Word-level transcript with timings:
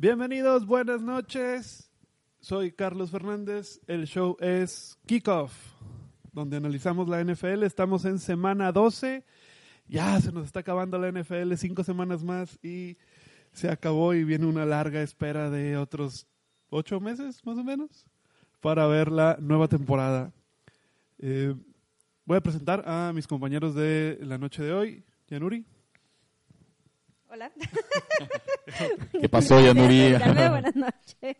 Bienvenidos, 0.00 0.64
buenas 0.64 1.02
noches. 1.02 1.92
Soy 2.40 2.72
Carlos 2.72 3.10
Fernández. 3.10 3.82
El 3.86 4.06
show 4.06 4.34
es 4.40 4.98
Kickoff, 5.04 5.52
donde 6.32 6.56
analizamos 6.56 7.06
la 7.06 7.22
NFL. 7.22 7.64
Estamos 7.64 8.06
en 8.06 8.18
semana 8.18 8.72
12. 8.72 9.26
Ya 9.88 10.18
se 10.22 10.32
nos 10.32 10.46
está 10.46 10.60
acabando 10.60 10.98
la 10.98 11.12
NFL, 11.12 11.52
cinco 11.56 11.84
semanas 11.84 12.24
más 12.24 12.58
y 12.62 12.96
se 13.52 13.68
acabó 13.68 14.14
y 14.14 14.24
viene 14.24 14.46
una 14.46 14.64
larga 14.64 15.02
espera 15.02 15.50
de 15.50 15.76
otros 15.76 16.26
ocho 16.70 16.98
meses, 16.98 17.44
más 17.44 17.58
o 17.58 17.62
menos, 17.62 18.06
para 18.60 18.86
ver 18.86 19.12
la 19.12 19.36
nueva 19.38 19.68
temporada. 19.68 20.32
Eh, 21.18 21.54
voy 22.24 22.38
a 22.38 22.40
presentar 22.40 22.88
a 22.88 23.12
mis 23.12 23.26
compañeros 23.26 23.74
de 23.74 24.18
la 24.22 24.38
noche 24.38 24.62
de 24.62 24.72
hoy. 24.72 25.04
Yanuri. 25.28 25.66
Hola. 27.30 27.50
¿Qué 29.20 29.28
pasó, 29.28 29.60
Yanuri? 29.60 30.12
Buenas 30.50 30.74
noches. 30.76 31.36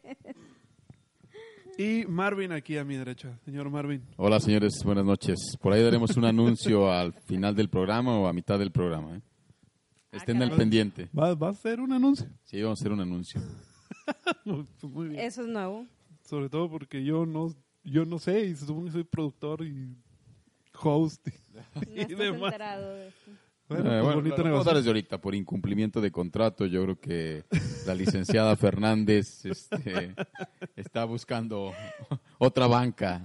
Y 1.78 2.04
Marvin 2.06 2.52
aquí 2.52 2.76
a 2.76 2.84
mi 2.84 2.96
derecha. 2.96 3.38
Señor 3.44 3.70
Marvin. 3.70 4.02
Hola, 4.16 4.38
señores. 4.40 4.74
Buenas 4.84 5.04
noches. 5.04 5.38
Por 5.60 5.72
ahí 5.72 5.82
daremos 5.82 6.16
un 6.16 6.24
anuncio 6.26 6.92
al 6.92 7.12
final 7.12 7.54
del 7.56 7.68
programa 7.70 8.18
o 8.18 8.26
a 8.26 8.32
mitad 8.32 8.58
del 8.58 8.70
programa. 8.70 9.16
¿eh? 9.16 9.20
Estén 10.12 10.42
al 10.42 10.52
pendiente. 10.52 11.08
¿Va, 11.18 11.34
¿Va 11.34 11.48
a 11.50 11.54
ser 11.54 11.80
un 11.80 11.92
anuncio? 11.92 12.28
Sí, 12.44 12.60
vamos 12.62 12.80
a 12.80 12.82
hacer 12.82 12.92
un 12.92 13.00
anuncio. 13.00 13.41
Muy 14.82 15.08
bien. 15.08 15.20
Eso 15.24 15.42
es 15.42 15.48
nuevo. 15.48 15.86
Sobre 16.28 16.48
todo 16.48 16.68
porque 16.70 17.02
yo 17.02 17.25
no, 17.27 17.52
yo 17.82 18.04
no 18.04 18.19
sé 18.19 18.44
y 18.47 18.54
se 18.54 18.66
supone 18.66 18.86
que 18.86 18.92
soy 18.92 19.04
productor 19.04 19.64
y 19.64 19.97
host. 20.82 21.27
y- 21.27 21.30
No 21.75 21.92
y 21.97 22.00
estás 22.00 22.19
demás. 22.19 22.42
enterado 22.52 22.94
de. 22.94 23.10
Bueno, 23.70 23.84
Eh, 23.84 23.92
pues 23.92 24.02
bueno, 24.02 24.16
bonito 24.20 24.36
lo 24.38 24.42
vamos 24.42 24.46
a 24.46 24.50
negocio. 24.50 24.74
desde 24.74 24.88
ahorita 24.90 25.20
por 25.20 25.34
incumplimiento 25.36 26.00
de 26.00 26.10
contrato. 26.10 26.66
Yo 26.66 26.82
creo 26.82 26.98
que 26.98 27.44
la 27.86 27.94
licenciada 27.94 28.56
Fernández 28.56 29.44
este, 29.44 30.14
está 30.76 31.04
buscando 31.04 31.72
otra 32.38 32.66
banca. 32.66 33.22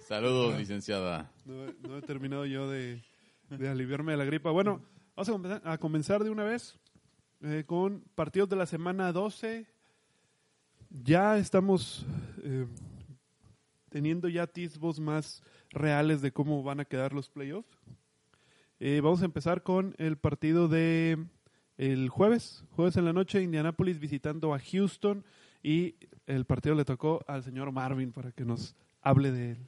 Saludos, 0.00 0.58
licenciada. 0.58 1.30
No, 1.44 1.64
he- 1.64 1.74
no 1.88 1.96
he 1.98 2.02
terminado 2.02 2.44
yo 2.46 2.68
de, 2.68 3.02
de 3.50 3.68
aliviarme 3.68 4.12
de 4.12 4.18
la 4.18 4.24
gripa. 4.24 4.50
Bueno, 4.50 4.82
vamos 5.16 5.28
a 5.28 5.32
comenzar, 5.32 5.62
a 5.64 5.78
comenzar 5.78 6.24
de 6.24 6.30
una 6.30 6.44
vez 6.44 6.78
eh, 7.42 7.64
con 7.66 8.02
partidos 8.14 8.48
de 8.48 8.56
la 8.56 8.66
semana 8.66 9.12
12. 9.12 9.66
Ya 10.90 11.38
estamos 11.38 12.04
eh, 12.42 12.66
teniendo 13.90 14.28
ya 14.28 14.42
atisbos 14.42 15.00
más 15.00 15.42
reales 15.74 16.22
de 16.22 16.32
cómo 16.32 16.62
van 16.62 16.80
a 16.80 16.84
quedar 16.84 17.12
los 17.12 17.28
playoffs. 17.28 17.68
Eh, 18.80 19.00
vamos 19.02 19.22
a 19.22 19.26
empezar 19.26 19.62
con 19.62 19.94
el 19.98 20.16
partido 20.16 20.68
de 20.68 21.18
el 21.76 22.08
jueves, 22.08 22.64
jueves 22.70 22.96
en 22.96 23.04
la 23.04 23.12
noche, 23.12 23.42
Indianapolis 23.42 23.98
visitando 23.98 24.54
a 24.54 24.58
Houston 24.58 25.24
y 25.62 25.96
el 26.26 26.44
partido 26.44 26.74
le 26.74 26.84
tocó 26.84 27.24
al 27.26 27.42
señor 27.42 27.72
Marvin 27.72 28.12
para 28.12 28.30
que 28.32 28.44
nos 28.44 28.76
hable 29.00 29.32
de 29.32 29.52
él. 29.52 29.58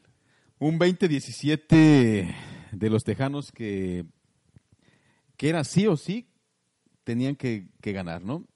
Un 0.58 0.78
20-17 0.78 2.34
de 2.72 2.91
los 2.91 3.04
Tejanos 3.04 3.52
que, 3.52 4.06
que 5.36 5.48
era 5.48 5.64
sí 5.64 5.86
o 5.86 5.96
sí, 5.96 6.28
tenían 7.04 7.36
que, 7.36 7.68
que 7.80 7.92
ganar, 7.92 8.24
¿no? 8.24 8.46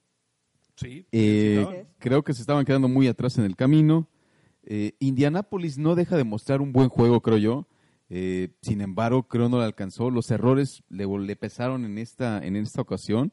Sí. 0.77 1.07
Eh, 1.13 1.87
creo 1.99 2.23
que 2.23 2.33
se 2.33 2.41
estaban 2.41 2.65
quedando 2.65 2.89
muy 2.89 3.07
atrás 3.07 3.37
en 3.39 3.45
el 3.45 3.55
camino. 3.55 4.09
Eh, 4.73 4.93
Indianapolis 5.01 5.79
no 5.79 5.97
deja 5.97 6.17
de 6.17 6.23
mostrar 6.23 6.61
un 6.61 6.73
buen 6.73 6.89
juego, 6.89 7.21
creo 7.23 7.39
yo. 7.39 7.67
Eh, 8.09 8.51
sin 8.63 8.81
embargo, 8.83 9.25
creo 9.25 9.49
no 9.49 9.59
le 9.59 9.65
alcanzó. 9.65 10.11
Los 10.11 10.31
errores 10.31 10.85
le, 10.89 11.07
le 11.07 11.35
pesaron 11.35 11.85
en 11.85 11.99
esta, 11.99 12.39
en 12.47 12.55
esta 12.55 12.81
ocasión. 12.81 13.33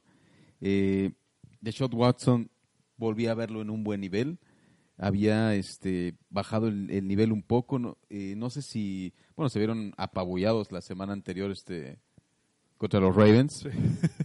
Eh, 0.62 1.12
Deshaun 1.62 1.94
Watson 1.94 2.50
volví 2.98 3.28
a 3.28 3.36
verlo 3.36 3.62
en 3.62 3.70
un 3.70 3.84
buen 3.84 4.02
nivel. 4.02 4.40
Había 4.98 5.53
este, 5.53 6.16
bajado 6.31 6.70
el, 6.70 6.90
el 6.90 7.08
nivel 7.08 7.31
un 7.31 7.44
poco. 7.44 7.78
No, 7.78 7.98
eh, 8.09 8.34
no 8.36 8.50
sé 8.50 8.64
si, 8.64 9.14
bueno, 9.36 9.50
se 9.50 9.59
vieron 9.59 9.94
apabullados 9.96 10.72
la 10.72 10.81
semana 10.81 11.14
anterior 11.14 11.52
este, 11.52 12.00
contra 12.78 13.00
los 13.00 13.16
Ravens. 13.16 13.58
Sí. 13.64 13.69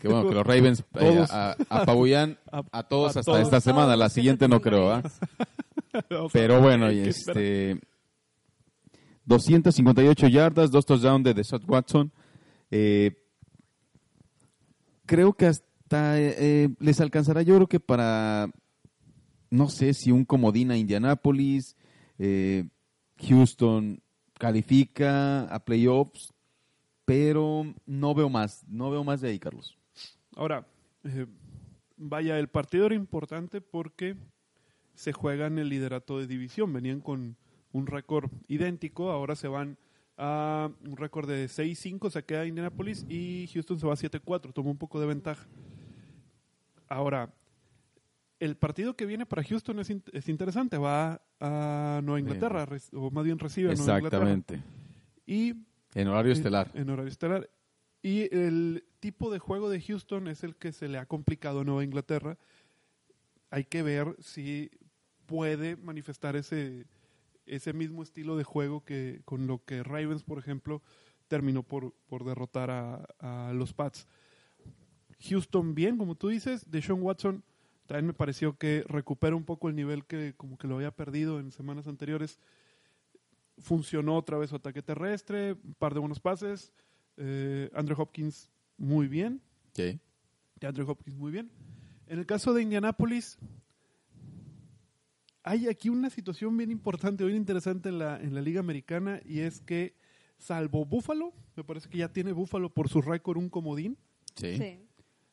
Que 0.00 0.08
bueno, 0.08 0.26
que 0.30 0.34
los 0.34 0.46
Ravens 0.46 0.82
eh, 0.98 1.26
apabullan 1.68 2.38
A- 2.50 2.64
a 2.72 2.82
todos 2.88 3.16
a 3.16 3.20
hasta 3.20 3.32
todos. 3.32 3.42
esta 3.44 3.60
semana. 3.60 3.96
La 3.96 4.08
siguiente 4.08 4.48
no 4.48 4.62
creo, 4.62 4.90
¿ah? 4.92 5.02
Pero 6.32 6.60
bueno, 6.60 6.90
y 6.90 7.00
este 7.00 7.80
258 9.24 10.28
yardas, 10.28 10.70
dos 10.70 10.86
touchdowns 10.86 11.24
de 11.24 11.34
Deshaun 11.34 11.62
Watson. 11.66 12.12
Eh, 12.70 13.12
creo 15.06 15.34
que 15.34 15.46
hasta 15.46 16.18
eh, 16.20 16.68
les 16.80 17.00
alcanzará, 17.00 17.42
yo 17.42 17.56
creo 17.56 17.66
que 17.68 17.80
para, 17.80 18.50
no 19.50 19.68
sé 19.68 19.94
si 19.94 20.10
un 20.10 20.24
comodín 20.24 20.70
a 20.70 20.76
Indianapolis, 20.76 21.76
eh, 22.18 22.68
Houston 23.28 24.02
califica 24.38 25.42
a 25.44 25.64
playoffs, 25.64 26.32
pero 27.04 27.74
no 27.86 28.14
veo 28.14 28.28
más, 28.28 28.64
no 28.68 28.90
veo 28.90 29.04
más 29.04 29.20
de 29.20 29.30
ahí, 29.30 29.38
Carlos. 29.38 29.76
Ahora, 30.34 30.66
vaya, 31.96 32.38
el 32.38 32.48
partido 32.48 32.86
era 32.86 32.94
importante 32.94 33.60
porque 33.60 34.16
se 34.94 35.12
juegan 35.12 35.58
el 35.58 35.68
liderato 35.68 36.18
de 36.18 36.26
división. 36.26 36.72
Venían 36.72 37.00
con 37.00 37.36
un 37.72 37.86
récord 37.86 38.30
idéntico, 38.48 39.10
ahora 39.10 39.34
se 39.36 39.48
van 39.48 39.78
a 40.18 40.70
un 40.84 40.96
récord 40.96 41.28
de 41.28 41.46
6-5, 41.46 42.10
se 42.10 42.22
queda 42.24 42.46
Indianapolis 42.46 43.06
y 43.08 43.48
Houston 43.54 43.80
se 43.80 43.86
va 43.86 43.94
a 43.94 43.96
7-4, 43.96 44.52
toma 44.52 44.70
un 44.70 44.76
poco 44.78 45.00
de 45.00 45.06
ventaja. 45.06 45.46
Ahora, 46.88 47.32
el 48.38 48.56
partido 48.56 48.94
que 48.94 49.06
viene 49.06 49.24
para 49.24 49.42
Houston 49.42 49.78
es, 49.80 49.90
in- 49.90 50.02
es 50.12 50.28
interesante, 50.28 50.76
va 50.76 51.22
a 51.40 52.00
Nueva 52.04 52.20
Inglaterra, 52.20 52.66
o 52.92 53.10
más 53.10 53.24
bien 53.24 53.38
recibe 53.38 53.70
a 53.70 53.74
Nueva 53.74 53.98
Inglaterra. 53.98 54.30
Exactamente. 54.32 54.62
Y 55.26 55.54
En 55.94 56.08
horario 56.08 56.32
en- 56.32 56.36
estelar. 56.38 56.70
En, 56.74 56.90
horario 56.90 57.10
estelar. 57.10 57.48
Y 58.02 58.34
el 58.34 58.84
tipo 59.00 59.30
de 59.30 59.38
juego 59.38 59.70
de 59.70 59.80
Houston 59.80 60.28
es 60.28 60.42
el 60.44 60.56
que 60.56 60.72
se 60.72 60.88
le 60.88 60.98
ha 60.98 61.06
complicado 61.06 61.60
a 61.60 61.64
Nueva 61.64 61.84
Inglaterra. 61.84 62.36
Hay 63.50 63.64
que 63.64 63.82
ver 63.82 64.16
si 64.18 64.70
puede 65.26 65.76
manifestar 65.76 66.36
ese, 66.36 66.86
ese 67.46 67.72
mismo 67.72 68.02
estilo 68.02 68.36
de 68.36 68.44
juego 68.44 68.84
que 68.84 69.22
con 69.24 69.46
lo 69.46 69.64
que 69.64 69.82
Ravens, 69.82 70.22
por 70.22 70.38
ejemplo, 70.38 70.82
terminó 71.28 71.62
por, 71.62 71.94
por 72.06 72.24
derrotar 72.24 72.70
a, 72.70 73.06
a 73.18 73.52
los 73.52 73.72
Pats. 73.72 74.06
Houston 75.20 75.74
bien, 75.74 75.96
como 75.98 76.14
tú 76.14 76.28
dices. 76.28 76.70
Deshaun 76.70 77.02
Watson 77.02 77.44
también 77.86 78.06
me 78.06 78.14
pareció 78.14 78.56
que 78.56 78.84
recupera 78.88 79.36
un 79.36 79.44
poco 79.44 79.68
el 79.68 79.76
nivel 79.76 80.04
que 80.04 80.34
como 80.36 80.58
que 80.58 80.66
lo 80.66 80.76
había 80.76 80.90
perdido 80.90 81.38
en 81.38 81.52
semanas 81.52 81.86
anteriores 81.86 82.38
funcionó 83.58 84.16
otra 84.16 84.38
vez 84.38 84.50
su 84.50 84.56
ataque 84.56 84.82
terrestre, 84.82 85.52
un 85.52 85.74
par 85.74 85.94
de 85.94 86.00
buenos 86.00 86.20
pases. 86.20 86.72
Eh, 87.16 87.70
Andrew 87.74 88.00
Hopkins 88.00 88.50
muy 88.76 89.08
bien. 89.08 89.40
Sí. 89.72 90.00
De 90.60 90.66
Andrew 90.66 90.88
Hopkins 90.88 91.16
muy 91.16 91.30
bien. 91.30 91.50
En 92.06 92.18
el 92.18 92.26
caso 92.26 92.52
de 92.52 92.62
Indianapolis, 92.62 93.38
hay 95.44 95.68
aquí 95.68 95.88
una 95.88 96.10
situación 96.10 96.56
bien 96.56 96.70
importante, 96.70 97.24
bien 97.24 97.36
interesante 97.36 97.88
en 97.88 97.98
la, 97.98 98.20
en 98.20 98.34
la 98.34 98.40
Liga 98.40 98.60
Americana, 98.60 99.20
y 99.24 99.40
es 99.40 99.60
que, 99.60 99.94
salvo 100.38 100.84
Buffalo, 100.84 101.32
me 101.56 101.64
parece 101.64 101.88
que 101.88 101.98
ya 101.98 102.08
tiene 102.12 102.32
Buffalo 102.32 102.70
por 102.70 102.88
su 102.88 103.00
récord 103.02 103.36
un 103.38 103.48
comodín. 103.48 103.96
Sí. 104.36 104.56
Sí. 104.56 104.78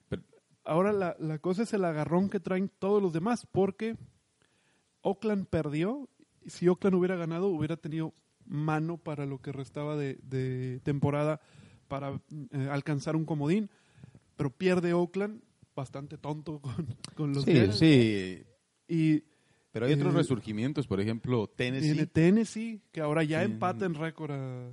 Pero- 0.07 0.23
Ahora 0.65 0.91
la, 0.93 1.15
la 1.19 1.39
cosa 1.39 1.63
es 1.63 1.73
el 1.73 1.83
agarrón 1.85 2.29
que 2.29 2.39
traen 2.39 2.69
todos 2.79 3.01
los 3.01 3.13
demás, 3.13 3.47
porque 3.51 3.95
Oakland 5.01 5.47
perdió. 5.47 6.09
y 6.45 6.49
Si 6.49 6.67
Oakland 6.67 6.95
hubiera 6.95 7.15
ganado, 7.15 7.47
hubiera 7.47 7.77
tenido 7.77 8.13
mano 8.45 8.97
para 8.97 9.25
lo 9.25 9.39
que 9.41 9.51
restaba 9.51 9.95
de, 9.95 10.19
de 10.23 10.79
temporada 10.83 11.39
para 11.87 12.19
eh, 12.51 12.67
alcanzar 12.71 13.15
un 13.15 13.25
comodín. 13.25 13.69
Pero 14.35 14.49
pierde 14.51 14.93
Oakland, 14.93 15.41
bastante 15.75 16.17
tonto 16.17 16.59
con, 16.61 16.87
con 17.15 17.33
los 17.33 17.43
Sí, 17.43 17.53
Jets. 17.53 17.77
sí. 17.77 18.43
Y 18.87 19.23
Pero 19.79 19.87
hay 19.87 19.93
otros 19.93 20.13
Eh, 20.13 20.17
resurgimientos, 20.17 20.87
por 20.87 20.99
ejemplo, 20.99 21.49
viene 21.57 21.79
Tennessee, 21.79 22.05
Tennessee, 22.07 22.81
que 22.91 23.01
ahora 23.01 23.23
ya 23.23 23.39
Sí. 23.39 23.51
empata 23.51 23.85
en 23.85 23.93
récord 23.95 24.31
a, 24.31 24.71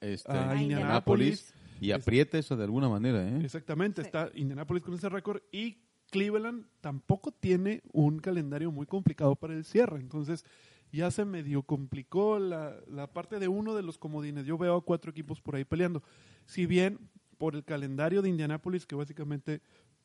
este, 0.00 0.32
a 0.32 0.60
Indianapolis. 0.60 1.52
y 1.80 1.90
aprieta 1.92 2.38
eso 2.38 2.56
de 2.56 2.64
alguna 2.64 2.88
manera, 2.88 3.26
¿eh? 3.28 3.40
Exactamente, 3.44 4.02
Sí. 4.02 4.06
está 4.06 4.30
Indianapolis 4.34 4.82
con 4.82 4.94
ese 4.94 5.08
récord 5.08 5.42
y 5.52 5.78
Cleveland 6.10 6.66
tampoco 6.80 7.32
tiene 7.32 7.82
un 7.92 8.18
calendario 8.18 8.70
muy 8.72 8.86
complicado 8.86 9.34
para 9.36 9.54
el 9.54 9.64
cierre. 9.64 10.00
Entonces 10.00 10.44
ya 10.92 11.10
se 11.10 11.24
medio 11.24 11.62
complicó 11.64 12.38
la, 12.38 12.76
la 12.88 13.12
parte 13.12 13.38
de 13.38 13.48
uno 13.48 13.74
de 13.74 13.82
los 13.82 13.98
comodines. 13.98 14.46
Yo 14.46 14.56
veo 14.56 14.76
a 14.76 14.84
cuatro 14.84 15.10
equipos 15.10 15.40
por 15.40 15.56
ahí 15.56 15.64
peleando. 15.64 16.02
Si 16.46 16.64
bien 16.64 16.98
por 17.38 17.54
el 17.56 17.64
calendario 17.64 18.22
de 18.22 18.28
Indianapolis, 18.30 18.86
que 18.86 18.94
básicamente 18.94 19.60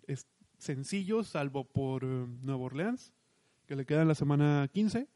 es 0.07 0.27
sencillo, 0.57 1.23
salvo 1.23 1.63
por 1.63 2.03
eh, 2.03 2.25
Nueva 2.41 2.63
Orleans, 2.65 3.13
que 3.71 3.75
le 3.77 3.85
queda 3.85 4.01
en 4.01 4.09
la 4.09 4.15
semana 4.15 4.69
15, 4.73 5.07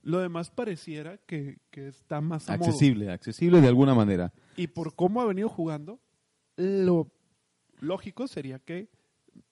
lo 0.00 0.18
demás 0.20 0.50
pareciera 0.50 1.18
que, 1.26 1.58
que 1.70 1.88
está 1.88 2.22
más 2.22 2.48
a 2.48 2.56
modo. 2.56 2.64
Accesible, 2.70 3.10
accesible 3.12 3.60
de 3.60 3.68
alguna 3.68 3.94
manera. 3.94 4.32
Y 4.56 4.68
por 4.68 4.94
cómo 4.94 5.20
ha 5.20 5.26
venido 5.26 5.50
jugando, 5.50 6.00
lo 6.56 7.10
lógico 7.80 8.28
sería 8.28 8.60
que 8.60 8.88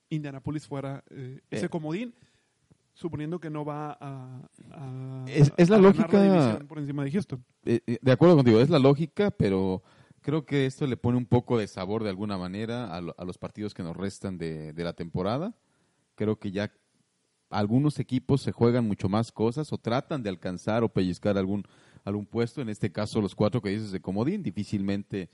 Indianapolis 0.09 0.65
fuera 0.67 1.03
eh, 1.11 1.41
ese 1.51 1.67
Eh. 1.67 1.69
comodín, 1.69 2.15
suponiendo 2.95 3.39
que 3.39 3.51
no 3.51 3.63
va 3.63 3.95
a, 4.01 4.41
a- 4.71 5.25
Es- 5.27 5.53
es 5.55 5.69
la 5.69 5.75
a 5.75 5.79
lógica- 5.79 6.19
división 6.23 6.65
por 6.67 6.79
encima 6.79 7.03
de 7.03 7.11
Houston. 7.11 7.45
Eh, 7.63 7.81
eh, 7.85 7.99
de 8.01 8.11
acuerdo 8.11 8.35
contigo, 8.37 8.59
es 8.59 8.71
la 8.71 8.79
lógica, 8.79 9.29
pero 9.29 9.83
creo 10.21 10.47
que 10.47 10.65
esto 10.65 10.87
le 10.87 10.97
pone 10.97 11.19
un 11.19 11.27
poco 11.27 11.59
de 11.59 11.67
sabor 11.67 12.01
de 12.01 12.09
alguna 12.09 12.39
manera 12.39 12.91
a, 12.95 13.01
lo- 13.01 13.13
a 13.19 13.23
los 13.23 13.37
partidos 13.37 13.75
que 13.75 13.83
nos 13.83 13.95
restan 13.95 14.39
de, 14.39 14.73
de 14.73 14.83
la 14.83 14.93
temporada. 14.93 15.53
Creo 16.15 16.39
que 16.39 16.51
ya 16.51 16.71
algunos 17.53 17.99
equipos 17.99 18.41
se 18.41 18.51
juegan 18.51 18.85
mucho 18.87 19.09
más 19.09 19.31
cosas 19.31 19.71
o 19.73 19.77
tratan 19.77 20.23
de 20.23 20.29
alcanzar 20.29 20.83
o 20.83 20.89
pellizcar 20.89 21.37
algún, 21.37 21.63
algún 22.03 22.25
puesto. 22.25 22.61
En 22.61 22.69
este 22.69 22.91
caso, 22.91 23.21
los 23.21 23.35
cuatro 23.35 23.61
que 23.61 23.69
dices 23.69 23.91
de 23.91 23.99
comodín, 24.01 24.43
difícilmente 24.43 25.29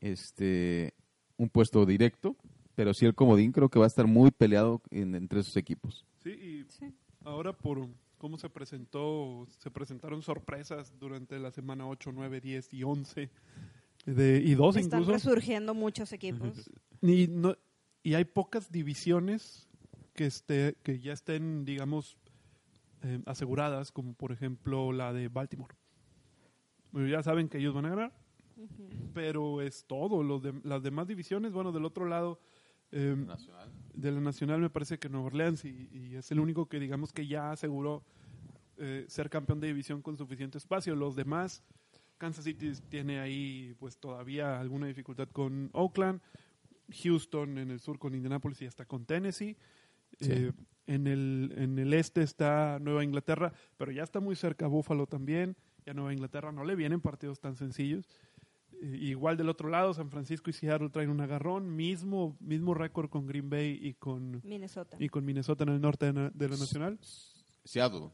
este, 0.00 0.94
un 1.36 1.48
puesto 1.48 1.84
directo, 1.86 2.36
pero 2.74 2.92
sí 2.94 3.06
el 3.06 3.14
comodín 3.14 3.52
creo 3.52 3.68
que 3.68 3.78
va 3.78 3.84
a 3.86 3.88
estar 3.88 4.06
muy 4.06 4.30
peleado 4.30 4.82
en- 4.90 5.14
entre 5.14 5.40
esos 5.40 5.56
equipos. 5.56 6.04
Sí, 6.22 6.30
y 6.30 6.64
Sí. 6.68 6.92
ahora 7.24 7.52
por 7.52 7.88
cómo 8.18 8.38
se 8.38 8.48
presentó, 8.48 9.46
se 9.58 9.70
presentaron 9.70 10.22
sorpresas 10.22 10.92
durante 10.98 11.38
la 11.38 11.50
semana 11.50 11.86
8, 11.86 12.10
9, 12.12 12.40
10 12.40 12.72
y 12.72 12.82
11 12.82 13.30
de, 14.06 14.42
y 14.44 14.54
12 14.54 14.80
Están 14.80 15.00
incluso. 15.02 15.12
resurgiendo 15.30 15.74
muchos 15.74 16.12
equipos. 16.12 16.70
Y, 17.00 17.26
no, 17.28 17.56
y 18.02 18.14
hay 18.14 18.24
pocas 18.24 18.70
divisiones 18.70 19.68
que, 20.14 20.26
esté, 20.26 20.76
que 20.82 20.98
ya 21.00 21.12
estén, 21.12 21.64
digamos, 21.64 22.16
eh, 23.02 23.20
aseguradas, 23.26 23.92
como 23.92 24.14
por 24.14 24.32
ejemplo 24.32 24.92
la 24.92 25.12
de 25.12 25.28
Baltimore. 25.28 25.74
Bueno, 26.92 27.08
ya 27.08 27.22
saben 27.22 27.48
que 27.48 27.58
ellos 27.58 27.74
van 27.74 27.86
a 27.86 27.90
ganar, 27.90 28.12
pero 29.12 29.60
es 29.60 29.84
todo. 29.86 30.22
Los 30.22 30.42
de- 30.42 30.60
las 30.62 30.82
demás 30.82 31.06
divisiones, 31.08 31.52
bueno, 31.52 31.72
del 31.72 31.84
otro 31.84 32.06
lado 32.06 32.40
eh, 32.92 33.16
de 33.94 34.12
la 34.12 34.20
Nacional 34.20 34.60
me 34.60 34.70
parece 34.70 34.98
que 34.98 35.08
Nueva 35.08 35.26
Orleans 35.26 35.64
y, 35.64 35.88
y 35.92 36.14
es 36.14 36.30
el 36.30 36.38
único 36.38 36.66
que 36.66 36.78
digamos 36.78 37.12
que 37.12 37.26
ya 37.26 37.50
aseguró 37.50 38.04
eh, 38.76 39.04
ser 39.08 39.28
campeón 39.30 39.58
de 39.60 39.66
división 39.66 40.00
con 40.02 40.16
suficiente 40.16 40.58
espacio. 40.58 40.94
Los 40.94 41.16
demás, 41.16 41.64
Kansas 42.18 42.44
City 42.44 42.72
tiene 42.88 43.18
ahí 43.18 43.74
pues 43.80 43.98
todavía 43.98 44.60
alguna 44.60 44.86
dificultad 44.86 45.28
con 45.28 45.70
Oakland, 45.72 46.20
Houston 47.02 47.58
en 47.58 47.70
el 47.72 47.80
sur 47.80 47.98
con 47.98 48.14
Indianapolis 48.14 48.62
y 48.62 48.66
hasta 48.66 48.84
con 48.84 49.04
Tennessee. 49.04 49.56
Sí. 50.20 50.30
Eh, 50.32 50.52
en, 50.86 51.06
el, 51.06 51.52
en 51.56 51.78
el 51.78 51.92
este 51.94 52.22
está 52.22 52.78
Nueva 52.80 53.04
Inglaterra, 53.04 53.52
pero 53.76 53.90
ya 53.92 54.02
está 54.02 54.20
muy 54.20 54.36
cerca 54.36 54.66
Buffalo 54.66 55.06
también. 55.06 55.56
Y 55.86 55.90
a 55.90 55.94
Nueva 55.94 56.12
Inglaterra 56.12 56.52
no 56.52 56.64
le 56.64 56.74
vienen 56.76 57.00
partidos 57.00 57.40
tan 57.40 57.56
sencillos. 57.56 58.06
Eh, 58.82 58.98
igual 59.00 59.36
del 59.36 59.48
otro 59.48 59.68
lado, 59.68 59.94
San 59.94 60.10
Francisco 60.10 60.50
y 60.50 60.52
Seattle 60.52 60.90
traen 60.90 61.10
un 61.10 61.20
agarrón, 61.20 61.74
mismo, 61.76 62.36
mismo 62.40 62.74
récord 62.74 63.08
con 63.08 63.26
Green 63.26 63.48
Bay 63.48 63.78
y 63.80 63.94
con, 63.94 64.40
Minnesota. 64.44 64.96
y 65.00 65.08
con 65.08 65.24
Minnesota 65.24 65.64
en 65.64 65.70
el 65.70 65.80
norte 65.80 66.06
de, 66.06 66.12
la- 66.12 66.30
de 66.30 66.48
la 66.48 66.56
Nacional. 66.56 66.98
Seattle. 67.64 68.10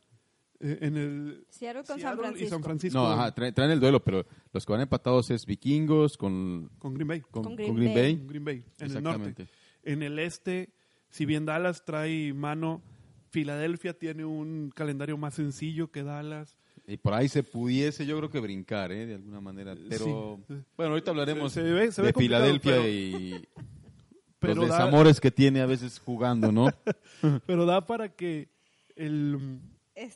Eh, 0.60 0.78
en 0.82 0.96
el 0.96 1.46
Seattle 1.48 1.80
con 1.82 1.86
San 1.86 2.00
Seattle 2.00 2.20
Francisco. 2.22 2.44
y 2.46 2.48
San 2.50 2.62
Francisco 2.62 2.98
No, 2.98 3.06
ajá, 3.10 3.34
traen, 3.34 3.54
traen 3.54 3.70
el 3.70 3.80
duelo, 3.80 4.04
pero 4.04 4.26
los 4.52 4.66
que 4.66 4.72
van 4.72 4.82
empatados 4.82 5.30
es 5.30 5.46
Vikingos 5.46 6.16
con, 6.18 6.70
con 6.78 6.92
Green 6.94 7.08
Bay. 7.08 7.20
con, 7.22 7.30
Con 7.30 7.42
con 7.44 7.56
Green 7.56 7.74
Green, 7.76 7.94
Bay. 7.94 8.02
Bay. 8.02 8.16
Con 8.18 8.26
Green 8.28 8.44
Bay, 8.44 8.64
en 8.78 8.96
el 8.96 9.02
norte. 9.02 9.48
En 9.82 10.02
el 10.02 10.18
este, 10.18 10.74
si 11.10 11.26
bien 11.26 11.44
Dallas 11.44 11.84
trae 11.84 12.32
mano, 12.32 12.80
Filadelfia 13.30 13.92
tiene 13.98 14.24
un 14.24 14.70
calendario 14.74 15.16
más 15.18 15.34
sencillo 15.34 15.90
que 15.90 16.02
Dallas. 16.02 16.56
Y 16.86 16.96
por 16.96 17.14
ahí 17.14 17.28
se 17.28 17.42
pudiese, 17.44 18.04
yo 18.06 18.16
creo 18.18 18.30
que 18.30 18.40
brincar, 18.40 18.90
¿eh? 18.90 19.06
De 19.06 19.14
alguna 19.14 19.40
manera. 19.40 19.76
Pero, 19.88 20.40
Sí. 20.48 20.54
bueno, 20.76 20.92
ahorita 20.92 21.10
hablaremos 21.12 21.52
Se- 21.52 21.62
se 21.62 21.70
ve- 21.72 21.92
se 21.92 22.02
ve 22.02 22.08
de 22.08 22.14
Filadelfia 22.14 22.72
pero- 22.72 22.88
y 22.88 23.48
Pero 24.40 24.54
los 24.54 24.68
da- 24.68 24.78
desamores 24.78 25.20
que 25.20 25.30
tiene 25.30 25.60
a 25.60 25.66
veces 25.66 25.98
jugando, 26.00 26.50
¿no? 26.50 26.66
Pero 27.46 27.66
da 27.66 27.86
para 27.86 28.08
que 28.08 28.48
el, 28.96 29.60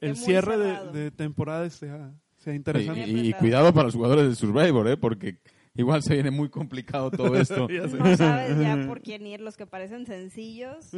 el 0.00 0.16
cierre 0.16 0.56
de, 0.56 0.92
de 0.92 1.10
temporada 1.10 1.68
sea, 1.70 2.12
sea 2.38 2.54
interesante. 2.54 3.06
y- 3.06 3.28
y 3.28 3.32
cuidado 3.34 3.72
para 3.72 3.84
los 3.84 3.94
jugadores 3.94 4.26
de 4.28 4.34
Survivor, 4.34 4.88
¿eh? 4.88 4.96
Porque 4.96 5.38
igual 5.74 6.02
se 6.02 6.14
viene 6.14 6.30
muy 6.30 6.48
complicado 6.48 7.10
todo 7.10 7.34
esto. 7.40 7.68
No 7.68 8.16
sabes 8.16 8.58
ya 8.58 8.84
por 8.86 9.00
quién 9.00 9.26
ir. 9.26 9.40
Los 9.40 9.56
que 9.56 9.66
parecen 9.66 10.06
sencillos 10.06 10.90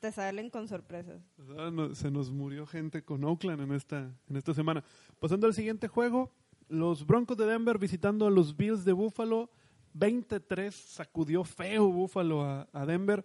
te 0.00 0.12
salen 0.12 0.50
con 0.50 0.68
sorpresas. 0.68 1.22
Ah, 1.58 1.70
se 1.92 2.10
nos 2.10 2.30
murió 2.30 2.66
gente 2.66 3.02
con 3.02 3.24
Oakland 3.24 3.62
en 3.62 3.72
esta, 3.72 4.14
en 4.28 4.36
esta 4.36 4.54
semana. 4.54 4.84
Pasando 5.20 5.46
al 5.46 5.54
siguiente 5.54 5.88
juego, 5.88 6.32
los 6.68 7.06
Broncos 7.06 7.36
de 7.36 7.46
Denver 7.46 7.78
visitando 7.78 8.26
a 8.26 8.30
los 8.30 8.56
Bills 8.56 8.84
de 8.84 8.92
Buffalo. 8.92 9.50
23 9.96 10.74
sacudió 10.74 11.44
feo 11.44 11.86
Buffalo 11.88 12.42
a, 12.42 12.68
a 12.72 12.84
Denver. 12.84 13.24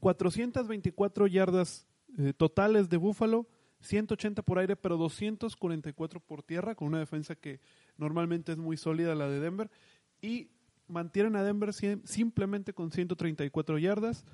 424 0.00 1.26
yardas 1.26 1.86
eh, 2.18 2.32
totales 2.32 2.88
de 2.88 2.96
Buffalo, 2.96 3.46
180 3.80 4.42
por 4.42 4.58
aire, 4.58 4.76
pero 4.76 4.96
244 4.96 6.20
por 6.20 6.42
tierra, 6.42 6.74
con 6.74 6.88
una 6.88 6.98
defensa 6.98 7.34
que 7.34 7.60
normalmente 7.96 8.52
es 8.52 8.58
muy 8.58 8.76
sólida 8.76 9.14
la 9.14 9.28
de 9.28 9.40
Denver. 9.40 9.70
Y 10.20 10.50
mantienen 10.86 11.36
a 11.36 11.42
Denver 11.42 11.72
sim- 11.72 12.02
simplemente 12.04 12.72
con 12.74 12.90
134 12.90 13.78
yardas, 13.78 14.24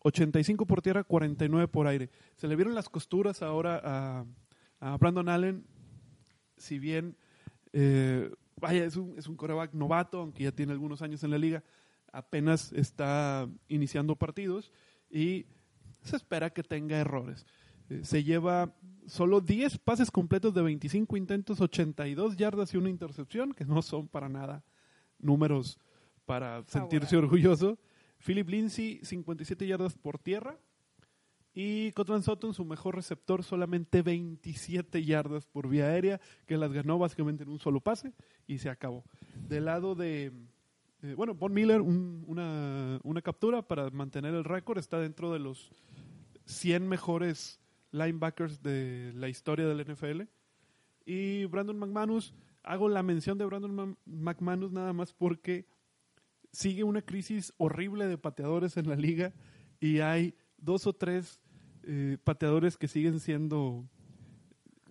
85 0.00 0.66
por 0.66 0.82
tierra, 0.82 1.04
49 1.04 1.68
por 1.68 1.86
aire. 1.86 2.10
Se 2.36 2.48
le 2.48 2.56
vieron 2.56 2.74
las 2.74 2.88
costuras 2.88 3.42
ahora 3.42 3.80
a, 3.84 4.24
a 4.80 4.96
Brandon 4.96 5.28
Allen, 5.28 5.64
si 6.56 6.78
bien, 6.78 7.16
eh, 7.72 8.32
vaya, 8.60 8.84
es 8.84 8.96
un, 8.96 9.16
es 9.18 9.26
un 9.26 9.36
coreback 9.36 9.74
novato, 9.74 10.18
aunque 10.20 10.44
ya 10.44 10.52
tiene 10.52 10.72
algunos 10.72 11.02
años 11.02 11.22
en 11.24 11.30
la 11.30 11.38
liga, 11.38 11.62
apenas 12.12 12.72
está 12.72 13.48
iniciando 13.68 14.16
partidos 14.16 14.72
y 15.10 15.46
se 16.02 16.16
espera 16.16 16.50
que 16.50 16.62
tenga 16.62 16.96
errores. 16.98 17.46
Se 18.02 18.22
lleva 18.24 18.74
solo 19.06 19.40
10 19.40 19.78
pases 19.78 20.10
completos 20.10 20.54
de 20.54 20.62
25 20.62 21.16
intentos, 21.16 21.60
82 21.60 22.36
yardas 22.36 22.72
y 22.74 22.76
una 22.76 22.88
intercepción, 22.90 23.52
que 23.52 23.64
no 23.64 23.82
son 23.82 24.08
para 24.08 24.28
nada 24.28 24.64
números 25.18 25.78
para 26.24 26.62
sentirse 26.66 27.16
orgulloso. 27.16 27.78
Philip 28.24 28.48
Lindsay, 28.48 29.00
57 29.02 29.66
yardas 29.66 29.94
por 29.94 30.18
tierra. 30.18 30.58
Y 31.54 31.92
Cotland 31.92 32.24
Sutton, 32.24 32.54
su 32.54 32.64
mejor 32.64 32.94
receptor, 32.96 33.44
solamente 33.44 34.00
27 34.00 35.04
yardas 35.04 35.44
por 35.46 35.68
vía 35.68 35.86
aérea, 35.86 36.18
que 36.46 36.56
las 36.56 36.72
ganó 36.72 36.98
básicamente 36.98 37.42
en 37.42 37.50
un 37.50 37.58
solo 37.58 37.80
pase 37.80 38.14
y 38.46 38.58
se 38.58 38.70
acabó. 38.70 39.04
Del 39.48 39.66
lado 39.66 39.94
de, 39.94 40.32
eh, 41.02 41.14
bueno, 41.14 41.34
Von 41.34 41.52
Miller, 41.52 41.82
un- 41.82 42.24
una, 42.26 42.98
una 43.02 43.20
captura 43.20 43.60
para 43.60 43.90
mantener 43.90 44.34
el 44.34 44.44
récord, 44.44 44.78
está 44.78 44.98
dentro 44.98 45.30
de 45.30 45.40
los 45.40 45.70
100 46.46 46.88
mejores 46.88 47.60
linebackers 47.92 48.62
de 48.62 49.12
la 49.14 49.28
historia 49.28 49.66
del 49.66 49.86
NFL. 49.86 50.22
Y 51.06 51.44
Brandon 51.46 51.78
McManus, 51.78 52.34
hago 52.62 52.88
la 52.88 53.02
mención 53.02 53.38
de 53.38 53.44
Brandon 53.44 53.74
Ma- 53.74 53.96
McManus 54.04 54.72
nada 54.72 54.92
más 54.92 55.12
porque 55.12 55.66
sigue 56.52 56.84
una 56.84 57.02
crisis 57.02 57.52
horrible 57.56 58.06
de 58.06 58.18
pateadores 58.18 58.76
en 58.76 58.88
la 58.88 58.96
liga 58.96 59.32
y 59.80 60.00
hay 60.00 60.34
dos 60.58 60.86
o 60.86 60.92
tres 60.92 61.40
eh, 61.84 62.18
pateadores 62.22 62.76
que 62.76 62.88
siguen 62.88 63.20
siendo 63.20 63.88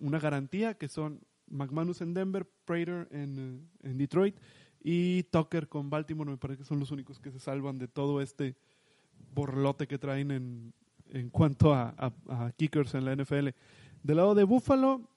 una 0.00 0.18
garantía, 0.18 0.74
que 0.74 0.88
son 0.88 1.20
McManus 1.46 2.00
en 2.00 2.12
Denver, 2.14 2.46
Prater 2.64 3.08
en, 3.12 3.38
eh, 3.82 3.88
en 3.88 3.98
Detroit 3.98 4.36
y 4.82 5.22
Tucker 5.24 5.68
con 5.68 5.88
Baltimore, 5.90 6.30
me 6.30 6.36
parece 6.36 6.58
que 6.58 6.64
son 6.64 6.80
los 6.80 6.90
únicos 6.90 7.20
que 7.20 7.30
se 7.30 7.38
salvan 7.38 7.78
de 7.78 7.86
todo 7.88 8.20
este 8.20 8.56
borlote 9.32 9.86
que 9.86 9.98
traen 9.98 10.30
en, 10.32 10.74
en 11.12 11.30
cuanto 11.30 11.72
a, 11.72 11.94
a- 11.96 12.12
a 12.46 12.52
kickers 12.52 12.94
en 12.94 13.04
la 13.04 13.14
NFL. 13.14 13.48
Del 14.02 14.16
lado 14.16 14.34
de 14.34 14.44
Buffalo, 14.44 15.08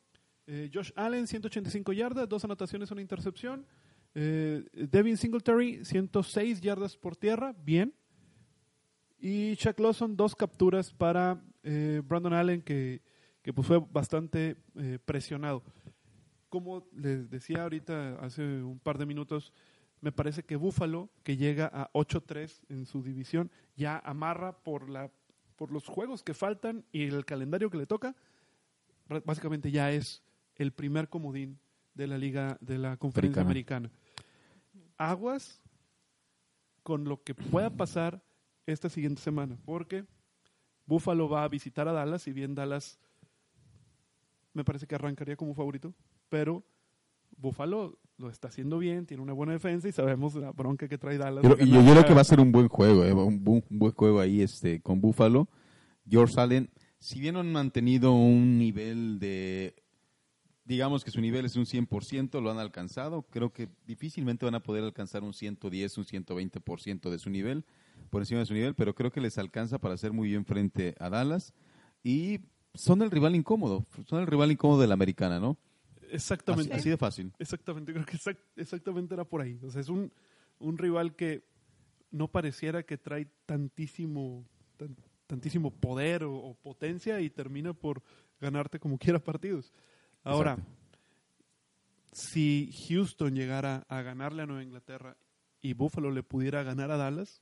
eh, 0.48 0.70
Josh 0.74 0.92
Allen, 0.96 1.26
185 1.28 1.92
yardas, 1.94 2.30
dos 2.30 2.44
anotaciones, 2.46 2.92
una 2.92 3.02
intercepción. 3.02 3.66
Eh, 4.14 4.64
Devin 4.74 5.18
Singletary, 5.18 5.84
106 5.84 6.62
yardas 6.62 6.96
por 6.96 7.16
tierra, 7.16 7.56
bien. 7.66 7.94
Y 9.18 9.56
Chuck 9.56 9.80
Lawson, 9.80 10.16
dos 10.16 10.36
capturas 10.36 10.94
para 10.94 11.42
eh, 11.64 12.02
Brandon 12.06 12.34
Allen, 12.34 12.62
que, 12.62 13.02
que 13.42 13.54
pues 13.54 13.66
fue 13.68 13.80
bastante 13.92 14.58
eh, 14.76 15.00
presionado. 15.04 15.64
Como 16.50 16.88
les 16.96 17.30
decía 17.30 17.64
ahorita, 17.64 18.18
hace 18.20 18.44
un 18.62 18.80
par 18.80 18.98
de 18.98 19.06
minutos, 19.06 19.52
me 20.02 20.12
parece 20.12 20.44
que 20.44 20.56
Buffalo, 20.56 21.10
que 21.24 21.38
llega 21.38 21.70
a 21.74 21.92
8-3 21.94 22.62
en 22.70 22.86
su 22.86 23.02
división, 23.02 23.50
ya 23.76 23.98
amarra 24.00 24.52
por, 24.64 24.90
la, 24.90 25.10
por 25.56 25.72
los 25.72 25.88
juegos 25.88 26.24
que 26.24 26.34
faltan 26.34 26.86
y 26.92 27.04
el 27.04 27.26
calendario 27.26 27.70
que 27.70 27.78
le 27.78 27.88
toca, 27.88 28.16
básicamente 29.24 29.72
ya 29.72 29.92
es 29.92 30.24
el 30.56 30.72
primer 30.72 31.10
comodín 31.10 31.60
de 31.94 32.08
la 32.08 32.18
liga 32.18 32.58
de 32.62 32.78
la 32.78 32.98
conferencia 32.98 33.42
americana. 33.42 33.92
Aguas 34.98 35.62
con 36.84 37.06
lo 37.06 37.24
que 37.24 37.34
pueda 37.34 37.70
pasar 37.70 38.24
esta 38.66 38.90
siguiente 38.90 39.22
semana, 39.22 39.58
porque 39.66 40.06
Buffalo 40.86 41.30
va 41.30 41.44
a 41.44 41.48
visitar 41.48 41.88
a 41.88 41.94
Dallas, 41.94 42.24
si 42.24 42.34
bien 42.34 42.56
Dallas 42.56 43.00
me 44.54 44.64
parece 44.64 44.88
que 44.88 44.96
arrancaría 44.96 45.36
como 45.36 45.54
favorito, 45.54 45.94
pero 46.30 46.64
Buffalo 47.38 48.00
lo 48.18 48.30
está 48.30 48.48
haciendo 48.48 48.78
bien, 48.78 49.06
tiene 49.06 49.22
una 49.22 49.34
buena 49.34 49.54
defensa 49.54 49.88
y 49.88 49.92
sabemos 49.92 50.36
la 50.36 50.52
bronca 50.52 50.88
que 50.88 50.98
trae 50.98 51.18
Dallas. 51.18 51.42
Pero- 51.42 51.58
y 51.64 51.70
yo, 51.70 51.82
creo 51.82 52.06
que 52.06 52.14
va 52.14 52.22
a 52.22 52.26
ser 52.26 52.40
un 52.40 52.52
buen 52.52 52.68
juego, 52.70 53.04
eh, 53.04 53.14
un, 53.14 53.42
un 53.46 53.64
buen 53.80 53.92
juego 53.94 54.20
ahí 54.20 54.42
este 54.42 54.82
con 54.82 55.02
Buffalo. 55.02 55.50
George 56.10 56.40
Allen, 56.40 56.70
si 57.00 57.20
bien 57.20 57.36
han 57.36 57.52
mantenido 57.52 58.14
un 58.14 58.58
nivel 58.58 59.20
de, 59.20 59.76
digamos 60.64 61.04
que 61.04 61.12
su 61.12 61.20
nivel 61.20 61.46
es 61.46 61.56
un 61.56 61.66
100%, 61.66 62.42
lo 62.42 62.52
han 62.52 62.60
alcanzado, 62.60 63.24
creo 63.24 63.52
que 63.52 63.70
difícilmente 63.86 64.46
van 64.46 64.56
a 64.56 64.64
poder 64.64 64.84
alcanzar 64.84 65.24
un 65.24 65.34
110, 65.34 65.98
un 65.98 66.06
120% 66.06 67.10
de 67.10 67.20
su 67.20 67.30
nivel, 67.30 67.66
por 68.10 68.22
encima 68.22 68.40
de 68.40 68.46
su 68.46 68.54
nivel, 68.54 68.76
pero 68.76 68.94
creo 68.96 69.12
que 69.12 69.20
les 69.22 69.38
alcanza 69.38 69.78
para 69.80 69.96
hacer 69.96 70.14
muy 70.14 70.30
bien 70.30 70.46
frente 70.46 70.96
a 71.00 71.10
Dallas. 71.10 71.54
Y 72.04 72.40
son 72.76 73.02
el 73.02 73.12
rival 73.12 73.36
incómodo, 73.36 73.86
son 74.08 74.20
el 74.22 74.28
rival 74.28 74.52
incómodo 74.52 74.80
de 74.82 74.88
la 74.88 74.94
americana, 74.94 75.40
¿no? 75.40 75.58
Así, 76.08 76.16
Exactamente. 76.16 76.74
así 76.74 76.90
de 76.90 76.98
fácil. 76.98 77.34
Exactamente, 77.40 77.94
creo 77.94 78.06
que 78.06 78.18
exact- 78.18 78.44
exactamente 78.56 79.14
era 79.14 79.24
por 79.26 79.42
ahí. 79.42 79.60
O 79.64 79.70
sea, 79.72 79.82
es 79.82 79.90
un, 79.90 80.12
un 80.60 80.78
rival 80.78 81.16
que 81.16 81.44
no 82.12 82.28
pareciera 82.30 82.84
que 82.84 82.98
trae 82.98 83.28
tantísimo, 83.46 84.46
tan- 84.78 84.96
tantísimo 85.28 85.72
poder 85.72 86.24
o, 86.24 86.34
o 86.36 86.54
potencia 86.56 87.20
y 87.22 87.30
termina 87.30 87.74
por 87.74 88.02
ganarte 88.40 88.80
como 88.80 88.98
quiera 88.98 89.20
partidos. 89.20 89.74
Ahora, 90.24 90.54
Exacto. 90.54 90.72
si 92.12 92.72
Houston 92.88 93.36
llegara 93.36 93.86
a 93.90 94.02
ganarle 94.02 94.44
a 94.44 94.46
Nueva 94.46 94.64
Inglaterra 94.64 95.18
y 95.62 95.74
Buffalo 95.74 96.12
le 96.12 96.24
pudiera 96.24 96.64
ganar 96.64 96.92
a 96.92 96.98
Dallas, 96.98 97.42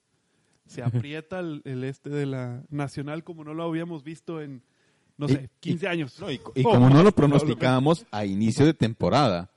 se 0.65 0.81
aprieta 0.83 1.39
el, 1.39 1.61
el 1.65 1.83
este 1.83 2.09
de 2.09 2.25
la 2.25 2.63
Nacional 2.69 3.23
como 3.23 3.43
no 3.43 3.53
lo 3.53 3.63
habíamos 3.63 4.03
visto 4.03 4.41
en, 4.41 4.63
no 5.17 5.27
sé, 5.27 5.49
15 5.59 5.87
años. 5.87 6.19
No, 6.19 6.31
y, 6.31 6.37
como 6.37 6.89
no 6.89 6.95
más, 6.95 7.03
lo 7.03 7.11
pronosticábamos 7.11 8.05
a 8.11 8.25
inicio 8.25 8.65
de 8.65 8.73
temporada. 8.73 9.51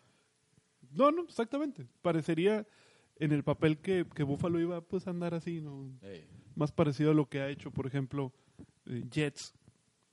No, 0.92 1.10
no, 1.10 1.22
exactamente. 1.22 1.86
Parecería 2.02 2.66
en 3.18 3.32
el 3.32 3.42
papel 3.42 3.78
que, 3.78 4.06
que 4.14 4.22
Buffalo 4.22 4.60
iba 4.60 4.80
pues, 4.80 5.06
a 5.06 5.10
andar 5.10 5.34
así, 5.34 5.60
¿no? 5.60 5.90
Más 6.54 6.72
parecido 6.72 7.10
a 7.10 7.14
lo 7.14 7.28
que 7.28 7.40
ha 7.40 7.48
hecho, 7.48 7.70
por 7.70 7.86
ejemplo, 7.86 8.32
eh, 8.86 9.04
Jets, 9.10 9.54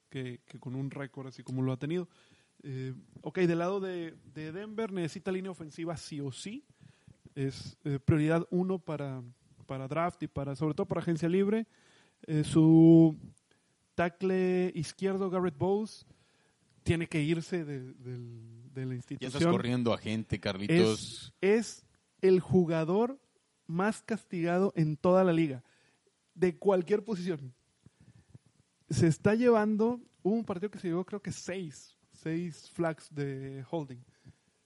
que, 0.09 0.41
que 0.45 0.59
con 0.59 0.75
un 0.75 0.91
récord 0.91 1.27
así 1.27 1.43
como 1.43 1.61
lo 1.61 1.71
ha 1.71 1.77
tenido. 1.77 2.07
Eh, 2.63 2.93
ok, 3.21 3.39
del 3.39 3.59
lado 3.59 3.81
de, 3.81 4.15
de 4.33 4.53
Denver 4.53 4.91
necesita 4.91 5.31
línea 5.31 5.51
ofensiva 5.51 5.97
sí 5.97 6.21
o 6.21 6.31
sí. 6.31 6.63
Es 7.35 7.77
eh, 7.83 7.99
prioridad 7.99 8.47
uno 8.51 8.79
para, 8.79 9.21
para 9.65 9.87
draft 9.87 10.23
y 10.23 10.27
para, 10.27 10.55
sobre 10.55 10.73
todo 10.73 10.87
para 10.87 11.01
agencia 11.01 11.27
libre. 11.27 11.67
Eh, 12.25 12.43
su 12.43 13.17
tackle 13.95 14.71
izquierdo, 14.75 15.29
Garrett 15.29 15.57
Bowles, 15.57 16.05
tiene 16.83 17.07
que 17.07 17.21
irse 17.21 17.63
de, 17.63 17.93
la 18.75 18.83
Ya 18.85 18.93
institución 18.93 19.31
estás 19.31 19.45
corriendo 19.51 19.93
a 19.93 19.97
gente, 19.97 20.39
Carlitos. 20.39 21.33
es, 21.41 21.57
es 21.59 21.85
el 22.21 22.39
jugador 22.39 23.19
más 23.67 24.01
castigado 24.01 24.73
en 24.75 24.97
toda 24.97 25.23
la 25.23 25.31
liga, 25.33 25.63
de 26.35 26.57
cualquier 26.57 27.03
posición. 27.03 27.53
Se 28.89 29.07
está 29.07 29.35
llevando, 29.35 30.01
hubo 30.21 30.35
un 30.35 30.43
partido 30.45 30.69
que 30.69 30.79
se 30.79 30.87
llevó 30.89 31.05
creo 31.05 31.21
que 31.21 31.31
seis, 31.31 31.97
seis 32.11 32.69
flags 32.71 33.07
de 33.13 33.63
holding. 33.69 34.03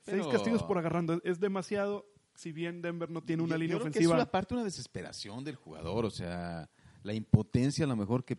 Seis 0.01 0.25
castigos 0.27 0.63
por 0.63 0.77
agarrando. 0.77 1.21
Es 1.23 1.39
demasiado, 1.39 2.09
si 2.33 2.51
bien 2.53 2.81
Denver 2.81 3.09
no 3.09 3.21
tiene 3.21 3.43
una 3.43 3.55
Yo- 3.55 3.59
línea 3.59 3.73
yo 3.75 3.79
creo 3.81 3.91
que 3.91 3.99
ofensiva. 3.99 4.15
es 4.15 4.21
una 4.23 4.31
parte 4.31 4.53
una 4.53 4.63
desesperación 4.63 5.43
del 5.43 5.55
jugador, 5.55 6.05
o 6.05 6.09
sea, 6.09 6.69
la 7.03 7.13
impotencia 7.13 7.83
a 7.85 7.87
lo 7.87 7.95
mejor 7.97 8.23
que, 8.23 8.37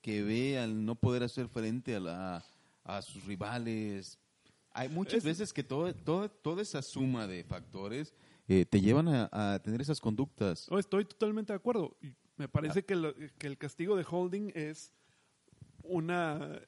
que 0.00 0.22
ve 0.22 0.58
al 0.58 0.84
no 0.84 0.94
poder 0.94 1.22
hacer 1.22 1.48
frente 1.48 1.94
a, 1.96 2.00
la, 2.00 2.44
a 2.84 3.02
sus 3.02 3.24
rivales. 3.24 4.18
Hay 4.72 4.88
muchas 4.88 5.18
Es- 5.18 5.24
veces 5.24 5.52
que 5.52 5.62
todo, 5.64 5.92
todo, 5.94 6.28
toda 6.30 6.62
esa 6.62 6.80
suma 6.82 7.26
de 7.26 7.44
factores 7.44 8.14
eh, 8.48 8.64
te 8.64 8.80
llevan 8.80 9.08
a, 9.08 9.28
a 9.32 9.58
tener 9.62 9.80
esas 9.80 10.00
conductas. 10.00 10.66
No, 10.70 10.78
estoy 10.78 11.04
totalmente 11.04 11.52
de 11.52 11.56
acuerdo. 11.58 11.96
Me 12.36 12.48
parece 12.48 12.84
que, 12.84 12.94
lo- 12.96 13.14
que 13.38 13.46
el 13.46 13.58
castigo 13.58 13.96
de 13.96 14.04
holding 14.08 14.50
es 14.54 14.92
una. 15.82 16.60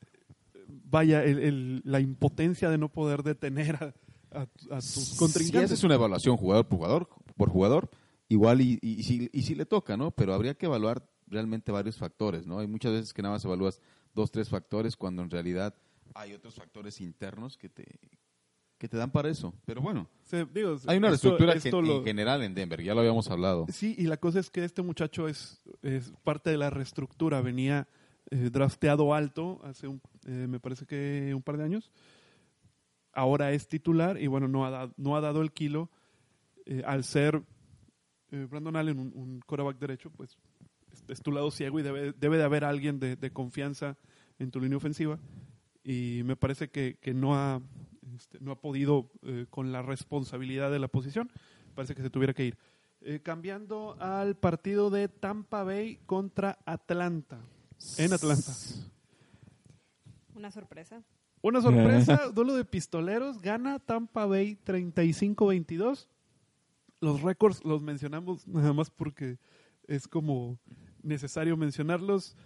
Vaya, 0.66 1.24
el- 1.24 1.38
el- 1.38 1.82
la 1.84 2.00
impotencia 2.00 2.70
de 2.70 2.78
no 2.78 2.88
poder 2.90 3.22
detener 3.22 3.76
a, 3.76 3.94
a- 4.38 4.42
a 4.70 4.76
tus 4.80 4.84
Si 4.84 5.16
contrincantes. 5.16 5.72
haces 5.72 5.84
una 5.84 5.94
evaluación 5.94 6.36
jugador 6.36 6.66
por 6.68 6.78
jugador, 6.78 7.08
por 7.36 7.48
jugador 7.50 7.90
igual 8.28 8.60
y, 8.60 8.78
y, 8.80 9.00
y 9.00 9.02
si, 9.02 9.30
y 9.32 9.42
si 9.42 9.54
le 9.54 9.66
toca, 9.66 9.96
¿no? 9.96 10.10
Pero 10.10 10.32
habría 10.34 10.54
que 10.54 10.66
evaluar 10.66 11.06
realmente 11.32 11.72
varios 11.72 11.96
factores, 11.96 12.46
¿no? 12.46 12.58
Hay 12.60 12.66
muchas 12.68 12.92
veces 12.92 13.12
que 13.12 13.22
nada 13.22 13.34
más 13.34 13.44
evalúas 13.44 13.80
dos, 14.14 14.30
tres 14.30 14.48
factores 14.48 14.96
cuando 14.96 15.22
en 15.22 15.30
realidad 15.30 15.74
hay 16.14 16.32
otros 16.34 16.54
factores 16.54 17.00
internos 17.00 17.56
que 17.56 17.68
te, 17.70 17.86
que 18.78 18.88
te 18.88 18.96
dan 18.98 19.10
para 19.10 19.28
eso. 19.30 19.54
Pero 19.64 19.80
bueno, 19.80 20.08
Se- 20.24 20.44
digo, 20.44 20.76
hay 20.86 20.98
una 20.98 21.08
esto- 21.08 21.30
reestructura 21.30 21.52
esto 21.54 21.76
gen- 21.78 21.86
lo- 21.88 21.98
en 21.98 22.04
general 22.04 22.42
en 22.42 22.54
Denver, 22.54 22.82
ya 22.82 22.94
lo 22.94 23.00
habíamos 23.00 23.30
hablado. 23.30 23.66
Sí, 23.72 23.94
y 23.98 24.02
la 24.06 24.18
cosa 24.18 24.38
es 24.40 24.50
que 24.50 24.62
este 24.64 24.82
muchacho 24.82 25.26
es, 25.28 25.62
es 25.82 26.12
parte 26.22 26.50
de 26.50 26.58
la 26.58 26.68
reestructura. 26.70 27.40
Venía 27.40 27.88
eh, 28.30 28.50
drafteado 28.52 29.14
alto 29.14 29.60
hace, 29.64 29.88
un, 29.88 30.00
eh, 30.26 30.46
me 30.48 30.60
parece 30.60 30.84
que 30.86 31.32
un 31.34 31.42
par 31.42 31.56
de 31.56 31.64
años. 31.64 31.90
Ahora 33.14 33.52
es 33.52 33.68
titular 33.68 34.20
y 34.20 34.26
bueno, 34.26 34.48
no 34.48 34.64
ha, 34.64 34.70
dado, 34.70 34.94
no 34.96 35.16
ha 35.16 35.20
dado 35.20 35.42
el 35.42 35.52
kilo. 35.52 35.90
Eh, 36.64 36.82
al 36.86 37.04
ser 37.04 37.42
eh, 38.30 38.46
Brandon 38.48 38.76
Allen 38.76 38.98
un, 38.98 39.12
un 39.14 39.40
quarterback 39.46 39.78
derecho, 39.78 40.10
pues 40.10 40.38
es, 41.02 41.10
es 41.18 41.22
tu 41.22 41.32
lado 41.32 41.50
ciego 41.50 41.78
y 41.80 41.82
debe, 41.82 42.12
debe 42.12 42.38
de 42.38 42.44
haber 42.44 42.64
alguien 42.64 42.98
de, 42.98 43.16
de 43.16 43.30
confianza 43.30 43.96
en 44.38 44.50
tu 44.50 44.60
línea 44.60 44.76
ofensiva. 44.76 45.18
Y 45.84 46.22
me 46.24 46.36
parece 46.36 46.70
que, 46.70 46.98
que 47.00 47.14
no, 47.14 47.34
ha, 47.34 47.60
este, 48.16 48.38
no 48.40 48.52
ha 48.52 48.60
podido 48.60 49.10
eh, 49.22 49.46
con 49.50 49.72
la 49.72 49.82
responsabilidad 49.82 50.70
de 50.70 50.78
la 50.78 50.88
posición. 50.88 51.30
Parece 51.74 51.94
que 51.94 52.02
se 52.02 52.10
tuviera 52.10 52.34
que 52.34 52.46
ir. 52.46 52.58
Eh, 53.00 53.20
cambiando 53.20 53.96
al 53.98 54.36
partido 54.36 54.90
de 54.90 55.08
Tampa 55.08 55.64
Bay 55.64 55.98
contra 56.06 56.58
Atlanta. 56.66 57.40
En 57.98 58.12
Atlanta. 58.12 58.52
Una 60.34 60.50
sorpresa. 60.50 61.02
Una 61.40 61.60
sorpresa, 61.60 62.28
duelo 62.34 62.54
de 62.54 62.64
pistoleros, 62.64 63.40
gana 63.42 63.80
Tampa 63.80 64.26
Bay 64.26 64.56
35-22. 64.64 66.06
Los 67.00 67.22
récords 67.22 67.64
los 67.64 67.82
mencionamos 67.82 68.46
nada 68.46 68.72
más 68.72 68.90
porque 68.90 69.38
es 69.88 70.06
como 70.06 70.60
necesario 71.02 71.56
mencionarlos. 71.56 72.36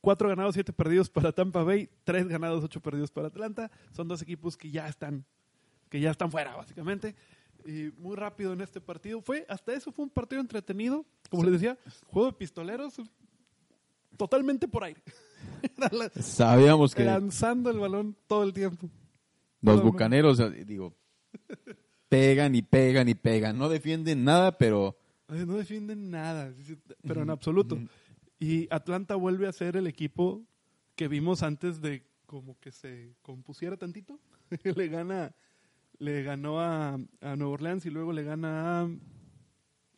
Cuatro 0.00 0.28
ganados, 0.28 0.54
siete 0.54 0.72
perdidos 0.72 1.10
para 1.10 1.32
Tampa 1.32 1.62
Bay, 1.62 1.90
tres 2.04 2.26
ganados, 2.26 2.64
ocho 2.64 2.80
perdidos 2.80 3.10
para 3.10 3.28
Atlanta. 3.28 3.70
Son 3.92 4.08
dos 4.08 4.22
equipos 4.22 4.56
que 4.56 4.70
ya 4.70 4.88
están, 4.88 5.26
que 5.90 6.00
ya 6.00 6.10
están 6.10 6.30
fuera, 6.30 6.56
básicamente. 6.56 7.14
Y 7.66 7.92
muy 7.98 8.16
rápido 8.16 8.54
en 8.54 8.62
este 8.62 8.80
partido. 8.80 9.20
Fue, 9.20 9.44
hasta 9.48 9.74
eso 9.74 9.92
fue 9.92 10.04
un 10.04 10.10
partido 10.10 10.40
entretenido. 10.40 11.04
Como 11.28 11.44
les 11.44 11.52
decía, 11.52 11.78
juego 12.06 12.28
de 12.28 12.38
pistoleros 12.38 13.00
totalmente 14.16 14.68
por 14.68 14.84
aire. 14.84 15.02
Sabíamos 16.20 16.94
que 16.94 17.04
lanzando 17.04 17.70
el 17.70 17.78
balón 17.78 18.16
todo 18.26 18.44
el 18.44 18.52
tiempo. 18.52 18.88
los 19.60 19.82
bucaneros, 19.82 20.40
digo, 20.66 20.94
pegan 22.08 22.54
y 22.54 22.62
pegan 22.62 23.08
y 23.08 23.14
pegan. 23.14 23.56
No 23.56 23.68
defienden 23.68 24.24
nada, 24.24 24.58
pero 24.58 24.99
No 25.30 25.56
defienden 25.56 26.10
nada, 26.10 26.52
pero 27.06 27.22
en 27.22 27.30
absoluto. 27.30 27.78
Y 28.38 28.66
Atlanta 28.72 29.14
vuelve 29.14 29.46
a 29.46 29.52
ser 29.52 29.76
el 29.76 29.86
equipo 29.86 30.42
que 30.96 31.08
vimos 31.08 31.42
antes 31.42 31.80
de 31.80 32.04
como 32.26 32.58
que 32.58 32.72
se 32.72 33.14
compusiera 33.22 33.76
tantito. 33.76 34.18
le 34.76 34.88
gana, 34.88 35.32
le 35.98 36.22
ganó 36.22 36.60
a, 36.60 36.94
a 36.94 37.36
Nueva 37.36 37.52
Orleans 37.52 37.86
y 37.86 37.90
luego 37.90 38.12
le 38.12 38.24
gana 38.24 38.82
a, 38.82 38.90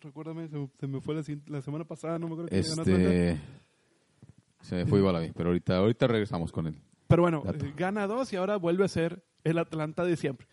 recuérdame, 0.01 0.49
se, 0.49 0.69
se 0.79 0.87
me 0.87 1.01
fue 1.01 1.15
la, 1.15 1.23
la 1.47 1.63
semana 1.63 1.85
pasada, 1.85 2.19
no 2.19 2.27
me 2.29 2.35
acuerdo 2.35 2.57
Atlanta. 2.57 2.91
este 2.91 3.41
se 4.61 4.77
me 4.77 4.87
fue 4.87 5.01
igual 5.01 5.17
a 5.17 5.21
mí, 5.21 5.31
pero 5.35 5.51
ahorita 5.51 5.77
ahorita 5.79 6.07
regresamos 6.07 6.53
con 6.53 6.69
él. 6.69 6.77
Pero 7.09 7.23
bueno, 7.23 7.43
eh, 7.47 7.73
gana 7.77 8.07
dos 8.07 8.33
y 8.33 8.37
ahora 8.37 8.57
vuelve 8.57 8.85
a 8.85 8.89
ser 8.89 9.25
el 9.45 9.59
Atlanta 9.59 10.05
de 10.05 10.17
siempre. 10.17 10.47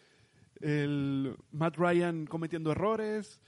El 0.60 1.36
Matt 1.52 1.78
Ryan 1.78 2.26
cometiendo 2.26 2.72
errores, 2.72 3.40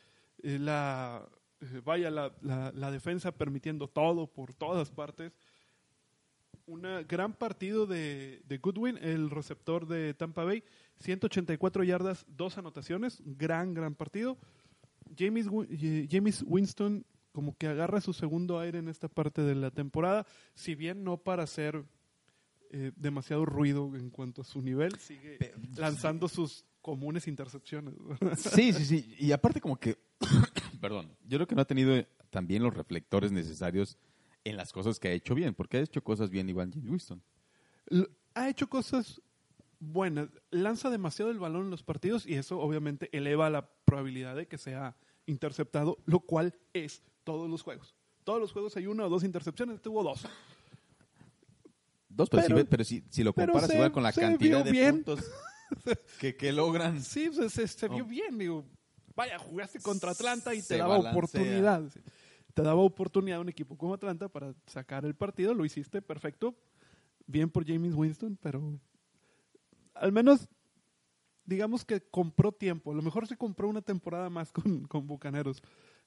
eh, 0.43 0.57
la, 0.60 1.27
eh, 1.62 1.81
vaya, 1.83 2.10
la, 2.12 2.33
la- 2.41 2.71
la 2.74 2.91
defensa 2.91 3.31
permitiendo 3.31 3.88
todo 3.88 4.27
por 4.27 4.53
todas 4.53 4.91
partes. 4.91 5.31
Un 6.67 6.83
gran 7.07 7.33
partido 7.33 7.86
de, 7.86 8.41
de 8.45 8.57
Goodwin, 8.60 8.98
el 9.01 9.29
receptor 9.29 9.88
de 9.88 10.13
Tampa 10.13 10.43
Bay, 10.45 10.63
184 11.00 11.83
yardas, 11.83 12.25
dos 12.29 12.57
anotaciones, 12.57 13.21
gran, 13.25 13.74
gran 13.74 13.95
partido. 13.95 14.38
James, 15.17 15.48
eh, 15.69 16.07
James 16.10 16.43
Winston 16.48 17.05
como 17.33 17.57
que 17.57 17.67
agarra 17.67 18.00
su 18.00 18.13
segundo 18.13 18.60
aire 18.60 18.79
en 18.79 18.88
esta 18.89 19.07
parte 19.07 19.41
de 19.41 19.55
la 19.55 19.71
temporada, 19.71 20.25
si 20.53 20.75
bien 20.75 21.03
no 21.03 21.17
para 21.17 21.43
hacer 21.43 21.83
eh, 22.69 22.91
demasiado 22.95 23.45
ruido 23.45 23.95
en 23.95 24.10
cuanto 24.10 24.41
a 24.41 24.45
su 24.45 24.62
nivel, 24.62 24.98
sigue 25.00 25.38
lanzando 25.77 26.27
sus 26.27 26.63
comunes 26.81 27.27
intercepciones. 27.27 27.95
Sí, 28.38 28.71
sí, 28.74 28.86
sí. 28.86 29.15
Y 29.19 29.31
aparte 29.31 29.60
como 29.60 29.77
que, 29.77 29.98
perdón, 30.82 31.16
yo 31.28 31.38
creo 31.38 31.48
que 31.48 31.56
no 31.56 31.62
ha 31.62 31.66
tenido 31.66 32.06
también 32.30 32.63
los 32.63 32.74
reflectores 32.74 33.32
necesarios 33.32 33.98
en 34.44 34.58
las 34.58 34.72
cosas 34.74 35.00
que 35.00 35.10
ha 35.10 35.12
hecho 35.13 35.36
bien, 35.36 35.54
porque 35.54 35.78
ha 35.78 35.82
hecho 35.82 36.04
cosas 36.04 36.30
bien 36.30 36.50
Iván 36.50 36.72
James 36.72 36.90
Winston. 36.90 37.22
Ha 38.34 38.50
hecho 38.50 38.68
cosas 38.70 39.22
buenas. 39.80 40.30
Lanza 40.50 40.90
demasiado 40.90 41.30
el 41.32 41.40
balón 41.40 41.66
en 41.66 41.70
los 41.72 41.84
partidos 41.84 42.25
y 42.25 42.36
eso 42.36 42.60
obviamente 42.60 43.10
eleva 43.16 43.50
la 43.50 43.70
probabilidad 43.86 44.36
de 44.36 44.48
que 44.48 44.58
sea 44.58 44.96
interceptado, 45.25 45.98
lo 46.06 46.22
cual 46.22 46.56
es 46.74 47.04
todos 47.24 47.50
los 47.50 47.62
juegos. 47.62 47.96
Todos 48.24 48.40
los 48.40 48.51
juegos 48.54 48.75
hay 48.78 48.88
una 48.88 49.06
o 49.06 49.10
dos 49.10 49.24
intercepciones, 49.24 49.82
tuvo 49.82 50.04
dos. 50.04 50.25
Dos, 52.10 52.30
pero, 52.30 52.44
Pero- 52.44 52.58
si, 52.60 52.63
pero 52.66 52.84
si, 52.84 53.04
si 53.10 53.24
lo 53.24 53.34
comparas 53.34 53.68
se- 53.70 53.75
igual 53.75 53.92
con 53.92 54.04
la 54.04 54.12
cantidad 54.12 54.66
de 54.66 54.72
bien. 54.72 55.04
puntos 55.04 55.25
que, 56.20 56.36
que 56.36 56.51
logran. 56.51 57.01
Sí, 57.01 57.30
se, 57.50 57.68
se 57.68 57.88
vio 57.88 58.04
Oh. 58.04 58.08
bien. 58.08 58.38
Digo, 58.38 58.66
vaya, 59.15 59.38
jugaste 59.39 59.80
contra 59.80 60.12
Atlanta 60.12 60.53
y 60.53 60.58
te 60.58 60.63
Se 60.63 60.77
daba 60.77 60.98
balancea. 60.98 61.12
oportunidad. 61.12 61.84
Te 62.53 62.62
daba 62.62 62.82
oportunidad 62.82 63.39
un 63.39 63.50
equipo 63.50 63.77
como 63.77 63.94
Atlanta 63.94 64.27
para 64.27 64.53
sacar 64.68 65.06
el 65.06 65.15
partido. 65.15 65.53
Lo 65.53 65.65
hiciste 65.65 66.01
perfecto. 66.01 66.56
Bien 67.27 67.50
por 67.50 67.65
James 67.65 67.94
Winston, 67.94 68.38
pero 68.41 68.77
al 69.94 70.12
menos 70.12 70.50
digamos 71.46 71.86
que 71.86 72.01
compró 72.01 72.51
tiempo. 72.51 72.91
A 72.91 72.96
lo 72.96 73.01
mejor 73.01 73.27
se 73.27 73.38
compró 73.38 73.70
una 73.70 73.82
temporada 73.82 74.30
más 74.30 74.51
con, 74.51 74.86
con 74.88 75.08
Bucaneros. 75.08 75.62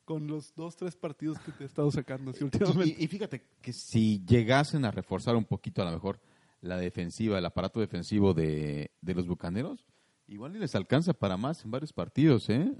Con 0.04 0.26
los 0.26 0.54
dos, 0.54 0.76
tres 0.76 0.96
partidos 0.96 1.38
que 1.38 1.50
te 1.52 1.64
he 1.64 1.66
estado 1.66 1.90
sacando 1.90 2.30
así 2.32 2.44
últimamente. 2.44 2.94
Y, 2.98 3.04
y 3.04 3.08
fíjate 3.08 3.42
que 3.62 3.72
si 3.72 4.22
llegasen 4.26 4.84
a 4.84 4.90
reforzar 4.90 5.34
un 5.34 5.46
poquito 5.46 5.80
a 5.80 5.86
lo 5.86 5.92
mejor 5.92 6.20
la 6.60 6.76
defensiva, 6.76 7.38
el 7.38 7.46
aparato 7.46 7.80
defensivo 7.80 8.34
de, 8.34 8.90
de 9.00 9.14
los 9.14 9.26
Bucaneros, 9.26 9.86
igual 10.28 10.56
y 10.56 10.58
les 10.58 10.74
alcanza 10.74 11.12
para 11.12 11.36
más 11.36 11.64
en 11.64 11.70
varios 11.70 11.92
partidos, 11.92 12.48
¿eh? 12.50 12.72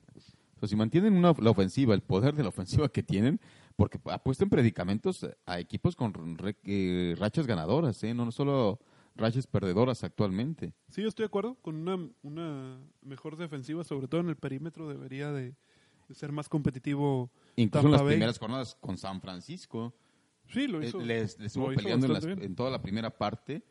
O 0.57 0.59
sea, 0.61 0.69
si 0.69 0.77
mantienen 0.77 1.15
una, 1.15 1.35
la 1.39 1.51
ofensiva, 1.51 1.95
el 1.95 2.01
poder 2.03 2.35
de 2.35 2.43
la 2.43 2.49
ofensiva 2.49 2.89
que 2.89 3.03
tienen, 3.03 3.41
porque 3.77 3.99
apuestan 4.11 4.49
predicamentos 4.49 5.27
a 5.47 5.59
equipos 5.59 5.97
con 5.97 6.15
re- 6.39 6.57
eh, 6.65 7.15
rachas 7.19 7.47
ganadoras, 7.47 8.03
¿eh? 8.05 8.15
No 8.15 8.31
solo 8.31 8.79
rachas 9.17 9.47
perdedoras 9.47 10.05
actualmente. 10.05 10.73
Sí, 10.91 11.03
yo 11.03 11.09
estoy 11.09 11.25
de 11.25 11.29
acuerdo. 11.29 11.57
Con 11.63 11.77
una, 11.77 12.09
una 12.23 12.79
mejor 13.03 13.37
defensiva, 13.37 13.85
sobre 13.85 14.09
todo 14.09 14.21
en 14.21 14.29
el 14.29 14.37
perímetro, 14.37 14.89
debería 14.89 15.33
de, 15.33 15.55
de 16.09 16.15
ser 16.15 16.33
más 16.33 16.49
competitivo. 16.49 17.31
Incluso 17.57 17.61
en 17.65 17.71
Tampa 17.71 17.89
las 17.91 18.03
Bay. 18.03 18.13
primeras 18.15 18.39
jornadas 18.39 18.77
con 18.81 18.97
San 18.97 19.21
Francisco, 19.21 19.93
Sí, 20.49 20.67
lo 20.67 20.83
eh, 20.83 20.89
hizo. 20.89 20.99
les, 21.01 21.39
les 21.39 21.47
estuvo 21.47 21.69
peleando 21.75 22.07
en, 22.07 22.13
las- 22.13 22.25
en 22.25 22.55
toda 22.55 22.71
la 22.71 22.81
primera 22.83 23.11
parte. 23.11 23.63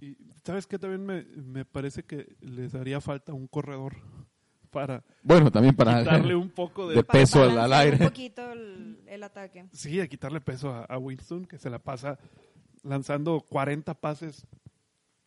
Y 0.00 0.16
sabes 0.44 0.66
qué 0.66 0.78
también 0.78 1.04
me, 1.06 1.22
me 1.42 1.64
parece 1.64 2.02
que 2.02 2.34
les 2.40 2.74
haría 2.74 3.00
falta 3.00 3.32
un 3.32 3.46
corredor 3.46 3.96
para 4.70 5.04
Bueno, 5.22 5.50
también 5.52 5.74
para... 5.76 6.00
quitarle 6.00 6.34
un 6.34 6.50
poco 6.50 6.88
de, 6.88 6.96
de 6.96 7.04
Para 7.04 7.20
peso 7.20 7.42
al- 7.44 7.72
aire. 7.72 7.96
Un 8.00 8.08
poquito 8.08 8.52
el, 8.52 8.98
el 9.06 9.22
ataque. 9.22 9.66
sí, 9.72 10.00
a 10.00 10.08
quitarle 10.08 10.40
peso 10.40 10.70
a, 10.74 10.84
a 10.84 10.98
Winston 10.98 11.44
que 11.46 11.58
se 11.58 11.70
la 11.70 11.78
pasa 11.78 12.18
lanzando 12.82 13.40
40 13.48 13.94
pases 13.94 14.46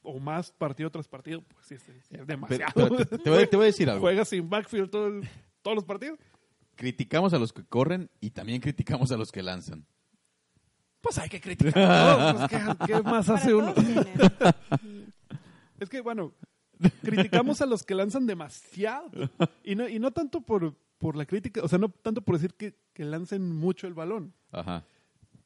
o 0.03 0.19
más 0.19 0.51
partido 0.51 0.89
tras 0.89 1.07
partido, 1.07 1.41
pues 1.41 1.65
sí, 1.65 1.75
es, 1.75 2.27
demasiado. 2.27 2.71
pero 2.75 2.95
te, 3.05 3.17
te 3.17 3.29
voy, 3.29 3.47
te 3.47 3.55
voy 3.57 3.63
a 3.63 3.67
decir 3.67 3.89
algo. 3.89 4.01
Juega 4.01 4.23
sin 4.25 4.49
backfield 4.49 4.89
todo 4.89 5.07
el- 5.07 5.27
todos 5.61 5.75
los 5.75 5.85
partidos. 5.85 6.19
Criticamos 6.75 7.33
a 7.33 7.39
los 7.39 7.51
que 7.51 7.63
corren 7.65 8.09
y 8.21 8.29
también 8.29 8.61
criticamos 8.61 9.11
a 9.11 9.17
los 9.17 9.31
que 9.31 9.41
lanzan. 9.41 9.85
Pues 11.01 11.17
hay 11.19 11.29
que 11.29 11.39
criticar. 11.39 12.35
Pues, 12.35 12.49
¿qué, 12.49 12.59
qué 12.87 13.01
más 13.03 13.29
hace 13.29 13.53
uno? 13.53 13.73
Es 15.79 15.89
que, 15.89 16.01
bueno, 16.01 16.33
criticamos 17.03 17.61
a 17.61 17.65
los 17.67 17.83
que 17.83 17.93
lanzan 17.93 18.25
demasiado. 18.25 19.11
Y 19.63 19.75
no, 19.75 19.87
y 19.87 19.99
no 19.99 20.11
tanto 20.11 20.41
por, 20.41 20.75
por 20.97 21.15
la 21.15 21.25
crítica, 21.25 21.61
o 21.63 21.67
sea, 21.67 21.77
no 21.77 21.89
tanto 21.89 22.21
por 22.21 22.35
decir 22.35 22.55
que, 22.55 22.75
que 22.93 23.05
lancen 23.05 23.55
mucho 23.55 23.85
el 23.85 23.93
balón. 23.93 24.33
Ajá. 24.51 24.83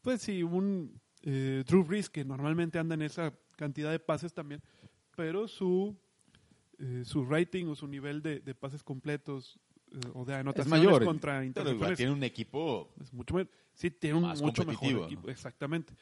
Pues 0.01 0.21
sí, 0.21 0.41
un 0.41 0.99
eh, 1.23 1.63
Drew 1.67 1.83
Brees 1.83 2.09
que 2.09 2.23
normalmente 2.23 2.79
anda 2.79 2.95
en 2.95 3.01
esa 3.01 3.33
cantidad 3.57 3.91
de 3.91 3.99
pases 3.99 4.33
también, 4.33 4.61
pero 5.17 5.49
su, 5.49 5.97
eh, 6.79 7.03
su 7.05 7.25
rating 7.25 7.65
o 7.65 7.75
su 7.75 7.87
nivel 7.87 8.21
de, 8.21 8.39
de 8.39 8.55
pases 8.55 8.83
completos 8.83 9.59
eh, 9.91 9.99
o 10.13 10.23
de 10.23 10.33
Es 10.33 10.39
anotaciones 10.39 10.85
mayor. 10.85 11.03
contra 11.03 11.43
intercepciones 11.43 11.97
tiene 11.97 12.13
un 12.13 12.23
equipo. 12.23 12.93
es 13.01 13.11
mucho 13.11 13.35
me- 13.35 13.47
sí 13.73 13.91
tiene 13.91 14.17
un 14.17 14.23
Más 14.23 14.41
mucho 14.41 14.65
mejor 14.65 15.03
equipo, 15.05 15.23
¿no? 15.25 15.31
exactamente. 15.31 15.93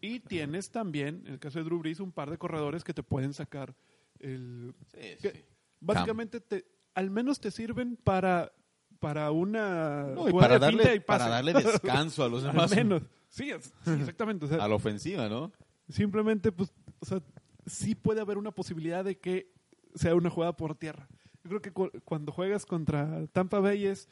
Y 0.00 0.20
tienes 0.20 0.70
también, 0.70 1.22
en 1.26 1.34
el 1.34 1.38
caso 1.38 1.58
de 1.58 1.64
Drew 1.64 1.78
Brees, 1.80 2.00
un 2.00 2.12
par 2.12 2.30
de 2.30 2.38
corredores 2.38 2.84
que 2.84 2.94
te 2.94 3.02
pueden 3.02 3.32
sacar 3.32 3.74
el 4.20 4.74
que 4.92 5.44
básicamente 5.80 6.40
te 6.40 6.64
al 6.94 7.10
menos 7.10 7.40
te 7.40 7.50
sirven 7.50 7.96
para 7.96 8.52
para 9.00 9.32
una 9.32 10.04
No, 10.14 10.28
y 10.28 10.32
para 10.32 10.58
darle, 10.60 10.94
y 10.96 11.00
para 11.00 11.26
darle 11.28 11.52
descanso 11.54 12.22
a 12.22 12.28
los 12.28 12.44
al 12.44 12.52
demás. 12.52 12.70
menos. 12.70 13.02
Sí, 13.28 13.50
es- 13.50 13.72
sí, 13.84 13.90
exactamente, 13.90 14.44
o 14.44 14.48
sea, 14.48 14.62
A 14.64 14.68
la 14.68 14.74
ofensiva, 14.76 15.28
¿no? 15.28 15.50
simplemente 15.88 16.52
pues 16.52 16.72
o 17.00 17.04
sea, 17.06 17.20
sí 17.66 17.94
puede 17.96 18.20
haber 18.20 18.38
una 18.38 18.52
posibilidad 18.52 19.04
de 19.04 19.18
que 19.18 19.50
sea 19.96 20.14
una 20.14 20.30
jugada 20.30 20.56
por 20.56 20.76
tierra. 20.76 21.08
Yo 21.42 21.48
creo 21.48 21.62
que 21.62 21.72
cu- 21.72 21.90
cuando 22.04 22.30
juegas 22.30 22.64
contra 22.64 23.26
Tampa 23.32 23.58
Bay 23.58 23.86
es 23.86 24.08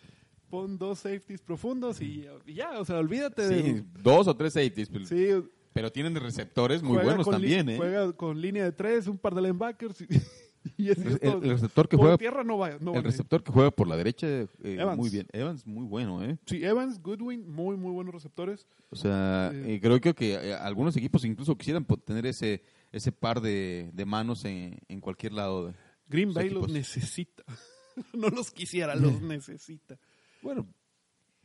pon 0.51 0.77
dos 0.77 0.99
safeties 0.99 1.41
profundos 1.41 2.01
y, 2.01 2.27
y 2.47 2.55
ya, 2.55 2.79
o 2.81 2.85
sea, 2.85 2.99
olvídate 2.99 3.49
Sí, 3.49 3.55
de 3.73 3.85
dos 4.03 4.27
o 4.29 4.37
tres 4.37 4.53
safeties. 4.55 4.89
Pero, 4.89 5.07
Sí, 5.07 5.29
pero 5.73 5.93
tienen 5.93 6.15
receptores 6.17 6.83
muy 6.83 6.99
buenos 6.99 7.29
también, 7.29 7.69
¿eh? 7.69 7.77
Juega 7.77 8.13
con 8.13 8.41
línea 8.41 8.65
de 8.65 8.73
tres, 8.73 9.07
un 9.07 9.17
par 9.19 9.35
de 9.35 9.43
linebackers 9.43 10.01
y, 10.03 10.07
y 10.77 10.89
El, 10.91 11.19
el 11.23 11.51
receptor 11.51 11.89
que 11.89 11.97
por 11.97 12.05
juega, 12.07 12.19
tierra 12.19 12.45
no 12.45 12.59
va, 12.59 12.77
no 12.81 12.95
el 12.95 13.03
receptor 13.05 13.43
que 13.43 13.53
juega 13.53 13.71
por 13.71 13.87
la 13.89 13.97
derecha, 13.97 14.27
eh, 14.29 14.49
Evans. 14.63 14.99
muy 14.99 15.09
bien. 15.09 15.27
Evans, 15.33 15.67
muy 15.67 15.85
bueno, 15.87 16.23
¿eh? 16.25 16.37
Sí, 16.47 16.63
Evans, 16.65 17.01
Goodwin, 17.01 17.49
muy, 17.49 17.77
muy 17.77 17.93
buenos 17.93 18.13
receptores. 18.13 18.67
O 18.91 18.97
sea, 18.97 19.51
Sí. 19.53 19.73
eh, 19.73 19.81
creo, 19.81 20.01
creo 20.01 20.15
que 20.15 20.35
eh, 20.35 20.55
algunos 20.55 20.97
equipos 20.97 21.25
incluso 21.25 21.57
quisieran 21.57 21.87
tener 22.05 22.27
ese 22.27 22.63
ese 22.93 23.13
par 23.13 23.41
de, 23.41 23.89
de 23.95 24.05
manos 24.05 24.45
en, 24.45 24.77
en 24.89 25.01
cualquier 25.01 25.33
lado. 25.33 25.69
de- 25.69 25.75
Green 26.09 26.35
Bay 26.35 26.51
los 26.51 26.69
necesita. 26.69 27.45
no 28.13 28.29
los 28.29 28.51
quisiera, 28.51 28.97
los 28.97 29.21
necesita. 29.23 29.97
Bueno, 30.43 30.67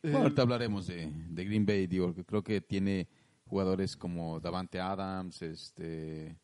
Eh, 0.04 0.10
Bueno, 0.12 0.20
ahorita 0.20 0.42
hablaremos 0.44 0.88
de, 0.88 1.12
de 1.12 1.46
Green 1.46 1.66
Bay, 1.66 1.88
digo, 1.88 2.14
que 2.14 2.24
creo 2.24 2.44
que 2.44 2.62
tiene 2.62 3.08
jugadores 3.46 3.96
como 3.98 4.40
Davante 4.40 4.80
Adams, 4.80 5.42
este, 5.42 6.36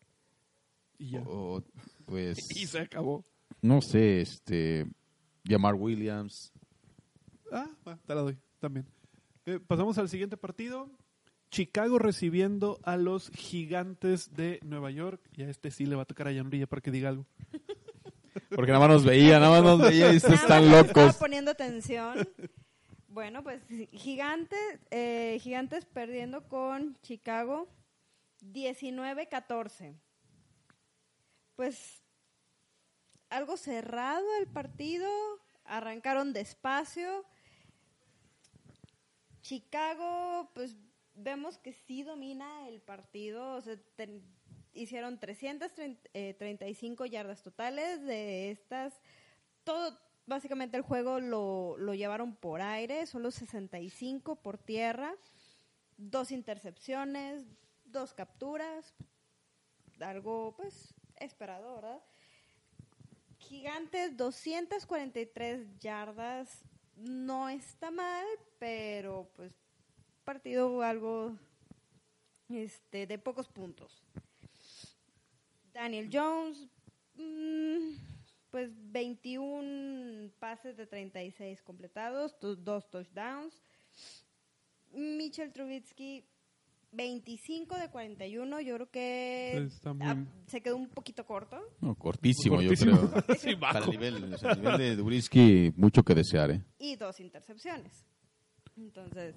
y 0.97 1.11
ya. 1.11 1.23
o, 1.25 1.63
pues, 2.05 2.37
Y 2.57 2.65
se 2.67 2.79
acabó. 2.79 3.23
no 3.61 3.81
sé, 3.81 4.21
este, 4.21 4.87
Jamar 5.47 5.75
Williams. 5.75 6.51
Ah, 7.51 7.69
va, 7.87 7.97
te 8.05 8.15
la 8.15 8.21
doy 8.21 8.37
también. 8.59 8.85
Eh, 9.45 9.59
pasamos 9.59 9.97
al 9.97 10.09
siguiente 10.09 10.37
partido. 10.37 10.89
Chicago 11.49 11.99
recibiendo 11.99 12.79
a 12.83 12.95
los 12.95 13.29
gigantes 13.31 14.33
de 14.33 14.59
Nueva 14.63 14.89
York. 14.91 15.19
Y 15.35 15.41
a 15.43 15.49
este 15.49 15.69
sí 15.69 15.85
le 15.85 15.95
va 15.97 16.03
a 16.03 16.05
tocar 16.05 16.27
a 16.29 16.33
Jan 16.33 16.49
Villa 16.49 16.65
para 16.67 16.81
que 16.81 16.91
diga 16.91 17.09
algo. 17.09 17.25
Porque 18.55 18.71
nada 18.71 18.79
más 18.87 18.89
nos 18.97 19.05
veía, 19.05 19.39
nada 19.39 19.61
más 19.61 19.63
nos 19.63 19.79
veía 19.89 20.11
y 20.13 20.17
están 20.17 20.31
les 20.31 20.41
Estaba 20.41 20.61
locos. 20.61 21.15
poniendo 21.17 21.51
atención. 21.51 22.27
Bueno, 23.07 23.43
pues 23.43 23.61
Gigantes, 23.91 24.79
eh, 24.89 25.37
Gigantes 25.41 25.85
perdiendo 25.85 26.47
con 26.47 26.97
Chicago 27.01 27.67
19-14. 28.41 29.95
Pues 31.55 32.01
algo 33.29 33.57
cerrado 33.57 34.25
el 34.39 34.47
partido, 34.47 35.09
arrancaron 35.65 36.33
despacio. 36.33 37.25
Chicago, 39.41 40.49
pues 40.53 40.75
vemos 41.13 41.57
que 41.57 41.73
sí 41.73 42.03
domina 42.03 42.67
el 42.69 42.81
partido, 42.81 43.55
o 43.55 43.61
sea, 43.61 43.75
ten- 43.95 44.23
hicieron 44.73 45.19
335 45.19 47.05
yardas 47.05 47.43
totales 47.43 48.03
de 48.05 48.51
estas, 48.51 48.99
todo, 49.63 49.97
básicamente 50.25 50.77
el 50.77 50.83
juego 50.83 51.19
lo, 51.19 51.77
lo 51.77 51.93
llevaron 51.93 52.35
por 52.35 52.61
aire, 52.61 53.05
solo 53.05 53.31
65 53.31 54.37
por 54.37 54.57
tierra, 54.57 55.13
dos 55.97 56.31
intercepciones, 56.31 57.45
dos 57.85 58.13
capturas, 58.13 58.95
algo 59.99 60.53
pues 60.55 60.93
esperado, 61.17 61.75
¿verdad? 61.75 62.01
Gigantes, 63.37 64.15
243 64.17 65.79
yardas, 65.79 66.63
no 66.95 67.49
está 67.49 67.91
mal, 67.91 68.25
pero 68.59 69.29
pues 69.35 69.51
partido 70.23 70.81
algo 70.81 71.37
este 72.49 73.07
de 73.07 73.17
pocos 73.17 73.47
puntos. 73.47 74.03
Daniel 75.73 76.09
Jones, 76.11 76.67
mm, 77.15 77.95
pues 78.51 78.69
21 78.91 80.29
pases 80.39 80.75
de 80.77 80.85
36 80.87 81.61
completados, 81.61 82.35
dos 82.39 82.89
touchdowns. 82.89 83.53
Mitchell 84.93 85.51
Trubisky, 85.53 86.25
25 86.91 87.77
de 87.77 87.89
41, 87.89 88.59
yo 88.59 88.75
creo 88.75 88.91
que 88.91 89.57
está 89.67 89.93
muy- 89.93 90.05
ah, 90.07 90.17
se 90.47 90.59
quedó 90.61 90.75
un 90.75 90.89
poquito 90.89 91.25
corto. 91.25 91.57
No, 91.79 91.95
cortísimo, 91.95 92.57
Cortísimo. 92.57 92.91
yo 93.01 93.09
creo. 93.09 93.23
Sí, 93.39 93.55
Para 93.55 93.79
bajo. 93.79 93.91
el 93.91 93.97
nivel, 93.97 94.33
o 94.33 94.37
sea, 94.37 94.51
el 94.51 94.61
nivel 94.61 94.77
de 94.77 94.95
Dubrisky, 94.97 95.71
mucho 95.77 96.03
que 96.03 96.13
desear, 96.13 96.51
¿eh? 96.51 96.61
y 96.79 96.97
dos 96.97 97.21
intercepciones. 97.21 98.03
Entonces, 98.75 99.35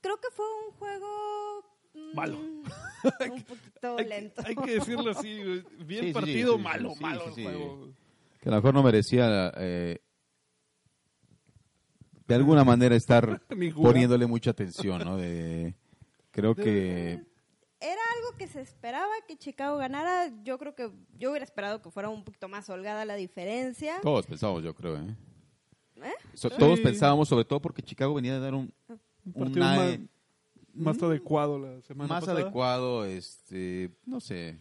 creo 0.00 0.16
que 0.20 0.28
fue 0.30 0.46
un 0.66 0.72
juego 0.76 1.64
Malo. 2.14 2.38
un 3.32 3.42
poquito 3.44 3.96
Hay, 3.98 4.04
que- 4.04 4.08
lento. 4.08 4.42
hay 4.44 4.54
que 4.56 4.70
decirlo 4.74 5.10
así, 5.10 5.40
bien 5.86 6.06
Sí, 6.06 6.12
partido, 6.12 6.52
sí, 6.52 6.58
sí, 6.58 6.64
malo, 6.64 6.90
sí, 6.94 7.02
malo 7.02 7.20
sí, 7.22 7.28
el 7.28 7.34
sí. 7.34 7.42
juego. 7.44 7.88
Que 8.40 8.48
a 8.48 8.52
lo 8.52 8.56
mejor 8.56 8.74
no 8.74 8.82
merecía 8.82 9.52
eh, 9.56 9.98
de 12.26 12.34
alguna 12.34 12.64
manera 12.64 12.94
estar 12.96 13.40
poniéndole 13.74 14.26
mucha 14.26 14.50
atención, 14.50 14.98
¿no? 15.04 15.16
De, 15.16 15.74
creo 16.30 16.54
que 16.54 17.22
Era 17.80 18.00
algo 18.16 18.36
que 18.38 18.46
se 18.46 18.60
esperaba 18.60 19.12
que 19.26 19.36
Chicago 19.36 19.76
ganara. 19.78 20.30
Yo 20.42 20.58
creo 20.58 20.74
que 20.74 20.90
yo 21.18 21.30
hubiera 21.30 21.44
esperado 21.44 21.82
que 21.82 21.90
fuera 21.90 22.08
un 22.08 22.24
poquito 22.24 22.48
más 22.48 22.68
holgada 22.70 23.04
la 23.04 23.14
diferencia. 23.16 23.98
todos 24.02 24.26
pensábamos, 24.26 24.62
yo 24.62 24.74
creo, 24.74 24.96
¿eh? 24.98 25.16
¿Eh? 26.02 26.12
So- 26.34 26.48
Sí. 26.48 26.56
Todos 26.58 26.80
pensábamos, 26.80 27.28
sobre 27.28 27.44
todo 27.44 27.60
porque 27.60 27.82
Chicago 27.82 28.14
venía 28.14 28.34
de 28.34 28.40
dar 28.40 28.54
un, 28.54 28.72
Un 28.88 29.32
partido 29.34 29.66
una- 29.66 29.76
más, 29.76 29.98
más 30.74 31.02
adecuado 31.02 31.58
la 31.58 31.80
semana 31.82 32.08
más 32.08 32.20
pasada. 32.24 32.40
adecuado, 32.40 33.04
este, 33.04 33.90
no 34.06 34.20
sé. 34.20 34.58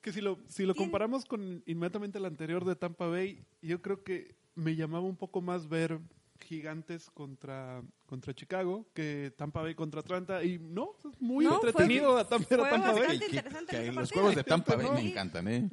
Que 0.00 0.12
si 0.12 0.20
lo, 0.20 0.38
si 0.48 0.64
lo 0.66 0.74
comparamos 0.74 1.24
con 1.24 1.62
inmediatamente 1.66 2.18
el 2.18 2.24
anterior 2.24 2.64
de 2.64 2.74
Tampa 2.76 3.06
Bay, 3.06 3.44
yo 3.60 3.80
creo 3.82 4.02
que 4.02 4.34
me 4.54 4.74
llamaba 4.74 5.04
un 5.06 5.16
poco 5.16 5.40
más 5.40 5.68
ver 5.68 6.00
gigantes 6.40 7.08
contra, 7.10 7.82
contra 8.06 8.34
Chicago 8.34 8.84
que 8.94 9.32
Tampa 9.36 9.62
Bay 9.62 9.76
contra 9.76 10.00
Atlanta. 10.00 10.42
Y 10.42 10.58
no, 10.58 10.96
es 10.98 11.20
muy 11.20 11.44
No, 11.44 11.60
fue- 11.60 11.68
entretenido 11.70 12.16
a 12.18 12.28
Tampa, 12.28 12.46
fue 12.48 12.68
Tampa 12.68 12.92
Bay. 12.92 13.18
Que- 13.20 13.42
que 13.68 13.92
los 13.92 14.10
juegos 14.10 14.34
de 14.34 14.42
Tampa 14.42 14.74
Bay 14.74 14.86
¿no? 14.86 14.94
me 14.94 15.08
encantan, 15.08 15.46
¿eh? 15.46 15.68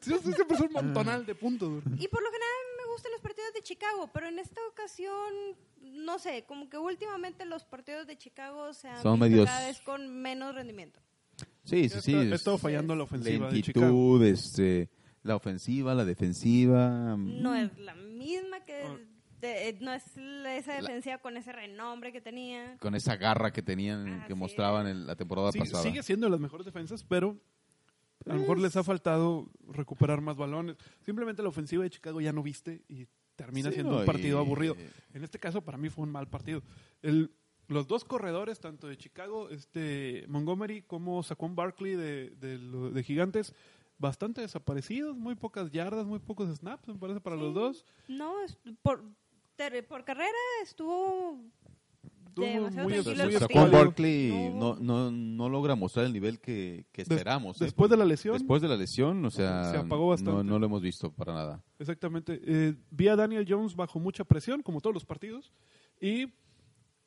Sí, 0.00 0.14
sí, 0.22 0.32
siempre 0.32 0.56
es 0.56 0.60
un 0.62 0.72
montonal 0.72 1.26
de 1.26 1.34
puntos. 1.34 1.82
Y 1.98 2.06
por 2.06 2.22
lo 2.22 2.28
general 2.30 2.64
gustan 2.94 3.12
los 3.12 3.20
partidos 3.20 3.52
de 3.54 3.60
Chicago, 3.62 4.10
pero 4.12 4.28
en 4.28 4.38
esta 4.38 4.60
ocasión, 4.70 5.32
no 5.82 6.18
sé, 6.18 6.44
como 6.46 6.68
que 6.70 6.78
últimamente 6.78 7.44
los 7.44 7.64
partidos 7.64 8.06
de 8.06 8.16
Chicago 8.16 8.72
se 8.72 8.88
han 8.88 9.02
Son 9.02 9.18
medios- 9.20 9.46
cada 9.46 9.66
vez 9.66 9.80
con 9.82 10.08
menos 10.22 10.54
rendimiento. 10.54 11.00
Sí, 11.64 11.88
sí, 11.88 12.00
sí. 12.00 12.12
Está- 12.12 12.24
es- 12.26 12.32
ha 12.32 12.34
estado 12.36 12.58
fallando 12.58 12.94
la 12.96 13.04
ofensiva 13.04 13.50
de 13.50 13.62
Chicago. 13.62 13.86
lentitud, 13.86 14.24
este, 14.26 14.88
la 15.22 15.36
ofensiva, 15.36 15.94
la 15.94 16.04
defensiva. 16.04 17.16
No 17.18 17.54
es 17.54 17.76
la 17.78 17.94
misma 17.94 18.64
que... 18.64 18.82
Ah. 18.84 18.96
de- 19.40 19.68
eh, 19.68 19.78
no 19.82 19.92
es 19.92 20.02
la- 20.16 20.56
esa 20.56 20.72
La- 20.80 20.80
defensiva 20.88 21.18
con 21.18 21.36
ese 21.36 21.52
renombre 21.52 22.12
que 22.12 22.22
tenía. 22.22 22.78
con 22.78 22.94
esa 22.94 23.16
garra 23.16 23.52
que 23.52 23.60
tenían, 23.62 24.08
Así 24.20 24.28
que 24.28 24.34
mostraban 24.34 24.86
es. 24.86 24.92
en 24.92 25.06
la 25.06 25.16
temporada 25.16 25.52
Sí, 25.52 25.58
pasada. 25.58 25.82
sigue 25.82 26.02
siendo 26.02 26.26
de 26.26 26.30
las 26.30 26.40
mejores 26.40 26.64
defensas, 26.64 27.04
pero 27.04 27.36
a 28.26 28.34
lo 28.34 28.40
mejor 28.40 28.58
les 28.58 28.76
ha 28.76 28.82
faltado 28.84 29.50
recuperar 29.68 30.20
más 30.20 30.36
balones. 30.36 30.76
Simplemente 31.00 31.42
la 31.42 31.48
ofensiva 31.48 31.82
de 31.82 31.90
Chicago 31.90 32.20
ya 32.20 32.32
no 32.32 32.42
viste 32.42 32.82
y 32.88 33.06
termina 33.36 33.68
Sí, 33.70 33.74
siendo 33.74 33.92
no, 33.94 33.98
un 34.00 34.06
partido 34.06 34.38
y- 34.38 34.44
aburrido. 34.44 34.76
En 35.12 35.24
este 35.24 35.38
caso, 35.38 35.62
para 35.62 35.76
mí 35.78 35.90
fue 35.90 36.04
un 36.04 36.12
mal 36.12 36.28
partido. 36.28 36.62
El, 37.02 37.30
los 37.68 37.86
dos 37.86 38.04
corredores, 38.04 38.60
tanto 38.60 38.86
de 38.88 38.96
Chicago, 38.96 39.48
este 39.50 40.24
Montgomery 40.28 40.82
como 40.82 41.22
Saquon 41.22 41.54
Barkley 41.56 41.96
de, 41.96 42.30
de, 42.30 43.02
Gigantes, 43.02 43.54
bastante 43.98 44.40
desaparecidos, 44.40 45.16
muy 45.16 45.34
pocas 45.34 45.70
yardas, 45.70 46.06
muy 46.06 46.18
pocos 46.18 46.48
snaps, 46.56 46.88
me 46.88 46.94
parece, 46.98 47.20
para 47.20 47.36
los 47.36 47.54
dos. 47.54 47.84
No, 48.08 48.34
por, 48.82 49.02
por 49.88 50.04
carrera 50.04 50.30
Estuvo 50.62 51.40
demasiado 52.42 52.88
muy- 52.88 53.02
tranquilo 53.34 53.62
muy. 53.62 53.70
Barkley 53.70 54.50
No. 54.54 54.76
no, 54.76 54.80
no, 54.80 55.10
no 55.10 55.48
logra 55.48 55.74
mostrar 55.74 56.06
el 56.06 56.12
nivel 56.12 56.40
que, 56.40 56.86
que 56.92 57.02
Des- 57.04 57.10
esperamos. 57.10 57.60
¿eh? 57.60 57.64
después 57.64 57.90
de 57.90 57.96
la 57.96 58.04
lesión, 58.04 58.34
Después 58.38 58.60
de 58.62 58.68
la 58.68 58.76
lesión, 58.76 59.24
o 59.24 59.30
sea, 59.30 59.70
Se 59.70 59.76
apagó 59.78 60.08
bastante. 60.08 60.32
No, 60.38 60.42
no 60.44 60.58
lo 60.58 60.66
hemos 60.66 60.82
visto 60.82 61.10
para 61.12 61.32
nada. 61.34 61.62
Exactamente. 61.78 62.40
Eh, 62.44 62.74
vi 62.90 63.08
a 63.08 63.16
Daniel 63.16 63.46
Jones 63.48 63.74
bajo 63.76 63.98
mucha 64.00 64.24
presión, 64.24 64.62
como 64.62 64.80
todos 64.80 64.94
los 64.94 65.04
partidos, 65.04 65.52
y 66.00 66.26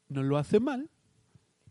no 0.10 0.24
lo 0.24 0.38
hace 0.38 0.60
mal, 0.60 0.90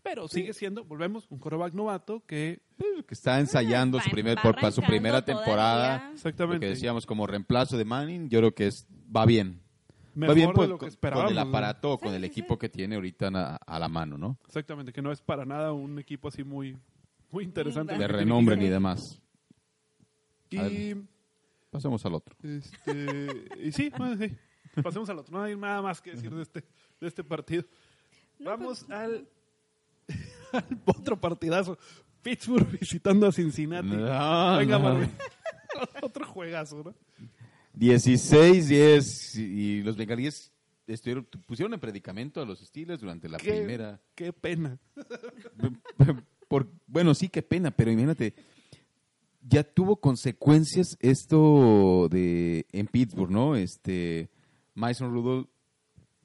pero 0.02 0.28
sigue 0.28 0.52
siendo, 0.52 0.84
volvemos, 0.84 1.26
un 1.30 1.38
coreback 1.38 1.72
novato 1.74 2.22
que, 2.26 2.60
Que 3.08 3.14
está 3.14 3.40
ensayando 3.40 3.98
Va- 3.98 4.04
su, 4.04 4.10
primer, 4.10 4.38
por, 4.42 4.54
para 4.54 4.70
su 4.70 4.82
primera 4.82 5.24
temporada. 5.24 6.08
Lo 6.08 6.14
exactamente, 6.14 6.60
que 6.66 6.70
decíamos 6.70 7.06
como 7.06 7.26
reemplazo 7.26 7.76
de 7.78 7.84
Manning, 7.84 8.28
yo 8.28 8.38
creo 8.40 8.54
que 8.54 8.66
es 8.68 8.86
va 9.14 9.24
bien. 9.26 9.62
Mejor 10.16 10.34
bien 10.34 10.48
de 10.48 10.54
pues, 10.54 10.68
lo 10.68 10.74
que 10.76 10.80
con, 10.80 10.88
esperábamos. 10.88 11.30
con 11.32 11.38
el 11.38 11.48
aparato, 11.48 11.98
con 11.98 12.10
Sí, 12.10 12.16
el 12.16 12.22
sí, 12.22 12.26
equipo 12.26 12.54
sí. 12.54 12.58
que 12.58 12.68
tiene 12.68 12.96
ahorita 12.96 13.58
a, 13.64 13.78
la 13.78 13.88
mano, 13.88 14.18
¿no? 14.18 14.38
Exactamente, 14.46 14.92
que 14.92 15.02
no 15.02 15.12
es 15.12 15.20
para 15.20 15.44
nada 15.44 15.72
un 15.72 15.98
equipo 15.98 16.28
así 16.28 16.42
muy, 16.42 16.76
muy 17.30 17.44
interesante. 17.44 17.96
De 17.96 18.08
renombre 18.08 18.56
ni 18.56 18.68
demás. 18.68 19.20
Y, 20.50 20.94
Pasemos 21.70 22.04
al 22.06 22.14
otro. 22.14 22.34
este, 22.42 23.44
y 23.62 23.72
sí, 23.72 23.92
bueno, 23.96 24.16
sí, 24.16 24.34
pasemos 24.82 25.08
al 25.10 25.18
otro. 25.18 25.36
No 25.36 25.42
hay 25.44 25.56
nada 25.56 25.82
más 25.82 26.00
que 26.00 26.12
decir 26.12 26.34
de 26.34 26.42
este, 26.42 26.64
de 27.00 27.08
este 27.08 27.22
partido. 27.22 27.64
No, 28.38 28.50
Vamos 28.50 28.84
pues, 28.84 28.98
al, 28.98 29.28
al 30.52 30.64
otro 30.86 31.20
partidazo. 31.20 31.78
Pittsburgh 32.22 32.70
visitando 32.80 33.26
a 33.26 33.32
Cincinnati. 33.32 33.88
No, 33.88 34.56
Venga, 34.56 34.78
no. 34.78 34.80
Marvin. 34.80 35.10
otro 36.02 36.26
juegazo, 36.26 36.82
¿no? 36.82 36.94
16-10 37.76 39.38
y 39.38 39.82
los 39.82 39.96
bengalíes 39.96 40.52
estuvieron, 40.86 41.24
pusieron 41.46 41.74
en 41.74 41.80
predicamento 41.80 42.40
a 42.40 42.44
los 42.46 42.60
Steelers 42.60 43.00
durante 43.00 43.28
la 43.28 43.38
Qué- 43.38 43.52
primera. 43.52 44.00
Qué 44.14 44.32
pena. 44.32 44.78
Por, 46.48 46.68
bueno, 46.86 47.12
sí, 47.14 47.28
qué 47.28 47.42
pena, 47.42 47.70
pero 47.72 47.90
imagínate, 47.90 48.34
ya 49.42 49.64
tuvo 49.64 49.96
consecuencias 49.96 50.96
esto 51.00 52.08
de 52.08 52.66
en 52.70 52.86
Pittsburgh, 52.86 53.30
¿no? 53.32 53.56
Este 53.56 54.30
Mason 54.74 55.10
Rudolph 55.12 55.48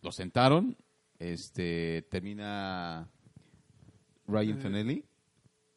lo 0.04 0.12
sentaron, 0.12 0.78
este 1.18 2.04
termina 2.12 3.10
Ryan 4.28 4.58
Eh, 4.58 4.62
Fanelli, 4.62 5.04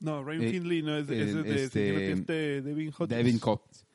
No, 0.01 0.23
Ryan 0.23 0.43
Eh, 0.43 0.51
Finley 0.51 0.83
no 0.83 0.97
es, 0.99 1.09
eh, 1.09 1.15
de 1.15 1.65
este, 1.65 2.13
este 2.13 2.63
Devin 2.63 2.93
Hodges. 2.97 3.09
Devin. 3.17 3.39
Hodges. 3.43 3.87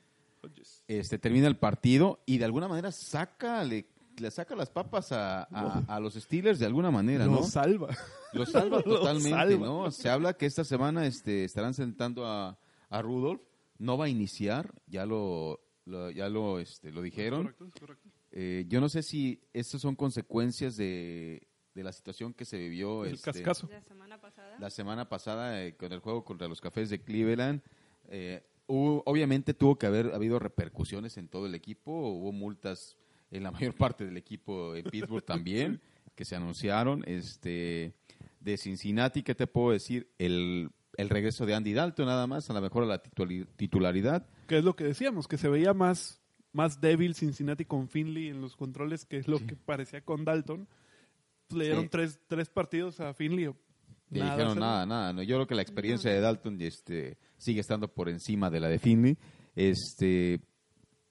Este 0.87 1.17
termina 1.19 1.47
el 1.47 1.57
partido 1.57 2.21
y 2.25 2.37
de 2.37 2.45
alguna 2.45 2.67
manera 2.67 2.91
saca 2.91 3.63
le, 3.63 3.87
le 4.17 4.31
saca 4.31 4.55
las 4.55 4.69
papas 4.69 5.11
a, 5.11 5.43
a- 5.43 5.83
a 5.87 5.99
los 5.99 6.13
Steelers 6.15 6.59
de 6.59 6.65
alguna 6.65 6.91
manera, 6.91 7.25
Lo 7.25 7.31
¿no? 7.31 7.43
salva. 7.43 7.95
Lo 8.33 8.45
salva 8.45 8.77
Lo 8.85 8.99
totalmente, 8.99 9.29
salva. 9.29 9.65
¿no? 9.65 9.91
Se 9.91 10.09
habla 10.09 10.33
que 10.33 10.45
esta 10.45 10.63
semana 10.63 11.05
este, 11.05 11.43
estarán 11.43 11.73
sentando 11.73 12.25
a, 12.25 12.57
a 12.89 13.01
Rudolph. 13.01 13.41
No 13.77 13.97
va 13.97 14.05
a 14.05 14.09
iniciar, 14.09 14.73
ya 14.87 15.05
lo, 15.05 15.61
lo- 15.85 16.11
ya 16.11 16.27
lo, 16.29 16.59
este, 16.59 16.91
lo 16.91 17.01
dijeron. 17.01 17.43
Correcto, 17.43 17.65
es 17.65 17.73
correcto. 17.75 18.09
Eh, 18.31 18.65
yo 18.67 18.79
no 18.81 18.89
sé 18.89 19.01
si 19.03 19.41
estas 19.53 19.81
son 19.81 19.95
consecuencias 19.95 20.75
de, 20.77 21.47
de 21.73 21.83
la 21.83 21.91
situación 21.91 22.33
que 22.33 22.45
se 22.45 22.57
vivió 22.57 23.05
El 23.05 23.13
este, 23.15 23.31
cascazo. 23.31 23.67
La 23.71 23.81
semana 23.81 24.19
pasada. 24.21 24.55
la 24.59 24.69
semana 24.69 25.09
pasada 25.09 25.63
eh, 25.63 25.75
con 25.75 25.91
el 25.93 25.99
juego 25.99 26.23
contra 26.23 26.47
los 26.47 26.59
Cafés 26.61 26.89
de 26.89 27.01
Cleveland. 27.01 27.61
Eh, 28.11 28.43
hubo- 28.69 29.03
obviamente 29.05 29.53
tuvo 29.53 29.77
que 29.77 29.87
haber 29.87 30.13
habido 30.13 30.39
repercusiones 30.39 31.17
en 31.17 31.27
todo 31.27 31.45
el 31.47 31.55
equipo, 31.55 31.91
hubo 31.91 32.31
multas 32.31 32.95
en 33.31 33.43
la 33.43 33.51
mayor 33.73 33.75
parte 33.75 34.05
del 34.05 34.15
equipo 34.17 34.75
en 34.75 34.85
Pittsburgh 34.85 35.25
también, 35.25 35.81
que 36.15 36.23
se 36.25 36.35
anunciaron. 36.35 37.03
Este, 37.07 37.93
de 38.39 38.57
Cincinnati, 38.57 39.21
¿qué 39.23 39.35
te 39.35 39.47
puedo 39.47 39.71
decir? 39.71 40.09
El, 40.17 40.69
el 40.97 41.09
regreso 41.09 41.45
de 41.45 41.55
Andy 41.55 41.73
Dalton 41.73 42.05
nada 42.05 42.25
más, 42.27 42.49
a 42.49 42.53
lo 42.53 42.61
mejor 42.61 42.83
a 42.83 42.87
la 42.87 43.01
titularidad. 43.01 44.25
Que 44.47 44.59
es 44.59 44.63
lo 44.63 44.75
que 44.75 44.85
decíamos, 44.85 45.27
que 45.27 45.37
se 45.37 45.49
veía 45.49 45.73
más, 45.73 46.21
más 46.53 46.79
débil 46.81 47.15
Cincinnati 47.15 47.65
con 47.65 47.89
Finley 47.89 48.29
en 48.29 48.41
los 48.41 48.55
controles, 48.55 49.05
que 49.05 49.17
es 49.17 49.27
lo 49.27 49.39
que 49.45 49.55
parecía 49.55 50.01
con 50.01 50.23
Dalton. 50.25 50.67
Pues 51.47 51.57
le 51.57 51.65
dieron 51.65 51.83
Sí. 51.85 51.89
tres, 51.89 52.19
tres 52.27 52.49
partidos 52.49 52.99
a 52.99 53.13
Finley. 53.13 53.51
Le 54.11 54.23
dijeron 54.23 54.57
nada, 54.59 54.85
nada. 54.85 55.13
¿no? 55.13 55.21
Yo 55.23 55.35
creo 55.37 55.47
que 55.47 55.55
la 55.55 55.61
experiencia 55.61 56.11
de 56.11 56.19
Dalton 56.21 56.59
este, 56.61 57.17
sigue 57.39 57.61
estando 57.61 57.87
por 57.91 58.07
encima 58.09 58.51
de 58.51 58.59
la 58.59 58.67
de 58.69 58.77
Finley. 58.77 59.17
Este, 59.55 60.39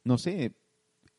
no 0.05 0.17
sé, 0.19 0.55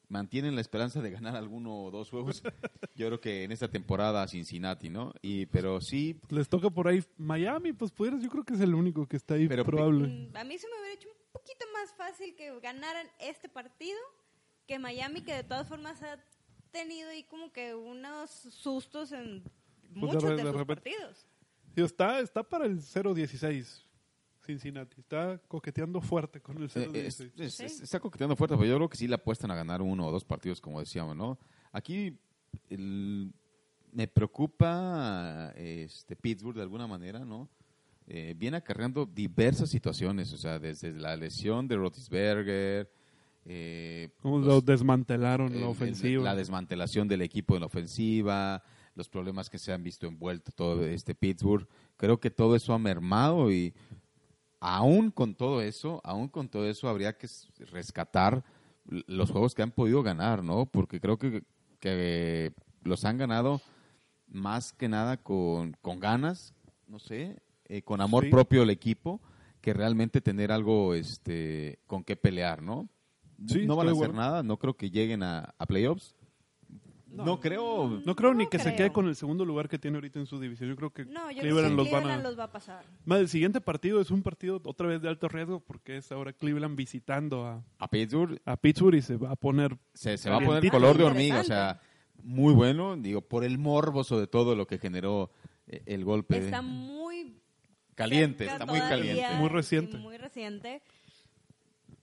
mantienen 0.08 0.56
la 0.56 0.62
esperanza 0.62 1.02
de 1.02 1.12
ganar 1.12 1.36
alguno 1.36 1.76
o 1.84 1.92
dos 1.92 2.10
juegos. 2.10 2.42
Yo 2.96 3.08
creo 3.08 3.20
que 3.22 3.44
en 3.44 3.52
esta 3.52 3.68
temporada 3.70 4.24
a 4.24 4.28
Cincinnati, 4.28 4.90
¿no? 4.90 5.14
Y 5.22 5.46
pero 5.48 5.80
sí, 5.82 6.20
Les 6.30 6.50
toca 6.50 6.70
por 6.70 6.88
ahí 6.88 7.04
Miami, 7.18 7.74
pues 7.74 7.92
pudieras, 7.92 8.22
yo 8.22 8.30
creo 8.30 8.44
que 8.44 8.54
es 8.54 8.60
el 8.62 8.74
único 8.74 9.06
que 9.08 9.18
está 9.18 9.36
ahí 9.36 9.48
Pero 9.48 9.64
probable. 9.66 10.08
Mm, 10.08 10.36
A 10.38 10.44
mí 10.44 10.58
se 10.58 10.68
me 10.68 10.80
hubiera 10.80 10.94
hecho 10.96 11.10
un 11.10 11.32
poquito 11.32 11.66
más 11.74 11.94
fácil 11.94 12.36
que 12.36 12.58
ganaran 12.60 13.08
este 13.20 13.48
partido 13.50 14.00
que 14.68 14.80
Miami, 14.80 15.22
que 15.22 15.34
de 15.34 15.44
todas 15.44 15.68
formas 15.68 16.02
ha 16.04 16.20
tenido 16.72 17.10
ahí 17.10 17.24
como 17.24 17.52
que 17.52 17.74
unos 17.74 18.30
sustos 18.32 19.12
en 19.12 19.44
de 19.44 19.50
muchos 19.94 20.22
de, 20.24 20.36
de 20.36 20.42
sus 20.44 20.52
repente- 20.52 20.66
partidos. 20.92 21.26
Sí, 21.76 21.82
está, 21.84 22.20
está 22.20 22.44
para 22.44 22.66
el 22.66 22.80
0-16 22.82 23.86
Cincinnati. 24.54 25.00
Está 25.00 25.38
coqueteando 25.48 26.02
fuerte 26.02 26.42
con 26.42 26.58
el 26.58 26.64
eh, 26.64 27.06
es- 27.08 27.20
0-16. 27.20 27.32
es- 27.40 27.54
Sí. 27.56 27.66
es- 27.66 27.82
está 27.82 28.00
coqueteando 28.00 28.36
fuerte, 28.36 28.56
pero 28.58 28.68
yo 28.68 28.76
creo 28.78 28.90
que 28.90 28.98
sí 28.98 29.08
le 29.08 29.16
apuestan 29.16 29.52
a 29.52 29.56
ganar 29.56 29.82
uno 29.82 30.08
o 30.08 30.12
dos 30.12 30.26
partidos, 30.26 30.60
como 30.60 30.80
decíamos, 30.80 31.16
¿no? 31.16 31.38
Aquí 31.72 32.18
el- 32.70 33.32
me 33.92 34.08
preocupa 34.08 35.52
este 35.56 36.16
Pittsburgh 36.16 36.56
de 36.56 36.62
alguna 36.64 36.88
manera, 36.88 37.24
¿no? 37.26 37.48
Eh, 38.08 38.34
viene 38.38 38.58
acarreando 38.58 39.06
diversas 39.06 39.70
situaciones, 39.70 40.34
o 40.34 40.38
sea, 40.38 40.58
desde 40.58 40.92
la 40.94 41.16
lesión 41.16 41.68
de 41.68 41.76
Rotisberger, 41.78 42.92
eh, 43.46 44.10
Cómo 44.22 44.40
los- 44.40 44.48
lo 44.48 44.62
desmantelaron 44.62 45.54
el- 45.54 45.62
la 45.62 45.68
ofensiva. 45.70 46.24
la 46.24 46.36
desmantelación 46.36 47.08
del 47.08 47.22
equipo 47.22 47.56
en 47.56 47.62
la 47.62 47.68
ofensiva, 47.68 48.64
los 48.96 49.08
problemas 49.10 49.50
que 49.50 49.58
se 49.60 49.72
han 49.72 49.84
visto 49.84 50.08
envuelto 50.08 50.52
todo 50.52 50.86
este 50.86 51.16
Pittsburgh. 51.16 51.68
Creo 51.98 52.20
que 52.20 52.30
todo 52.32 52.56
eso 52.56 52.74
ha 52.74 52.80
mermado 52.80 53.52
y 53.52 53.74
aún 54.60 55.12
con 55.12 55.36
todo 55.36 55.62
eso, 55.62 56.02
aún 56.04 56.28
con 56.28 56.50
todo 56.50 56.68
eso 56.68 56.90
habría 56.90 57.18
que 57.18 57.28
rescatar 57.72 58.44
los 58.86 59.32
juegos 59.32 59.54
que 59.54 59.62
han 59.62 59.72
podido 59.72 60.04
ganar, 60.04 60.44
¿no? 60.44 60.66
Porque 60.66 61.00
creo 61.00 61.18
que, 61.18 61.44
que 61.80 62.54
los 62.84 63.06
han 63.06 63.18
ganado 63.18 63.62
más 64.28 64.74
que 64.74 64.90
nada 64.90 65.18
con, 65.18 65.76
con 65.82 66.00
ganas, 66.00 66.54
no 66.88 67.00
sé, 67.00 67.42
eh, 67.66 67.82
con 67.84 68.02
amor 68.02 68.26
Sí. 68.26 68.30
propio 68.32 68.64
el 68.64 68.70
equipo, 68.70 69.22
que 69.62 69.74
realmente 69.74 70.22
tener 70.22 70.52
algo 70.52 70.94
este, 70.94 71.80
con 71.86 72.04
qué 72.04 72.16
pelear, 72.16 72.62
¿no? 72.62 72.90
Sí, 73.48 73.66
no 73.66 73.76
van 73.76 73.90
a 73.90 73.92
hacer 73.92 74.14
nada, 74.14 74.44
no 74.44 74.58
creo 74.58 74.76
que 74.76 74.90
lleguen 74.90 75.24
a, 75.24 75.54
a 75.58 75.66
playoffs. 75.66 76.16
No, 77.12 77.40
creo. 77.40 78.02
No 78.06 78.16
creo 78.16 78.34
No 78.34 78.40
ni 78.40 78.48
que 78.48 78.60
se 78.60 78.76
quede 78.76 78.92
con 78.92 79.08
el 79.08 79.16
segundo 79.16 79.46
lugar 79.46 79.68
que 79.68 79.80
tiene 79.80 79.98
ahorita 79.98 80.20
en 80.20 80.26
su 80.26 80.40
división. 80.40 80.70
Yo 80.70 80.76
creo 80.76 80.92
que 80.92 81.06
No, 81.06 81.32
yo 81.32 81.42
Cleveland 81.42 81.74
creo 81.74 81.78
los 81.78 81.88
que 81.88 81.94
van 81.94 82.04
Cleveland 82.04 82.26
a... 82.26 82.30
los 82.30 82.40
va 82.40 82.44
a 82.46 82.52
pasar. 82.52 82.86
Más, 83.06 83.20
el 83.20 83.30
siguiente 83.30 83.62
partido 83.62 84.00
es 84.00 84.12
un 84.12 84.22
partido 84.22 84.62
otra 84.64 84.88
vez 84.88 85.02
de 85.02 85.10
alto 85.10 85.28
riesgo 85.28 85.60
porque 85.60 85.98
es 85.98 86.12
ahora 86.12 86.34
Cleveland 86.34 86.76
visitando 86.76 87.46
a, 87.46 87.64
A 87.80 87.88
Pittsburgh 87.88 88.40
a 88.46 88.58
Pittsburgh 88.58 88.96
y 88.96 89.02
se 89.02 89.18
va 89.18 89.32
a 89.32 89.36
poner... 89.36 89.78
se, 89.94 90.18
se 90.18 90.30
va 90.30 90.38
a 90.38 90.42
poner 90.42 90.70
color 90.70 90.98
de 90.98 91.04
hormiga, 91.04 91.42
o 91.42 91.44
sea, 91.44 91.82
muy 92.24 92.54
bueno, 92.54 92.96
digo, 92.98 93.22
por 93.22 93.44
el 93.44 93.58
morbo 93.58 94.04
sobre 94.04 94.28
todo 94.28 94.56
lo 94.56 94.68
que 94.68 94.78
generó 94.78 95.32
eh, 95.68 95.82
el 95.86 96.06
golpe. 96.06 96.38
Está 96.38 96.62
muy 96.62 97.42
caliente, 97.96 98.46
está 98.46 98.66
muy 98.66 98.80
caliente. 98.80 99.36
Muy 99.38 99.50
reciente. 99.50 99.98
muy 99.98 100.18
reciente. 100.18 100.82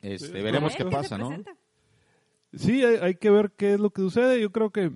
Este, 0.03 0.27
Sí, 0.27 0.33
veremos 0.33 0.75
A 0.75 0.77
qué 0.77 0.85
pasa, 0.85 1.17
¿no? 1.19 1.29
presenta. 1.29 1.57
Sí, 2.57 2.83
hay, 2.85 2.97
hay 2.97 3.15
que 3.15 3.31
ver 3.31 3.53
qué 3.53 3.75
es 3.75 3.81
lo 3.81 3.91
que 3.91 4.01
sucede. 4.03 4.41
Yo 4.41 4.51
creo 4.51 4.71
que... 4.71 4.91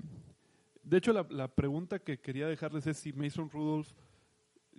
De 0.82 0.96
hecho, 0.96 1.12
la, 1.12 1.26
la 1.30 1.48
pregunta 1.48 1.98
que 2.00 2.18
quería 2.18 2.48
dejarles 2.48 2.86
es 2.86 2.96
si 2.96 3.12
Mason 3.12 3.48
Rudolph 3.50 3.88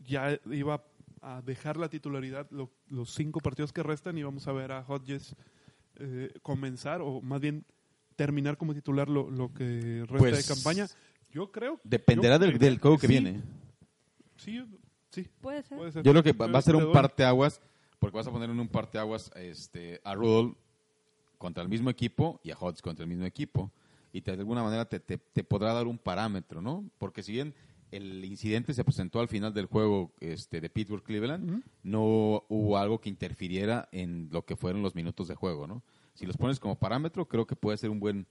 ya 0.03 0.37
iba 0.51 0.83
a 1.21 1.41
dejar 1.41 1.77
la 1.77 1.87
titularidad 1.89 2.47
lo- 2.51 2.71
los 2.89 3.13
cinco 3.13 3.39
partidos 3.39 3.71
que 3.71 3.83
restan 3.83 4.17
y 4.17 4.23
vamos 4.23 4.47
a 4.47 4.51
ver 4.51 4.71
a 4.71 4.83
Hodges 4.87 5.35
eh, 5.99 6.31
comenzar 6.41 7.01
o 7.01 7.21
más 7.21 7.39
bien 7.39 7.63
terminar 8.15 8.57
como 8.57 8.73
titular 8.73 9.07
lo, 9.07 9.29
lo 9.29 9.53
que 9.53 9.99
resta 10.07 10.17
Pues, 10.17 10.47
de 10.47 10.53
campaña. 10.53 10.87
Yo 11.31 11.51
creo... 11.51 11.79
Dependerá 11.83 12.35
yo 12.35 12.39
del, 12.47 12.57
del 12.57 12.79
juego 12.79 12.97
que 12.97 13.07
sí, 13.07 13.13
viene. 13.13 13.41
Sí, 14.35 14.65
sí, 15.11 15.27
Puede 15.39 15.63
ser. 15.63 15.77
puede 15.77 15.91
ser. 15.91 16.03
Yo 16.03 16.11
creo 16.11 16.23
que 16.23 16.33
va, 16.33 16.47
va 16.47 16.59
a 16.59 16.61
ser 16.63 16.75
un 16.75 16.91
parteaguas, 16.91 17.61
porque 17.99 18.17
vas 18.17 18.27
a 18.27 18.31
poner 18.31 18.49
en 18.49 18.59
un 18.59 18.67
parteaguas 18.67 19.31
este, 19.35 20.01
a 20.03 20.15
Rudolph 20.15 20.57
contra 21.41 21.63
el 21.63 21.69
mismo 21.69 21.89
equipo 21.89 22.39
y 22.43 22.51
a 22.51 22.55
Hodges 22.57 22.83
contra 22.83 23.03
el 23.03 23.09
mismo 23.09 23.25
equipo. 23.25 23.71
Y 24.13 24.21
te- 24.21 24.31
de 24.35 24.39
alguna 24.41 24.61
manera 24.63 24.85
te, 24.85 24.99
te- 24.99 25.17
te 25.17 25.43
podrá 25.43 25.73
dar 25.73 25.87
un 25.87 25.97
parámetro, 25.97 26.61
¿no? 26.61 26.85
Porque 26.99 27.23
si 27.23 27.31
bien 27.31 27.55
el 27.91 28.23
incidente 28.23 28.73
se 28.75 28.83
presentó 28.83 29.19
al 29.19 29.27
final 29.27 29.51
del 29.53 29.65
juego 29.65 30.11
este, 30.19 30.61
de 30.61 30.69
Pittsburgh-Cleveland, 30.69 31.63
no 31.83 32.43
hubo 32.47 32.77
algo 32.77 33.01
que 33.01 33.09
interfiriera 33.09 33.89
en 33.91 34.29
lo 34.31 34.45
que 34.45 34.55
fueron 34.55 34.83
los 34.83 34.93
minutos 34.95 35.27
de 35.27 35.35
juego, 35.35 35.65
¿no? 35.65 35.81
Si 36.13 36.25
los 36.27 36.37
pones 36.37 36.59
como 36.59 36.75
parámetro, 36.77 37.27
creo 37.27 37.47
que 37.47 37.55
puede 37.55 37.77
ser 37.77 37.89
un 37.89 37.99
buen, 37.99 38.27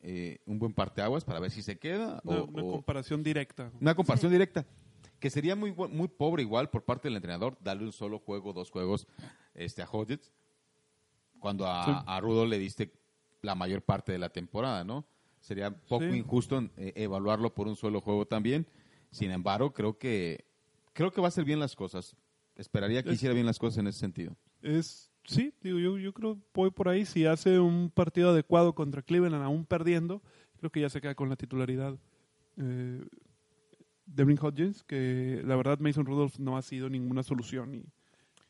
eh, 0.00 0.38
un 0.46 0.58
buen 0.58 0.72
parteaguas 0.72 1.24
para 1.24 1.40
ver 1.40 1.50
si 1.50 1.60
se 1.62 1.76
queda 1.78 2.20
Una, 2.24 2.38
o, 2.40 2.44
una 2.46 2.62
o- 2.62 2.70
comparación 2.72 3.22
directa. 3.22 3.70
una 3.80 3.94
comparación 3.94 4.32
directa. 4.32 4.64
Que 5.20 5.30
sería 5.30 5.56
muy 5.56 5.72
muy 5.72 6.08
pobre 6.08 6.42
igual 6.42 6.68
por 6.70 6.82
parte 6.84 7.08
del 7.08 7.16
entrenador 7.16 7.56
darle 7.60 7.84
un 7.84 7.92
solo 7.92 8.18
juego, 8.18 8.52
dos 8.52 8.70
juegos 8.70 9.06
este, 9.54 9.82
a 9.82 9.88
Hodges, 9.90 10.30
cuando 11.46 11.64
a, 11.68 11.84
Sí. 11.84 11.92
a 12.06 12.20
Rudolph 12.20 12.50
le 12.50 12.58
diste 12.58 12.92
la 13.40 13.54
mayor 13.54 13.80
parte 13.82 14.10
de 14.10 14.18
la 14.18 14.30
temporada, 14.30 14.82
¿no? 14.82 15.06
Sería 15.38 15.70
poco 15.70 16.04
Sí. 16.10 16.16
injusto 16.18 16.58
eh, 16.76 16.92
evaluarlo 16.96 17.54
por 17.54 17.68
un 17.68 17.76
solo 17.76 18.00
juego 18.00 18.26
también. 18.26 18.66
Sin 19.12 19.30
embargo, 19.30 19.72
creo 19.72 19.96
que 19.96 20.44
creo 20.92 21.12
que 21.12 21.20
va 21.20 21.28
a 21.28 21.28
hacer 21.28 21.44
bien 21.44 21.60
las 21.60 21.76
cosas. 21.76 22.16
Esperaría 22.56 23.04
que 23.04 23.10
Es- 23.10 23.14
hiciera 23.16 23.32
bien 23.32 23.46
las 23.46 23.60
cosas 23.60 23.78
en 23.78 23.86
ese 23.86 24.00
sentido. 24.00 24.34
Es, 24.60 25.12
sí, 25.24 25.54
digo, 25.62 25.78
yo, 25.78 25.98
yo 25.98 26.12
creo 26.12 26.36
voy 26.52 26.72
por 26.72 26.88
ahí. 26.88 27.04
Si 27.06 27.26
hace 27.26 27.60
un 27.60 27.90
partido 27.94 28.30
adecuado 28.30 28.74
contra 28.74 29.02
Cleveland, 29.02 29.44
aún 29.44 29.66
perdiendo, 29.66 30.20
creo 30.58 30.70
que 30.72 30.80
ya 30.80 30.88
se 30.90 31.00
queda 31.00 31.14
con 31.14 31.28
la 31.28 31.36
titularidad. 31.36 31.96
Eh, 32.56 33.06
Devin 34.06 34.38
Hodges, 34.42 34.82
que 34.82 35.42
la 35.44 35.54
verdad 35.54 35.78
Mason 35.78 36.06
Rudolph 36.06 36.38
no 36.40 36.56
ha 36.56 36.62
sido 36.62 36.88
ninguna 36.90 37.22
solución 37.22 37.70
ni, 37.70 37.84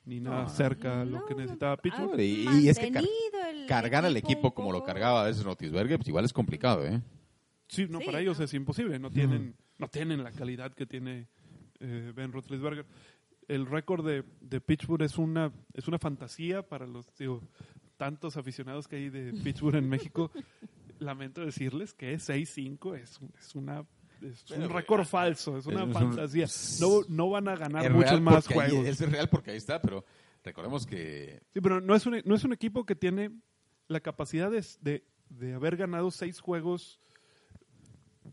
ni 0.06 0.20
nada 0.20 0.44
No. 0.44 0.48
cerca 0.48 1.02
a 1.02 1.04
lo 1.04 1.18
No, 1.18 1.26
que 1.26 1.34
no, 1.34 1.40
necesitaba 1.40 1.76
Pittsburgh. 1.76 2.18
Ah, 2.18 2.22
y- 2.22 2.46
y 2.64 2.68
es 2.70 2.78
que 2.78 2.90
car- 2.90 3.02
Mantenido 3.02 3.60
el 3.62 3.66
Cargar 3.66 4.04
al 4.06 4.16
equipo 4.16 4.54
como 4.54 4.72
lo 4.72 4.82
cargaba 4.84 5.22
a 5.22 5.26
veces 5.26 5.44
Rotisberger, 5.44 5.98
pues 5.98 6.08
igual 6.08 6.24
es 6.24 6.32
complicado, 6.32 6.86
¿eh? 6.86 7.02
Sí, 7.68 7.86
no, 7.90 7.98
Sí, 7.98 8.06
para 8.06 8.20
ellos 8.20 8.38
no. 8.38 8.44
es 8.44 8.54
imposible. 8.54 8.98
No 8.98 9.10
tienen, 9.10 9.54
no 9.78 9.88
tienen 9.88 10.22
la 10.24 10.30
calidad 10.32 10.72
que 10.72 10.86
tiene 10.86 11.28
eh, 11.80 12.12
Ben 12.16 12.32
Roethlisberger. 12.32 12.86
El 13.48 13.66
récord 13.66 14.06
de, 14.06 14.24
de 14.40 14.60
Pittsburgh 14.60 15.02
es 15.02 15.18
una, 15.18 15.52
es 15.74 15.86
una 15.88 15.98
fantasía 15.98 16.62
para 16.66 16.86
los 16.86 17.06
digo, 17.16 17.42
tantos 17.96 18.36
aficionados 18.36 18.88
que 18.88 18.96
hay 18.96 19.10
de 19.10 19.32
Pittsburgh 19.42 19.76
en 19.76 19.88
México. 19.88 20.30
Lamento 20.98 21.44
decirles 21.44 21.92
que 21.92 22.14
6-5 22.18 22.94
es, 22.96 23.20
un- 23.20 23.32
es 23.38 23.54
una 23.54 23.84
es 24.22 24.50
un 24.50 24.68
récord 24.70 25.00
ah, 25.00 25.04
falso, 25.04 25.56
es 25.58 25.66
una 25.66 25.80
es 25.82 25.86
un- 25.86 25.92
fantasía. 25.92 26.46
No, 26.80 27.00
no 27.08 27.30
van 27.30 27.48
a 27.48 27.56
ganar 27.56 27.84
Es 27.86 27.92
muchos 27.92 28.20
más 28.20 28.48
ahí- 28.48 28.54
juegos. 28.54 28.86
es 28.86 29.00
real 29.10 29.28
porque 29.28 29.50
ahí 29.52 29.56
está, 29.56 29.80
pero 29.80 30.04
recordemos 30.44 30.86
que 30.86 31.40
Sí, 31.52 31.60
pero 31.60 31.80
no 31.80 31.94
es 31.94 32.06
un, 32.06 32.20
no 32.24 32.34
es 32.34 32.44
un 32.44 32.52
equipo 32.52 32.84
que 32.86 32.94
tiene 32.94 33.30
la 33.88 34.00
capacidad 34.00 34.50
de, 34.50 34.64
de, 34.80 35.04
de 35.28 35.54
haber 35.54 35.76
ganado 35.76 36.10
seis 36.10 36.40
juegos 36.40 37.00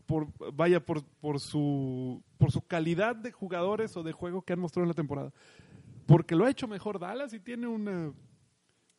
por 0.06 0.26
vaya 0.54 0.84
por, 0.84 1.04
por 1.04 1.40
su 1.40 2.22
por 2.38 2.50
su 2.50 2.60
calidad 2.62 3.14
de 3.16 3.32
jugadores 3.32 3.96
o 3.96 4.02
de 4.02 4.12
juego 4.12 4.42
que 4.42 4.52
han 4.52 4.60
mostrado 4.60 4.84
en 4.84 4.88
la 4.88 4.94
temporada. 4.94 5.32
Porque 6.06 6.34
lo 6.34 6.44
ha 6.44 6.50
hecho 6.50 6.68
mejor 6.68 6.98
Dallas 6.98 7.32
y 7.32 7.40
tiene 7.40 7.66
una 7.66 8.12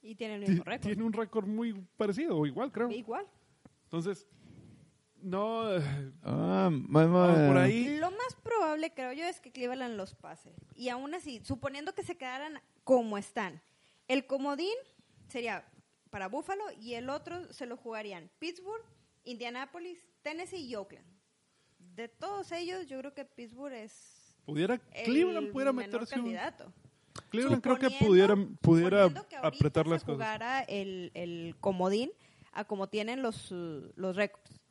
Y 0.01 0.15
tiene 0.15 0.35
el 0.35 0.43
ti- 0.45 0.49
mismo 0.51 0.63
récord. 0.63 0.81
tiene 0.87 1.03
un 1.03 1.13
récord 1.13 1.47
muy 1.47 1.73
parecido 1.97 2.37
o 2.37 2.45
igual, 2.45 2.71
creo. 2.71 2.89
Igual. 2.91 3.25
Entonces 3.83 4.25
no 5.25 5.75
eh, 5.75 5.81
ah, 6.23 6.69
ma- 6.71 7.07
ma- 7.07 7.47
por 7.47 7.57
ahí 7.57 7.97
Lo 7.97 8.11
más 8.11 8.35
probable, 8.43 8.93
creo 8.93 9.11
yo, 9.13 9.25
es 9.25 9.39
que 9.39 9.51
Cleveland 9.51 9.95
los 9.97 10.13
pase. 10.15 10.53
Y 10.75 10.89
aún 10.89 11.13
así, 11.13 11.41
suponiendo 11.43 11.93
que 11.93 12.03
se 12.03 12.15
quedaran 12.17 12.61
como 12.83 13.17
están, 13.17 13.61
el 14.07 14.25
comodín 14.27 14.75
sería 15.27 15.65
para 16.11 16.27
Buffalo 16.27 16.63
y 16.79 16.93
el 16.93 17.09
otro 17.09 17.51
se 17.51 17.65
lo 17.65 17.75
jugarían 17.77 18.29
Pittsburgh, 18.39 18.83
Indianapolis, 19.23 20.05
Tennessee 20.21 20.65
y 20.65 20.75
Oakland. 20.75 21.05
De 21.79 22.07
todos 22.07 22.51
ellos, 22.51 22.87
yo 22.87 22.99
creo 22.99 23.13
que 23.13 23.25
Pittsburgh 23.25 23.73
es 23.73 24.35
pudiera 24.45 24.75
el 24.93 25.05
Cleveland 25.05 25.51
pudiera 25.51 25.73
meterse 25.73 26.15
un 26.15 26.21
candidato. 26.21 26.71
Cleveland 27.29 27.61
creo 27.63 27.79
que 27.79 27.89
pudiera 27.89 28.35
pudiera 28.61 29.09
que 29.27 29.35
apretar 29.37 29.85
se 29.85 29.89
las 29.91 30.03
cosas. 30.03 30.15
jugara 30.15 30.61
el, 30.61 31.11
el 31.15 31.55
comodín 31.59 32.11
a 32.51 32.65
como 32.65 32.87
tienen 32.87 33.21
los, 33.21 33.51
los 33.51 34.15
récords. 34.15 34.61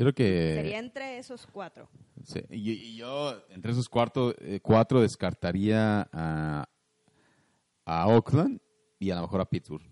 Yo 0.00 0.04
creo 0.06 0.14
que 0.14 0.54
Sería 0.54 0.78
entre 0.78 1.18
esos 1.18 1.46
cuatro. 1.46 1.90
Sí, 2.24 2.40
y, 2.48 2.70
y 2.72 2.96
yo 2.96 3.34
entre 3.50 3.72
esos 3.72 3.86
cuarto, 3.90 4.34
eh, 4.40 4.58
cuatro 4.62 5.02
descartaría 5.02 6.08
a, 6.10 6.66
a 7.84 8.06
Oakland 8.08 8.60
y 8.98 9.10
a 9.10 9.16
lo 9.16 9.22
mejor 9.22 9.42
a 9.42 9.44
Pittsburgh. 9.44 9.84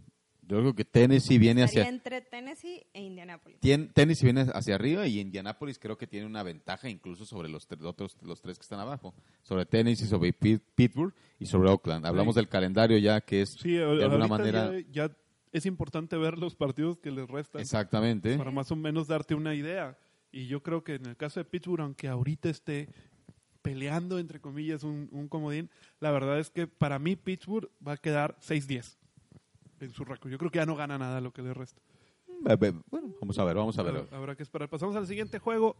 Yo 0.43 0.61
creo 0.61 0.75
que 0.75 0.87
Tennessee 0.87 1.37
viene 1.37 1.63
hacia 1.63 1.87
entre 1.87 2.23
Tennessee 2.23 2.87
e 2.95 3.03
Indianapolis. 3.03 3.61
tien- 3.61 3.93
Tennessee 3.93 4.25
viene 4.25 4.47
hacia 4.55 4.77
arriba 4.77 5.07
y 5.07 5.21
Indianapolis 5.21 5.79
creo 5.79 5.99
que 5.99 6.07
tiene 6.07 6.25
una 6.25 6.43
ventaja 6.43 6.89
incluso 6.89 7.27
sobre 7.27 7.51
los 7.51 7.67
tres, 7.67 7.83
otros 7.83 8.17
los 8.23 8.41
tres 8.41 8.57
que 8.59 8.63
están 8.63 8.81
abajo, 8.81 9.15
sobre 9.43 9.67
Tennessee, 9.67 10.07
sobre 10.07 10.33
Pit- 10.33 10.63
Pittsburgh 10.75 11.13
y 11.39 11.45
sobre 11.45 11.69
Oakland. 11.71 12.07
Hablamos 12.07 12.35
Sí. 12.35 12.41
del 12.41 12.49
calendario 12.49 12.97
ya 12.97 13.21
que 13.21 13.43
es 13.43 13.51
Sí, 13.61 13.73
de 13.73 14.03
alguna 14.05 14.27
manera 14.27 14.73
ya, 14.91 15.07
ya 15.09 15.17
es 15.53 15.67
importante 15.67 16.17
ver 16.17 16.39
los 16.39 16.55
partidos 16.55 16.99
que 16.99 17.11
les 17.11 17.29
restan 17.29 17.61
exactamente. 17.61 18.37
para 18.37 18.51
más 18.51 18.71
o 18.71 18.77
menos 18.77 19.09
darte 19.09 19.35
una 19.35 19.55
idea. 19.55 19.99
Y 20.31 20.47
yo 20.47 20.63
creo 20.63 20.85
que 20.85 20.97
en 20.97 21.07
el 21.07 21.17
caso 21.17 21.41
de 21.41 21.45
Pittsburgh, 21.45 21.83
aunque 21.83 22.09
ahorita 22.09 22.51
esté 22.51 22.89
peleando, 23.63 24.19
entre 24.19 24.41
comillas, 24.41 24.85
un, 24.85 25.09
un 25.11 25.29
comodín, 25.29 25.71
la 26.01 26.11
verdad 26.11 26.39
es 26.39 26.51
que 26.51 26.67
para 26.67 26.99
mí 26.99 27.17
Pittsburgh 27.17 27.71
va 27.87 27.93
a 27.93 27.97
quedar 27.97 28.37
6-10 28.41 28.97
en 29.81 29.93
su 29.93 30.05
récord. 30.05 30.31
Yo 30.31 30.39
creo 30.39 30.51
que 30.51 30.59
ya 30.59 30.67
no 30.67 30.77
gana 30.77 30.99
nada 30.99 31.21
lo 31.21 31.33
que 31.33 31.43
le 31.43 31.55
resta. 31.55 31.81
Bueno, 32.91 33.15
vamos 33.21 33.39
a 33.39 33.45
ver, 33.45 33.57
vamos 33.57 33.79
a 33.79 33.83
ver. 33.83 33.97
Habrá, 33.97 34.17
habrá 34.17 34.37
que 34.37 34.43
esperar. 34.43 34.69
Pasamos 34.69 34.95
al 34.97 35.07
siguiente 35.07 35.39
juego. 35.39 35.77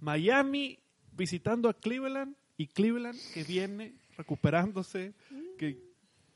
Miami 0.00 0.78
visitando 1.12 1.68
a 1.68 1.74
Cleveland 1.74 2.34
y 2.56 2.68
Cleveland 2.68 3.18
que 3.34 3.44
viene 3.44 3.94
recuperándose, 4.16 5.14
que 5.58 5.78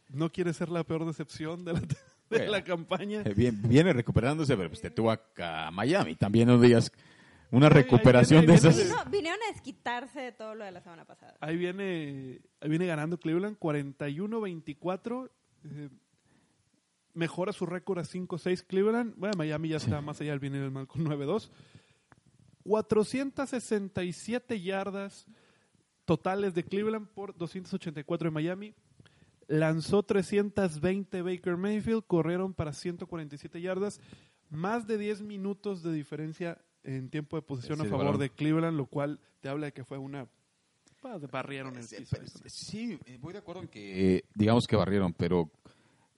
no 0.08 0.30
quiere 0.30 0.52
ser 0.52 0.68
la 0.68 0.84
peor 0.84 1.04
decepción 1.06 1.64
de 1.64 1.74
la, 1.74 1.80
de 2.32 2.38
Bueno. 2.38 2.52
la 2.52 2.64
campaña. 2.64 3.22
Eh, 3.24 3.34
bien- 3.34 3.60
viene 3.68 3.92
recuperándose, 3.92 4.56
pero 4.56 4.68
pues 4.68 4.80
te 4.80 4.90
tuvo 4.90 5.10
acá 5.10 5.68
a 5.68 5.70
Miami. 5.70 6.14
También 6.16 6.48
no 6.48 6.58
digas 6.60 6.90
una 7.50 7.66
ahí 7.66 7.72
recuperación 7.74 8.40
viene- 8.46 8.52
de 8.60 8.68
esas. 8.68 8.76
Vino- 8.82 9.04
vinieron 9.10 9.38
a 9.48 9.52
desquitarse 9.52 10.20
de 10.20 10.32
todo 10.32 10.54
lo 10.54 10.64
de 10.64 10.72
la 10.72 10.80
semana 10.80 11.04
pasada. 11.04 11.36
Ahí 11.40 11.56
viene, 11.56 12.40
ahí 12.60 12.68
viene 12.68 12.86
ganando 12.86 13.18
Cleveland 13.18 13.56
41-24. 13.58 15.30
eh, 15.64 15.88
mejora 17.14 17.52
su 17.52 17.66
récord 17.66 17.98
a 17.98 18.04
5-6 18.04 18.62
Cleveland. 18.62 19.14
Bueno, 19.16 19.34
Miami 19.36 19.68
ya 19.68 19.76
está 19.76 20.00
más 20.00 20.20
allá 20.20 20.30
del 20.30 20.40
bien 20.40 20.54
y 20.54 20.58
del 20.58 20.70
mal 20.70 20.86
con 20.86 21.04
9-2. 21.04 21.50
467 22.64 24.60
yardas 24.60 25.26
totales 26.04 26.54
de 26.54 26.64
Cleveland 26.64 27.06
por 27.08 27.36
284 27.36 28.26
de 28.28 28.30
Miami. 28.32 28.74
Lanzó 29.48 30.02
320 30.02 31.22
Baker 31.22 31.56
Mayfield, 31.56 32.04
corrieron 32.06 32.54
para 32.54 32.72
147 32.72 33.60
yardas, 33.60 34.00
más 34.50 34.86
de 34.86 34.98
10 34.98 35.22
minutos 35.22 35.82
de 35.82 35.92
diferencia 35.92 36.58
en 36.84 37.10
tiempo 37.10 37.36
de 37.36 37.42
posición 37.42 37.78
Sí, 37.80 37.86
a 37.86 37.90
favor 37.90 38.18
de 38.18 38.30
Cleveland, 38.30 38.76
lo 38.76 38.86
cual 38.86 39.20
te 39.40 39.48
habla 39.48 39.66
de 39.66 39.72
que 39.72 39.84
fue 39.84 39.98
una... 39.98 40.28
bah, 41.02 41.18
barrieron 41.30 41.76
el 41.76 41.84
Sí, 41.84 41.96
piso. 41.96 42.16
Sí, 42.46 42.98
eh, 43.06 43.18
voy 43.20 43.32
de 43.32 43.38
acuerdo 43.38 43.62
en 43.62 43.68
que 43.68 44.16
eh, 44.16 44.24
digamos 44.34 44.66
que 44.66 44.76
barrieron, 44.76 45.12
pero 45.12 45.50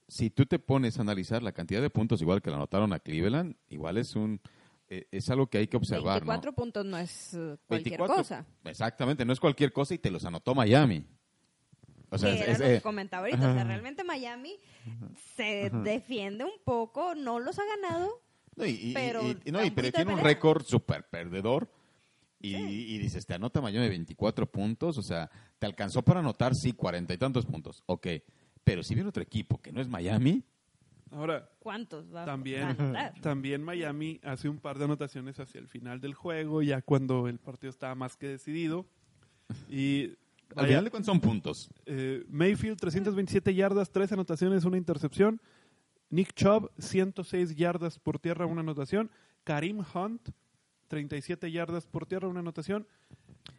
si 0.09 0.31
tú 0.31 0.47
te 0.47 0.59
pones 0.59 0.99
a 0.99 1.03
analizar 1.03 1.43
la 1.43 1.53
cantidad 1.53 1.81
de 1.81 1.91
puntos 1.91 2.21
igual 2.23 2.43
que 2.43 2.51
le 2.51 2.57
anotaron 2.57 2.93
a 2.93 2.99
Cleveland, 2.99 3.57
igual 3.69 3.99
es 3.99 4.15
un 4.15 4.41
eh, 4.89 5.07
es 5.11 5.31
algo 5.31 5.47
que 5.47 5.59
hay 5.59 5.67
que 5.67 5.79
observar, 5.79 6.21
24 6.21 6.51
¿no? 6.51 6.55
puntos 6.55 6.85
no 6.85 6.99
es 6.99 7.33
eh, 7.35 7.57
cualquier 7.67 7.99
24, 7.99 8.17
cosa. 8.17 8.47
Exactamente, 8.65 9.25
no 9.25 9.33
es 9.33 9.41
cualquier 9.41 9.73
cosa 9.73 9.95
y 9.95 9.99
te 9.99 10.11
los 10.11 10.25
anotó 10.25 10.55
Miami. 10.55 11.07
O 12.15 12.19
sea, 12.19 12.31
que 12.31 12.37
es- 12.37 12.43
era 12.43 12.53
es, 12.53 12.59
lo 12.61 12.65
que 12.67 12.75
eh, 12.77 12.81
comentaba 12.81 13.27
ahorita. 13.27 13.51
O 13.51 13.55
sea, 13.55 13.65
realmente 13.65 14.05
Miami 14.05 14.57
se 15.37 15.71
defiende 15.71 16.45
un 16.45 16.59
poco, 16.65 17.15
no 17.15 17.39
los 17.41 17.59
ha 17.59 17.65
ganado. 17.65 18.21
no, 18.57 18.67
y, 18.67 18.93
pero 18.95 19.23
y- 19.23 19.39
y- 19.47 19.53
no, 19.53 19.63
y- 19.65 19.69
un 19.69 19.75
pero 19.75 19.93
tiene 19.93 20.13
un 20.15 20.21
récord 20.21 20.65
súper 20.65 21.05
perdedor. 21.09 21.69
Y, 22.41 22.55
y 22.57 22.99
dices, 22.99 23.25
te 23.25 23.33
anota 23.35 23.63
Miami 23.63 23.89
24 23.89 24.47
puntos, 24.51 24.99
o 24.99 25.03
sea, 25.03 25.31
te 25.59 25.65
alcanzó 25.65 26.03
para 26.03 26.21
anotar, 26.21 26.55
sí, 26.55 26.73
cuarenta 26.75 27.15
y 27.15 27.19
tantos 27.19 27.47
puntos, 27.47 27.83
ok. 27.87 28.07
Pero 28.63 28.83
si 28.83 28.95
viene 28.95 29.09
otro 29.09 29.23
equipo 29.23 29.59
que 29.63 29.73
no 29.73 29.81
es 29.81 29.89
Miami, 29.89 30.43
Ahora, 31.11 31.49
¿Cuántos 31.61 32.13
va 32.13 32.25
También, 32.25 32.65
a 32.65 32.71
anotar? 32.71 33.15
también 33.21 33.63
Miami 33.63 34.19
hace 34.25 34.49
un 34.49 34.59
par 34.59 34.79
de 34.79 34.87
anotaciones 34.87 35.39
hacia 35.39 35.61
el 35.61 35.69
final 35.69 36.01
del 36.01 36.13
juego, 36.13 36.61
ya 36.61 36.83
cuando 36.83 37.29
el 37.29 37.39
partido 37.39 37.71
estaba 37.71 37.95
más 37.95 38.17
que 38.17 38.27
decidido. 38.27 38.85
Y 39.69 40.11
al 40.57 40.67
final 40.67 40.85
de 40.85 40.91
cuentas 40.91 41.07
son 41.07 41.21
puntos. 41.21 41.71
eh, 41.87 42.25
Mayfield, 42.29 42.79
327 42.79 43.55
yardas, 43.55 43.91
3 43.91 44.13
anotaciones, 44.13 44.65
una 44.65 44.77
intercepción. 44.77 45.41
Nick 46.11 46.35
Chubb, 46.35 46.71
106 46.79 47.57
yardas 47.57 47.99
por 47.99 48.19
tierra, 48.19 48.47
una 48.47 48.61
anotación. 48.61 49.11
Karim 49.43 49.83
Hunt, 49.95 50.29
37 50.95 51.51
yardas 51.51 51.87
por 51.89 52.07
tierra, 52.07 52.29
una 52.29 52.39
anotación. 52.39 52.87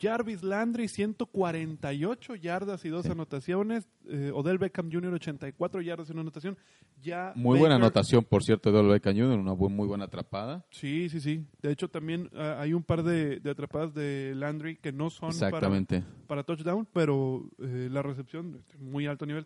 Jarvis 0.01 0.41
Landry, 0.41 0.87
148 0.87 2.35
yardas 2.35 2.85
y 2.85 2.89
dos 2.89 3.05
Sí. 3.05 3.11
anotaciones. 3.11 3.87
Eh, 4.07 4.31
Odell 4.33 4.57
Beckham 4.57 4.89
Jr., 4.91 5.13
84 5.13 5.81
yardas 5.81 6.07
y 6.09 6.13
una 6.13 6.21
anotación. 6.21 6.57
Ya 7.01 7.33
Muy 7.35 7.59
buena 7.59 7.75
anotación, 7.75 8.23
por 8.23 8.41
cierto, 8.43 8.71
de 8.71 8.79
Olbeca 8.79 9.11
Jr., 9.11 9.37
una 9.37 9.51
bu- 9.51 9.69
muy 9.69 9.85
buena 9.87 10.05
atrapada. 10.05 10.65
Sí, 10.71 11.09
sí, 11.09 11.19
sí. 11.19 11.45
De 11.61 11.71
hecho, 11.71 11.89
también 11.89 12.29
ah, 12.35 12.57
hay 12.61 12.73
un 12.73 12.83
par 12.83 13.03
de, 13.03 13.39
de 13.41 13.49
atrapadas 13.49 13.93
de 13.93 14.33
Landry 14.33 14.77
que 14.77 14.91
no 14.93 15.09
son 15.09 15.31
para, 15.31 15.47
Exactamente. 15.49 16.03
para 16.27 16.43
touchdown, 16.43 16.87
pero 16.93 17.43
eh, 17.59 17.89
la 17.91 18.01
recepción, 18.01 18.63
muy 18.79 19.05
alto 19.07 19.25
nivel. 19.25 19.45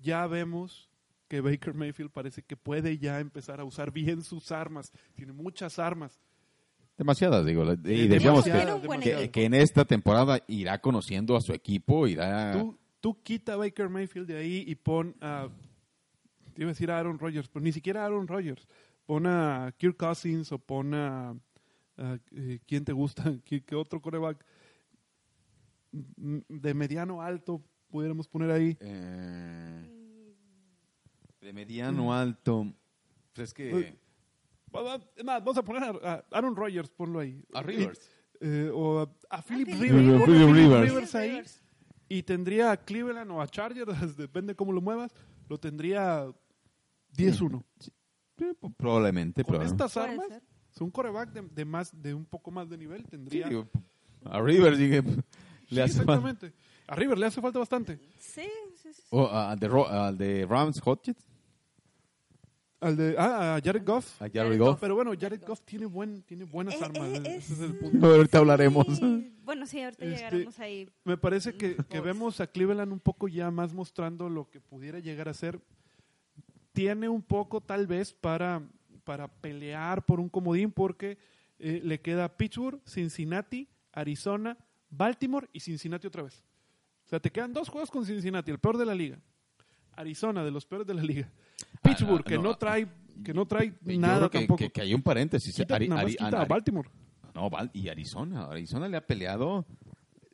Ya 0.00 0.26
vemos 0.26 0.90
que 1.28 1.40
Baker 1.40 1.72
Mayfield 1.74 2.10
parece 2.10 2.42
que 2.42 2.56
puede 2.56 2.98
ya 2.98 3.20
empezar 3.20 3.60
a 3.60 3.64
usar 3.64 3.92
bien 3.92 4.22
sus 4.22 4.50
armas. 4.50 4.92
Tiene 5.14 5.32
muchas 5.32 5.78
armas. 5.78 6.18
Demasiadas, 7.00 7.46
digo. 7.46 7.62
Y 7.62 8.08
buen 8.08 8.08
demasiadas. 8.10 8.82
que, 9.02 9.30
que 9.30 9.44
en 9.46 9.54
esta 9.54 9.86
temporada 9.86 10.44
irá 10.48 10.82
conociendo 10.82 11.34
a 11.34 11.40
su 11.40 11.54
equipo, 11.54 12.06
irá... 12.06 12.52
Tú, 12.52 12.78
tú 13.00 13.22
quita 13.22 13.54
a 13.54 13.56
Baker 13.56 13.88
Mayfield 13.88 14.26
de 14.28 14.36
ahí 14.36 14.64
y 14.66 14.74
pon 14.74 15.16
a. 15.22 15.48
Te 16.52 16.60
iba 16.60 16.68
a 16.68 16.74
decir 16.74 16.90
a 16.90 16.98
Aaron 16.98 17.18
Rodgers, 17.18 17.48
pero 17.48 17.62
ni 17.64 17.72
siquiera 17.72 18.02
a 18.02 18.04
Aaron 18.04 18.28
Rodgers. 18.28 18.68
Pon 19.06 19.26
a 19.26 19.72
Kirk 19.78 19.96
Cousins 19.96 20.52
o 20.52 20.58
pon 20.58 20.92
a. 20.92 21.30
a, 21.96 22.18
eh, 22.32 22.58
¿Quién 22.66 22.84
te 22.84 22.92
gusta? 22.92 23.32
¿Qué, 23.46 23.62
qué 23.64 23.74
otro 23.74 24.02
coreback? 24.02 24.44
De 25.90 26.74
mediano 26.74 27.22
alto 27.22 27.62
pudiéramos 27.88 28.28
poner 28.28 28.50
ahí. 28.50 28.76
eh, 28.78 29.86
de 31.40 31.52
mediano 31.54 32.12
alto. 32.12 32.66
Pues 33.32 33.48
es 33.48 33.54
que... 33.54 33.72
Uy. 33.74 33.82
Va- 33.84 33.86
va- 33.86 33.94
es 33.94 33.94
más, 33.94 34.59
vamos 34.72 35.56
a 35.58 35.62
poner 35.62 35.82
a, 36.04 36.24
Aaron 36.30 36.54
Rodgers, 36.56 36.90
ponlo 36.90 37.20
ahí. 37.20 37.42
A 37.52 37.62
Rivers. 37.62 38.00
Eh, 38.40 38.70
o 38.72 39.00
a, 39.00 39.10
a 39.30 39.42
Philip 39.42 39.68
Rivers. 39.68 40.26
Rivers. 40.26 40.52
Rivers. 40.56 40.88
Rivers 40.90 41.14
ahí. 41.14 41.42
Y 42.08 42.22
tendría 42.22 42.72
a 42.72 42.76
Cleveland 42.76 43.30
o 43.30 43.40
a 43.40 43.46
Chargers, 43.46 44.16
depende 44.16 44.54
cómo 44.54 44.72
lo 44.72 44.80
muevas, 44.80 45.12
lo 45.48 45.58
tendría 45.58 46.26
10-1. 47.16 47.62
Sí, 47.78 47.92
probablemente, 48.76 49.44
Con 49.44 49.52
probablemente. 49.52 49.84
estas 49.84 49.96
armas, 49.96 50.26
es 50.74 50.80
un 50.80 50.90
coreback 50.90 51.32
de, 51.32 51.42
de 51.42 51.64
más, 51.64 51.90
de 52.02 52.14
un 52.14 52.24
poco 52.24 52.50
más 52.50 52.68
de 52.68 52.78
nivel, 52.78 53.02
Sí, 53.02 53.08
tendría. 53.10 53.48
digo, 53.48 53.68
a 54.24 54.40
Rivers, 54.40 54.78
dije, 54.78 55.02
Sí, 55.02 55.74
le 55.74 55.82
hace 55.82 55.94
falta. 56.02 56.14
exactamente. 56.14 56.52
A 56.88 56.96
River 56.96 57.18
le 57.18 57.26
hace 57.26 57.40
falta 57.40 57.58
bastante. 57.60 58.00
Sí, 58.18 58.48
sí, 58.74 58.92
sí. 58.92 59.02
O 59.10 59.28
al 59.28 59.58
de, 59.58 59.68
Ro- 59.68 59.86
al 59.88 60.16
de 60.18 60.44
Rams 60.46 60.80
Hotchets, 60.80 61.24
Al 62.80 62.96
de, 62.96 63.14
ah, 63.18 63.56
a 63.56 63.60
Jared 63.60 63.84
Goff. 63.84 64.14
a 64.22 64.24
Jared 64.24 64.32
Jared 64.34 64.58
Goff. 64.58 64.68
Goff. 64.70 64.80
Pero 64.80 64.94
bueno, 64.94 65.12
Jared 65.18 65.42
Goff 65.46 65.60
tiene, 65.62 65.84
buen, 65.86 66.22
tiene 66.22 66.44
buenas 66.44 66.74
Eh, 66.74 66.78
armas. 66.84 67.08
eh, 67.10 67.22
ese 67.36 67.52
es- 67.52 67.60
el 67.60 67.74
punto. 67.76 68.06
Ahorita 68.06 68.38
hablaremos. 68.38 68.86
Sí, 68.96 69.36
Bueno, 69.44 69.66
sí, 69.66 69.82
ahorita 69.82 70.04
Este, 70.04 70.16
llegaremos 70.16 70.58
ahí. 70.60 70.88
Me 71.04 71.16
parece 71.18 71.54
que, 71.54 71.76
que 71.76 72.00
vemos 72.00 72.40
a 72.40 72.46
Cleveland 72.46 72.92
un 72.92 73.00
poco 73.00 73.28
ya 73.28 73.50
más 73.50 73.74
mostrando 73.74 74.28
lo 74.30 74.48
que 74.48 74.60
pudiera 74.60 74.98
llegar 75.00 75.28
a 75.28 75.34
ser. 75.34 75.60
Tiene 76.72 77.08
un 77.08 77.20
poco 77.22 77.60
tal 77.60 77.86
vez 77.86 78.12
para, 78.12 78.62
para 79.04 79.28
pelear 79.28 80.04
por 80.06 80.20
un 80.20 80.28
comodín 80.28 80.70
porque 80.70 81.18
eh, 81.58 81.80
le 81.84 82.00
queda 82.00 82.28
Pittsburgh, 82.36 82.80
Cincinnati, 82.86 83.68
Arizona, 83.92 84.56
Baltimore 84.88 85.48
y 85.52 85.60
Cincinnati 85.60 86.06
otra 86.06 86.22
vez. 86.22 86.42
O 87.04 87.08
sea, 87.10 87.20
te 87.20 87.30
quedan 87.30 87.52
dos 87.52 87.68
juegos 87.68 87.90
con 87.90 88.06
Cincinnati, 88.06 88.50
el 88.52 88.58
peor 88.58 88.78
de 88.78 88.86
la 88.86 88.94
liga. 88.94 89.18
Arizona, 89.96 90.44
de 90.44 90.50
los 90.52 90.64
peores 90.64 90.86
de 90.86 90.94
la 90.94 91.02
liga. 91.02 91.30
Pittsburgh, 91.82 92.22
Ah, 92.24 92.28
que 92.28 92.36
no, 92.36 92.42
no 92.42 92.54
trae, 92.56 92.86
que 93.24 93.34
no 93.34 93.46
trae 93.46 93.72
Yo 93.82 94.00
nada 94.00 94.16
creo 94.18 94.30
que, 94.30 94.38
tampoco. 94.38 94.58
que- 94.58 94.70
que 94.70 94.80
hay 94.82 94.94
un 94.94 95.02
paréntesis. 95.02 95.54
Quita- 95.54 95.76
Ari- 95.76 95.88
nada 95.88 96.02
más 96.02 96.10
Ari- 96.12 96.16
quita 96.16 96.38
a 96.38 96.42
Ari- 96.42 96.48
Baltimore. 96.48 96.90
no, 97.34 97.50
y 97.72 97.88
Arizona. 97.88 98.44
Arizona 98.46 98.88
le 98.88 98.96
ha 98.96 99.06
peleado. 99.06 99.66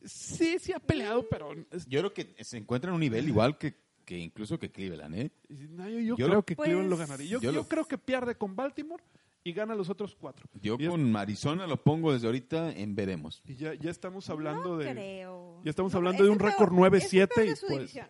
Sí, 0.04 0.58
sí 0.60 0.72
ha 0.72 0.78
peleado, 0.78 1.26
pero 1.28 1.52
Yo 1.88 2.00
creo 2.00 2.12
que 2.14 2.34
se 2.44 2.56
encuentra 2.58 2.90
en 2.90 2.94
un 2.94 3.00
nivel 3.00 3.28
igual 3.28 3.58
que, 3.58 3.74
que 4.04 4.16
incluso 4.18 4.58
que 4.58 4.70
Cleveland, 4.70 5.14
¿eh? 5.16 5.30
No, 5.48 5.88
yo, 5.88 5.98
yo 5.98 6.16
Yo 6.16 6.26
creo 6.26 6.28
lo- 6.28 6.42
que 6.44 6.54
Pues, 6.56 6.66
Cleveland 6.66 6.90
lo 6.90 6.96
ganaría. 6.96 7.26
Yo, 7.26 7.40
yo 7.40 7.50
yo 7.50 7.58
lo- 7.58 7.68
creo 7.68 7.84
que 7.86 7.98
pierde 7.98 8.36
con 8.36 8.54
Baltimore 8.54 9.02
y 9.42 9.52
gana 9.52 9.74
los 9.74 9.90
otros 9.90 10.14
cuatro. 10.14 10.48
Yo 10.60 10.76
y, 10.78 10.84
es- 10.84 10.90
con 10.90 11.16
Arizona 11.16 11.66
lo 11.66 11.82
pongo 11.82 12.12
desde 12.12 12.26
ahorita 12.28 12.70
en 12.72 12.94
veremos. 12.94 13.42
y 13.46 13.56
ya, 13.56 13.74
ya 13.74 13.90
estamos 13.90 14.30
hablando 14.30 14.70
no 14.70 14.76
de... 14.78 14.92
creo. 14.92 15.60
ya 15.64 15.70
estamos 15.70 15.92
No, 15.92 15.98
hablando 15.98 16.22
de 16.22 16.30
un 16.30 16.38
récord 16.38 16.72
9-7 16.72 17.02
es 17.02 17.12
el 17.12 17.28
peor 17.28 17.44
de 17.46 17.50
y 17.52 17.54
pues- 17.66 17.78
división. 17.78 18.06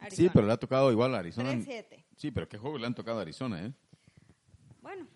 Sí, 0.00 0.06
Arizona. 0.06 0.30
pero 0.32 0.46
le 0.46 0.52
ha 0.52 0.56
tocado 0.56 0.90
igual 0.92 1.14
a 1.14 1.18
Arizona. 1.18 1.52
3-7. 1.52 2.04
Sí, 2.16 2.30
pero 2.30 2.48
qué 2.48 2.58
juego 2.58 2.78
le 2.78 2.86
han 2.86 2.94
tocado 2.94 3.18
a 3.18 3.22
Arizona, 3.22 3.64
¿eh? 3.66 3.72
Bueno, 4.82 5.06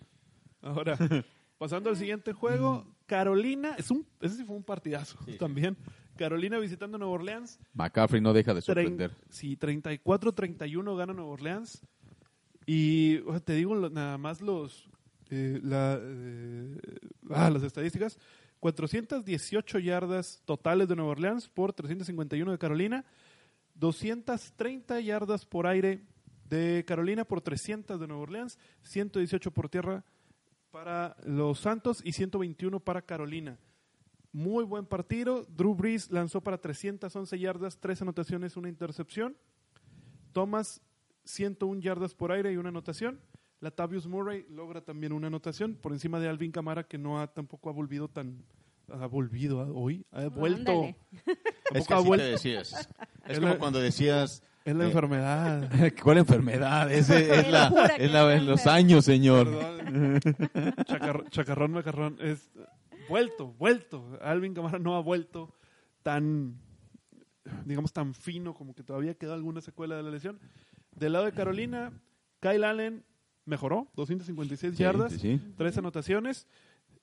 Ahora, 0.61 0.97
pasando 1.57 1.89
al 1.89 1.97
siguiente 1.97 2.33
juego, 2.33 2.85
Carolina, 3.05 3.75
es 3.77 3.91
un, 3.91 4.05
ese 4.21 4.37
sí 4.37 4.43
fue 4.45 4.55
un 4.55 4.63
partidazo 4.63 5.17
también. 5.37 5.77
Carolina 6.17 6.57
visitando 6.59 6.97
Nueva 6.97 7.13
Orleans. 7.13 7.59
McCaffrey 7.73 8.21
no 8.21 8.33
deja 8.33 8.53
de 8.53 8.61
Trein- 8.61 8.65
sorprender. 8.65 9.11
sí, 9.29 9.57
34-31 9.57 10.95
gana 10.97 11.13
Nueva 11.13 11.31
Orleans. 11.31 11.81
Y 12.65 13.17
o 13.27 13.31
sea, 13.31 13.39
te 13.41 13.53
digo 13.53 13.75
lo- 13.75 13.89
nada 13.89 14.17
más 14.17 14.41
los 14.41 14.89
eh, 15.29 15.59
la, 15.61 15.99
eh, 16.01 16.77
ah, 17.31 17.49
las 17.49 17.63
estadísticas. 17.63 18.17
418 18.59 19.77
yardas 19.79 20.41
totales 20.45 20.87
de 20.87 20.95
Nueva 20.95 21.11
Orleans 21.11 21.47
por 21.49 21.73
351 21.73 22.51
de 22.51 22.57
Carolina. 22.57 23.05
230 23.75 24.99
yardas 25.01 25.45
por 25.45 25.67
aire 25.67 26.01
de 26.49 26.83
Carolina 26.87 27.25
por 27.25 27.41
300 27.41 27.99
de 27.99 28.07
Nueva 28.07 28.23
Orleans. 28.23 28.57
118 28.83 29.51
por 29.51 29.69
tierra 29.69 30.03
para 30.71 31.15
los 31.25 31.59
Santos 31.59 32.01
y 32.03 32.11
121 32.13 32.79
para 32.79 33.01
Carolina. 33.01 33.57
Muy 34.31 34.65
buen 34.65 34.85
partido. 34.85 35.45
Drew 35.55 35.73
Brees 35.75 36.11
lanzó 36.11 36.41
para 36.41 36.57
311 36.59 37.39
yardas, 37.39 37.77
tres 37.79 38.01
anotaciones, 38.01 38.57
una 38.57 38.67
intercepción. 38.69 39.37
Thomas, 40.33 40.81
101 41.23 41.79
yardas 41.81 42.13
por 42.13 42.31
aire 42.31 42.51
y 42.51 42.57
una 42.57 42.69
anotación. 42.69 43.21
Latavius 43.61 44.05
Murray 44.07 44.45
logra 44.49 44.81
también 44.81 45.13
una 45.13 45.27
anotación 45.27 45.75
por 45.75 45.93
encima 45.93 46.19
de 46.19 46.27
Alvin 46.27 46.51
Camara, 46.51 46.83
que 46.85 46.97
no 46.97 47.19
ha 47.21 47.27
tampoco 47.27 47.69
ha 47.69 47.73
volvido 47.73 48.09
tan. 48.09 48.43
Ha 48.89 49.07
volvido 49.07 49.61
a- 49.61 49.71
hoy, 49.71 50.05
ha 50.11 50.27
vuelto. 50.27 50.83
Es 51.73 51.87
que 51.87 51.93
ha 51.93 51.97
así 51.97 52.03
te 52.03 52.07
vuelto. 52.09 52.25
decías. 52.25 52.87
Es 53.25 53.31
Es 53.33 53.39
como 53.39 53.53
la- 53.53 53.59
cuando 53.59 53.79
decías... 53.79 54.43
Es 54.63 54.75
la 54.75 54.83
eh, 54.85 54.87
enfermedad. 54.87 55.69
¿Cuál 56.03 56.17
enfermedad? 56.19 56.91
Es, 56.91 57.07
Qué 57.07 57.27
la, 57.51 57.67
es 57.97 58.11
la- 58.11 58.33
está 58.33 58.43
los 58.43 58.65
años, 58.67 59.05
señor. 59.05 59.47
Chacar- 60.85 61.29
chacarrón, 61.29 61.71
macarrón. 61.71 62.17
Es 62.19 62.49
vuelto, 63.09 63.53
vuelto. 63.53 64.17
Alvin 64.21 64.53
Camara 64.53 64.79
no 64.79 64.95
ha 64.95 65.01
vuelto 65.01 65.53
tan, 66.03 66.57
digamos, 67.65 67.93
tan 67.93 68.13
fino 68.13 68.53
como 68.53 68.73
que 68.73 68.83
todavía 68.83 69.13
queda 69.15 69.33
alguna 69.33 69.61
secuela 69.61 69.95
de 69.95 70.03
la 70.03 70.09
lesión. 70.11 70.39
Del 70.95 71.13
lado 71.13 71.25
de 71.25 71.31
Carolina, 71.33 71.91
Kyle 72.39 72.63
Allen 72.63 73.03
mejoró, 73.45 73.87
256 73.95 74.75
Sí, 74.75 74.81
yardas, 74.83 75.11
sí, 75.13 75.19
sí. 75.19 75.41
tres 75.57 75.77
anotaciones. 75.77 76.47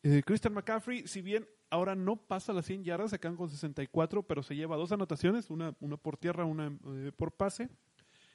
Eh, 0.03 0.23
Christian 0.25 0.55
McCaffrey, 0.55 1.07
si 1.07 1.23
bien 1.23 1.47
ahora 1.73 1.95
no 1.95 2.17
pasa 2.17 2.53
las 2.53 2.67
100 2.67 2.85
yardas, 2.85 3.11
se 3.11 3.19
quedan 3.19 3.37
con 3.37 3.49
64, 3.49 4.23
pero 4.23 4.43
se 4.43 4.55
lleva 4.55 4.77
dos 4.77 4.93
anotaciones, 4.93 5.51
una, 5.51 5.75
una 5.81 5.97
por 5.97 6.17
tierra, 6.17 6.45
una 6.45 6.67
eh, 6.87 7.13
por 7.17 7.33
pase. 7.33 7.69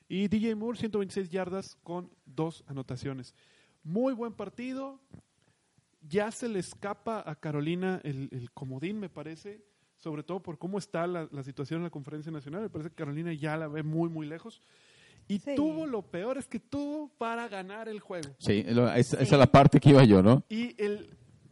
Y 0.09 0.27
DJ 0.27 0.55
Moore, 0.55 0.77
126 0.77 1.29
yardas 1.29 1.75
con 1.83 2.09
dos 2.25 2.63
anotaciones. 2.67 3.35
Muy 3.83 4.13
buen 4.13 4.33
partido. 4.33 4.99
Ya 6.01 6.31
se 6.31 6.47
le 6.47 6.59
escapa 6.59 7.23
a 7.25 7.35
Carolina 7.35 7.99
el, 8.03 8.29
el 8.31 8.51
comodín, 8.51 8.99
me 8.99 9.09
parece, 9.09 9.61
sobre 9.97 10.23
todo 10.23 10.41
por 10.41 10.57
cómo 10.57 10.77
está 10.77 11.05
la, 11.07 11.27
la 11.31 11.43
situación 11.43 11.79
en 11.79 11.83
la 11.85 11.89
conferencia 11.89 12.31
nacional. 12.31 12.61
Me 12.61 12.69
parece 12.69 12.89
que 12.89 12.95
Carolina 12.95 13.33
ya 13.33 13.57
la 13.57 13.67
ve 13.67 13.83
muy, 13.83 14.09
muy 14.09 14.25
lejos. 14.27 14.61
Y 15.27 15.39
Sí. 15.39 15.55
tuvo 15.55 15.85
lo 15.85 16.03
peor, 16.03 16.38
es 16.38 16.47
que 16.47 16.59
tuvo 16.59 17.09
para 17.17 17.49
ganar 17.49 17.89
el 17.89 17.99
juego. 17.99 18.29
Sí, 18.39 18.63
es- 18.65 18.77
esa 18.77 19.17
Sí. 19.17 19.23
es 19.23 19.31
la 19.31 19.47
parte 19.47 19.79
que 19.81 19.89
iba 19.89 20.03
yo, 20.05 20.23
¿no? 20.23 20.43
Y 20.47 20.81
el, 20.81 21.09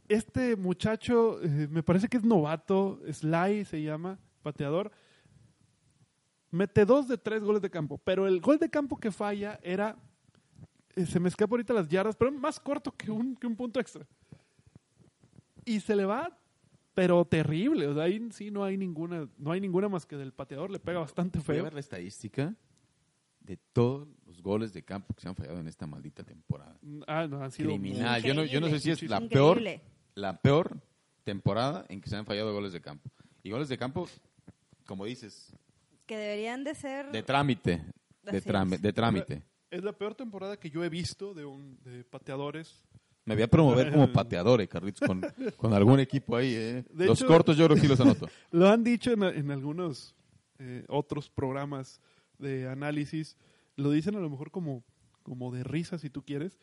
este 0.07 0.55
muchacho, 0.55 1.41
eh, 1.41 1.67
me 1.69 1.83
parece 1.83 2.07
que 2.07 2.17
es 2.17 2.23
novato, 2.23 2.99
Sly 3.11 3.65
se 3.65 3.81
llama, 3.81 4.19
pateador, 4.43 4.91
mete 6.51 6.85
dos 6.85 7.07
de 7.07 7.17
tres 7.17 7.43
goles 7.43 7.61
de 7.61 7.69
campo, 7.69 7.97
pero 7.97 8.27
el 8.27 8.39
gol 8.39 8.57
de 8.59 8.69
campo 8.69 8.97
que 8.97 9.11
falla 9.11 9.59
era, 9.63 9.95
eh, 10.95 11.05
se 11.05 11.19
me 11.19 11.29
escapa 11.29 11.53
ahorita 11.53 11.73
las 11.73 11.87
yardas, 11.89 12.15
pero 12.15 12.31
más 12.31 12.59
corto 12.59 12.91
que 12.91 13.11
un, 13.11 13.35
que 13.35 13.47
un 13.47 13.55
punto 13.55 13.79
extra. 13.79 14.05
Y 15.65 15.79
se 15.79 15.95
le 15.95 16.05
va, 16.05 16.37
pero 16.93 17.25
terrible, 17.25 17.87
o 17.87 17.93
sea, 17.95 18.03
ahí 18.03 18.29
sí 18.31 18.51
no 18.51 18.63
hay 18.63 18.77
ninguna, 18.77 19.27
no 19.37 19.51
hay 19.51 19.59
ninguna 19.59 19.89
más 19.89 20.05
que 20.05 20.15
del 20.15 20.31
pateador, 20.31 20.69
le 20.71 20.79
pega 20.79 20.99
bastante 20.99 21.39
Voy 21.39 21.43
a 21.43 21.45
feo. 21.47 21.63
ver 21.63 21.73
la 21.73 21.79
estadística 21.79 22.55
de 23.41 23.57
todos 23.73 24.07
los 24.25 24.41
goles 24.41 24.73
de 24.73 24.83
campo 24.83 25.13
que 25.13 25.21
se 25.21 25.27
han 25.27 25.35
fallado 25.35 25.59
en 25.59 25.67
esta 25.67 25.85
maldita 25.85 26.23
temporada. 26.23 26.79
Ah, 27.05 27.27
no, 27.27 27.43
han 27.43 27.51
sido 27.51 27.69
Criminal. 27.69 28.21
Yo 28.23 28.33
no, 28.33 28.43
yo 28.43 28.59
no 28.61 28.69
sé 28.69 28.79
si 28.79 28.89
es 28.91 29.03
la 29.03 29.21
Increíble. 29.21 29.81
peor, 29.83 29.94
la 30.15 30.41
peor 30.41 30.79
temporada 31.23 31.85
en 31.89 32.01
que 32.01 32.09
se 32.09 32.15
han 32.15 32.25
fallado 32.25 32.53
goles 32.53 32.73
de 32.73 32.81
campo. 32.81 33.09
Y 33.43 33.51
goles 33.51 33.69
de 33.69 33.77
campo, 33.77 34.07
como 34.85 35.05
dices, 35.05 35.53
Que 36.05 36.17
deberían 36.17 36.63
de 36.63 36.73
ser... 36.75 37.11
de 37.11 37.21
trámite. 37.23 37.81
De, 38.23 38.41
trámite 38.41 38.75
es. 38.77 38.81
de 38.81 38.93
trámite. 38.93 39.43
Es 39.69 39.83
la 39.83 39.93
peor 39.93 40.15
temporada 40.15 40.57
que 40.57 40.69
yo 40.69 40.83
he 40.83 40.89
visto 40.89 41.33
de, 41.33 41.45
un, 41.45 41.77
de 41.83 42.03
pateadores 42.03 42.83
Me 43.25 43.35
voy 43.35 43.43
a 43.43 43.47
promover 43.47 43.91
como 43.91 44.07
pateador, 44.13 44.61
eh, 44.61 44.67
Carlitos, 44.67 45.07
con, 45.07 45.21
con 45.57 45.73
algún 45.73 45.99
equipo 45.99 46.35
ahí. 46.35 46.53
Eh. 46.55 46.83
De 46.91 47.05
los 47.05 47.19
hecho- 47.19 47.27
cortos 47.27 47.57
yo 47.57 47.65
creo 47.65 47.75
que 47.75 47.81
sí 47.81 47.87
los 47.87 47.99
anoto. 47.99 48.27
Lo 48.51 48.69
han 48.69 48.83
dicho 48.83 49.11
en, 49.11 49.23
en 49.23 49.51
algunos 49.51 50.15
eh, 50.59 50.85
otros 50.87 51.29
programas 51.29 51.99
de 52.39 52.67
análisis. 52.69 53.35
Lo 53.75 53.91
dicen 53.91 54.15
a 54.15 54.19
lo 54.19 54.29
mejor 54.29 54.49
como, 54.51 54.83
como 55.23 55.51
de 55.51 55.63
risa, 55.63 55.97
si 55.97 56.09
tú 56.09 56.23
quieres. 56.23 56.57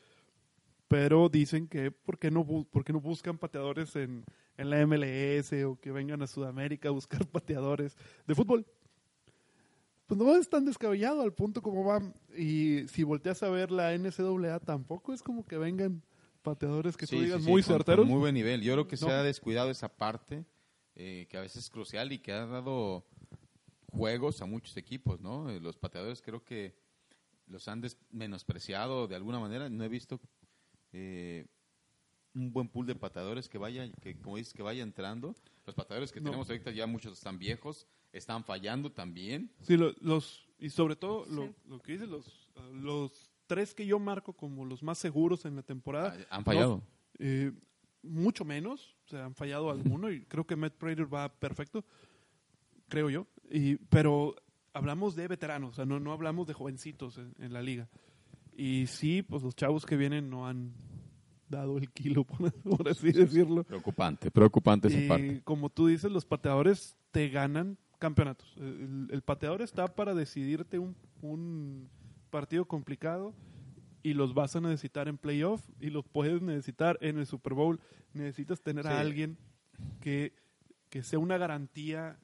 Pero 0.92 1.30
dicen 1.30 1.68
que 1.68 1.90
¿por 1.90 2.18
qué 2.18 2.30
no, 2.30 2.44
por 2.44 2.84
qué 2.84 2.92
no 2.92 3.00
buscan 3.00 3.38
pateadores 3.38 3.96
en, 3.96 4.26
en 4.58 4.68
la 4.68 4.86
MLS 4.86 5.50
o 5.64 5.80
que 5.80 5.90
vengan 5.90 6.20
a 6.20 6.26
Sudamérica 6.26 6.90
a 6.90 6.92
buscar 6.92 7.26
pateadores 7.32 7.96
de 8.26 8.34
fútbol? 8.34 8.66
Pues 10.06 10.20
no 10.20 10.36
es 10.36 10.50
tan 10.50 10.66
descabellado 10.66 11.22
al 11.22 11.32
punto 11.32 11.62
como 11.62 11.82
van. 11.82 12.14
Y 12.36 12.86
si 12.88 13.04
volteas 13.04 13.42
a 13.42 13.48
ver 13.48 13.70
la 13.70 13.96
NCAA, 13.96 14.60
tampoco 14.60 15.14
es 15.14 15.22
como 15.22 15.46
que 15.46 15.56
vengan 15.56 16.02
pateadores 16.42 16.98
que 16.98 17.06
Sí, 17.06 17.16
tú 17.16 17.22
digas 17.22 17.42
sí, 17.42 17.48
muy 17.48 17.62
certeros. 17.62 18.06
muy 18.06 18.18
buen 18.18 18.34
nivel. 18.34 18.60
Yo 18.60 18.74
creo 18.74 18.86
que 18.86 18.98
se 18.98 19.08
ha 19.10 19.22
descuidado 19.22 19.70
esa 19.70 19.88
parte, 19.88 20.44
eh, 20.94 21.26
que 21.30 21.38
a 21.38 21.40
veces 21.40 21.64
es 21.64 21.70
crucial 21.70 22.12
y 22.12 22.18
que 22.18 22.32
ha 22.32 22.44
dado 22.44 23.06
juegos 23.90 24.42
a 24.42 24.44
muchos 24.44 24.76
equipos, 24.76 25.22
¿no? 25.22 25.48
Eh, 25.48 25.58
Los 25.58 25.78
pateadores 25.78 26.20
creo 26.20 26.44
que 26.44 26.76
los 27.46 27.66
han 27.68 27.82
menospreciado 28.10 29.08
de 29.08 29.16
alguna 29.16 29.40
manera. 29.40 29.70
No 29.70 29.84
he 29.84 29.88
visto 29.88 30.20
eh, 30.92 31.46
un 32.34 32.52
buen 32.52 32.68
pool 32.68 32.86
de 32.86 32.94
pateadores 32.94 33.48
que 33.48 33.58
vaya, 33.58 33.90
que 34.00 34.16
como 34.20 34.36
dices, 34.36 34.52
que 34.54 34.62
vaya 34.62 34.82
entrando. 34.82 35.36
Los 35.66 35.74
pateadores 35.74 36.10
que 36.12 36.20
No. 36.20 36.26
tenemos 36.30 36.48
ahorita 36.50 36.70
ya 36.70 36.86
muchos 36.86 37.12
están 37.18 37.38
viejos, 37.38 37.86
están 38.12 38.42
fallando 38.44 38.90
también. 38.90 39.50
Sí, 39.60 39.76
lo- 39.76 39.94
los, 40.00 40.48
y 40.58 40.70
sobre 40.70 40.96
todo 40.96 41.24
lo, 41.26 41.46
Sí. 41.46 41.54
lo 41.68 41.78
que 41.80 41.92
dices, 41.92 42.08
los, 42.08 42.48
los 42.72 43.30
tres 43.46 43.74
que 43.74 43.86
yo 43.86 43.98
marco 43.98 44.32
como 44.32 44.64
los 44.64 44.82
más 44.82 44.98
seguros 44.98 45.44
en 45.44 45.56
la 45.56 45.62
temporada. 45.62 46.16
Ah, 46.30 46.36
han 46.38 46.44
fallado. 46.44 46.76
no, 46.76 46.82
eh, 47.18 47.52
mucho 48.02 48.44
menos, 48.44 48.96
o 49.06 49.08
sea, 49.10 49.26
han 49.26 49.34
fallado 49.34 49.70
alguno 49.70 50.10
y 50.10 50.24
creo 50.24 50.44
que 50.46 50.56
Matt 50.56 50.74
Prater 50.74 51.12
va 51.12 51.28
perfecto, 51.32 51.84
creo 52.88 53.10
yo. 53.10 53.26
Y, 53.50 53.76
pero 53.76 54.34
hablamos 54.72 55.14
de 55.14 55.28
veteranos, 55.28 55.72
o 55.72 55.74
sea, 55.74 55.84
no, 55.84 56.00
no 56.00 56.12
hablamos 56.12 56.46
de 56.46 56.54
jovencitos 56.54 57.18
en, 57.18 57.34
en 57.38 57.52
la 57.52 57.62
liga. 57.62 57.88
Y 58.54 58.86
sí, 58.86 59.22
pues 59.22 59.42
los 59.42 59.54
chavos 59.56 59.86
que 59.86 59.96
vienen 59.96 60.28
no 60.30 60.46
han 60.46 60.72
dado 61.48 61.78
el 61.78 61.90
kilo, 61.90 62.24
por, 62.24 62.52
por 62.62 62.88
así 62.88 63.12
decirlo. 63.12 63.64
Preocupante, 63.64 64.30
preocupante 64.30 64.88
esa 64.88 64.98
Y 64.98 65.08
parte. 65.08 65.40
como 65.44 65.70
tú 65.70 65.86
dices, 65.86 66.10
los 66.10 66.24
pateadores 66.24 66.96
te 67.10 67.28
ganan 67.28 67.78
campeonatos. 67.98 68.54
El, 68.56 69.08
el 69.10 69.22
pateador 69.22 69.62
está 69.62 69.94
para 69.94 70.14
decidirte 70.14 70.78
un, 70.78 70.96
un 71.20 71.88
partido 72.30 72.64
complicado 72.66 73.34
y 74.02 74.14
los 74.14 74.34
vas 74.34 74.56
a 74.56 74.60
necesitar 74.60 75.08
en 75.08 75.16
playoff 75.18 75.62
y 75.80 75.90
los 75.90 76.04
puedes 76.04 76.42
necesitar 76.42 76.98
en 77.00 77.18
el 77.18 77.26
Super 77.26 77.54
Bowl. 77.54 77.80
Necesitas 78.12 78.60
tener 78.60 78.86
a 78.86 78.98
alguien 78.98 79.38
que, 80.00 80.34
que 80.90 81.02
sea 81.02 81.18
una 81.18 81.38
garantía 81.38 82.18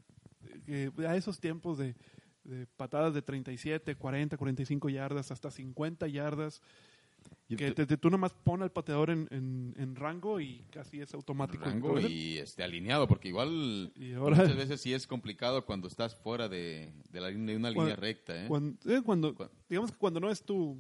que 0.66 0.90
a 1.06 1.16
esos 1.16 1.38
tiempos 1.40 1.78
de, 1.78 1.94
de 2.48 2.66
patadas 2.66 3.12
de 3.14 3.22
37, 3.22 3.94
40, 3.94 4.36
45 4.36 4.88
yardas, 4.88 5.30
hasta 5.30 5.50
50 5.50 6.06
yardas, 6.08 6.62
Y 7.48 7.56
que 7.56 7.72
te- 7.72 7.84
te, 7.86 7.96
tú 7.96 8.10
nomás 8.10 8.32
pon 8.32 8.62
al 8.62 8.70
pateador 8.70 9.10
en, 9.10 9.26
en- 9.30 9.74
en 9.76 9.96
rango 9.96 10.38
y 10.40 10.64
casi 10.70 11.00
es 11.00 11.12
automático. 11.14 11.64
rango 11.64 11.98
y 12.00 12.38
este 12.38 12.62
alineado, 12.62 13.06
porque 13.08 13.28
igual 13.28 13.92
ahora- 14.16 14.36
muchas 14.36 14.56
veces 14.56 14.80
sí 14.80 14.94
es 14.94 15.06
complicado 15.06 15.64
cuando 15.66 15.88
estás 15.88 16.14
fuera 16.14 16.48
de, 16.48 16.92
de, 17.10 17.20
la, 17.20 17.30
línea- 17.30 17.52
de 17.54 17.56
una 17.56 17.70
línea 17.70 17.96
recta. 17.96 18.44
¿eh? 18.44 18.46
Cuando, 18.48 18.76
eh, 18.90 19.02
cuando- 19.04 19.34
Cu- 19.34 19.48
digamos 19.68 19.90
que 19.92 19.98
cuando 19.98 20.20
no 20.20 20.30
es 20.30 20.42
tu 20.42 20.78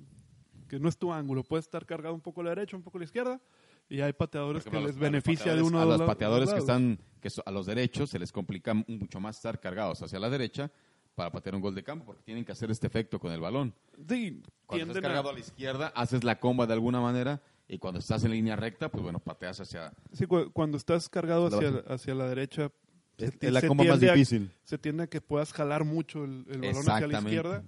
que 0.68 0.78
no 0.78 0.88
es 0.90 0.98
tu 0.98 1.10
ángulo, 1.12 1.42
puede 1.42 1.60
estar 1.62 1.86
cargado 1.86 2.14
un 2.14 2.20
poco 2.20 2.42
a 2.42 2.44
la 2.44 2.50
derecha, 2.50 2.76
un 2.76 2.82
poco 2.82 2.98
a 2.98 3.00
la 3.00 3.04
izquierda, 3.06 3.40
y 3.88 4.00
hay 4.02 4.12
pateadores 4.12 4.64
que 4.64 4.78
les 4.80 4.98
beneficia 4.98 5.54
de 5.54 5.62
uno 5.62 5.80
a 5.80 5.84
los 5.86 5.98
los 6.00 6.06
pateadores 6.06 6.52
que 6.52 6.58
están 6.58 6.98
que 7.22 7.30
so- 7.30 7.42
a 7.46 7.50
los 7.50 7.64
derechos 7.66 8.10
se 8.10 8.18
les 8.18 8.30
complica 8.32 8.74
mucho 8.74 9.18
más 9.18 9.36
estar 9.36 9.58
cargados 9.60 10.02
hacia 10.02 10.18
la 10.18 10.28
derecha 10.30 10.70
para 11.18 11.32
patear 11.32 11.56
un 11.56 11.60
gol 11.60 11.74
de 11.74 11.82
campo 11.82 12.04
porque 12.06 12.22
tienen 12.22 12.44
que 12.44 12.52
hacer 12.52 12.70
este 12.70 12.86
efecto 12.86 13.18
con 13.18 13.32
el 13.32 13.40
balón. 13.40 13.74
Sí, 14.08 14.40
Cuando 14.66 14.86
estás 14.86 15.02
cargado 15.02 15.28
a- 15.28 15.32
a 15.32 15.34
la 15.34 15.40
izquierda 15.40 15.92
haces 15.96 16.22
la 16.22 16.38
comba 16.38 16.64
de 16.66 16.74
alguna 16.74 17.00
manera 17.00 17.42
y 17.66 17.78
cuando 17.78 17.98
estás 17.98 18.22
en 18.22 18.30
línea 18.30 18.54
recta 18.54 18.88
pues 18.88 19.02
bueno 19.02 19.18
pateas 19.18 19.60
hacia 19.60 19.92
sí, 20.12 20.26
cu- 20.26 20.52
cuando 20.52 20.76
estás 20.76 21.08
cargado 21.08 21.48
hacia, 21.48 21.82
hacia 21.92 22.14
la 22.14 22.28
derecha, 22.28 22.70
se 23.18 23.24
es, 23.26 23.38
ti- 23.38 23.46
es 23.48 23.52
la 23.52 23.60
se 23.62 23.66
comba 23.68 23.82
más 23.84 24.00
a- 24.00 24.12
difícil. 24.12 24.52
se 24.62 24.78
tiende 24.78 25.02
a 25.02 25.06
que 25.08 25.20
puedas 25.20 25.52
jalar 25.52 25.84
mucho 25.84 26.24
el, 26.24 26.46
el 26.50 26.60
balón 26.60 26.88
hacia 26.88 27.06
la 27.08 27.18
izquierda 27.18 27.64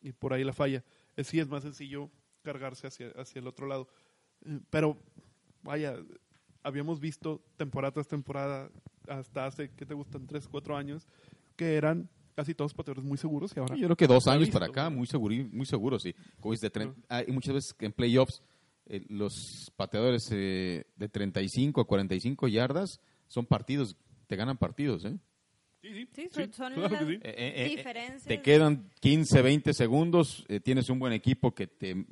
y 0.00 0.10
por 0.12 0.32
ahí 0.32 0.42
la 0.42 0.52
falla. 0.52 0.82
Eh, 1.16 1.22
sí 1.22 1.38
es 1.38 1.46
más 1.48 1.62
sencillo 1.62 2.10
cargarse 2.42 2.88
hacia, 2.88 3.10
hacia 3.10 3.38
el 3.38 3.46
otro 3.46 3.68
lado. 3.68 3.86
Eh, 4.44 4.58
Pero, 4.70 4.98
vaya, 5.62 5.94
habíamos 6.64 6.98
visto 6.98 7.40
temporada 7.56 7.92
tras 7.92 8.08
temporada, 8.08 8.68
hasta 9.06 9.46
hace, 9.46 9.70
¿qué 9.70 9.86
te 9.86 9.94
gustan? 9.94 10.26
Tres, 10.26 10.48
cuatro 10.48 10.76
años, 10.76 11.06
que 11.54 11.76
eran 11.76 12.08
casi 12.34 12.54
todos 12.54 12.74
pateadores 12.74 13.04
muy 13.04 13.18
seguros 13.18 13.52
y 13.56 13.60
ahora... 13.60 13.76
Yo 13.76 13.86
creo 13.86 13.96
que 13.96 14.06
dos 14.06 14.26
años 14.26 14.40
visto, 14.46 14.58
para 14.58 14.66
acá, 14.70 14.90
muy 14.90 15.06
seguro, 15.06 15.34
muy 15.52 15.66
seguro, 15.66 15.98
sí. 15.98 16.14
Como 16.40 16.52
dices, 16.52 16.72
de 16.72 16.80
tre- 16.80 16.94
hay 17.08 17.26
muchas 17.28 17.54
veces 17.54 17.74
que 17.74 17.86
en 17.86 17.92
playoffs 17.92 18.42
eh, 18.86 19.04
los 19.08 19.72
pateadores 19.76 20.28
eh, 20.32 20.86
de 20.96 21.08
35 21.08 21.80
a 21.80 21.86
45 21.86 22.48
yardas 22.48 23.00
son 23.28 23.46
partidos, 23.46 23.96
te 24.26 24.36
ganan 24.36 24.56
partidos, 24.58 25.04
¿eh? 25.04 25.16
Sí, 25.82 25.88
sí, 25.92 26.08
Sí, 26.12 26.28
sí, 26.32 26.48
son, 26.52 26.72
claro 26.74 26.88
que 26.88 26.94
las 26.94 27.06
sí. 27.08 27.14
Eh, 27.14 27.20
eh, 27.24 27.52
eh, 27.66 27.68
diferencias. 27.76 28.24
Te 28.24 28.40
quedan 28.40 28.88
15, 29.00 29.42
20 29.42 29.72
segundos, 29.74 30.44
eh, 30.48 30.60
tienes 30.60 30.88
un 30.90 30.98
buen 31.00 31.12
equipo 31.12 31.54
que 31.54 31.66
te 31.66 32.06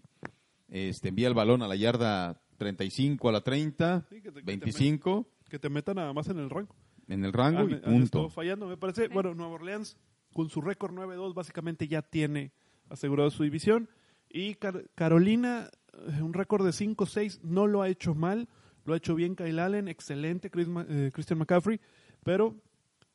este, 0.69 1.09
envía 1.09 1.29
el 1.29 1.35
balón 1.35 1.63
a 1.63 1.69
la 1.69 1.77
yarda 1.77 2.41
35 2.59 3.29
a 3.29 3.33
la 3.33 3.41
30, 3.43 4.07
Sí, 4.09 4.17
que 4.17 4.21
te- 4.23 4.35
que 4.35 4.41
te 4.41 4.43
25 4.43 5.27
Que 5.49 5.59
te 5.59 5.69
metan 5.69 5.97
nada 5.97 6.13
más 6.13 6.29
en 6.29 6.39
el 6.39 6.51
rango. 6.51 6.75
en 7.09 7.25
el 7.25 7.33
rango 7.33 7.61
Han- 7.61 7.71
y 7.71 7.75
han 7.75 7.81
punto. 7.83 8.29
fallando, 8.29 8.67
me 8.67 8.77
parece. 8.77 9.09
Bueno, 9.09 9.35
Nueva 9.35 9.55
Orleans, 9.55 9.97
con 10.33 10.49
su 10.51 10.61
récord 10.61 10.93
9-2, 10.95 11.35
básicamente 11.35 11.89
ya 11.89 12.03
tiene 12.03 12.53
asegurado 12.89 13.31
su 13.31 13.43
división. 13.43 13.89
Y 14.29 14.55
Car- 14.55 14.89
Carolina, 14.95 15.71
eh, 15.93 16.23
un 16.23 16.33
récord 16.33 16.65
de 16.65 16.73
5-6, 16.73 17.41
no 17.43 17.67
lo 17.67 17.83
ha 17.83 17.89
hecho 17.89 18.15
mal. 18.15 18.49
Lo 18.85 18.95
ha 18.95 18.97
hecho 18.97 19.15
bien 19.15 19.37
Kyle 19.37 19.59
Allen, 19.59 19.89
excelente 19.89 20.51
Chris 20.51 20.67
Ma- 20.69 20.87
eh, 20.89 21.11
Christian 21.13 21.39
McCaffrey, 21.39 21.81
pero 22.25 22.57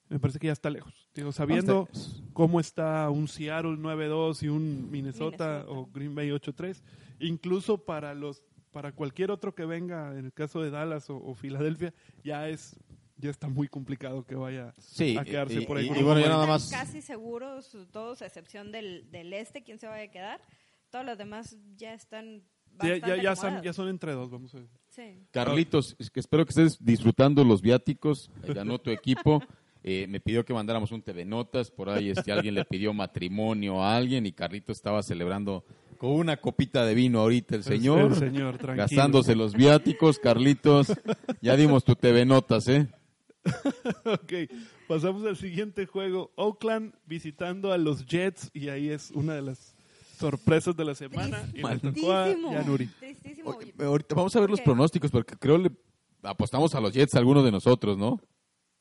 me 0.10 0.20
parece 0.20 0.38
que 0.40 0.48
ya 0.48 0.54
está 0.54 0.70
lejos. 0.70 1.10
Digo, 1.16 1.32
sabiendo 1.32 1.88
cómo 2.34 2.60
está 2.60 3.10
un 3.10 3.28
Seattle 3.28 3.78
9-2 3.78 4.44
y 4.44 4.50
un 4.50 4.92
Minnesota, 4.92 5.46
Minnesota. 5.64 5.66
o 5.72 5.88
Green 5.88 6.14
Bay 6.14 6.30
8-3, 6.30 6.84
incluso 7.20 7.78
para 7.80 8.14
los 8.14 8.44
para 8.72 8.92
cualquier 8.92 9.32
otro 9.32 9.56
que 9.56 9.66
venga, 9.66 10.12
en 10.20 10.26
el 10.26 10.34
caso 10.34 10.62
de 10.62 10.70
Dallas 10.70 11.10
o, 11.10 11.16
o 11.16 11.34
Filadelfia, 11.34 11.94
ya 12.26 12.50
es 12.50 12.78
ya 13.18 13.30
está 13.30 13.48
muy 13.48 13.68
complicado 13.68 14.24
que 14.26 14.36
vaya 14.36 14.74
Sí, 14.80 15.18
a 15.18 15.24
quedarse 15.24 15.62
y- 15.62 15.66
por 15.66 15.78
ahí. 15.78 15.86
y- 15.86 16.04
bueno, 16.04 16.20
ya 16.20 16.30
nada 16.30 16.44
Están 16.44 16.50
más- 16.50 16.70
casi 16.70 17.02
seguros, 17.02 17.76
todos 17.92 18.22
a 18.22 18.26
excepción 18.26 18.72
del, 18.72 19.10
del 19.12 19.34
este, 19.34 19.64
quién 19.64 19.80
se 19.80 19.88
vaya 19.88 20.04
a 20.06 20.12
quedar. 20.12 20.42
Todos 20.90 21.06
los 21.06 21.18
demás 21.18 21.58
ya 21.78 21.94
están 21.94 22.44
Sí, 22.82 22.88
ya, 23.08 23.16
ya, 23.22 23.36
son, 23.38 23.62
ya 23.64 23.72
son 23.72 23.88
entre 23.88 24.12
dos, 24.12 24.30
vamos 24.30 24.54
a 24.54 24.58
ver. 24.60 24.68
Sí. 24.90 25.26
Carlitos, 25.32 25.96
es 25.98 26.10
que 26.10 26.20
espero 26.20 26.46
que 26.46 26.50
estés 26.50 26.78
disfrutando 26.84 27.44
los 27.46 27.62
viáticos. 27.62 28.30
Ganó 28.46 28.80
tu 28.80 28.90
equipo. 28.92 29.42
Eh, 29.82 30.08
me 30.10 30.20
pidió 30.20 30.44
que 30.44 30.54
mandáramos 30.54 30.92
un 30.92 31.02
TV 31.02 31.24
Notas. 31.24 31.72
Por 31.72 31.90
ahí 31.90 32.10
este, 32.10 32.34
alguien 32.34 32.54
le 32.56 32.66
pidió 32.66 32.94
matrimonio 32.94 33.82
a 33.82 33.96
alguien 33.96 34.26
y 34.26 34.34
Carlitos 34.34 34.76
estaba 34.78 35.02
celebrando 35.04 35.64
con 35.98 36.12
una 36.12 36.36
copita 36.38 36.86
de 36.86 36.96
vino 36.96 37.20
ahorita 37.20 37.56
el 37.56 37.64
señor. 37.64 38.12
El 38.12 38.16
señor, 38.16 38.58
tranquilo. 38.58 38.76
Gastándose 38.76 39.36
los 39.36 39.54
viáticos, 39.54 40.20
Carlitos. 40.20 40.92
Ya 41.42 41.56
dimos 41.56 41.86
tu 41.86 41.96
TV 41.96 42.26
Notas, 42.26 42.68
¿eh? 42.68 42.88
ok, 44.06 44.34
pasamos 44.88 45.26
al 45.26 45.36
siguiente 45.38 45.86
juego. 45.86 46.32
Oakland 46.36 46.94
visitando 47.06 47.72
a 47.72 47.78
los 47.78 48.06
Jets 48.06 48.50
y 48.54 48.70
ahí 48.70 48.90
es 48.90 49.12
una 49.12 49.34
de 49.36 49.42
las 49.42 49.76
sorpresas 50.18 50.76
de 50.76 50.86
la 50.86 50.96
semana. 50.96 51.44
Y 51.54 51.62
le 51.62 51.78
tocó 51.80 52.12
a 52.14 52.24
Tristísimo. 52.26 52.52
Yanuri. 52.54 52.88
Tristísimo. 52.88 53.58
Ahorita 53.80 54.16
vamos 54.16 54.36
a 54.36 54.40
ver 54.40 54.50
los 54.50 54.60
Ok. 54.60 54.66
pronósticos 54.66 55.12
porque 55.12 55.36
creo 55.38 55.58
le 55.58 55.72
apostamos 56.24 56.74
a 56.76 56.80
los 56.82 56.94
Jets 56.94 57.16
algunos 57.16 57.44
de 57.44 57.52
nosotros, 57.52 57.98
¿no? 57.98 58.20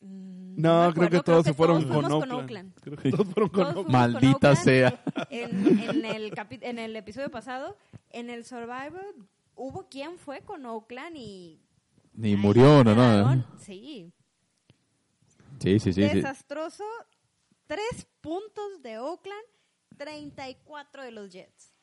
No, 0.01 0.87
me 0.87 0.93
creo 0.93 1.09
que 1.09 1.19
todos 1.21 1.43
creo 1.43 1.43
se 1.43 1.53
fueron 1.53 1.83
todos 1.87 2.03
con 2.03 2.11
Oakland. 2.13 2.29
con 2.31 2.39
Oakland. 2.39 2.73
Creo 2.81 2.97
que 2.97 3.11
todos 3.11 3.27
fueron 3.27 3.49
con 3.49 3.63
Todos 3.63 3.75
Oakland. 3.75 3.83
con 3.85 3.91
Maldita 3.91 4.49
Oakland. 4.51 4.57
sea. 4.63 5.03
En, 5.29 5.79
en 5.79 6.05
el 6.05 6.31
capi- 6.31 6.59
en 6.61 6.79
el 6.79 6.95
episodio 6.95 7.29
pasado, 7.29 7.75
en 8.11 8.29
el 8.29 8.45
Survivor, 8.45 9.03
hubo 9.55 9.89
quien 9.89 10.17
fue 10.17 10.39
con 10.41 10.65
Oakland 10.65 11.17
y... 11.17 11.59
Ni 12.13 12.29
ahí 12.29 12.37
murió, 12.37 12.81
no, 12.85 12.95
no. 12.95 13.45
Sí. 13.59 14.13
Sí, 15.59 15.79
sí, 15.79 15.93
sí. 15.93 16.01
Desastroso. 16.01 16.83
Tres 17.67 18.07
puntos 18.21 18.81
de 18.83 18.99
Oakland, 18.99 19.43
34 19.97 21.03
de 21.03 21.11
los 21.11 21.31
Jets. 21.31 21.73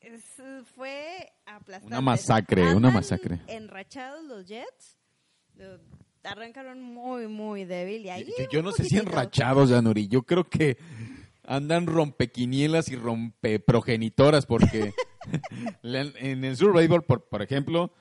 Es- 0.00 0.42
fue 0.74 1.32
aplastante. 1.46 1.86
Una 1.94 2.00
masacre, 2.00 2.74
una 2.74 2.90
masacre. 2.90 3.40
Enrachados 3.48 4.24
los 4.24 4.46
Jets. 4.46 4.98
Arrancaron 6.24 6.80
muy, 6.80 7.26
muy 7.26 7.64
débil. 7.64 8.04
Y 8.06 8.10
ahí 8.10 8.32
Yo, 8.50 8.62
no 8.62 8.70
sé 8.72 8.84
si 8.84 8.96
enrachados, 8.98 9.70
Yanuri. 9.70 10.06
Yo 10.08 10.22
creo 10.22 10.48
que 10.48 10.76
andan 11.44 11.86
rompequinielas 11.86 12.88
y 12.88 12.96
rompeprogenitoras 12.96 14.46
porque 14.46 14.92
le- 15.82 16.12
en 16.30 16.44
el 16.44 16.56
Survivor, 16.56 17.04
por, 17.04 17.28
por 17.28 17.42
ejemplo, 17.42 17.92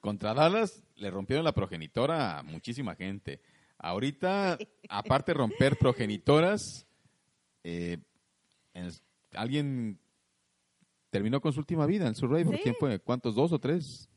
contra 0.00 0.34
Dallas 0.34 0.82
le 0.96 1.10
rompieron 1.10 1.44
la 1.44 1.52
progenitora 1.52 2.38
a 2.38 2.42
muchísima 2.42 2.94
gente. 2.94 3.40
Ahorita, 3.82 4.56
aparte 4.88 5.32
de 5.32 5.38
romper 5.38 5.76
progenitoras, 5.76 6.86
eh, 7.64 7.98
en- 8.74 8.90
alguien 9.34 9.98
terminó 11.10 11.40
con 11.40 11.52
su 11.52 11.58
última 11.60 11.84
vida 11.84 12.06
en 12.06 12.14
Survivor. 12.14 12.54
Sí. 12.56 12.60
¿Quién 12.62 12.76
fue? 12.78 12.98
¿Cuántos? 13.00 13.34
¿Dos 13.34 13.52
o 13.52 13.58
tres? 13.58 14.08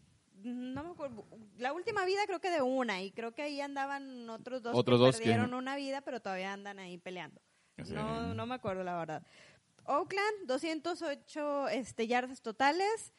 No 0.44 0.84
me 0.84 0.90
acuerdo. 0.92 1.26
La 1.58 1.74
última 1.74 2.06
vida 2.06 2.22
creo 2.28 2.40
que 2.40 2.52
de 2.52 2.62
una. 2.62 3.02
Y 3.02 3.12
creo 3.12 3.34
que 3.34 3.42
ahí 3.42 3.60
andaban 3.60 4.30
otros 4.30 4.62
dos 4.62 4.76
Otros 4.78 5.00
que 5.00 5.06
dos 5.06 5.16
que- 5.18 5.24
perdieron 5.24 5.56
una 5.56 5.76
vida, 5.76 6.02
pero 6.02 6.20
todavía 6.22 6.54
andan 6.54 6.78
ahí 6.78 7.00
peleando. 7.00 7.42
Sí. 7.84 7.94
No, 7.94 8.36
no 8.36 8.46
me 8.46 8.54
acuerdo 8.56 8.84
la 8.84 8.96
verdad. 8.98 9.24
Oakland, 9.86 10.46
208 10.46 11.70
este, 11.70 12.06
yardas 12.08 12.42
totales. 12.42 13.14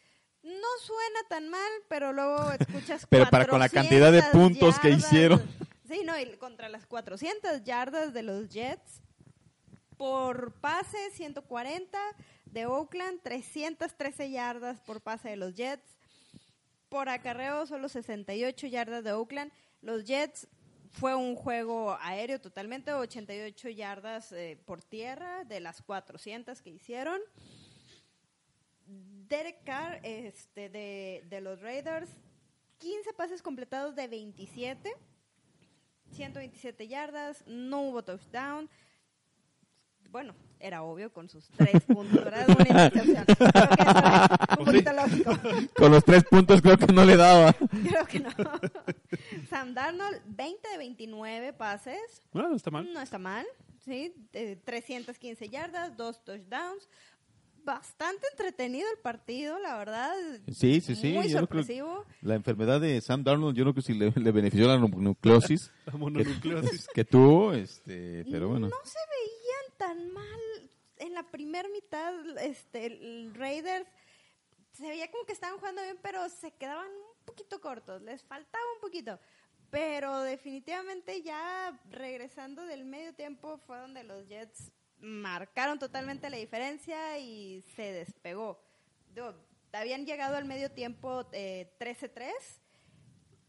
No 0.44 0.68
suena 0.80 1.18
tan 1.28 1.48
mal, 1.48 1.70
pero 1.88 2.12
luego 2.12 2.52
escuchas 2.52 3.04
Pero 3.10 3.28
para 3.30 3.46
con 3.46 3.58
la 3.58 3.68
cantidad 3.68 4.12
de 4.12 4.20
400 4.20 4.30
puntos 4.32 4.78
que 4.78 4.90
hicieron. 4.90 5.42
Sí, 5.88 6.02
no, 6.04 6.18
y 6.18 6.36
contra 6.36 6.68
las 6.68 6.84
400 6.86 7.62
yardas 7.62 8.12
de 8.12 8.22
los 8.22 8.48
Jets. 8.48 9.02
Por 9.96 10.52
pase, 10.60 11.10
140 11.12 11.98
de 12.46 12.66
Oakland, 12.66 13.20
313 13.22 14.30
yardas 14.30 14.80
por 14.80 15.00
pase 15.00 15.30
de 15.30 15.36
los 15.36 15.54
Jets. 15.54 15.96
Por 16.88 17.08
acarreo, 17.08 17.66
solo 17.66 17.88
68 17.88 18.66
yardas 18.66 19.04
de 19.04 19.12
Oakland. 19.12 19.52
Los 19.80 20.04
Jets 20.04 20.48
fue 20.90 21.14
un 21.14 21.36
juego 21.36 21.96
aéreo 22.00 22.40
totalmente, 22.40 22.92
88 22.92 23.68
yardas 23.68 24.32
eh, 24.32 24.58
por 24.64 24.82
tierra 24.82 25.44
de 25.44 25.60
las 25.60 25.82
400 25.82 26.62
que 26.62 26.70
hicieron. 26.70 27.20
Derek 29.28 29.62
Carr 29.64 30.00
este, 30.02 30.68
de, 30.68 31.24
de 31.28 31.40
los 31.40 31.60
Raiders, 31.60 32.08
15 32.78 33.12
pases 33.14 33.42
completados 33.42 33.94
de 33.94 34.08
27, 34.08 34.94
127 36.12 36.88
yardas, 36.88 37.44
no 37.46 37.80
hubo 37.82 38.02
touchdown. 38.04 38.68
Bueno, 40.10 40.34
era 40.60 40.82
obvio 40.82 41.12
con 41.12 41.28
sus 41.28 41.48
tres 41.50 41.82
puntos, 41.86 42.24
¿verdad? 42.24 42.48
Una 42.48 42.86
intercepción. 42.86 43.24
Creo 43.24 43.68
que 43.68 43.82
eso 43.82 43.98
es 44.50 44.58
un 44.58 44.64
poquito 44.64 44.92
lógico. 44.92 45.38
Con 45.76 45.92
los 45.92 46.04
tres 46.04 46.24
puntos 46.24 46.62
creo 46.62 46.78
que 46.78 46.86
no 46.92 47.04
le 47.04 47.16
daba. 47.16 47.52
Creo 47.52 48.06
que 48.06 48.20
no. 48.20 48.30
Sam 49.50 49.74
Darnold, 49.74 50.20
20 50.26 50.68
de 50.68 50.78
29 50.78 51.52
pases. 51.52 52.22
Bueno, 52.32 52.48
no 52.50 52.56
está 52.56 52.70
mal. 52.70 52.90
No 52.92 53.00
está 53.00 53.18
mal, 53.18 53.46
¿sí? 53.84 54.14
Eh, 54.32 54.56
315 54.64 55.48
yardas, 55.48 55.96
dos 55.96 56.24
touchdowns. 56.24 56.88
Bastante 57.66 58.26
entretenido 58.30 58.88
el 58.90 58.98
partido, 59.00 59.58
la 59.58 59.76
verdad. 59.76 60.14
Sí, 60.52 60.80
sí, 60.80 60.94
sí. 60.94 61.12
Muy 61.12 61.28
yo 61.28 61.40
no 61.40 61.46
creo- 61.48 61.62
sorpresivo. 61.62 62.04
La 62.22 62.36
enfermedad 62.36 62.80
de 62.80 63.00
Sam 63.00 63.24
Darnold, 63.24 63.56
yo 63.56 63.64
creo 63.64 63.74
que 63.74 63.82
sí 63.82 63.92
le, 63.92 64.10
le 64.14 64.32
benefició 64.32 64.68
la 64.68 64.78
nucleosis 64.78 65.70
La 65.86 65.92
mononucleosis. 65.94 66.86
que 66.94 67.04
tuvo, 67.04 67.52
este, 67.52 68.24
pero 68.30 68.48
bueno. 68.48 68.68
No 68.68 68.76
se 68.84 68.98
veían 69.10 69.76
tan 69.76 70.12
mal 70.12 70.70
en 70.98 71.12
la 71.14 71.24
primera 71.30 71.68
mitad. 71.68 72.14
Este, 72.38 72.86
el 72.86 73.34
Raiders 73.34 73.86
se 74.72 74.88
veía 74.88 75.10
como 75.10 75.24
que 75.24 75.32
estaban 75.32 75.58
jugando 75.58 75.82
bien, 75.82 75.98
pero 76.02 76.28
se 76.28 76.52
quedaban 76.52 76.86
un 76.86 77.24
poquito 77.26 77.60
cortos. 77.60 78.00
Les 78.02 78.22
faltaba 78.22 78.64
un 78.76 78.80
poquito. 78.80 79.18
Pero 79.70 80.20
definitivamente 80.22 81.22
ya 81.22 81.76
regresando 81.90 82.64
del 82.64 82.84
medio 82.84 83.12
tiempo 83.14 83.58
fue 83.66 83.78
donde 83.80 84.04
los 84.04 84.26
Jets 84.28 84.70
marcaron 85.00 85.78
totalmente 85.78 86.30
la 86.30 86.36
diferencia 86.36 87.18
y 87.18 87.62
se 87.74 87.92
despegó. 87.92 88.60
Digo, 89.14 89.34
habían 89.72 90.06
llegado 90.06 90.36
al 90.36 90.44
medio 90.44 90.70
tiempo 90.70 91.26
eh, 91.32 91.72
13-3. 91.78 92.32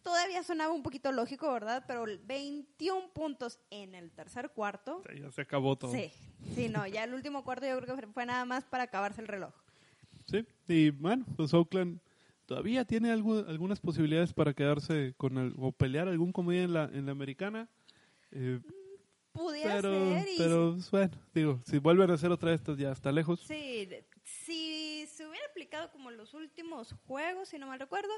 Todavía 0.04 0.42
sonaba 0.44 0.72
un 0.74 0.84
poquito 0.84 1.12
lógico, 1.12 1.52
¿verdad? 1.52 1.84
Pero 1.88 2.06
21 2.24 3.10
puntos 3.14 3.60
en 3.70 3.94
el 3.96 4.12
tercer 4.12 4.52
cuarto. 4.52 5.04
Sí, 5.12 5.20
Ya 5.20 5.32
se 5.32 5.42
acabó 5.42 5.76
todo. 5.76 5.92
Sí, 5.92 6.12
sí, 6.56 6.70
no, 6.70 6.88
ya 6.88 7.04
el 7.04 7.14
último 7.14 7.44
cuarto 7.44 7.66
yo 7.68 7.78
creo 7.82 7.98
que 7.98 8.08
fue 8.08 8.26
nada 8.26 8.46
más 8.46 8.64
para 8.66 8.84
acabarse 8.84 9.20
el 9.22 9.28
reloj. 9.28 9.54
Sí, 10.26 10.46
y 10.68 10.90
bueno, 10.92 11.26
pues 11.36 11.54
Oakland 11.54 12.00
todavía 12.46 12.86
tiene 12.86 13.14
algu- 13.14 13.46
algunas 13.50 13.80
posibilidades 13.82 14.34
para 14.34 14.54
quedarse 14.54 15.14
con 15.18 15.38
el, 15.38 15.54
o 15.58 15.72
pelear 15.74 16.08
algún 16.08 16.32
comodín 16.32 16.62
en 16.64 16.74
la, 16.74 16.86
en 16.86 17.06
la 17.06 17.12
americana. 17.12 17.68
Eh, 18.32 18.60
Pudiera 19.38 19.76
pero, 19.76 19.92
ser 19.94 20.28
y 20.30 20.38
pero 20.38 20.76
bueno, 20.92 21.12
digo, 21.34 21.60
si 21.66 21.78
vuelven 21.80 22.12
a 22.12 22.14
hacer 22.16 22.32
otra 22.32 22.50
de 22.50 22.56
estas 22.56 22.78
ya 22.78 22.92
está 22.92 23.12
lejos. 23.12 23.40
sí, 23.42 23.88
si 24.24 25.06
se 25.08 25.26
hubiera 25.28 25.46
aplicado 25.50 25.90
como 25.92 26.12
los 26.12 26.34
últimos 26.34 26.94
juegos, 27.08 27.50
si 27.50 27.58
no 27.58 27.68
mal 27.68 27.80
recuerdo, 27.80 28.12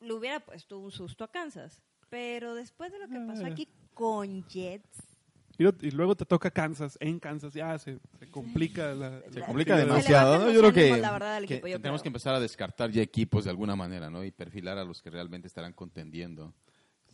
le 0.00 0.12
hubiera 0.12 0.40
puesto 0.40 0.78
un 0.78 0.90
susto 0.90 1.24
a 1.24 1.30
Kansas. 1.30 1.80
Pero 2.10 2.54
después 2.54 2.92
de 2.92 2.98
lo 2.98 3.08
que 3.08 3.18
pasó 3.26 3.44
Ah. 3.44 3.48
aquí 3.48 3.68
con 3.94 4.46
Jets, 4.48 4.98
Y, 5.58 5.64
y 5.86 5.90
luego 5.90 6.14
te 6.16 6.24
toca 6.24 6.50
Kansas, 6.50 6.96
en 7.00 7.20
Kansas 7.20 7.52
ya 7.52 7.78
se, 7.78 7.98
se 8.18 8.30
complica 8.30 8.94
la... 8.94 9.20
Se 9.30 9.38
La- 9.40 9.46
complica 9.46 9.76
le 9.76 9.82
demasiado, 9.82 10.50
Yo 10.50 10.60
creo 10.60 10.72
que, 10.72 10.96
la 10.96 11.12
verdad, 11.12 11.38
que 11.40 11.44
equipo, 11.54 11.66
yo 11.68 11.76
tenemos 11.78 12.00
creo. 12.00 12.02
que 12.04 12.08
empezar 12.08 12.34
a 12.34 12.40
descartar 12.40 12.90
ya 12.90 13.02
equipos 13.02 13.44
de 13.44 13.50
alguna 13.50 13.76
manera, 13.76 14.08
¿no? 14.10 14.24
Y 14.24 14.30
perfilar 14.30 14.78
a 14.78 14.84
los 14.84 15.02
que 15.02 15.10
realmente 15.10 15.46
estarán 15.46 15.72
contendiendo. 15.74 16.54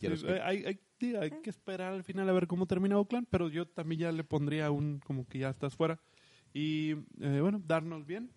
Y 0.00 0.06
a 0.06 0.10
los 0.10 0.20
Sí, 0.20 0.26
hay, 0.28 0.64
hay- 0.64 0.80
sí, 1.00 1.14
hay 1.16 1.30
que 1.30 1.50
esperar 1.50 1.92
al 1.92 2.04
final 2.04 2.28
a 2.28 2.32
ver 2.32 2.46
cómo 2.46 2.66
termina 2.66 2.98
Oakland, 2.98 3.26
pero 3.30 3.48
yo 3.48 3.66
también 3.66 4.00
ya 4.02 4.12
le 4.12 4.24
pondría 4.24 4.70
un 4.70 5.00
como 5.04 5.26
que 5.26 5.38
ya 5.38 5.50
estás 5.50 5.74
fuera. 5.74 5.98
Y 6.52 6.92
eh, 7.20 7.38
bueno, 7.40 7.60
Darnold 7.64 8.06
bien. 8.06 8.30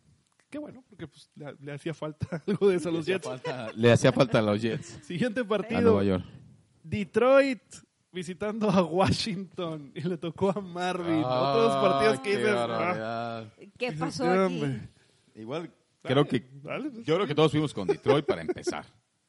Qué 0.50 0.58
bueno, 0.60 0.84
porque 0.90 1.08
pues, 1.08 1.30
le, 1.36 1.56
le 1.62 1.72
hacía 1.72 1.94
falta 1.94 2.28
algo 2.48 2.68
de 2.70 2.76
eso 2.76 2.90
a 2.90 2.92
los 2.92 3.06
Jets. 3.06 3.26
falta, 3.26 3.72
le 3.74 3.92
hacía 3.92 4.12
falta 4.12 4.40
a 4.40 4.42
los 4.42 4.62
Jets, 4.62 5.00
Siguiente 5.04 5.40
a 5.42 5.48
partido. 5.48 5.82
Nueva 5.82 6.04
York. 6.04 6.26
Detroit 6.84 7.62
visitando 8.12 8.70
a 8.70 8.84
Washington 8.84 9.92
y 9.96 10.02
le 10.02 10.18
tocó 10.18 10.50
a 10.50 10.60
Marvin. 10.60 11.24
Otros 11.24 11.76
partidos 11.78 12.20
que 12.20 12.30
dices, 12.38 12.54
ah. 12.58 13.46
¿qué 13.78 13.92
pasó 13.94 14.24
"Sí, 14.26 14.30
aquí? 14.30 14.40
hombre". 14.40 14.90
Igual, 15.36 15.62
Dale, 16.04 16.14
creo 16.14 16.26
que, 16.28 16.44
dale, 16.64 16.90
pues. 16.90 17.06
yo 17.06 17.16
creo 17.16 17.28
que 17.28 17.36
todos 17.36 17.52
fuimos 17.52 17.74
con 17.74 17.88
Detroit 17.88 18.26
para 18.26 18.42
empezar. 18.42 18.86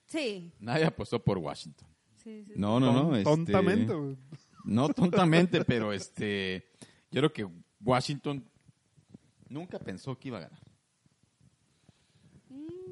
Sí, 0.06 0.50
Nadie 0.58 0.84
apostó 0.86 1.22
por 1.22 1.38
Washington. 1.38 1.88
Sí, 2.24 2.44
sí. 2.46 2.52
No, 2.56 2.78
no, 2.80 2.92
no. 2.92 3.12
Este, 3.16 3.24
Tontamente. 3.24 3.94
güey. 3.94 4.16
No 4.64 4.88
tontamente, 4.94 5.64
pero 5.64 5.92
este, 5.92 6.68
yo 7.10 7.20
creo 7.20 7.32
que 7.32 7.48
Washington 7.84 8.44
nunca 9.48 9.78
pensó 9.78 10.18
que 10.18 10.28
iba 10.28 10.38
a 10.38 10.42
ganar. 10.42 10.60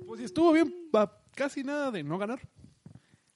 Pues 0.06 0.20
estuvo 0.20 0.52
bien, 0.52 0.74
casi 1.34 1.62
nada 1.62 1.90
de 1.90 2.02
no 2.02 2.18
ganar. 2.18 2.40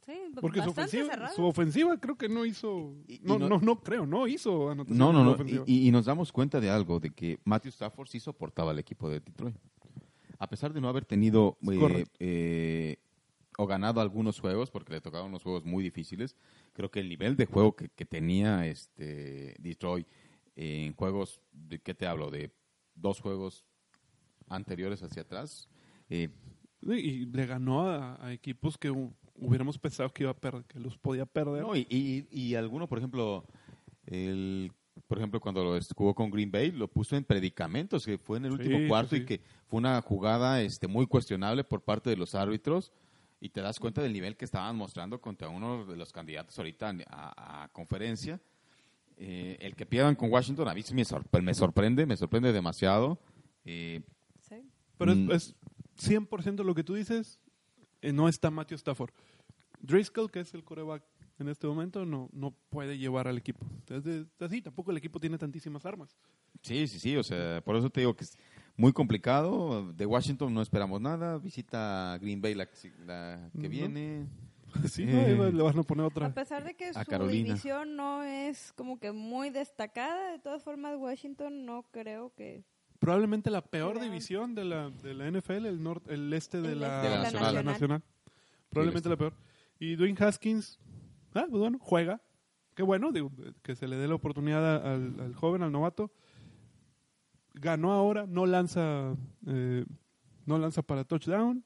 Sí, 0.05 0.12
Porque 0.38 0.62
su 0.62 0.70
ofensiva, 0.70 1.07
cerrado. 1.09 1.34
su 1.34 1.45
ofensiva 1.45 1.97
creo 1.99 2.16
que 2.18 2.28
no 2.28 2.45
hizo. 2.45 2.95
Y- 3.07 3.14
y 3.14 3.20
no, 3.22 3.38
no- 3.38 3.49
no, 3.49 3.59
no 3.61 3.80
creo, 3.82 4.05
no 4.05 4.26
hizo 4.26 4.68
anotación. 4.70 4.99
No, 4.99 5.12
no, 5.12 5.24
no. 5.24 5.36
Y, 5.66 5.88
y 5.88 5.90
nos 5.90 6.05
damos 6.05 6.30
cuenta 6.30 6.61
de 6.61 6.68
algo, 6.68 7.01
de 7.01 7.11
que 7.11 7.38
Matthew 7.45 7.70
Stafford 7.70 8.09
sí 8.09 8.20
soportaba 8.20 8.72
al 8.72 8.78
equipo 8.78 9.09
de 9.09 9.20
Detroit. 9.20 9.57
A 10.38 10.47
pesar 10.49 10.74
de 10.74 10.80
no 10.82 10.88
haber 10.90 11.07
tenido 11.07 11.57
eh, 11.62 11.78
Correcto. 11.78 12.16
eh, 12.18 12.99
o 13.57 13.66
ganado 13.66 14.00
algunos 14.00 14.40
juegos, 14.40 14.70
porque 14.70 14.92
le 14.94 15.00
tocaron 15.00 15.28
unos 15.28 15.42
juegos 15.42 15.64
muy 15.64 15.84
difíciles. 15.84 16.36
Creo 16.72 16.90
que 16.90 17.00
el 17.00 17.09
nivel 17.09 17.36
de 17.36 17.46
juego 17.46 17.74
que, 17.76 17.88
que 17.88 18.05
tenía 18.05 18.66
este 18.66 19.55
Detroit 19.59 20.07
en 20.57 20.94
juegos, 20.94 21.40
¿de 21.52 21.78
qué 21.80 21.94
te 21.94 22.07
hablo? 22.07 22.30
De 22.30 22.50
dos 22.94 23.20
juegos 23.20 23.64
anteriores 24.48 25.02
hacia 25.02 25.22
atrás. 25.22 25.68
eh, 26.11 26.28
Y 26.82 27.26
le 27.26 27.46
ganó 27.46 27.88
a, 27.88 28.24
a 28.24 28.32
equipos 28.32 28.76
que 28.76 28.90
hu- 28.90 29.12
hubiéramos 29.36 29.78
pensado 29.78 30.12
que 30.12 30.24
iba 30.24 30.30
a 30.32 30.36
perder, 30.36 30.64
que 30.64 30.78
los 30.78 30.98
podía 30.98 31.26
perder. 31.26 31.62
No, 31.62 31.74
y, 31.76 31.86
y, 31.88 32.26
y 32.30 32.55
alguno, 32.57 32.86
por 32.88 32.98
ejemplo, 32.98 33.44
el, 34.07 34.70
por 35.07 35.18
ejemplo, 35.18 35.40
cuando 35.40 35.64
lo 35.64 35.78
jugó 35.96 36.14
con 36.14 36.30
Green 36.30 36.50
Bay, 36.50 36.70
lo 36.72 36.88
puso 36.88 37.16
en 37.16 37.24
predicamentos, 37.24 38.05
que 38.05 38.18
fue 38.18 38.38
en 38.38 38.46
el 38.46 38.52
último 38.52 38.78
sí, 38.78 38.88
cuarto 38.88 39.16
sí. 39.16 39.22
y 39.22 39.24
que 39.26 39.40
fue 39.66 39.78
una 39.78 40.00
jugada 40.02 40.61
este, 40.62 40.86
muy 40.86 41.07
cuestionable 41.07 41.64
por 41.64 41.82
parte 41.82 42.11
de 42.11 42.16
los 42.16 42.34
árbitros. 42.34 42.92
Y 43.45 43.51
te 43.51 43.61
das 43.61 43.78
cuenta 43.78 44.01
del 44.01 44.14
nivel 44.14 44.38
que 44.38 44.47
estaban 44.47 44.74
mostrando 44.74 45.20
contra 45.20 45.51
uno 45.51 45.84
de 45.84 45.97
los 45.97 46.11
candidatos 46.12 46.57
ahorita 46.57 46.95
a, 47.11 47.64
a 47.64 47.68
conferencia. 47.68 48.40
Eh, 49.18 49.59
el 49.61 49.76
que 49.76 49.84
pierdan 49.84 50.14
con 50.16 50.32
Washington, 50.32 50.66
a 50.66 50.72
mí 50.72 50.82
me, 50.95 51.03
sorpre- 51.05 51.42
me 51.42 51.53
sorprende, 51.53 52.07
me 52.07 52.16
sorprende 52.16 52.53
demasiado. 52.55 53.18
Eh, 53.66 54.01
Sí. 54.49 54.62
Pero 54.97 55.12
es, 55.12 55.18
Mm. 55.18 55.30
es 55.32 55.55
100% 55.99 56.64
lo 56.64 56.74
que 56.74 56.84
tú 56.84 56.95
dices, 56.95 57.38
eh, 58.01 58.12
no 58.14 58.28
está 58.30 58.51
Matthew 58.51 58.76
Stafford. 58.76 59.11
Driscoll, 59.80 60.30
que 60.30 60.40
es 60.40 60.55
el 60.55 60.64
coreback 60.64 61.03
en 61.38 61.49
este 61.51 61.66
momento, 61.66 62.07
no, 62.07 62.30
no 62.32 62.51
puede 62.70 62.97
llevar 62.97 63.28
al 63.28 63.36
equipo. 63.36 63.66
Entonces, 63.80 64.26
así, 64.40 64.62
tampoco 64.62 64.90
el 64.90 64.97
equipo 64.97 65.20
tiene 65.20 65.36
tantísimas 65.36 65.84
armas. 65.84 66.16
Sí, 66.62 66.86
sí, 66.88 66.99
sí, 66.99 67.14
o 67.16 67.22
sea, 67.22 67.61
por 67.62 67.76
eso 67.76 67.90
te 67.90 68.01
digo 68.01 68.14
que 68.16 68.24
es 68.24 68.38
muy 68.77 68.93
complicado. 68.93 69.93
De 69.93 70.07
Washington 70.07 70.53
no 70.53 70.62
esperamos 70.62 71.01
nada. 71.01 71.39
Visita 71.39 72.18
Green 72.20 72.41
Bay 72.41 72.55
la, 72.55 72.66
que- 72.66 72.93
la 73.07 73.51
que 73.53 73.62
No. 73.64 73.68
viene. 73.68 74.27
Sí. 74.91 75.05
Eh. 75.07 75.37
Le 75.53 75.62
van 75.62 75.79
a 75.79 75.83
poner 75.85 76.03
A 76.05 76.09
otra. 76.09 76.35
pesar 76.35 76.64
de 76.64 76.75
que 76.75 76.87
A 76.89 77.05
su 77.05 77.09
Carolina. 77.09 77.47
división 77.51 77.95
no 77.95 78.25
es 78.25 78.72
como 78.72 78.99
que 78.99 79.12
muy 79.12 79.51
destacada, 79.51 80.33
de 80.33 80.41
todas 80.41 80.64
formas 80.64 80.97
Washington 80.99 81.64
no 81.64 81.85
creo 81.93 82.33
que... 82.35 82.64
Probablemente 82.99 83.51
la 83.51 83.61
peor 83.62 84.01
división 84.01 84.57
de 84.57 84.64
la, 84.64 84.91
de 84.91 85.14
la 85.14 85.31
NFL, 85.31 85.66
el, 85.66 85.81
nor- 85.81 86.03
el 86.09 86.33
este 86.33 86.61
de 86.61 86.72
El 86.72 86.81
la, 86.81 86.97
este 87.22 87.37
de 87.37 87.41
la 87.45 87.53
de 87.53 87.62
nacional. 87.62 88.03
Probablemente 88.70 89.09
la 89.09 89.16
peor. 89.16 89.35
Y 89.79 89.95
Dwayne 89.95 90.16
Haskins, 90.18 90.81
ah, 91.35 91.47
pues 91.49 91.61
bueno, 91.61 91.79
juega. 91.81 92.20
Qué 92.75 92.83
bueno, 92.83 93.12
digo, 93.12 93.31
que 93.62 93.77
se 93.77 93.87
le 93.87 93.95
dé 93.97 94.09
la 94.09 94.16
oportunidad 94.16 94.64
a- 94.85 94.95
al, 94.95 95.20
al 95.20 95.35
joven, 95.37 95.62
al 95.62 95.70
novato. 95.70 96.11
Ganó 97.55 97.92
ahora, 97.92 98.26
no 98.26 98.46
lanza, 98.46 99.16
eh, 99.46 99.84
no 100.44 100.59
lanza 100.59 100.82
para 100.82 101.05
touchdown. 101.05 101.64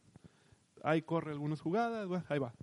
Ahí 0.82 1.03
corre 1.03 1.32
algunas 1.32 1.61
jugadas, 1.61 2.07
bueno, 2.07 2.24
ahí 2.28 2.39
va. 2.39 2.55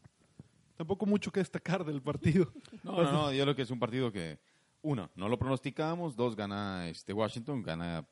Tampoco 0.77 1.05
mucho 1.05 1.31
que 1.31 1.39
destacar 1.39 1.83
del 1.85 2.01
partido. 2.01 2.51
No, 2.83 3.01
no, 3.01 3.11
no, 3.11 3.33
yo 3.33 3.43
creo 3.43 3.55
que 3.55 3.63
es 3.63 3.71
un 3.71 3.79
partido 3.79 4.11
que, 4.11 4.37
uno, 4.83 5.09
no 5.15 5.27
lo 5.27 5.39
pronosticamos, 5.39 6.15
dos, 6.15 6.35
gana 6.35 6.87
este 6.87 7.13
Washington, 7.13 7.63
gana 7.63 8.07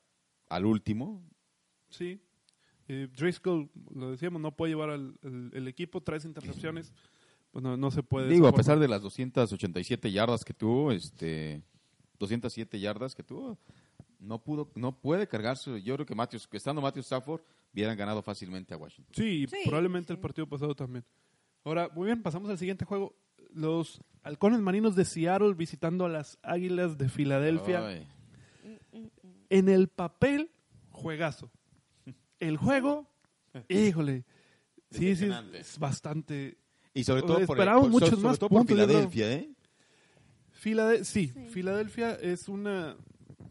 al 0.50 0.66
último. 0.66 1.22
Sí. 1.90 2.20
Eh, 2.88 3.08
Driscoll, 3.16 3.70
lo 3.94 4.10
decíamos, 4.10 4.42
no 4.42 4.56
puede 4.56 4.72
llevar 4.72 4.90
al 4.90 5.16
el, 5.22 5.52
el 5.54 5.68
equipo, 5.68 6.02
tres 6.02 6.26
intercepciones. 6.26 6.92
Pues 7.54 7.62
no, 7.62 7.78
no 7.78 7.92
se 7.92 8.02
puede. 8.02 8.26
de 8.26 8.34
Digo, 8.34 8.48
a 8.48 8.50
esa 8.50 8.58
pesar 8.58 8.80
de 8.80 8.88
las 8.88 9.04
287 9.04 10.12
yardas 10.12 10.44
que 10.44 10.56
tuvo, 10.56 10.92
este, 10.92 11.62
207 12.18 12.80
yardas 12.80 13.14
que 13.14 13.22
tuvo, 13.22 13.60
no 14.24 14.44
pudo, 14.44 14.72
no 14.76 15.00
puede 15.00 15.28
cargarse. 15.28 15.82
Yo 15.84 15.96
creo 15.96 16.06
que 16.06 16.16
Matthews, 16.16 16.48
que 16.48 16.58
estando 16.58 16.82
Matthew 16.82 17.02
Stafford, 17.02 17.42
hubieran 17.74 17.98
ganado 17.98 18.22
fácilmente 18.22 18.74
a 18.74 18.78
Washington. 18.78 19.14
Sí, 19.16 19.44
y 19.44 19.48
Sí, 19.48 19.58
probablemente 19.66 20.08
sí. 20.08 20.14
el 20.14 20.20
partido 20.20 20.48
pasado 20.48 20.74
también. 20.76 21.04
Ahora, 21.64 21.90
muy 21.94 22.08
bien, 22.08 22.22
pasamos 22.22 22.50
al 22.50 22.58
siguiente 22.58 22.86
juego. 22.86 23.16
Los 23.54 24.02
halcones 24.24 24.60
marinos 24.62 24.96
de 24.96 25.06
Seattle 25.06 25.54
visitando 25.54 26.06
a 26.06 26.10
las 26.10 26.40
águilas 26.42 26.98
de 26.98 27.10
Filadelfia. 27.10 27.86
Ay. 27.88 28.08
En 29.50 29.70
el 29.70 29.88
papel, 29.88 30.50
juegazo. 30.90 31.52
El 32.40 32.58
juego, 32.58 33.08
híjole. 33.70 34.26
Sí, 34.92 35.16
sí, 35.16 35.30
es, 35.54 35.80
bastante. 35.80 36.58
Y 36.94 37.04
sobre 37.04 37.22
todo 37.24 37.34
por, 37.46 37.58
Esperábamos 37.58 37.86
por- 37.86 37.92
muchos 37.92 38.10
sobre 38.10 38.24
más 38.24 38.40
todo 38.40 38.50
puntos. 38.50 38.68
Filadelfia, 38.78 39.32
¿eh? 39.34 39.50
Filade- 40.52 41.04
sí, 41.04 41.28
Sí. 41.30 41.48
Filadelfia 41.50 42.14
es 42.16 42.48
una. 42.48 42.96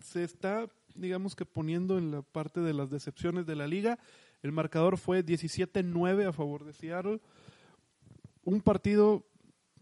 Se 0.03 0.24
está, 0.24 0.68
digamos 0.94 1.34
que 1.36 1.44
poniendo 1.44 1.98
en 1.98 2.11
la 2.11 2.22
parte 2.22 2.61
de 2.61 2.74
las 2.74 2.90
decepciones 2.90 3.46
de 3.46 3.57
la 3.57 3.66
liga. 3.66 3.98
El 4.42 4.53
marcador 4.53 4.98
fue 4.98 5.24
17-9 5.24 6.28
a 6.28 6.32
favor 6.32 6.64
de 6.64 6.72
Seattle. 6.72 7.20
Un 8.44 8.61
partido 8.61 9.24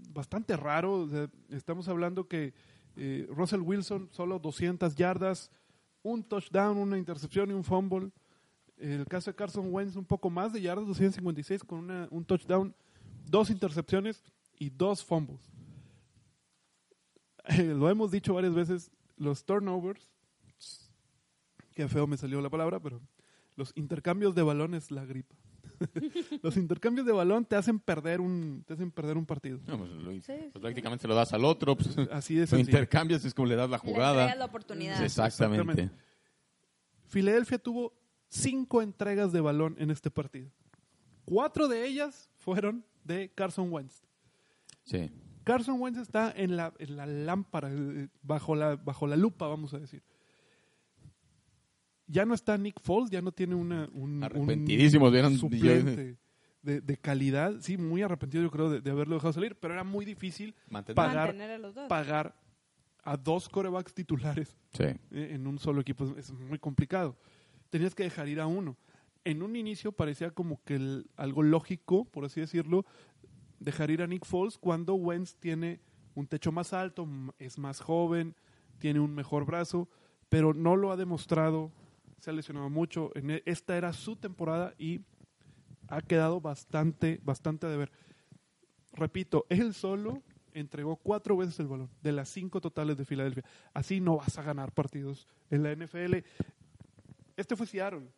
bastante 0.09 0.57
raro. 0.57 1.09
estamos 1.51 1.89
hablando 1.89 2.29
que 2.29 2.53
eh, 2.97 3.27
Russell 3.31 3.61
Wilson 3.61 4.09
solo 4.13 4.39
200 4.39 4.95
yardas, 4.95 5.51
un 6.03 6.23
touchdown, 6.23 6.77
una 6.77 6.99
intercepción 6.99 7.51
y 7.51 7.55
un 7.55 7.65
fumble. 7.65 8.11
El 8.77 9.07
caso 9.07 9.31
de 9.31 9.37
Carson 9.37 9.73
Wentz 9.73 9.97
un 9.97 10.05
poco 10.05 10.31
más 10.31 10.53
de 10.53 10.61
yardas, 10.61 10.87
256 10.87 11.65
con 11.65 11.91
un 12.11 12.25
touchdown, 12.25 12.75
dos 13.27 13.51
intercepciones 13.51 14.23
y 14.59 14.71
dos 14.71 15.05
fumbles. 15.05 15.41
Lo 17.59 17.89
hemos 17.89 18.11
dicho 18.11 18.35
varias 18.35 18.55
veces, 18.55 18.91
los 19.21 19.45
turnovers, 19.45 20.09
qué 21.75 21.87
feo 21.89 22.07
me 22.07 22.17
salió 22.17 22.41
la 22.41 22.51
palabra, 22.51 22.81
pero 22.81 23.01
los 23.57 23.73
intercambios 23.77 24.35
de 24.35 24.43
balón 24.43 24.75
es 24.75 24.91
la 24.91 25.05
gripa. 25.05 25.37
los 26.43 26.57
intercambios 26.57 27.07
de 27.07 27.13
balón 27.13 27.45
te 27.45 27.57
hacen 27.57 27.79
perder 27.81 28.21
un, 28.21 28.65
te 28.67 28.75
hacen 28.75 28.91
perder 28.91 29.17
un 29.17 29.27
partido. 29.27 29.61
No, 29.67 29.79
pues, 29.79 29.91
lo- 29.91 30.11
Sí, 30.13 30.21
sí, 30.23 30.33
pues, 30.53 30.61
prácticamente 30.63 31.03
se 31.03 31.09
lo 31.09 31.15
das 31.15 31.33
al 31.33 31.45
otro. 31.45 31.77
Pues, 31.77 31.97
Así 32.13 32.35
de 32.35 32.47
lo 32.51 32.59
intercambias, 32.59 33.25
es 33.25 33.35
como 33.35 33.47
le 33.49 33.57
das 33.57 33.69
la 33.71 33.77
Le 33.77 33.81
jugada. 33.93 34.35
la 34.35 34.45
oportunidad. 34.47 34.97
Sí, 34.99 35.05
Exactamente. 35.05 35.61
Exactamente. 35.83 36.05
Filadelfia 37.07 37.59
tuvo 37.59 37.93
cinco 38.29 38.83
entregas 38.83 39.33
de 39.33 39.41
balón 39.41 39.75
en 39.79 39.91
este 39.91 40.11
partido. 40.11 40.51
Cuatro 41.25 41.69
de 41.69 41.87
ellas 41.87 42.31
fueron 42.39 42.85
de 43.05 43.31
Carson 43.35 43.73
Wentz. 43.73 44.03
Sí. 44.85 45.11
Carson 45.53 45.81
Wentz 45.81 45.99
está 45.99 46.33
en 46.37 46.57
la, 46.57 46.73
en 46.79 46.97
la 46.97 47.07
lámpara, 47.07 47.71
eh, 47.73 48.09
bajo 48.23 48.55
la, 48.55 48.77
bajo 48.77 49.07
la 49.07 49.17
lupa, 49.17 49.47
vamos 49.49 49.75
a 49.75 49.79
decir. 49.79 50.03
Ya 52.07 52.25
no 52.25 52.35
está 52.35 52.59
Nick 52.59 52.81
Foles, 52.81 53.11
ya 53.11 53.23
no 53.23 53.31
tiene 53.33 53.55
una, 53.55 53.89
un, 53.93 54.23
Arrepentidísimos, 54.23 55.09
un 55.09 55.15
vieron- 55.15 55.39
suplente 55.39 56.19
de, 56.63 56.81
de 56.81 56.97
calidad. 56.99 57.55
Sí, 57.61 57.77
muy 57.79 58.03
arrepentido 58.03 58.43
yo 58.43 58.51
creo 58.51 58.69
de, 58.69 58.81
de 58.81 58.91
haberlo 58.91 59.15
dejado 59.15 59.33
salir, 59.33 59.57
pero 59.57 59.75
era 59.75 59.85
muy 59.85 60.05
difícil 60.05 60.55
Mantener- 60.69 60.95
pagar, 60.97 61.29
Mantener 61.29 61.51
a 61.53 61.59
los 61.59 61.75
dos. 61.75 61.89
pagar 61.89 62.35
a 63.03 63.17
dos 63.17 63.49
corebacks 63.49 63.95
titulares 63.95 64.57
Sí. 64.73 64.85
eh, 64.85 64.99
en 65.33 65.47
un 65.47 65.59
solo 65.59 65.81
equipo. 65.81 66.05
Es 66.19 66.33
muy 66.33 66.59
complicado. 66.59 67.17
Tenías 67.71 67.95
que 67.95 68.03
dejar 68.03 68.29
ir 68.29 68.41
a 68.41 68.47
uno. 68.47 68.77
En 69.25 69.43
un 69.43 69.55
inicio 69.55 69.93
parecía 69.93 70.31
como 70.33 70.63
que 70.65 70.75
el- 70.75 71.07
algo 71.17 71.43
lógico, 71.43 72.05
por 72.07 72.25
así 72.25 72.41
decirlo, 72.41 72.85
dejar 73.61 73.91
ir 73.91 74.03
a 74.03 74.07
Nick 74.07 74.25
Foles 74.25 74.59
cuando 74.59 74.95
Wentz 74.95 75.37
tiene 75.37 75.81
un 76.15 76.27
techo 76.27 76.51
más 76.51 76.73
alto, 76.73 77.07
es 77.39 77.59
más 77.59 77.81
joven, 77.81 78.35
tiene 78.79 78.99
un 78.99 79.15
mejor 79.15 79.45
brazo, 79.45 79.89
pero 80.29 80.53
no 80.53 80.75
lo 80.75 80.91
ha 80.91 80.97
demostrado, 80.97 81.71
se 82.19 82.31
ha 82.31 82.33
lesionado 82.33 82.69
mucho. 82.69 83.13
En 83.15 83.31
e- 83.31 83.43
esta 83.47 83.77
era 83.77 83.93
su 83.93 84.17
temporada 84.17 84.75
y 84.79 85.03
ha 85.89 86.01
quedado 86.03 86.41
bastante, 86.41 87.21
bastante 87.23 87.67
a 87.67 87.71
deber. 87.71 87.93
Repito, 88.93 89.47
él 89.49 89.75
solo 89.75 90.23
entregó 90.53 90.97
cuatro 90.97 91.37
veces 91.37 91.61
el 91.61 91.69
balón 91.69 91.91
de 92.03 92.13
las 92.13 92.29
cinco 92.29 92.61
totales 92.61 92.97
de 92.97 93.05
Filadelfia. 93.05 93.45
Así 93.73 94.01
no 94.01 94.17
vas 94.17 94.37
a 94.39 94.43
ganar 94.43 94.73
partidos 94.73 95.29
en 95.51 95.63
la 95.63 95.73
NFL. 95.73 96.25
Este 97.37 97.57
fue 97.57 97.67
Seattle. 97.67 98.09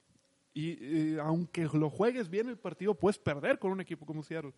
Y 0.54 0.76
eh, 0.80 1.18
aunque 1.20 1.64
lo 1.64 1.90
juegues 1.90 2.28
bien 2.28 2.48
el 2.48 2.58
partido, 2.58 2.94
puedes 2.94 3.18
perder 3.18 3.58
con 3.58 3.72
un 3.72 3.80
equipo 3.80 4.04
como 4.06 4.22
Seattle. 4.22 4.52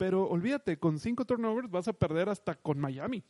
Pero 0.00 0.26
olvídate, 0.26 0.78
con 0.78 0.98
cinco 0.98 1.26
turnovers 1.26 1.70
vas 1.70 1.86
a 1.86 1.92
perder 1.92 2.30
hasta 2.30 2.54
con 2.54 2.80
Miami. 2.80 3.22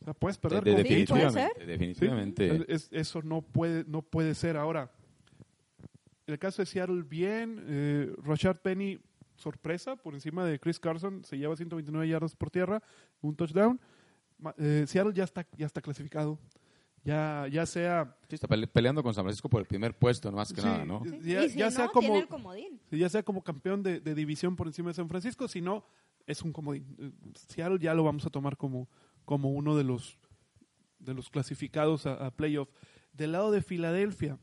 O 0.00 0.04
sea, 0.04 0.14
puedes 0.14 0.38
perder 0.38 0.62
De- 0.62 0.70
de- 0.70 0.76
con 0.76 0.82
definitivamente. 0.84 1.66
definitivamente. 1.66 2.56
Sí, 2.58 2.64
es- 2.68 2.88
eso 2.92 3.20
no 3.22 3.42
puede, 3.42 3.82
no 3.88 4.00
puede 4.00 4.36
ser. 4.36 4.56
Ahora, 4.56 4.92
el 6.28 6.38
caso 6.38 6.62
de 6.62 6.66
Seattle, 6.66 7.02
bien. 7.02 7.64
Eh, 7.66 8.14
Rashard 8.22 8.58
Penny, 8.58 9.00
sorpresa, 9.34 9.96
por 9.96 10.14
encima 10.14 10.44
de 10.46 10.60
Chris 10.60 10.78
Carson, 10.78 11.24
se 11.24 11.36
lleva 11.36 11.56
129 11.56 12.06
yardas 12.08 12.36
por 12.36 12.48
tierra, 12.48 12.80
un 13.20 13.34
touchdown. 13.34 13.80
Eh, 14.58 14.84
Seattle 14.86 15.12
ya 15.14 15.24
está, 15.24 15.44
ya 15.56 15.66
está 15.66 15.80
clasificado. 15.80 16.38
Ya, 17.04 17.48
ya 17.50 17.66
sea, 17.66 18.16
Sí, 18.28 18.36
está 18.36 18.46
pele- 18.46 18.68
peleando 18.68 19.02
con 19.02 19.12
San 19.12 19.24
Francisco 19.24 19.48
por 19.48 19.60
el 19.60 19.66
primer 19.66 19.98
puesto, 19.98 20.30
más 20.30 20.52
que 20.52 20.60
Sí, 20.60 20.66
nada, 20.66 20.84
¿no? 20.84 21.02
ya, 21.22 21.44
y 21.44 21.50
si 21.50 21.58
ya 21.58 21.64
no, 21.66 21.70
sea 21.72 21.88
tiene 21.88 22.06
como, 22.08 22.16
el 22.20 22.28
comodín. 22.28 22.80
ya 22.92 23.08
sea 23.08 23.22
como 23.24 23.42
campeón 23.42 23.82
de, 23.82 24.00
de 24.00 24.14
división 24.14 24.54
por 24.54 24.68
encima 24.68 24.88
de 24.90 24.94
San 24.94 25.08
Francisco, 25.08 25.48
si 25.48 25.60
no, 25.60 25.84
es 26.26 26.42
un 26.42 26.52
comodín. 26.52 27.12
Seattle 27.48 27.78
ya 27.80 27.94
lo 27.94 28.04
vamos 28.04 28.24
a 28.24 28.30
tomar 28.30 28.56
como, 28.56 28.88
como 29.24 29.50
uno 29.50 29.76
de 29.76 29.82
los, 29.82 30.16
de 31.00 31.14
los 31.14 31.28
clasificados 31.28 32.06
a, 32.06 32.24
a 32.26 32.30
playoff. 32.30 32.68
Del 33.12 33.32
lado 33.32 33.50
de 33.50 33.62
Filadelfia, 33.62 34.38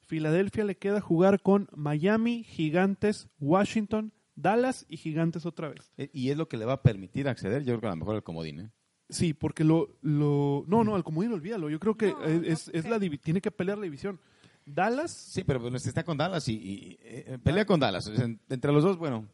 Filadelfia 0.00 0.64
le 0.64 0.76
queda 0.76 1.00
jugar 1.00 1.40
con 1.40 1.68
Miami, 1.74 2.42
Gigantes, 2.42 3.28
Washington, 3.38 4.12
Dallas 4.34 4.84
y 4.88 4.96
Gigantes 4.96 5.46
otra 5.46 5.68
vez. 5.68 5.92
Eh, 5.96 6.10
Y 6.12 6.30
es 6.30 6.36
lo 6.36 6.48
que 6.48 6.56
le 6.56 6.64
va 6.64 6.72
a 6.74 6.82
permitir 6.82 7.28
acceder, 7.28 7.62
yo 7.62 7.74
creo 7.74 7.80
que 7.82 7.86
a 7.86 7.90
lo 7.90 7.96
mejor 7.96 8.16
al 8.16 8.22
comodín. 8.24 8.60
¿eh? 8.60 8.70
Sí, 9.12 9.34
porque 9.34 9.62
lo, 9.62 9.96
lo... 10.02 10.64
No, 10.66 10.82
no, 10.84 10.94
al 10.96 11.04
comodín 11.04 11.32
olvídalo. 11.32 11.68
Yo 11.70 11.78
creo 11.78 11.96
que 11.96 12.12
No, 12.12 12.24
es, 12.24 12.68
no, 12.72 12.78
es- 12.78 12.88
la 12.88 12.98
divi- 12.98 13.20
tiene 13.20 13.40
que 13.40 13.50
pelear 13.50 13.78
la 13.78 13.84
división. 13.84 14.18
Dallas... 14.64 15.10
Sí, 15.10 15.44
pero 15.44 15.60
bueno, 15.60 15.76
este 15.76 15.88
está 15.90 16.02
con 16.04 16.16
Dallas 16.16 16.48
y, 16.48 16.52
y- 16.54 16.98
eh, 17.02 17.38
pelea 17.42 17.64
con 17.66 17.78
Dallas. 17.78 18.10
Entre 18.48 18.72
los 18.72 18.82
dos, 18.82 18.96
bueno, 18.96 19.28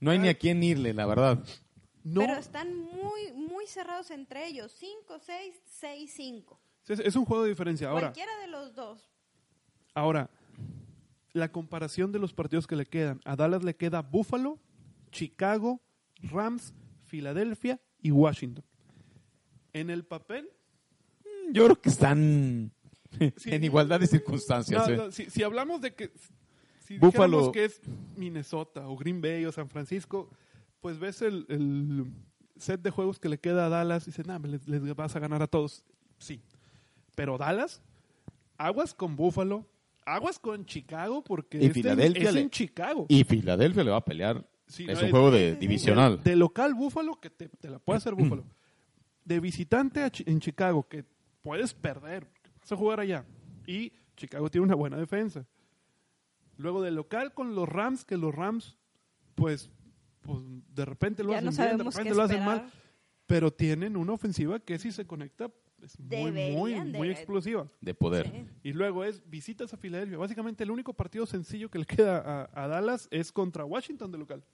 no 0.00 0.10
hay 0.10 0.18
ni 0.18 0.28
a 0.28 0.38
quién 0.38 0.62
irle, 0.62 0.94
la 0.94 1.06
verdad. 1.06 1.42
No, 2.04 2.20
Pero 2.20 2.34
están 2.36 2.68
muy, 2.78 3.32
muy 3.34 3.66
cerrados 3.66 4.10
entre 4.10 4.46
ellos. 4.46 4.72
5, 4.78 5.18
6, 5.20 5.54
6, 5.64 6.12
5. 6.14 6.60
es, 6.88 7.00
es 7.00 7.16
un 7.16 7.24
juego 7.24 7.42
de 7.44 7.48
diferencia. 7.50 7.88
Ahora, 7.88 8.08
Cualquiera 8.08 8.36
de 8.40 8.46
los 8.48 8.74
dos. 8.74 9.10
ahora, 9.94 10.28
la 11.32 11.50
comparación 11.50 12.12
de 12.12 12.18
los 12.18 12.32
partidos 12.34 12.66
que 12.66 12.76
le 12.76 12.86
quedan. 12.86 13.20
A 13.24 13.34
Dallas 13.36 13.64
le 13.64 13.74
queda 13.74 14.02
Buffalo, 14.02 14.60
Chicago, 15.10 15.80
Rams, 16.20 16.74
Filadelfia 17.06 17.80
y 18.00 18.10
Washington. 18.10 18.64
En 19.74 19.90
el 19.90 20.04
papel, 20.04 20.48
Yo 21.52 21.64
creo 21.64 21.80
que 21.80 21.90
están 21.90 22.72
Sí. 23.36 23.50
en 23.54 23.62
igualdad 23.64 24.00
de 24.00 24.06
circunstancias. 24.06 24.88
No, 24.88 24.94
¿eh? 24.94 24.96
no, 24.96 25.12
si, 25.12 25.26
si 25.30 25.42
hablamos 25.42 25.80
de 25.82 25.94
que 25.94 26.10
si 26.86 26.98
dijéramos 26.98 27.50
que 27.50 27.64
es 27.66 27.80
Minnesota 28.16 28.88
o 28.88 28.96
Green 28.96 29.20
Bay 29.20 29.44
o 29.44 29.52
San 29.52 29.68
Francisco, 29.68 30.30
pues 30.80 30.98
ves 30.98 31.22
el, 31.22 31.46
el 31.48 32.06
set 32.56 32.80
de 32.82 32.90
juegos 32.90 33.18
que 33.18 33.28
le 33.28 33.38
queda 33.38 33.66
a 33.66 33.68
Dallas 33.68 34.04
y 34.04 34.10
dices, 34.10 34.26
nah, 34.26 34.38
les, 34.38 34.66
les 34.68 34.94
vas 34.96 35.14
a 35.16 35.18
ganar 35.20 35.42
a 35.42 35.46
todos. 35.46 35.84
Sí. 36.18 36.40
Pero 37.14 37.38
Dallas, 37.38 37.82
aguas 38.58 38.94
con 38.94 39.16
Buffalo, 39.16 39.66
aguas 40.04 40.38
con 40.38 40.66
Chicago, 40.66 41.22
porque 41.24 41.58
Y 41.58 41.66
este 41.66 41.74
Filadelfia 41.74 42.28
es 42.28 42.34
le- 42.34 42.40
en 42.42 42.50
Chicago. 42.50 43.06
Y 43.08 43.24
Filadelfia 43.24 43.84
le 43.84 43.90
va 43.90 43.98
a 43.98 44.04
pelear. 44.04 44.46
Sí, 44.66 44.84
es 44.88 44.94
no, 44.94 44.98
un 45.00 45.04
es- 45.06 45.10
juego 45.10 45.30
de 45.30 45.56
divisional. 45.56 46.22
De 46.22 46.36
local 46.36 46.74
Búfalo, 46.74 47.18
que 47.20 47.30
te, 47.30 47.48
te 47.48 47.70
la 47.70 47.78
puede 47.78 47.98
hacer 47.98 48.14
Búfalo. 48.16 48.44
De 49.24 49.40
visitante 49.40 50.06
en 50.26 50.40
Chicago, 50.40 50.86
que 50.88 51.04
puedes 51.42 51.72
perder, 51.74 52.26
vas 52.60 52.72
a 52.72 52.76
jugar 52.76 53.00
allá. 53.00 53.24
Y 53.66 53.92
Chicago 54.16 54.50
tiene 54.50 54.66
una 54.66 54.74
buena 54.74 54.96
defensa. 54.96 55.46
Luego 56.56 56.82
de 56.82 56.90
local 56.90 57.34
con 57.34 57.54
los 57.54 57.68
Rams, 57.68 58.04
que 58.04 58.16
los 58.16 58.34
Rams, 58.34 58.76
pues, 59.34 59.70
pues 60.20 60.38
de 60.74 60.84
repente 60.84 61.24
lo 61.24 61.32
Ya 61.32 61.38
hacen 61.38 61.46
no 61.46 61.50
bien, 61.52 61.78
de 61.78 61.84
repente 61.84 62.14
lo 62.14 62.22
hacen 62.22 62.38
esperar. 62.38 62.62
mal. 62.62 62.72
Pero 63.26 63.52
tienen 63.52 63.96
una 63.96 64.12
ofensiva 64.12 64.60
que 64.60 64.78
si 64.78 64.92
se 64.92 65.06
conecta 65.06 65.50
es 65.82 65.98
muy, 65.98 66.30
muy, 66.30 66.30
Deberían 66.30 66.92
muy 66.92 67.10
explosiva. 67.10 67.68
De 67.80 67.94
poder. 67.94 68.30
Sí. 68.30 68.46
Y 68.62 68.72
luego 68.72 69.04
es 69.04 69.22
visitas 69.28 69.72
a 69.74 69.76
Filadelfia. 69.76 70.16
Básicamente 70.18 70.64
el 70.64 70.70
único 70.70 70.94
partido 70.94 71.26
sencillo 71.26 71.70
que 71.70 71.78
le 71.78 71.86
queda 71.86 72.18
a, 72.44 72.64
a 72.64 72.68
Dallas 72.68 73.08
es 73.10 73.32
contra 73.32 73.64
Washington 73.64 74.12
de 74.12 74.18
local. 74.18 74.44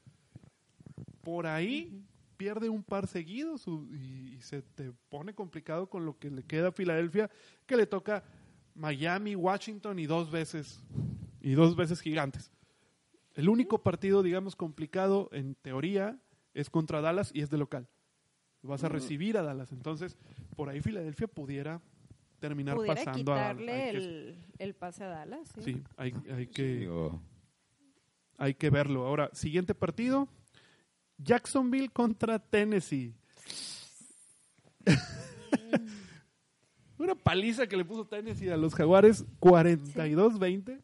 Por 1.23 1.47
ahí 1.47 2.03
pierde 2.41 2.70
un 2.70 2.82
par 2.82 3.07
seguidos 3.07 3.66
y, 3.66 4.36
y 4.36 4.41
se 4.41 4.62
te 4.62 4.93
pone 5.11 5.34
complicado 5.34 5.91
con 5.91 6.07
lo 6.07 6.18
que 6.18 6.30
le 6.30 6.43
queda 6.43 6.68
a 6.68 6.72
Filadelfia, 6.72 7.30
que 7.66 7.76
le 7.76 7.86
toca 7.86 8.24
Miami, 8.74 9.34
Washington 9.36 9.99
y 9.99 10.07
dos 10.07 10.30
veces 10.30 10.82
y 11.43 11.53
dos 11.53 11.76
veces 11.76 12.01
gigantes. 12.01 12.51
El 13.34 13.51
único 13.51 13.82
partido, 13.82 14.22
digamos, 14.22 14.57
complicado 14.57 15.28
en 15.32 15.55
teoría 15.55 16.18
es 16.55 16.70
contra 16.70 17.03
Dallas 17.03 17.30
y 17.34 17.43
es 17.43 17.51
de 17.51 17.59
local. 17.59 17.86
Vas 18.62 18.84
a 18.84 18.88
recibir 18.88 19.36
a 19.36 19.43
Dallas. 19.43 19.70
Entonces, 19.72 20.16
por 20.57 20.70
ahí 20.70 20.80
Filadelfia 20.80 21.28
pudiera 21.28 21.82
terminar 22.38 22.74
Pudiera 22.74 22.95
pasando 22.95 23.34
a 23.34 23.36
quitarle 23.51 23.72
hay 23.72 23.91
que- 23.93 23.97
el, 23.99 24.36
el 24.59 24.74
pase 24.74 25.05
a 25.05 25.09
Dallas. 25.09 25.47
Sí. 25.57 25.62
Sí, 25.62 25.82
hay, 25.99 26.14
hay 26.34 26.47
que, 26.47 26.88
hay 28.38 28.55
que 28.55 28.70
verlo. 28.70 29.07
Ahora, 29.07 29.28
siguiente 29.34 29.74
partido. 29.74 30.26
Jacksonville 31.23 31.89
contra 31.91 32.39
Tennessee. 32.39 33.14
Una 36.99 37.14
paliza 37.14 37.66
que 37.66 37.77
le 37.77 37.85
puso 37.85 38.05
Tennessee 38.07 38.51
a 38.51 38.57
los 38.57 38.75
Jaguares, 38.75 39.25
42-20. 39.41 40.81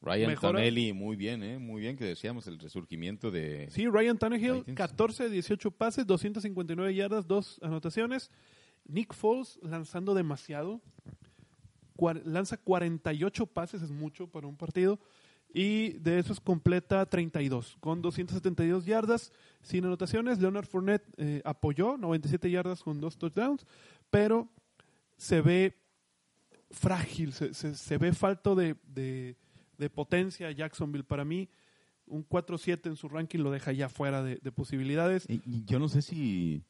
Ryan 0.00 0.28
Mejora. 0.28 0.52
Tanelli, 0.58 0.92
muy 0.92 1.16
bien, 1.16 1.42
¿eh? 1.42 1.58
Muy 1.58 1.80
bien 1.80 1.96
que 1.96 2.04
decíamos 2.04 2.46
el 2.46 2.58
resurgimiento 2.58 3.30
de... 3.30 3.68
Sí, 3.70 3.88
Ryan 3.88 4.16
Tannehill, 4.18 4.58
Titans. 4.60 4.76
14 4.76 5.24
de 5.24 5.30
18 5.30 5.70
pases, 5.72 6.06
259 6.06 6.94
yardas, 6.94 7.26
dos 7.26 7.58
anotaciones. 7.62 8.30
Nick 8.84 9.14
Foles 9.14 9.58
lanzando 9.62 10.14
demasiado. 10.14 10.80
Cuar- 11.96 12.22
lanza 12.24 12.56
48 12.58 13.46
pases, 13.46 13.82
es 13.82 13.90
mucho 13.90 14.28
para 14.28 14.46
un 14.46 14.56
partido. 14.56 15.00
Y 15.52 15.92
de 15.94 16.18
esos 16.18 16.40
completa 16.40 17.06
32, 17.06 17.76
con 17.80 18.02
272 18.02 18.84
yardas, 18.84 19.32
sin 19.62 19.84
anotaciones. 19.86 20.38
Leonard 20.40 20.66
Fournette 20.66 21.06
eh, 21.16 21.40
apoyó 21.44 21.96
97 21.96 22.50
yardas 22.50 22.82
con 22.82 23.00
dos 23.00 23.16
touchdowns, 23.16 23.66
pero 24.10 24.48
se 25.16 25.40
ve 25.40 25.74
frágil, 26.70 27.32
se, 27.32 27.54
se- 27.54 27.74
se 27.74 27.98
ve 27.98 28.12
falto 28.12 28.54
de, 28.54 28.76
de- 28.86 29.36
potencia 29.90 30.50
Jacksonville. 30.50 31.04
Para 31.04 31.24
mí, 31.24 31.48
un 32.06 32.28
4-7 32.28 32.86
en 32.86 32.96
su 32.96 33.08
ranking 33.08 33.38
lo 33.38 33.50
deja 33.50 33.72
ya 33.72 33.88
fuera 33.88 34.22
de, 34.22 34.36
de 34.36 34.52
posibilidades. 34.52 35.24
Y- 35.28 35.64
yo 35.64 35.78
no 35.78 35.88
sé 35.88 36.02
si 36.02 36.62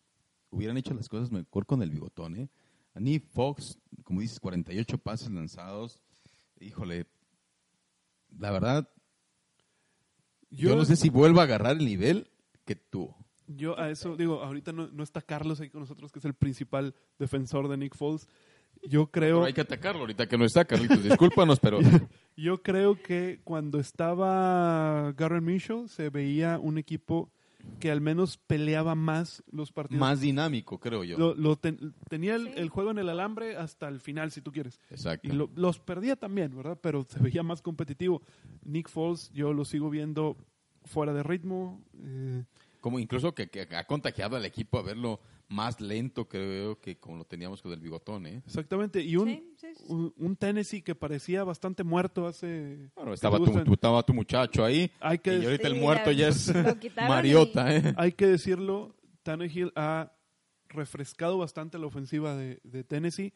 hubieran 0.51 0.76
hecho 0.76 0.95
las 0.95 1.09
cosas 1.09 1.31
mejor 1.33 1.66
con 1.66 1.83
el 1.83 1.91
bigotón, 1.91 2.37
¿eh? 2.37 2.49
A 2.95 3.01
Nick 3.01 3.26
Fox, 3.26 3.79
como 4.05 4.20
dices, 4.20 4.39
48 4.41 4.99
pases 4.99 5.31
lanzados. 5.31 6.01
Híjole, 6.61 7.07
la 8.37 8.51
verdad, 8.51 8.89
yo, 10.51 10.76
no 10.76 10.85
sé 10.85 10.97
si 10.97 11.11
vuelva 11.11 11.43
a 11.43 11.45
agarrar 11.45 11.76
el 11.76 11.85
nivel 11.85 12.31
que 12.64 12.76
tuvo. 12.76 13.16
Yo 13.47 13.79
a 13.79 13.91
eso 13.91 14.16
digo, 14.16 14.43
ahorita 14.43 14.72
no, 14.72 14.89
no 14.89 15.03
está 15.03 15.22
Carlos 15.22 15.61
ahí 15.61 15.70
con 15.70 15.81
nosotros, 15.81 16.12
que 16.12 16.18
es 16.18 16.24
el 16.24 16.35
principal 16.35 16.95
defensor 17.18 17.68
de 17.68 17.76
Nick 17.76 17.97
Foles. 17.97 18.29
Yo 18.83 19.11
creo, 19.11 19.39
Pero 19.39 19.47
hay 19.47 19.53
que 19.53 19.61
atacarlo 19.62 20.03
ahorita 20.03 20.29
que 20.29 20.39
no 20.39 20.45
está, 20.45 20.64
Carlitos. 20.64 21.03
Discúlpanos, 21.03 21.59
pero 21.59 21.79
yo 22.37 22.62
creo 22.62 23.01
que 23.03 23.41
cuando 23.45 23.81
estaba 23.81 25.12
Garrett 25.16 25.43
Mitchell 25.43 25.89
se 25.89 26.11
veía 26.11 26.59
un 26.59 26.79
equipo 26.79 27.33
que 27.81 27.91
al 27.91 28.01
menos 28.01 28.37
peleaba 28.39 28.95
más 28.95 29.43
los 29.53 29.71
partidos. 29.73 30.01
más 30.01 30.21
dinámico, 30.21 30.79
creo 30.81 31.05
yo. 31.05 31.16
Lo, 31.19 31.35
lo 31.35 31.57
ten- 31.57 31.95
tenía 32.09 32.35
el, 32.35 32.47
Sí. 32.47 32.53
el 32.57 32.69
juego 32.71 32.91
en 32.91 32.99
el 32.99 33.09
alambre 33.09 33.57
hasta 33.57 33.89
el 33.89 34.01
final, 34.01 34.31
si 34.33 34.41
tú 34.41 34.51
quieres. 34.53 34.81
Exacto. 34.91 35.29
Y 35.29 35.33
lo- 35.33 35.51
los 35.55 35.79
perdía 35.79 36.16
también, 36.16 36.55
¿verdad? 36.57 36.79
Pero 36.83 37.05
se 37.05 37.19
veía 37.21 37.43
más 37.43 37.62
competitivo. 37.62 38.23
Nick 38.64 38.89
Foles, 38.89 39.31
yo 39.33 39.53
lo 39.53 39.64
sigo 39.64 39.91
viendo 39.91 40.37
fuera 40.85 41.12
de 41.12 41.23
ritmo. 41.23 41.83
eh, 42.03 42.45
Como 42.81 42.99
incluso 42.99 43.35
que, 43.35 43.49
que 43.49 43.62
ha 43.77 43.85
contagiado 43.87 44.37
al 44.37 44.45
equipo 44.45 44.79
a 44.79 44.83
verlo 44.83 45.21
más 45.49 45.81
lento, 45.81 46.29
creo 46.29 46.79
que 46.79 46.99
como 46.99 47.17
lo 47.17 47.25
teníamos 47.25 47.63
con 47.63 47.73
el 47.73 47.81
bigotón, 47.81 48.27
¿eh? 48.27 48.43
exactamente. 48.47 49.01
Y 49.03 49.17
un, 49.17 49.29
Sí, 49.29 49.55
sí, 49.57 49.67
sí. 49.77 49.85
un, 49.89 50.13
un 50.17 50.37
Tennessee 50.37 50.83
que 50.83 50.95
parecía 50.95 51.43
bastante 51.43 51.85
muerto 51.85 52.27
hace... 52.27 52.91
Bueno, 52.95 53.15
estaba 53.15 53.39
¿te 53.39 53.65
tu, 53.65 53.73
estaba 53.73 54.03
tu 54.03 54.13
muchacho 54.15 54.65
ahí. 54.65 54.91
Hay 55.01 55.19
que, 55.19 55.39
y 55.39 55.45
ahorita 55.45 55.69
el 55.69 55.77
muerto 55.81 56.13
ya 56.13 56.29
es 56.29 56.53
Mariota, 56.97 57.75
¿eh? 57.75 57.95
hay 57.97 58.13
que 58.13 58.27
decirlo, 58.27 58.95
Tannehill 59.23 59.73
ha 59.75 60.13
refrescado 60.69 61.39
bastante 61.39 61.79
la 61.79 61.87
ofensiva 61.87 62.37
de, 62.37 62.61
de 62.63 62.85
Tennessee. 62.85 63.33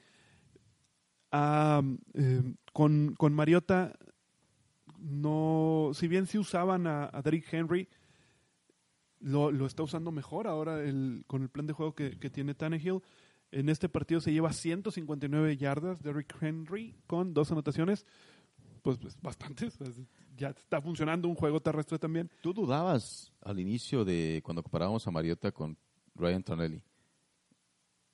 Ah, 1.31 1.81
eh, 2.13 2.43
con, 2.75 3.15
con 3.17 3.33
Mariota, 3.33 3.99
no, 4.99 5.93
si 5.95 6.09
bien 6.09 6.27
sí 6.27 6.37
usaban 6.37 6.87
a, 6.87 7.09
a 7.11 7.23
Derrick 7.23 7.51
Henry, 7.53 7.89
lo, 9.23 9.51
lo 9.51 9.67
está 9.67 9.83
usando 9.83 10.11
mejor 10.13 10.47
ahora 10.47 10.83
el, 10.83 11.25
con 11.27 11.43
el 11.43 11.49
plan 11.49 11.67
de 11.67 11.73
juego 11.73 11.95
que, 11.95 12.19
que 12.19 12.29
tiene 12.31 12.55
Tannehill. 12.55 13.01
En 13.51 13.69
este 13.69 13.89
partido 13.89 14.21
se 14.21 14.33
lleva 14.33 14.53
159 14.53 15.57
yardas 15.57 16.03
Derrick 16.03 16.35
Henry 16.43 16.95
con 17.07 17.33
dos 17.35 17.51
anotaciones, 17.53 18.07
pues, 18.83 18.99
pues 18.99 19.17
bastantes. 19.23 19.79
Ya 20.37 20.49
está 20.49 20.81
funcionando 20.81 21.29
un 21.29 21.35
juego 21.35 21.61
terrestre 21.61 21.99
también. 21.99 22.31
¿Tú 22.41 22.53
dudabas 22.55 23.33
al 23.43 23.61
inicio 23.61 24.05
de 24.05 24.41
cuando 24.45 24.63
comparábamos 24.63 25.07
a 25.07 25.11
Mariota 25.11 25.53
con 25.53 25.77
Ryan 26.15 26.43
Tonelli 26.43 26.83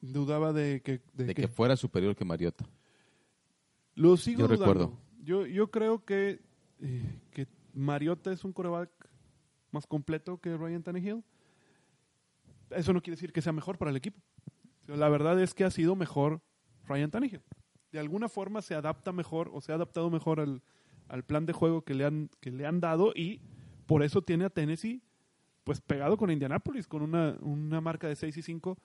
Dudaba 0.00 0.52
de 0.52 0.80
que, 0.82 1.00
de 1.12 1.24
de 1.26 1.34
que- 1.34 1.42
que 1.42 1.48
fuera 1.48 1.76
superior 1.76 2.14
que 2.14 2.24
Mariota? 2.24 2.64
Lo 3.94 4.16
sigo 4.16 4.40
Yo 4.40 4.46
dudando. 4.48 4.64
recuerdo. 4.64 4.98
Yo, 5.24 5.44
yo 5.46 5.70
creo 5.70 6.04
que, 6.04 6.40
eh, 6.80 7.20
que 7.32 7.48
Mariota 7.74 8.32
es 8.32 8.44
un 8.44 8.52
coreback 8.52 8.90
más 9.70 9.86
completo 9.86 10.38
que 10.38 10.56
Ryan 10.56 10.82
Tannehill. 10.82 11.24
Eso 12.70 12.92
no 12.92 13.00
quiere 13.00 13.16
decir 13.16 13.32
que 13.32 13.42
sea 13.42 13.52
mejor 13.52 13.78
para 13.78 13.90
el 13.90 13.96
equipo. 13.96 14.20
La 14.86 15.08
verdad 15.08 15.40
es 15.40 15.54
que 15.54 15.64
ha 15.64 15.70
sido 15.70 15.96
mejor 15.96 16.40
Ryan 16.86 17.10
Tannehill. 17.10 17.42
De 17.92 17.98
alguna 17.98 18.28
forma 18.28 18.62
se 18.62 18.74
adapta 18.74 19.12
mejor 19.12 19.50
o 19.52 19.60
se 19.60 19.72
ha 19.72 19.76
adaptado 19.76 20.10
mejor 20.10 20.40
al, 20.40 20.62
al 21.08 21.24
plan 21.24 21.46
de 21.46 21.52
juego 21.52 21.82
que 21.82 21.94
le, 21.94 22.04
han, 22.04 22.30
que 22.40 22.50
le 22.50 22.66
han 22.66 22.80
dado 22.80 23.12
y 23.14 23.40
por 23.86 24.02
eso 24.02 24.22
tiene 24.22 24.44
a 24.44 24.50
Tennessee 24.50 25.02
pues 25.68 25.82
pegado 25.82 26.16
con 26.16 26.30
Indianapolis 26.30 26.86
con 26.86 27.02
una, 27.02 27.36
una 27.42 27.82
marca 27.82 28.08
de 28.08 28.16
6 28.16 28.38
y 28.38 28.42
5 28.42 28.78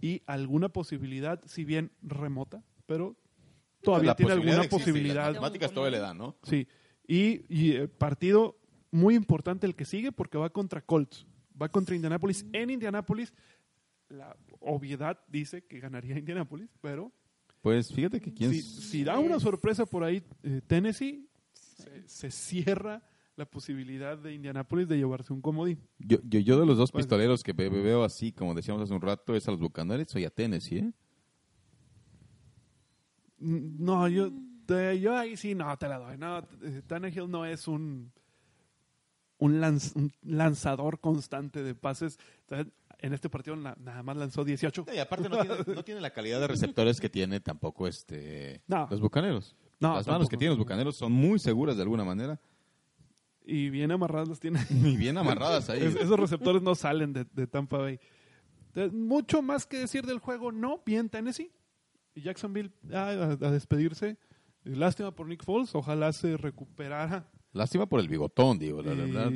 y 0.00 0.22
alguna 0.26 0.68
posibilidad, 0.68 1.40
si 1.46 1.64
bien 1.64 1.92
remota, 2.02 2.64
pero 2.84 3.16
todavía 3.80 4.10
La 4.10 4.16
tiene 4.16 4.32
alguna 4.32 4.64
posibilidad. 4.64 5.26
Las 5.26 5.26
matemáticas 5.34 5.70
todavía 5.70 5.98
le 5.98 6.02
dan, 6.02 6.18
¿no? 6.18 6.36
Sí, 6.42 6.66
y, 7.06 7.44
y, 7.48 7.76
eh, 7.76 7.86
partido 7.86 8.58
muy 8.90 9.14
importante 9.14 9.66
el 9.66 9.74
que 9.74 9.84
sigue 9.84 10.12
porque 10.12 10.38
va 10.38 10.50
contra 10.50 10.80
Colts. 10.80 11.26
Va 11.60 11.68
contra 11.68 11.94
Indianapolis. 11.94 12.44
En 12.52 12.70
Indianapolis, 12.70 13.32
la 14.08 14.36
obviedad 14.60 15.18
dice 15.28 15.64
que 15.64 15.80
ganaría 15.80 16.18
Indianapolis, 16.18 16.68
pero 16.80 17.12
Pues 17.62 17.92
fíjate 17.92 18.20
que 18.20 18.32
quién... 18.32 18.52
si, 18.52 18.62
si 18.62 19.04
da 19.04 19.18
una 19.18 19.40
sorpresa 19.40 19.86
por 19.86 20.04
ahí 20.04 20.22
eh, 20.42 20.60
Tennessee, 20.66 21.28
se, 21.52 22.08
se 22.08 22.30
cierra 22.30 23.02
la 23.36 23.44
posibilidad 23.44 24.16
de 24.16 24.32
Indianapolis 24.32 24.88
de 24.88 24.96
llevarse 24.96 25.32
un 25.32 25.42
comodín. 25.42 25.78
Yo, 25.98 26.18
yo, 26.24 26.40
yo 26.40 26.58
de 26.58 26.64
los 26.64 26.78
dos 26.78 26.90
pistoleros 26.90 27.42
que 27.42 27.52
ve- 27.52 27.68
veo 27.68 28.02
así, 28.02 28.32
como 28.32 28.54
decíamos 28.54 28.82
hace 28.82 28.94
un 28.94 29.00
rato, 29.02 29.34
es 29.34 29.46
a 29.46 29.50
los 29.50 29.60
Bucaneros 29.60 30.14
y 30.16 30.24
a 30.24 30.30
Tennessee, 30.30 30.78
¿eh? 30.78 30.92
Mm, 33.38 33.84
No, 33.84 34.08
yo, 34.08 34.32
te- 34.66 34.98
yo 35.00 35.16
ahí 35.16 35.36
sí 35.36 35.54
no 35.54 35.76
te 35.76 35.88
la 35.88 35.98
doy. 35.98 36.16
No, 36.16 36.38
eh, 36.62 36.82
Tannehill 36.86 37.30
no 37.30 37.44
es 37.44 37.68
un, 37.68 38.10
un, 39.38 39.60
lanz- 39.60 39.94
un 39.94 40.12
lanzador 40.22 41.00
constante 41.00 41.62
de 41.62 41.74
pases. 41.74 42.18
Entonces, 42.42 42.72
en 42.98 43.12
este 43.12 43.28
partido 43.28 43.56
na- 43.56 43.76
nada 43.78 44.02
más 44.02 44.16
lanzó 44.16 44.44
18. 44.44 44.86
Y 44.94 44.98
aparte 44.98 45.28
no 45.28 45.38
tiene, 45.38 45.56
no 45.74 45.84
tiene 45.84 46.00
la 46.00 46.10
calidad 46.10 46.40
de 46.40 46.46
receptores 46.48 47.00
que 47.00 47.08
tiene 47.10 47.40
tampoco 47.40 47.86
este 47.86 48.62
No. 48.66 48.86
los 48.90 49.00
Bucaneros. 49.00 49.54
Las 49.78 50.06
manos 50.06 50.28
que 50.28 50.36
tienen 50.38 50.56
los 50.56 50.58
Bucaneros 50.58 50.96
son 50.96 51.12
muy 51.12 51.38
seguras 51.38 51.76
de 51.76 51.82
alguna 51.82 52.02
manera 52.02 52.40
Y 53.44 53.68
bien 53.68 53.92
amarradas 53.92 54.28
las 54.28 54.40
tiene. 54.40 54.60
y 54.70 54.96
bien 54.96 55.18
amarradas 55.18 55.68
ahí. 55.70 55.82
Es- 55.82 55.96
esos 55.96 56.18
receptores 56.18 56.62
no 56.62 56.74
salen 56.74 57.12
de, 57.12 57.26
de 57.32 57.46
Tampa 57.46 57.78
Bay. 57.78 58.00
Entonces, 58.68 58.92
mucho 58.98 59.42
más 59.42 59.66
que 59.66 59.78
decir 59.78 60.04
del 60.06 60.18
juego, 60.18 60.50
no. 60.52 60.82
Bien 60.84 61.08
Tennessee. 61.08 61.50
Y 62.14 62.22
Jacksonville 62.22 62.70
ah, 62.92 63.36
a, 63.40 63.46
a 63.46 63.50
despedirse. 63.50 64.16
Lástima 64.64 65.14
por 65.14 65.26
Nick 65.28 65.44
Foles. 65.44 65.74
Ojalá 65.74 66.12
se 66.12 66.36
recuperara. 66.38 67.30
Lástima 67.56 67.86
por 67.86 68.00
el 68.00 68.08
bigotón, 68.08 68.58
digo, 68.58 68.82
la 68.82 68.94
verdad. 68.94 69.32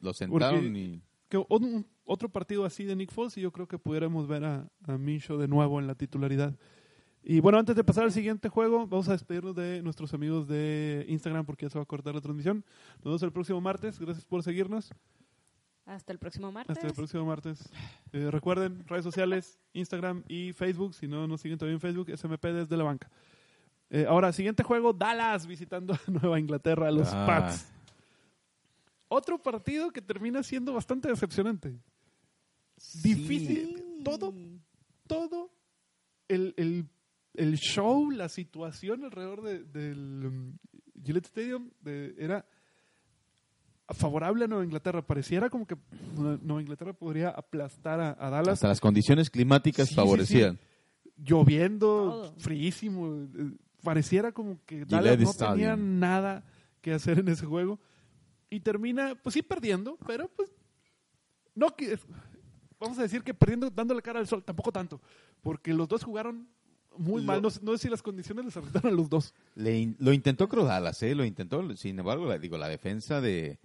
Lo 0.00 0.12
sentaron 0.14 0.60
porque- 0.64 0.78
y... 0.78 1.02
que 1.28 1.38
un- 1.48 1.86
otro 2.04 2.28
partido 2.28 2.64
así 2.64 2.84
de 2.84 2.94
Nick 2.94 3.10
Foles 3.10 3.36
y 3.36 3.40
yo 3.40 3.50
creo 3.50 3.66
que 3.66 3.78
pudiéramos 3.78 4.28
ver 4.28 4.44
a, 4.44 4.68
a 4.84 4.96
Minshew 4.96 5.38
de 5.38 5.48
nuevo 5.48 5.80
en 5.80 5.86
la 5.88 5.94
titularidad. 5.96 6.54
Y 7.24 7.40
bueno, 7.40 7.58
antes 7.58 7.74
de 7.74 7.82
pasar 7.82 8.04
al 8.04 8.12
siguiente 8.12 8.48
juego, 8.48 8.86
vamos 8.86 9.08
a 9.08 9.12
despedirnos 9.12 9.56
de 9.56 9.82
nuestros 9.82 10.14
amigos 10.14 10.46
de 10.46 11.04
Instagram 11.08 11.44
porque 11.44 11.66
ya 11.66 11.70
se 11.70 11.78
va 11.78 11.82
a 11.82 11.86
cortar 11.86 12.14
la 12.14 12.20
transmisión. 12.20 12.64
Nos 12.98 13.04
vemos 13.04 13.22
el 13.24 13.32
próximo 13.32 13.60
martes. 13.60 13.98
Gracias 13.98 14.24
por 14.24 14.44
seguirnos. 14.44 14.92
Hasta 15.86 16.12
el 16.12 16.18
próximo 16.20 16.52
martes. 16.52 16.76
Hasta 16.76 16.86
el 16.86 16.94
próximo 16.94 17.24
martes. 17.24 17.68
Eh, 18.12 18.30
recuerden, 18.30 18.84
redes 18.86 19.02
sociales, 19.04 19.58
Instagram 19.72 20.22
y 20.28 20.52
Facebook. 20.52 20.94
Si 20.94 21.08
no 21.08 21.26
nos 21.26 21.40
siguen 21.40 21.58
todavía 21.58 21.74
en 21.74 21.80
Facebook, 21.80 22.10
SMP 22.16 22.52
desde 22.52 22.76
la 22.76 22.84
banca. 22.84 23.10
Eh, 23.90 24.04
ahora, 24.08 24.32
siguiente 24.32 24.62
juego, 24.62 24.92
Dallas 24.92 25.46
visitando 25.46 25.94
a 25.94 26.00
Nueva 26.10 26.38
Inglaterra, 26.40 26.88
a 26.88 26.90
los 26.92 27.08
Ah. 27.12 27.24
Pats. 27.26 27.66
Otro 29.08 29.40
partido 29.40 29.90
que 29.92 30.02
termina 30.02 30.42
siendo 30.42 30.72
bastante 30.72 31.08
decepcionante. 31.08 31.78
Difícil. 33.02 33.82
Todo, 34.04 34.34
todo 35.06 35.50
el, 36.28 36.52
el, 36.56 36.84
el 37.34 37.56
show, 37.56 38.10
la 38.10 38.28
situación 38.28 39.04
alrededor 39.04 39.42
de- 39.42 39.62
del 39.64 40.26
um, 40.26 40.58
Gillette 41.04 41.26
Stadium 41.26 41.70
de- 41.80 42.14
era 42.18 42.44
favorable 43.90 44.44
a 44.44 44.48
Nueva 44.48 44.64
Inglaterra. 44.64 45.02
Pareciera 45.06 45.48
como 45.48 45.66
que 45.66 45.76
Nueva 46.16 46.60
Inglaterra 46.60 46.92
podría 46.92 47.30
aplastar 47.30 48.00
a, 48.00 48.16
a 48.18 48.30
Dallas. 48.30 48.54
Hasta 48.54 48.68
las 48.68 48.80
condiciones 48.80 49.30
climáticas 49.30 49.86
Sí, 49.88 49.94
sí, 49.94 50.00
favorecían. 50.00 50.58
Lloviendo, 51.16 51.86
Todo. 51.86 52.34
fríísimo. 52.38 53.26
Pareciera 53.86 54.32
como 54.32 54.58
que 54.66 54.84
Dallas 54.84 55.18
no 55.18 55.30
Stadium. 55.30 55.54
tenía 55.58 55.76
nada 55.76 56.44
que 56.82 56.92
hacer 56.92 57.20
en 57.20 57.28
ese 57.28 57.46
juego. 57.46 57.78
Y 58.50 58.60
termina, 58.60 59.14
pues 59.14 59.34
sí, 59.34 59.42
perdiendo, 59.42 59.96
pero 60.06 60.28
pues 60.36 60.50
no 61.54 61.74
que 61.74 61.98
vamos 62.78 62.98
a 62.98 63.02
decir 63.02 63.22
que 63.22 63.32
perdiendo, 63.32 63.70
dándole 63.70 64.02
cara 64.02 64.18
al 64.20 64.26
sol, 64.26 64.42
tampoco 64.44 64.70
tanto, 64.72 65.00
porque 65.40 65.72
los 65.72 65.88
dos 65.88 66.04
jugaron 66.04 66.48
muy 66.98 67.20
Lo- 67.22 67.26
mal. 67.26 67.42
No, 67.42 67.50
sé- 67.50 67.60
no 67.62 67.72
sé 67.72 67.78
si 67.78 67.88
las 67.88 68.02
condiciones 68.02 68.44
les 68.44 68.56
afectaron 68.56 68.92
a 68.92 68.96
los 68.96 69.08
dos. 69.08 69.34
Le 69.54 69.78
in- 69.78 69.96
lo 69.98 70.12
intentó 70.12 70.48
Dallas, 70.64 71.02
¿eh? 71.02 71.14
Lo 71.14 71.24
intentó. 71.24 71.76
Sin 71.76 71.98
embargo, 71.98 72.26
la, 72.26 72.38
digo, 72.38 72.56
la 72.58 72.68
defensa 72.68 73.20
de, 73.20 73.58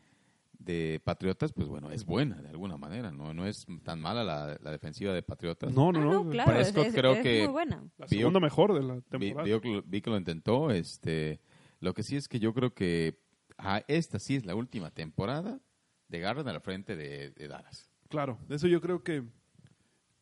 de 0.63 1.01
Patriotas, 1.03 1.51
pues 1.53 1.67
bueno, 1.67 1.91
es 1.91 2.05
buena 2.05 2.41
de 2.41 2.49
alguna 2.49 2.77
manera. 2.77 3.11
No, 3.11 3.33
no 3.33 3.45
es 3.47 3.65
tan 3.83 3.99
mala 3.99 4.23
la, 4.23 4.57
la 4.61 4.71
defensiva 4.71 5.13
de 5.13 5.23
Patriotas. 5.23 5.73
No, 5.73 5.89
Ah, 5.89 5.91
no, 5.93 5.99
no, 6.01 6.23
no. 6.25 6.29
claro, 6.29 6.51
es, 6.51 6.71
Prescott 6.71 6.87
es- 6.87 6.93
creo 6.95 7.13
es 7.13 7.23
que- 7.23 7.43
muy 7.43 7.51
buena. 7.51 7.83
La 7.97 8.07
segunda 8.07 8.39
mejor 8.39 8.73
de 8.73 8.81
la 8.83 8.95
Vi, 8.95 9.01
temporada. 9.33 9.83
vi 9.85 10.01
que 10.01 10.09
lo 10.09 10.17
intentó. 10.17 10.69
Este, 10.71 11.39
lo 11.79 11.93
que 11.93 12.03
sí 12.03 12.15
es 12.15 12.27
que 12.27 12.39
yo 12.39 12.53
creo 12.53 12.73
que 12.73 13.19
ah, 13.57 13.83
esta 13.87 14.19
sí 14.19 14.35
es 14.35 14.45
la 14.45 14.55
última 14.55 14.91
temporada 14.91 15.59
de 16.07 16.19
Garden 16.19 16.47
al 16.47 16.61
frente 16.61 16.95
de, 16.95 17.31
de 17.31 17.47
Dallas. 17.47 17.89
Claro, 18.09 18.37
eso 18.49 18.67
yo 18.67 18.81
creo 18.81 19.03
que 19.03 19.23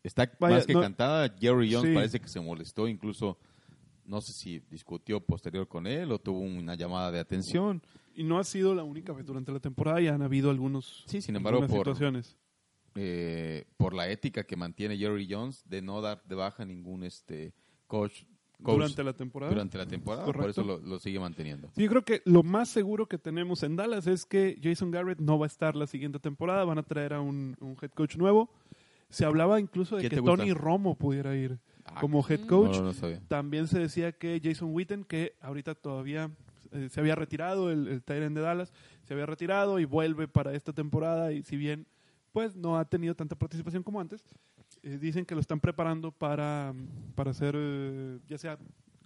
Está 0.02 0.32
Vaya, 0.40 0.56
más 0.56 0.66
que 0.66 0.74
no- 0.74 0.82
cantada. 0.82 1.28
Jerry 1.38 1.74
Jones 1.74 1.90
Sí. 1.90 1.94
parece 1.96 2.20
que 2.22 2.30
se 2.30 2.40
molestó, 2.40 2.88
incluso 2.88 3.38
no 4.06 4.22
sé 4.22 4.32
si 4.32 4.60
discutió 4.72 5.20
posterior 5.20 5.68
con 5.68 5.86
él 5.86 6.12
o 6.14 6.20
tuvo 6.20 6.40
una 6.40 6.76
llamada 6.76 7.12
de 7.12 7.20
atención. 7.20 7.82
Y 8.20 8.24
no 8.24 8.38
ha 8.40 8.44
sido 8.44 8.76
la 8.76 8.84
única 8.84 9.14
vez 9.14 9.26
durante 9.26 9.52
la 9.52 9.60
temporada, 9.60 10.02
ya 10.02 10.14
han 10.14 10.22
habido 10.22 10.50
algunos 10.50 11.04
Sí, 11.08 11.22
sin 11.22 11.36
embargo, 11.36 11.62
por, 11.62 11.70
situaciones. 11.70 12.38
eh, 12.96 13.66
por 13.78 13.94
la 13.94 14.10
ética 14.10 14.44
que 14.44 14.56
mantiene 14.56 14.98
Jerry 14.98 15.28
Jones 15.30 15.64
de 15.68 15.82
no 15.82 16.02
dar 16.02 16.22
de 16.26 16.36
baja 16.36 16.66
ningún 16.66 17.04
este 17.04 17.54
coach, 17.88 18.24
coach 18.62 18.76
durante 18.76 19.04
la 19.04 19.14
temporada. 19.14 19.52
durante 19.52 19.78
la 19.78 19.86
temporada, 19.86 20.26
por 20.26 20.50
eso 20.50 20.64
lo, 20.64 20.80
lo 20.80 21.00
sigue 21.00 21.20
manteniendo. 21.20 21.70
Sí, 21.76 21.84
yo 21.84 21.90
creo 21.90 22.04
que 22.04 22.22
lo 22.26 22.44
más 22.44 22.70
seguro 22.70 23.08
que 23.08 23.18
tenemos 23.18 23.64
en 23.64 23.76
Dallas 23.76 24.06
es 24.08 24.26
que 24.26 24.60
Jason 24.62 24.92
Garrett 24.92 25.20
no 25.20 25.40
va 25.40 25.46
a 25.46 25.48
estar 25.48 25.76
la 25.76 25.88
siguiente 25.88 26.20
temporada, 26.20 26.66
van 26.66 26.78
a 26.80 26.84
traer 26.84 27.14
a 27.14 27.22
un, 27.22 27.56
un 27.62 27.78
head 27.82 27.92
coach 27.92 28.18
nuevo. 28.18 28.50
Se 29.10 29.26
hablaba 29.26 29.60
incluso 29.60 29.96
de 29.96 30.02
¿Quién 30.08 30.22
que? 30.22 30.26
Tony 30.26 30.54
Romo 30.54 30.96
pudiera 30.96 31.36
ir 31.36 31.58
Ah, 31.86 32.02
como 32.02 32.24
head 32.30 32.42
coach. 32.46 32.78
No, 32.78 32.94
no. 32.94 33.20
También 33.28 33.68
se 33.68 33.80
decía 33.80 34.12
que 34.12 34.40
Jason 34.44 34.70
Witten, 34.72 35.04
que 35.04 35.34
ahorita 35.42 35.74
todavía 35.74 36.30
eh, 36.72 36.88
se 36.90 37.00
había 37.00 37.16
retirado, 37.16 37.72
el, 37.72 38.02
el 38.06 38.24
end 38.24 38.36
de 38.38 38.42
Dallas, 38.42 38.72
se 39.04 39.14
había 39.14 39.26
retirado 39.26 39.80
y 39.80 39.86
vuelve 39.86 40.28
para 40.28 40.54
esta 40.54 40.74
temporada 40.74 41.32
y 41.32 41.44
si 41.44 41.58
bien 41.58 41.86
pues 42.32 42.56
no 42.56 42.78
ha 42.78 42.86
tenido 42.86 43.16
tanta 43.16 43.36
participación 43.36 43.82
como 43.84 44.00
antes, 44.00 44.24
eh, 44.84 44.98
dicen 45.02 45.26
que 45.26 45.34
lo 45.36 45.42
están 45.42 45.60
preparando 45.60 46.12
para, 46.12 46.74
para 47.16 47.34
ser 47.34 47.56
eh, 47.58 48.20
ya 48.28 48.38
sea 48.38 48.58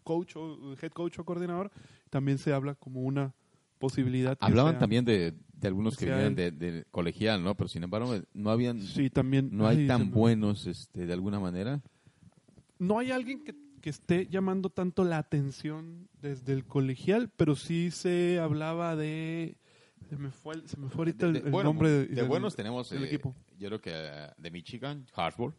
coach 0.03 0.35
o 0.35 0.73
head 0.81 0.91
coach 0.91 1.19
o 1.19 1.23
coordinador. 1.25 1.71
También 2.09 2.37
se 2.37 2.51
habla 2.53 2.75
como 2.75 3.01
una 3.01 3.33
posibilidad. 3.79 4.37
Hablaban 4.41 4.73
sea- 4.73 4.79
también 4.79 5.05
de, 5.05 5.33
de 5.53 5.67
algunos 5.67 5.95
que 5.95 6.05
vinieron 6.05 6.35
de, 6.35 6.51
de 6.51 6.85
colegial, 6.91 7.41
¿no? 7.43 7.55
Pero 7.55 7.69
sin 7.69 7.83
embargo, 7.83 8.13
no 8.33 8.49
habían, 8.51 8.81
Sí, 8.81 9.09
también. 9.09 9.49
no 9.53 9.65
hay 9.67 9.87
tan 9.87 10.11
buenos, 10.11 10.67
este, 10.67 11.05
de 11.05 11.13
alguna 11.13 11.39
manera. 11.39 11.81
no 12.79 12.99
hay 12.99 13.11
alguien 13.11 13.43
que, 13.43 13.55
que 13.83 13.89
esté 13.89 14.27
llamando 14.27 14.69
tanto 14.69 15.03
la 15.03 15.17
atención 15.17 16.07
desde 16.21 16.53
el 16.53 16.63
colegial, 16.65 17.29
pero 17.35 17.55
sí 17.57 17.91
se 17.91 18.39
hablaba 18.39 18.95
de... 18.95 19.57
Se 20.09 20.15
me 20.15 20.31
fue, 20.31 20.55
el- 20.55 20.67
se 20.69 20.77
me 20.77 20.87
fue 20.87 20.99
ahorita 21.01 21.25
el, 21.25 21.33
De- 21.33 21.39
de- 21.41 21.45
el 21.47 21.51
bueno, 21.51 21.69
nombre 21.71 21.89
de, 21.89 22.05
de 22.07 22.15
del- 22.15 22.27
buenos 22.29 22.55
tenemos, 22.55 22.89
del 22.89 23.03
eh, 23.03 23.07
equipo. 23.07 23.35
yo 23.57 23.67
creo 23.67 23.81
que 23.81 23.91
eh, 23.93 24.29
de 24.37 24.51
Michigan, 24.51 25.05
Hartford. 25.13 25.53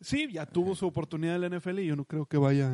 Sí, 0.00 0.28
ya 0.30 0.44
tuvo 0.44 0.74
su 0.74 0.86
oportunidad 0.86 1.36
en 1.36 1.40
la 1.50 1.58
NFL 1.58 1.78
y 1.78 1.86
yo 1.86 1.96
no 1.96 2.04
creo 2.04 2.26
que 2.26 2.36
vaya... 2.36 2.70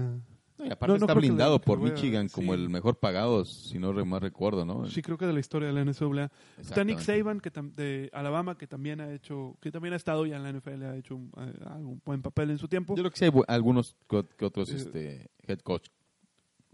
No, 0.59 0.67
y 0.67 0.71
aparte 0.71 0.87
No, 0.95 0.99
no 0.99 1.05
está 1.07 1.13
que 1.15 1.19
blindado 1.21 1.61
que 1.61 1.67
por 1.67 1.81
vea, 1.81 1.93
Michigan 1.93 2.29
como 2.29 2.53
sí. 2.55 2.61
el 2.61 2.69
mejor 2.69 2.99
pagado, 2.99 3.45
si 3.45 3.79
no 3.79 3.93
más 4.05 4.21
recuerdo, 4.21 4.65
¿no? 4.65 4.87
Sí, 4.87 5.03
creo 5.03 5.17
que 5.17 5.27
de 5.27 5.33
la 5.33 5.39
historia 5.41 5.69
de 5.69 5.75
la 5.75 5.83
NCAA. 5.85 6.31
Está 6.59 6.83
Nick. 6.85 6.99
Saban 6.99 7.41
que 7.41 7.51
de 7.51 8.11
Alabama, 8.13 8.59
que 8.59 8.67
también 8.67 9.01
ha 9.01 9.13
hecho, 9.13 9.57
que 9.61 9.71
también 9.71 9.95
ha 9.95 9.97
estado 9.97 10.27
ya 10.27 10.37
en 10.37 10.43
la 10.43 10.51
NFL, 10.53 10.83
ha 10.85 10.97
hecho 10.97 11.15
un, 11.15 11.31
eh, 11.37 11.65
un 11.79 12.03
buen 12.05 12.23
papel 12.23 12.51
en 12.51 12.59
su 12.59 12.67
tiempo. 12.67 12.97
Yo 12.97 13.03
creo 13.03 13.11
que 13.13 13.19
sí 13.19 13.25
hay 13.25 13.33
algunos 13.47 13.97
que, 14.09 14.25
que 14.37 14.45
otros 14.45 14.69
Eh, 14.71 14.77
este, 14.77 15.31
head 15.47 15.61
coach. 15.61 15.89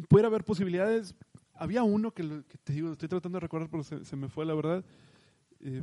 pudiera 0.09 0.29
haber 0.29 0.45
posibilidades. 0.45 1.15
Había 1.53 1.83
uno 1.83 2.11
que, 2.13 2.23
lo- 2.23 2.45
que 2.47 2.57
te 2.59 2.73
digo, 2.73 2.93
estoy 2.93 3.09
tratando 3.09 3.37
de 3.37 3.41
recordar, 3.41 3.69
pero 3.71 3.83
se, 3.85 4.05
se 4.05 4.17
me 4.17 4.29
fue 4.29 4.47
la 4.47 4.55
verdad. 4.55 4.85
Eh, 5.61 5.83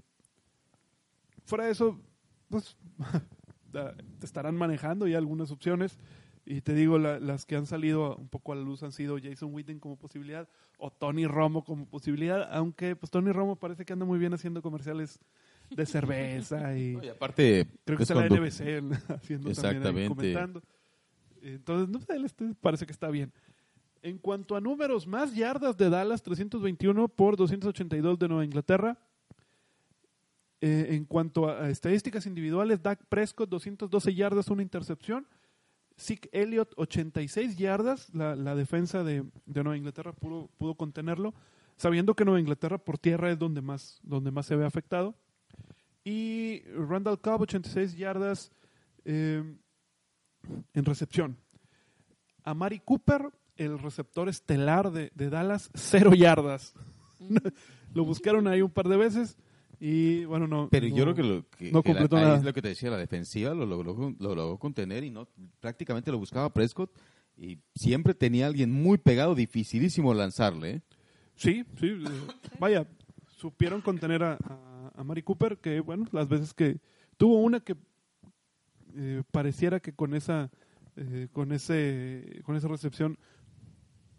fuera 1.46 1.66
de 1.66 1.72
eso, 1.72 2.00
pues 2.50 2.76
estarán 4.24 4.56
manejando 4.56 5.08
ya 5.08 5.18
algunas 5.18 5.52
opciones. 5.52 5.98
Y 6.46 6.62
te 6.62 6.74
digo, 6.74 6.98
la- 6.98 7.20
las 7.20 7.46
que 7.46 7.56
han 7.56 7.66
salido 7.68 8.16
un 8.16 8.28
poco 8.28 8.52
a 8.52 8.56
la 8.56 8.62
luz 8.64 8.82
han 8.84 8.92
sido 8.92 9.18
Jason 9.22 9.54
Witten 9.54 9.80
como 9.80 9.96
posibilidad 9.98 10.50
o 10.78 10.90
Tony 10.92 11.28
Romo 11.28 11.64
como 11.64 11.86
posibilidad, 11.86 12.50
aunque 12.52 12.96
pues 12.96 13.12
Tony 13.12 13.32
Romo 13.32 13.56
parece 13.58 13.86
que 13.86 13.94
anda 13.94 14.06
muy 14.06 14.18
bien 14.18 14.34
haciendo 14.34 14.62
comerciales 14.62 15.20
de 15.70 15.86
cerveza 15.86 16.76
y 16.78 16.94
No, 16.94 17.04
y 17.04 17.10
aparte, 17.10 17.68
creo 17.86 17.98
que 17.98 18.04
es 18.04 18.10
está 18.10 18.22
la 18.22 18.28
NBC 18.28 18.82
haciendo 19.10 19.12
también 19.12 19.46
ahí, 19.46 19.52
Exactamente. 19.52 20.08
comentando. 20.16 20.62
Entonces, 21.44 21.90
no 21.90 22.00
sé, 22.00 22.14
él 22.16 22.26
este 22.26 22.54
parece 22.60 22.86
que 22.86 22.92
está 22.92 23.10
bien. 23.10 23.32
En 24.04 24.18
cuanto 24.18 24.56
a 24.56 24.62
números, 24.62 25.06
más 25.06 25.36
yardas 25.36 25.78
de 25.78 25.90
Dallas, 25.92 26.24
321 26.24 27.08
por 27.08 27.36
282 27.38 28.18
de 28.18 28.28
Nueva 28.28 28.44
Inglaterra. 28.46 28.98
Eh, 30.60 30.88
en 30.96 31.06
cuanto 31.06 31.48
a, 31.50 31.64
a 31.66 31.70
estadísticas 31.70 32.26
individuales, 32.28 32.82
Dak 32.82 33.04
Prescott, 33.10 33.50
212 33.50 34.14
yardas, 34.14 34.48
una 34.50 34.62
intercepción. 34.62 35.26
Zeke 36.02 36.30
Elliott, 36.34 36.74
86 36.78 37.58
yardas. 37.58 38.14
La, 38.14 38.36
la 38.36 38.56
defensa 38.56 39.04
de, 39.04 39.24
de 39.46 39.64
Nueva 39.64 39.78
Inglaterra 39.78 40.14
pudo, 40.14 40.50
pudo 40.58 40.76
contenerlo. 40.76 41.34
sabiendo 41.78 42.16
que 42.16 42.26
Nueva 42.26 42.40
Inglaterra 42.40 42.78
por 42.78 42.98
tierra 42.98 43.32
es 43.32 43.40
donde 43.40 43.62
más, 43.62 44.00
donde 44.04 44.32
más 44.32 44.46
se 44.46 44.56
ve 44.56 44.66
afectado. 44.66 45.16
Y 46.04 46.64
Randall 46.76 47.22
Cobb, 47.22 47.42
86 47.42 47.96
yardas 47.96 48.52
eh, 49.06 49.44
en 50.74 50.86
recepción. 50.86 51.38
A 52.44 52.54
Mari 52.56 52.80
Cooper, 52.80 53.32
el 53.56 53.78
receptor 53.78 54.28
estelar 54.28 54.92
de, 54.92 55.12
de 55.14 55.30
Dallas, 55.30 55.70
cero 55.76 56.14
yardas. 56.16 56.74
lo 57.94 58.04
buscaron 58.04 58.48
ahí 58.48 58.62
un 58.62 58.72
par 58.72 58.88
de 58.88 58.98
veces 58.98 59.38
y 59.84 60.26
bueno, 60.26 60.46
no. 60.48 60.70
Pero 60.70 60.88
no- 60.88 60.96
yo 60.96 61.04
creo 61.04 61.16
que 61.16 61.24
lo 61.24 61.50
que, 61.50 61.72
no 61.72 61.82
que 61.82 61.90
la- 61.94 62.00
completó 62.02 62.18
ahí 62.18 62.24
nada. 62.24 62.38
es 62.38 62.44
lo 62.44 62.54
que 62.54 62.62
te 62.62 62.68
decía, 62.70 62.92
la 62.92 62.98
defensiva 62.98 63.54
lo 63.56 63.66
logró, 63.66 64.14
lo 64.20 64.36
logró 64.36 64.58
contener 64.60 65.04
y 65.04 65.10
no 65.10 65.28
prácticamente 65.60 66.12
lo 66.12 66.20
buscaba 66.20 66.54
Prescott 66.54 66.92
y 67.36 67.58
siempre 67.76 68.14
tenía 68.14 68.46
alguien 68.46 68.72
muy 68.72 68.98
pegado, 69.00 69.34
dificilísimo 69.34 70.14
lanzarle. 70.14 70.70
¿eh? 70.72 70.82
Sí, 71.36 71.64
sí. 71.80 72.04
vaya, 72.60 72.86
supieron 73.38 73.82
contener 73.82 74.22
a, 74.22 74.34
a, 74.34 74.92
a 74.96 75.04
Mari 75.04 75.24
Cooper, 75.24 75.58
que 75.58 75.80
bueno, 75.80 76.06
las 76.12 76.28
veces 76.28 76.54
que 76.54 76.80
tuvo 77.18 77.42
una 77.42 77.60
que 77.62 77.76
eh, 78.96 79.24
pareciera 79.32 79.80
que 79.80 79.94
con 79.94 80.14
esa 80.14 80.52
eh, 80.98 81.28
con 81.32 81.52
ese 81.54 82.42
con 82.44 82.56
esa 82.56 82.68
recepción 82.68 83.18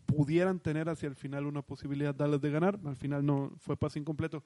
pudieran 0.07 0.59
tener 0.61 0.89
hacia 0.89 1.07
el 1.09 1.15
final 1.15 1.47
una 1.47 1.63
posibilidad 1.63 2.15
Dallas 2.15 2.41
de 2.41 2.51
ganar, 2.51 2.79
al 2.85 2.97
final 2.97 3.25
no 3.25 3.53
fue 3.59 3.77
pase 3.77 3.99
incompleto. 3.99 4.43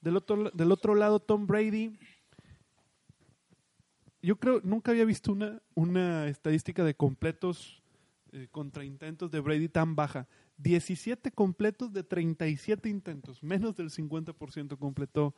Del 0.00 0.16
otro 0.16 0.50
del 0.50 0.72
otro 0.72 0.94
lado 0.94 1.20
Tom 1.20 1.46
Brady 1.46 1.98
yo 4.22 4.36
creo 4.36 4.60
nunca 4.62 4.90
había 4.90 5.04
visto 5.04 5.32
una 5.32 5.60
una 5.74 6.26
estadística 6.28 6.84
de 6.84 6.94
completos 6.94 7.80
eh, 8.32 8.46
contra 8.50 8.84
intentos 8.84 9.30
de 9.30 9.40
Brady 9.40 9.68
tan 9.68 9.96
baja. 9.96 10.28
17 10.58 11.32
completos 11.32 11.92
de 11.92 12.04
37 12.04 12.88
intentos, 12.88 13.42
menos 13.42 13.76
del 13.76 13.90
50% 13.90 14.78
completó 14.78 15.34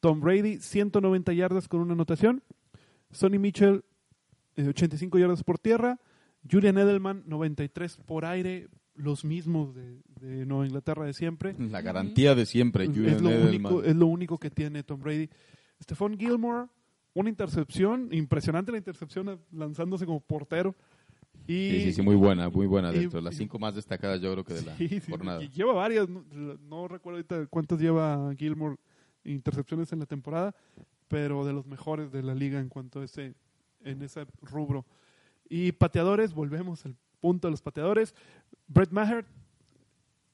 Tom 0.00 0.20
Brady, 0.20 0.58
190 0.58 1.32
yardas 1.32 1.68
con 1.68 1.80
una 1.80 1.94
anotación. 1.94 2.42
Sonny 3.10 3.38
Mitchell, 3.38 3.84
eh, 4.56 4.68
85 4.68 5.18
yardas 5.18 5.42
por 5.42 5.58
tierra. 5.58 5.98
Julian 6.50 6.76
Edelman, 6.76 7.22
93 7.26 7.96
por 8.04 8.26
aire, 8.26 8.68
los 8.94 9.24
mismos 9.24 9.74
de, 9.74 10.00
de 10.20 10.46
Nueva 10.46 10.66
Inglaterra 10.66 11.04
de 11.04 11.12
siempre. 11.14 11.54
La 11.58 11.80
garantía 11.82 12.34
de 12.34 12.46
siempre. 12.46 12.84
Es 12.84 13.20
lo, 13.22 13.30
único, 13.30 13.82
es 13.82 13.96
lo 13.96 14.06
único 14.06 14.38
que 14.38 14.50
tiene 14.50 14.82
Tom 14.82 15.00
Brady. 15.00 15.28
Stephon 15.82 16.16
Gilmore, 16.18 16.68
una 17.14 17.28
intercepción, 17.28 18.08
impresionante 18.12 18.70
la 18.72 18.78
intercepción 18.78 19.40
lanzándose 19.52 20.06
como 20.06 20.20
portero. 20.20 20.74
Y 21.46 21.70
Sí, 21.70 21.80
sí, 21.82 21.92
sí, 21.94 22.02
muy 22.02 22.14
buena, 22.16 22.48
muy 22.48 22.66
buena. 22.66 22.90
y- 22.94 23.00
Dentro 23.00 23.18
de 23.20 23.24
las 23.24 23.34
cinco 23.36 23.58
más 23.58 23.74
destacadas, 23.74 24.20
yo 24.20 24.32
creo 24.32 24.44
que 24.44 24.54
de 24.54 24.62
la 24.62 24.76
Sí, 24.76 24.88
sí, 24.88 25.10
jornada. 25.10 25.42
y 25.42 25.48
lleva 25.48 25.72
varias, 25.74 26.08
no, 26.08 26.24
no 26.68 26.88
recuerdo 26.88 27.18
ahorita 27.18 27.46
cuántas 27.48 27.78
lleva 27.80 28.32
Gilmore 28.36 28.76
intercepciones 29.24 29.92
en 29.92 29.98
la 29.98 30.06
temporada, 30.06 30.54
pero 31.08 31.44
de 31.44 31.52
los 31.52 31.66
mejores 31.66 32.10
de 32.12 32.22
la 32.22 32.34
liga 32.34 32.60
en 32.60 32.68
cuanto 32.68 33.00
a 33.00 33.04
ese, 33.04 33.34
en 33.82 34.02
ese 34.02 34.26
rubro. 34.42 34.86
Y 35.48 35.72
pateadores, 35.72 36.32
volvemos 36.32 36.86
al 36.86 36.96
punto 37.24 37.48
de 37.48 37.52
los 37.52 37.62
pateadores. 37.62 38.14
Brett 38.66 38.90
Maher, 38.90 39.24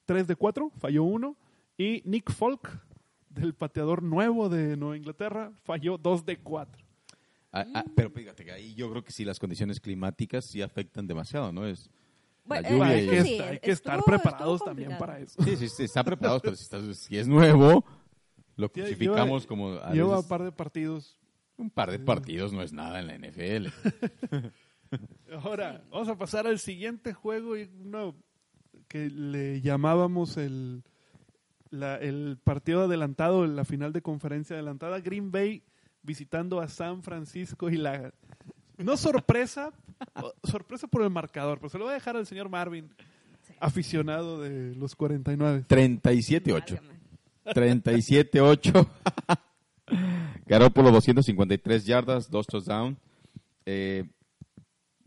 3 0.07 0.27
de 0.27 0.35
4, 0.35 0.73
falló 0.79 1.05
uno. 1.05 1.37
Y 1.79 2.03
Nick 2.05 2.33
Folk, 2.33 2.69
del 3.29 3.55
pateador 3.55 4.03
nuevo 4.03 4.49
de 4.49 4.77
Nueva 4.77 4.97
Inglaterra, 4.97 5.53
falló 5.63 5.97
2 5.99 6.27
de 6.27 6.39
4. 6.39 6.85
Ah, 7.53 7.65
ah, 7.75 7.85
pero 7.95 8.11
fíjate 8.11 8.45
que 8.45 8.51
ahí 8.51 8.75
yo 8.75 8.91
creo 8.91 9.05
que 9.05 9.13
sí 9.13 9.25
las 9.25 9.39
condiciones 9.39 9.79
climáticas 9.79 10.45
sí 10.47 10.63
afectan 10.63 11.07
demasiado, 11.07 11.53
¿no? 11.53 11.65
Es 11.65 11.89
Bueno, 12.45 12.63
la 12.63 12.71
lluvia 12.71 12.87
hay, 12.89 13.05
y- 13.05 13.09
que, 13.09 13.23
sí, 13.23 13.33
estar, 13.35 13.49
hay 13.51 13.59
que 13.61 13.71
estar 13.71 13.99
estuvo- 14.01 14.05
preparados 14.17 14.55
estuvo 14.57 14.67
también 14.69 14.99
para 14.99 15.21
eso. 15.21 15.41
Sí, 15.45 15.57
sí, 15.57 15.69
sí, 15.69 15.85
está 15.85 16.03
preparado, 16.03 16.41
pero 16.41 16.57
si, 16.57 16.65
estás- 16.65 16.97
si 16.99 17.17
es 17.17 17.29
nuevo, 17.29 17.85
lo 18.57 18.67
Lleva- 18.69 18.73
crucificamos 18.73 19.47
como 19.47 19.75
a 19.75 19.93
Lleva 19.93 20.09
veces- 20.17 20.25
un 20.25 20.29
par 20.29 20.43
de 20.43 20.51
partidos 20.53 21.17
un 21.57 21.71
par 21.71 21.91
de 21.91 21.99
partidos 21.99 22.53
no 22.55 22.63
es 22.63 22.73
nada 22.73 22.99
en 23.01 23.07
la 23.07 23.15
NFL. 23.15 23.69
Ahora, 25.45 25.83
vamos 25.91 26.09
a 26.09 26.17
pasar 26.19 26.47
al 26.47 26.59
siguiente 26.59 27.13
juego, 27.13 27.57
y 27.57 27.69
uno 27.85 28.15
que 28.89 29.09
le 29.09 29.61
llamábamos 29.61 30.37
el, 30.37 30.83
la- 31.71 31.97
el 31.97 32.39
partido 32.43 32.83
adelantado, 32.85 33.47
la 33.47 33.65
final 33.65 33.93
de 33.93 34.03
conferencia 34.03 34.57
adelantada. 34.57 35.01
Green 35.01 35.31
Bay 35.31 35.63
visitando 36.03 36.61
a 36.61 36.69
San 36.69 37.03
Francisco 37.03 37.71
y 37.71 37.77
la... 37.77 38.13
No 38.79 38.97
sorpresa, 38.97 39.73
sorpresa 40.45 40.87
por 40.89 41.03
el 41.03 41.11
marcador, 41.11 41.59
pero 41.59 41.69
se 41.69 41.79
lo 41.79 41.85
voy 41.85 41.93
a 41.93 41.95
dejar 41.95 42.17
al 42.17 42.27
señor 42.27 42.49
Marvin, 42.49 42.89
aficionado 43.61 44.41
de 44.41 44.75
los 44.75 44.97
49. 44.97 45.67
37-8. 45.69 46.53
Válgame. 46.53 47.01
37-8. 47.45 48.89
Garoppolo 50.47 50.91
253 50.91 51.85
yardas, 51.85 52.31
dos 52.31 52.47
touchdowns. 52.47 52.97
Eh, 53.67 54.09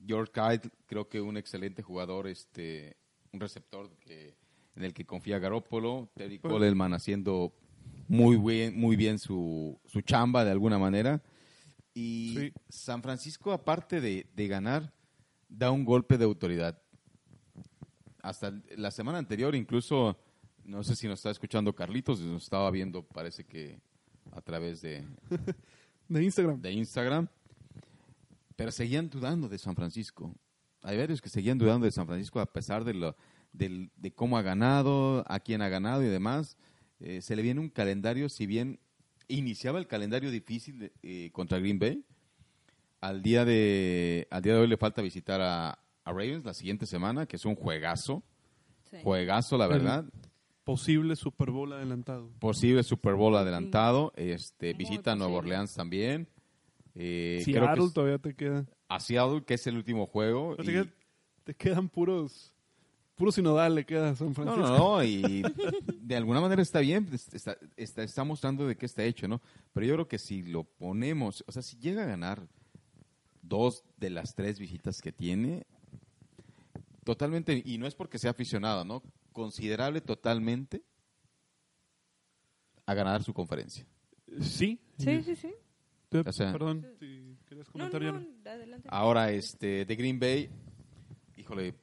George 0.06 0.32
Kyle, 0.34 0.72
creo 0.86 1.08
que 1.08 1.22
un 1.22 1.38
excelente 1.38 1.82
jugador, 1.82 2.28
este, 2.28 2.98
un 3.32 3.40
receptor 3.40 3.90
que, 4.00 4.36
en 4.76 4.84
el 4.84 4.94
que 4.94 5.06
confía 5.06 5.40
Garoppolo. 5.40 6.10
Terry 6.16 6.40
Pues- 6.40 6.52
Coleman 6.52 6.94
haciendo 6.94 7.54
muy 8.08 8.38
bien, 8.38 8.80
muy 8.80 8.96
bien 8.96 9.18
su, 9.20 9.80
su 9.86 10.02
chamba 10.02 10.44
de 10.46 10.52
alguna 10.52 10.78
manera. 10.80 11.22
Y 11.94 12.36
Sí. 12.38 12.54
San 12.70 13.02
Francisco, 13.04 13.52
aparte 13.52 14.02
de, 14.02 14.26
de 14.36 14.48
ganar, 14.48 14.92
da 15.48 15.70
un 15.72 15.86
golpe 15.86 16.18
de 16.18 16.26
autoridad. 16.26 16.82
Hasta 18.22 18.54
la 18.78 18.90
semana 18.90 19.18
anterior, 19.18 19.54
incluso, 19.54 20.18
no 20.64 20.84
sé 20.84 20.96
si 20.96 21.08
nos 21.08 21.20
está 21.20 21.30
escuchando 21.30 21.74
Carlitos, 21.76 22.20
nos 22.22 22.44
estaba 22.44 22.72
viendo, 22.72 23.04
parece 23.04 23.44
que 23.46 23.80
a 24.32 24.42
través 24.42 24.82
de, 24.82 25.04
De 26.08 26.24
Instagram. 26.24 26.62
de 26.62 26.72
Instagram, 26.72 27.28
pero 28.56 28.72
seguían 28.72 29.10
dudando 29.10 29.48
de 29.50 29.58
San 29.58 29.76
Francisco. 29.76 30.36
Hay 30.82 30.98
varios 30.98 31.22
que 31.22 31.30
seguían 31.30 31.58
dudando 31.58 31.86
de 31.86 31.92
San 31.92 32.06
Francisco 32.08 32.40
a 32.40 32.46
pesar 32.52 32.84
de, 32.84 32.94
lo, 32.94 33.16
del- 33.54 33.90
de 33.96 34.12
cómo 34.14 34.38
ha 34.38 34.42
ganado, 34.42 35.24
a 35.28 35.40
quién 35.40 35.62
ha 35.62 35.70
ganado 35.70 36.04
y 36.04 36.08
demás. 36.08 36.58
Eh, 37.00 37.22
se 37.22 37.36
le 37.36 37.42
viene 37.42 37.60
un 37.62 37.70
calendario, 37.70 38.30
si 38.30 38.46
bien 38.46 38.80
iniciaba 39.28 39.80
el 39.80 39.88
calendario 39.88 40.30
difícil 40.32 40.80
de- 40.80 40.92
eh, 41.02 41.30
contra 41.32 41.60
Green 41.60 41.80
Bay, 41.80 42.04
al 43.02 43.22
día, 43.22 43.44
de, 43.46 44.28
al 44.32 44.42
día 44.42 44.54
de 44.54 44.60
hoy 44.60 44.68
le 44.68 44.78
falta 44.78 45.02
visitar 45.02 45.42
a, 45.42 45.72
a 45.72 46.12
Ravens 46.12 46.46
la 46.46 46.54
siguiente 46.54 46.86
semana, 46.86 47.26
que 47.26 47.36
es 47.38 47.46
un 47.46 47.56
juegazo, 47.56 48.24
Sí. 48.90 48.98
juegazo 49.04 49.58
la 49.58 49.66
El- 49.66 49.72
verdad. 49.72 50.06
Posible 50.64 51.16
Super 51.18 51.52
Bowl 51.52 51.74
adelantado. 51.74 52.30
Posible 52.40 52.84
Super 52.84 53.16
Bowl 53.16 53.36
adelantado, 53.36 54.14
este 54.16 54.68
Muy 54.74 54.78
visita 54.86 55.12
a 55.12 55.16
Nueva. 55.16 55.34
Orleans 55.40 55.74
también. 55.74 56.30
Eh, 56.96 57.42
creo 57.44 57.56
que 57.62 57.62
Seattle 57.68 57.86
es- 57.86 57.94
todavía 57.94 58.18
te 58.20 58.36
queda. 58.36 58.66
a 58.88 59.00
Seattle, 59.00 59.44
que 59.44 59.56
es 59.56 59.66
el 59.68 59.78
último 59.78 60.06
juego. 60.06 60.56
Te, 60.58 60.64
y- 60.64 60.66
queda- 60.68 60.88
te 61.44 61.54
quedan 61.56 61.90
puros... 61.90 62.50
Puro 63.16 63.32
sinodal 63.32 63.76
le 63.76 63.86
queda 63.86 64.10
a 64.10 64.16
San 64.16 64.30
No, 64.30 64.34
Francisco. 64.34 64.62
no, 64.70 64.78
no, 64.98 65.04
y 65.04 65.44
de 66.02 66.16
alguna 66.16 66.42
manera 66.42 66.64
está 66.64 66.80
bien, 66.80 67.06
pues, 67.06 67.32
está, 67.34 67.56
está, 67.78 68.02
está 68.04 68.24
mostrando 68.24 68.66
de 68.68 68.76
qué 68.76 68.88
está 68.88 69.04
hecho, 69.04 69.28
¿no? 69.28 69.40
Pero 69.72 69.86
yo 69.86 69.94
creo 69.94 70.08
que 70.08 70.18
si 70.18 70.42
lo 70.42 70.64
ponemos, 70.64 71.44
o 71.48 71.52
sea, 71.52 71.62
si 71.62 71.78
llega 71.78 72.02
a 72.04 72.08
ganar 72.08 72.48
dos 73.44 73.84
de 73.98 74.10
las 74.10 74.34
tres 74.34 74.58
visitas 74.58 75.00
que 75.00 75.12
tiene, 75.12 75.68
totalmente, 77.04 77.62
y 77.64 77.78
no 77.78 77.86
es 77.86 77.94
porque 77.94 78.18
sea 78.18 78.32
aficionado, 78.32 78.84
¿no? 78.84 79.04
Considerable 79.32 80.02
totalmente 80.02 80.82
a 82.88 82.94
ganar 82.96 83.24
su 83.24 83.32
conferencia. 83.34 83.86
Sí. 84.42 84.80
Sí, 84.98 85.22
sí, 85.22 85.36
sí. 85.36 85.54
Te- 86.22 86.30
O 86.30 86.34
sea- 86.34 86.52
Perdón, 86.52 86.86
si 87.00 87.38
querías 87.48 87.68
No, 87.68 87.72
comentar, 87.74 88.02
no, 88.02 88.20
Diana. 88.20 88.28
adelante. 88.46 88.88
Ahora, 88.92 89.32
este, 89.32 89.86
de 89.86 89.96
Green 89.96 90.20
Bay, 90.20 90.50
híjole, 91.38 91.74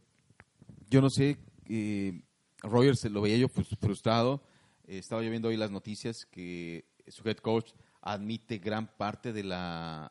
yo 0.88 1.00
no 1.00 1.10
sé, 1.10 1.36
eh, 1.66 2.22
Rogers 2.62 3.04
lo 3.10 3.20
veía 3.22 3.36
yo 3.38 3.48
frus- 3.48 3.76
frustrado. 3.80 4.42
Eh, 4.86 4.98
estaba 4.98 5.22
yo 5.22 5.30
viendo 5.30 5.48
hoy 5.48 5.56
las 5.56 5.70
noticias 5.70 6.26
que 6.26 6.84
su 7.08 7.28
head 7.28 7.38
coach 7.38 7.72
admite 8.02 8.58
gran 8.58 8.86
parte 8.96 9.32
de 9.32 9.44
la 9.44 10.10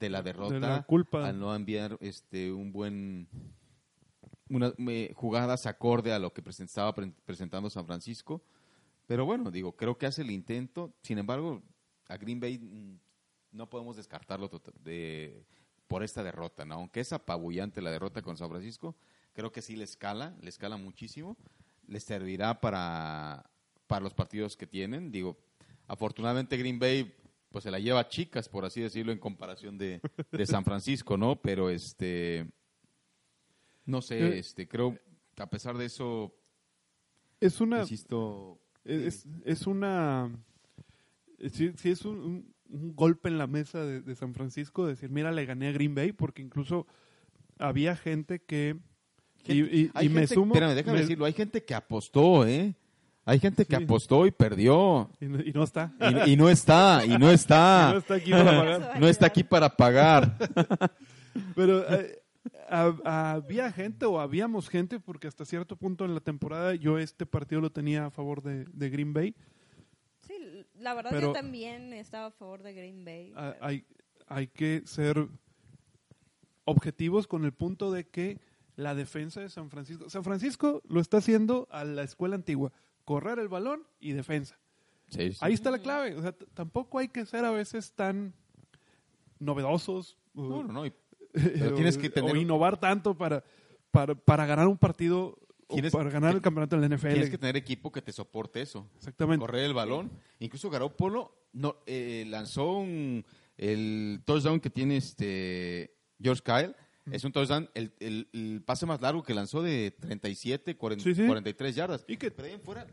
de 0.00 0.10
la 0.10 0.22
derrota 0.22 0.58
la 0.58 0.82
culpa. 0.82 1.26
al 1.28 1.38
no 1.38 1.54
enviar 1.54 1.96
este 2.00 2.52
un 2.52 2.72
buen 2.72 3.28
unas 4.50 4.74
me- 4.78 5.12
jugadas 5.14 5.66
acorde 5.66 6.12
a 6.12 6.18
lo 6.18 6.32
que 6.32 6.42
estaba 6.46 6.94
pre- 6.94 7.12
presentando 7.24 7.70
San 7.70 7.86
Francisco. 7.86 8.42
Pero 9.06 9.24
bueno, 9.24 9.50
digo, 9.50 9.76
creo 9.76 9.96
que 9.98 10.06
hace 10.06 10.22
el 10.22 10.30
intento. 10.30 10.94
Sin 11.02 11.18
embargo, 11.18 11.62
a 12.08 12.16
Green 12.16 12.40
Bay 12.40 12.58
mm, 12.58 12.98
no 13.54 13.70
podemos 13.70 13.96
descartarlo 13.96 14.48
tota- 14.50 14.72
de, 14.82 15.44
por 15.86 16.02
esta 16.02 16.22
derrota, 16.22 16.64
¿no? 16.64 16.74
Aunque 16.74 17.00
es 17.00 17.12
apabullante 17.12 17.80
la 17.80 17.90
derrota 17.90 18.20
con 18.20 18.36
San 18.36 18.50
Francisco, 18.50 18.94
creo 19.32 19.50
que 19.52 19.62
sí 19.62 19.76
le 19.76 19.84
escala, 19.84 20.36
le 20.42 20.48
escala 20.50 20.76
muchísimo. 20.76 21.36
Les 21.86 22.02
servirá 22.04 22.60
para, 22.60 23.48
para 23.86 24.02
los 24.02 24.14
partidos 24.14 24.56
que 24.56 24.66
tienen. 24.66 25.10
Digo, 25.10 25.36
afortunadamente 25.86 26.56
Green 26.56 26.78
Bay 26.78 27.14
pues 27.50 27.62
se 27.64 27.70
la 27.70 27.78
lleva 27.78 28.00
a 28.00 28.08
chicas, 28.08 28.48
por 28.48 28.64
así 28.64 28.80
decirlo, 28.80 29.12
en 29.12 29.18
comparación 29.18 29.78
de, 29.78 30.00
de 30.32 30.46
San 30.46 30.64
Francisco, 30.64 31.16
¿no? 31.16 31.36
Pero 31.40 31.70
este 31.70 32.50
no 33.86 34.02
sé, 34.02 34.18
Eh, 34.18 34.38
este 34.38 34.66
creo 34.66 34.98
a 35.36 35.46
pesar 35.48 35.76
de 35.76 35.84
eso, 35.84 36.34
Es 37.40 37.60
una, 37.60 37.80
insisto, 37.82 38.58
Es, 38.84 39.26
es 39.44 39.66
una... 39.66 40.30
Sí, 41.52 41.72
sí 41.76 41.90
es 41.90 42.04
un, 42.04 42.18
un- 42.18 42.53
un 42.74 42.94
golpe 42.94 43.28
en 43.28 43.38
la 43.38 43.46
mesa 43.46 43.84
de, 43.84 44.00
de 44.02 44.14
San 44.14 44.34
Francisco 44.34 44.86
decir, 44.86 45.10
mira, 45.10 45.30
le 45.32 45.46
gané 45.46 45.68
a 45.68 45.72
Green 45.72 45.94
Bay, 45.94 46.12
porque 46.12 46.42
incluso 46.42 46.86
había 47.58 47.96
gente 47.96 48.40
que... 48.40 48.76
Y, 49.46 49.60
y- 49.62 49.90
Hay 49.94 50.06
y 50.06 50.08
me 50.08 50.26
sumo... 50.26 50.54
Espérame, 50.54 50.74
déjame 50.74 50.96
me- 50.96 51.02
decirlo. 51.02 51.24
Hay 51.26 51.32
gente 51.34 51.62
que 51.64 51.74
apostó, 51.74 52.46
¿eh? 52.46 52.74
Hay 53.26 53.38
gente 53.38 53.64
que 53.64 53.76
Sí. 53.76 53.84
apostó 53.84 54.26
y 54.26 54.30
perdió. 54.32 55.10
y, 55.20 55.26
no, 55.26 55.40
y 55.42 55.52
no 55.52 55.62
está. 55.64 55.92
Y, 56.26 56.32
y 56.32 56.36
no 56.36 56.48
está, 56.50 57.04
y 57.06 57.16
no 57.16 57.30
está. 57.30 57.92
no 57.94 57.98
está 57.98 58.14
aquí 58.16 58.30
para 58.32 58.44
pagar. 58.44 58.90
No 59.00 59.08
está 59.08 59.26
aquí 59.26 59.44
para 59.44 59.76
pagar. 59.76 60.36
Pero 61.54 61.84
eh, 61.94 62.22
ha- 62.68 63.32
había 63.34 63.72
gente 63.72 64.04
o 64.06 64.20
habíamos 64.20 64.68
gente, 64.68 65.00
porque 65.00 65.26
hasta 65.26 65.44
cierto 65.44 65.76
punto 65.76 66.04
en 66.04 66.14
la 66.14 66.20
temporada 66.20 66.74
yo 66.74 66.98
este 66.98 67.24
partido 67.26 67.60
lo 67.60 67.70
tenía 67.70 68.06
a 68.06 68.10
favor 68.10 68.42
de, 68.42 68.64
de 68.72 68.90
Green 68.90 69.12
Bay. 69.12 69.34
La 70.78 70.94
verdad 70.94 71.10
Pero- 71.12 71.28
yo 71.28 71.32
también 71.32 71.92
estaba 71.92 72.26
a 72.26 72.30
favor 72.30 72.62
de 72.62 72.74
Green 72.74 73.04
Bay. 73.04 73.32
Ah, 73.36 73.52
pero- 73.54 73.64
hay, 73.66 73.84
hay 74.26 74.46
que 74.48 74.82
ser 74.86 75.28
objetivos 76.64 77.26
con 77.26 77.44
el 77.44 77.52
punto 77.52 77.92
de 77.92 78.08
que 78.08 78.40
la 78.76 78.94
defensa 78.94 79.40
de 79.40 79.48
San 79.50 79.70
Francisco, 79.70 80.08
San 80.10 80.24
Francisco 80.24 80.82
lo 80.88 81.00
está 81.00 81.18
haciendo 81.18 81.68
a 81.70 81.84
la 81.84 82.02
escuela 82.02 82.34
antigua, 82.34 82.72
correr 83.04 83.38
el 83.38 83.48
balón 83.48 83.86
y 84.00 84.12
defensa. 84.12 84.58
Sí, 85.10 85.32
sí. 85.32 85.38
Ahí 85.42 85.52
está 85.52 85.70
la 85.70 85.78
clave. 85.78 86.16
O 86.16 86.22
sea, 86.22 86.32
tampoco 86.54 86.98
hay 86.98 87.08
que 87.08 87.26
ser 87.26 87.44
a 87.44 87.50
veces 87.50 87.92
tan 87.92 88.34
novedosos 89.38 90.16
o, 90.34 90.42
No, 90.48 90.62
no, 90.64 90.72
no. 90.72 90.86
y- 90.86 90.92
Pero 91.32 91.74
tienes 91.74 91.98
que 91.98 92.08
o 92.20 92.36
innovar 92.36 92.78
tanto 92.78 93.16
para, 93.16 93.44
para, 93.90 94.14
para 94.14 94.46
ganar 94.46 94.66
un 94.68 94.78
partido 94.78 95.36
para 95.92 96.10
ganar 96.10 96.34
el 96.34 96.40
campeonato 96.40 96.78
de 96.78 96.88
la 96.88 96.94
NFL. 96.96 97.08
Tienes 97.12 97.30
que 97.30 97.38
tener 97.38 97.56
equipo 97.56 97.90
que 97.92 98.02
te 98.02 98.12
soporte 98.12 98.60
eso. 98.60 98.88
Exactamente. 98.96 99.40
Correr 99.40 99.64
el 99.64 99.74
balón. 99.74 100.10
Incluso 100.40 100.70
Garoppolo 100.70 101.34
no, 101.52 101.76
eh, 101.86 102.24
lanzó 102.28 102.78
un, 102.78 103.24
el 103.56 104.20
touchdown 104.24 104.60
que 104.60 104.70
tiene 104.70 104.96
este 104.96 105.94
George 106.20 106.42
Kyle. 106.44 106.74
Es 107.10 107.22
un 107.24 107.32
touchdown, 107.32 107.68
el, 107.74 107.92
el- 108.00 108.28
el 108.32 108.62
pase 108.64 108.86
más 108.86 109.00
largo 109.02 109.22
que 109.22 109.34
lanzó 109.34 109.62
de 109.62 109.90
37, 110.00 110.76
40, 110.76 111.04
Sí, 111.04 111.14
sí. 111.14 111.26
43 111.26 111.74
yardas. 111.74 112.04
Y 112.08 112.16
que- 112.16 112.30
Pero 112.30 112.48
ahí 112.48 112.54
en 112.54 112.60
fuera, 112.62 112.86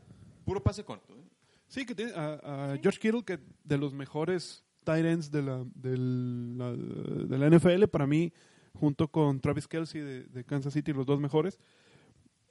puro 0.43 0.61
pase 0.61 0.83
corto. 0.83 1.13
¿eh? 1.15 1.21
Sí, 1.69 1.85
que 1.85 1.95
tiene 1.95 2.11
a, 2.13 2.73
a 2.73 2.77
George 2.81 2.99
Kittle, 2.99 3.23
que 3.23 3.39
de 3.63 3.77
los 3.77 3.93
mejores 3.93 4.65
tight 4.83 5.05
ends 5.05 5.31
de 5.31 5.41
la, 5.43 5.63
del- 5.75 6.57
la- 6.57 6.73
de 6.73 7.37
la 7.37 7.47
NFL, 7.57 7.87
para 7.87 8.05
mí, 8.05 8.33
junto 8.73 9.07
con 9.07 9.39
Travis 9.39 9.65
Kelsey 9.67 10.01
de, 10.01 10.23
de 10.25 10.43
Kansas 10.43 10.73
City, 10.73 10.91
los 10.91 11.05
dos 11.05 11.19
mejores. 11.21 11.57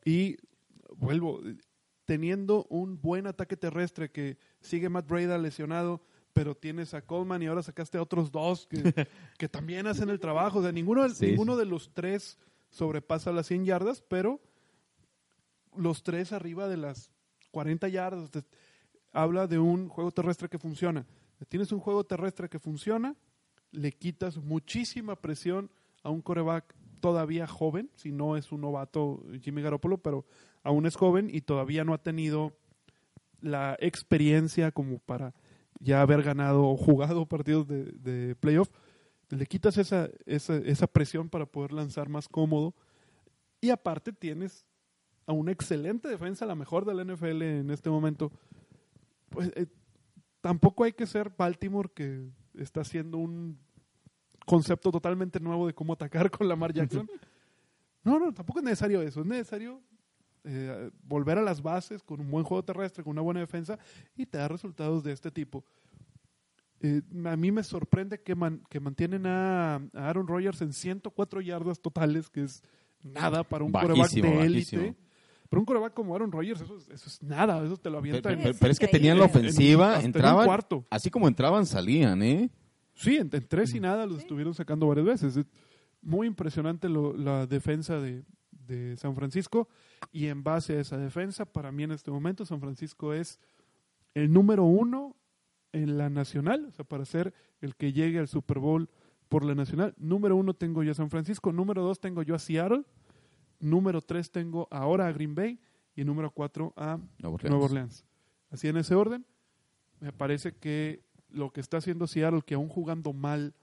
Y 0.04 0.36
vuelvo, 0.96 1.40
teniendo 2.04 2.64
un 2.70 3.00
buen 3.00 3.26
ataque 3.26 3.56
terrestre 3.56 4.10
que 4.10 4.38
sigue 4.60 4.88
Matt 4.88 5.06
Breda 5.08 5.38
lesionado, 5.38 6.02
pero 6.32 6.54
tienes 6.56 6.94
a 6.94 7.02
Coleman 7.02 7.42
y 7.42 7.46
ahora 7.46 7.62
sacaste 7.62 7.98
a 7.98 8.02
otros 8.02 8.30
dos 8.30 8.66
que, 8.66 8.76
que 9.38 9.48
también 9.48 9.86
hacen 9.86 10.08
el 10.10 10.20
trabajo. 10.20 10.58
O 10.60 10.62
sea, 10.62 10.72
ninguno, 10.72 11.08
Sí, 11.10 11.26
ninguno 11.26 11.54
sí. 11.54 11.58
de 11.60 11.64
los 11.66 11.92
tres 11.92 12.38
sobrepasa 12.70 13.32
las 13.32 13.46
100 13.46 13.64
yardas, 13.64 14.00
pero 14.02 14.40
los 15.76 16.02
tres 16.02 16.32
arriba 16.32 16.68
de 16.68 16.76
las 16.76 17.10
40 17.50 17.88
yardas. 17.88 18.30
Te- 18.30 18.44
habla 19.12 19.46
de 19.48 19.58
un 19.58 19.88
juego 19.88 20.12
terrestre 20.12 20.48
que 20.48 20.58
funciona. 20.58 21.04
Tienes 21.48 21.72
un 21.72 21.80
juego 21.80 22.04
terrestre 22.04 22.48
que 22.48 22.58
funciona, 22.58 23.16
le 23.72 23.92
quitas 23.92 24.36
muchísima 24.36 25.16
presión 25.16 25.70
a 26.02 26.10
un 26.10 26.20
coreback 26.22 26.74
todavía 27.00 27.46
joven, 27.46 27.90
si 27.94 28.12
no 28.12 28.36
es 28.36 28.52
un 28.52 28.60
novato 28.60 29.22
Jimmy 29.40 29.62
Garoppolo, 29.62 29.98
pero 29.98 30.24
aún 30.62 30.86
es 30.86 30.96
joven 30.96 31.28
y 31.32 31.40
todavía 31.40 31.84
no 31.84 31.94
ha 31.94 31.98
tenido 31.98 32.52
la 33.40 33.76
experiencia 33.80 34.70
como 34.70 34.98
para 34.98 35.34
ya 35.80 36.02
haber 36.02 36.22
ganado 36.22 36.64
o 36.64 36.76
jugado 36.76 37.26
partidos 37.26 37.66
de, 37.66 38.36
playoff. 38.38 38.68
Le 39.30 39.46
quitas 39.46 39.78
esa, 39.78 40.10
esa, 40.26 40.56
esa 40.56 40.86
presión 40.86 41.28
para 41.28 41.46
poder 41.46 41.72
lanzar 41.72 42.08
más 42.08 42.28
cómodo. 42.28 42.74
Y 43.60 43.70
aparte 43.70 44.12
tienes 44.12 44.66
a 45.26 45.32
una 45.32 45.52
excelente 45.52 46.08
defensa, 46.08 46.44
la 46.46 46.54
mejor 46.54 46.84
de 46.84 46.94
la 46.94 47.04
NFL 47.04 47.42
en 47.42 47.70
este 47.70 47.88
momento. 47.88 48.32
Pues 49.28 49.52
eh, 49.54 49.66
tampoco 50.40 50.84
hay 50.84 50.92
que 50.92 51.06
ser 51.06 51.32
Baltimore 51.36 51.90
que 51.94 52.28
está 52.54 52.80
haciendo 52.80 53.18
un 53.18 53.58
concepto 54.50 54.90
totalmente 54.90 55.38
nuevo 55.40 55.66
de 55.66 55.72
cómo 55.74 55.92
atacar 55.92 56.30
con 56.30 56.48
Lamar 56.48 56.72
Jackson. 56.72 57.08
No, 58.02 58.18
no, 58.18 58.32
tampoco 58.32 58.60
es 58.60 58.64
necesario 58.64 59.02
eso. 59.02 59.20
Es 59.20 59.26
necesario 59.26 59.78
eh, 60.44 60.90
volver 61.02 61.36
a 61.36 61.42
las 61.42 61.60
bases 61.60 62.02
con 62.02 62.18
un 62.18 62.30
buen 62.30 62.44
juego 62.44 62.64
terrestre, 62.64 63.04
con 63.04 63.10
una 63.10 63.20
buena 63.20 63.40
defensa 63.40 63.78
y 64.16 64.24
te 64.24 64.38
da 64.38 64.48
resultados 64.48 65.04
de 65.04 65.12
este 65.12 65.30
tipo. 65.30 65.62
Eh, 66.80 67.02
a 67.26 67.36
mí 67.36 67.52
me 67.52 67.62
sorprende 67.62 68.18
que, 68.22 68.34
man- 68.34 68.62
que 68.70 68.80
mantienen 68.80 69.26
a, 69.26 69.74
a 69.76 69.80
Aaron 70.08 70.26
Rodgers 70.26 70.62
en 70.62 70.72
104 70.72 71.42
yardas 71.42 71.78
totales, 71.78 72.30
que 72.30 72.44
es 72.44 72.62
nada 73.02 73.44
para 73.44 73.64
un 73.64 73.72
coreback 73.72 74.10
de 74.12 74.46
élite. 74.46 74.96
Pero 75.50 75.60
un 75.60 75.66
coreback 75.66 75.92
como 75.92 76.14
Aaron 76.14 76.32
Rodgers, 76.32 76.62
eso, 76.62 76.78
es- 76.78 76.88
eso 76.88 77.06
es 77.06 77.22
nada, 77.22 77.62
eso 77.62 77.76
te 77.76 77.90
lo 77.90 78.00
Pero, 78.00 78.16
avienta 78.16 78.32
en- 78.32 78.38
pero- 78.38 78.50
Es 78.52 78.58
pero 78.58 78.72
es 78.72 78.78
que 78.78 78.88
tenían 78.88 79.18
la 79.18 79.26
En- 79.26 79.30
en- 79.30 79.36
ofensiva, 79.36 79.98
en 79.98 80.06
entraban, 80.06 80.46
cuarto. 80.46 80.86
así 80.88 81.10
como 81.10 81.28
entraban, 81.28 81.66
salían, 81.66 82.22
¿eh? 82.22 82.48
Sí, 83.00 83.16
en, 83.16 83.30
en 83.32 83.48
tres 83.48 83.74
y 83.74 83.80
nada 83.80 84.06
los 84.06 84.18
estuvieron 84.18 84.54
sacando 84.54 84.86
varias 84.86 85.06
veces. 85.06 85.36
Es 85.36 85.46
muy 86.02 86.26
impresionante 86.26 86.88
lo- 86.88 87.14
la 87.16 87.46
defensa 87.46 87.98
de, 87.98 88.24
de 88.50 88.96
San 88.96 89.14
Francisco 89.14 89.68
y 90.12 90.26
en 90.26 90.42
base 90.42 90.76
a 90.76 90.80
esa 90.80 90.96
defensa, 90.98 91.44
para 91.44 91.72
mí 91.72 91.82
en 91.82 91.92
este 91.92 92.10
momento 92.10 92.44
San 92.44 92.60
Francisco 92.60 93.12
es 93.12 93.38
el 94.14 94.32
número 94.32 94.64
uno 94.64 95.16
en 95.72 95.98
la 95.98 96.10
nacional, 96.10 96.66
o 96.66 96.72
sea, 96.72 96.84
para 96.84 97.04
ser 97.04 97.32
el 97.60 97.76
que 97.76 97.92
llegue 97.92 98.18
al 98.18 98.28
Super 98.28 98.58
Bowl 98.58 98.88
por 99.28 99.44
la 99.44 99.54
nacional. 99.54 99.94
Número 99.96 100.34
uno 100.36 100.54
tengo 100.54 100.82
yo 100.82 100.90
a 100.90 100.94
San 100.94 101.10
Francisco, 101.10 101.52
número 101.52 101.82
dos 101.82 102.00
tengo 102.00 102.22
yo 102.22 102.34
a 102.34 102.38
Seattle, 102.38 102.84
número 103.60 104.00
tres 104.02 104.30
tengo 104.30 104.66
ahora 104.70 105.06
a 105.06 105.12
Green 105.12 105.34
Bay 105.34 105.60
y 105.94 106.04
número 106.04 106.30
cuatro 106.32 106.72
a 106.76 106.98
Nueva 107.18 107.34
Orleans. 107.36 107.50
Nueva 107.50 107.64
Orleans. 107.66 108.04
Así 108.50 108.68
en 108.68 108.76
ese 108.78 108.94
orden, 108.94 109.24
me 110.00 110.12
parece 110.12 110.56
que 110.56 111.04
lo 111.32 111.50
que 111.50 111.60
está 111.60 111.78
haciendo 111.78 112.06
Seattle, 112.06 112.42
que 112.44 112.54
aún 112.54 112.68
jugando 112.68 113.12
mal, 113.12 113.54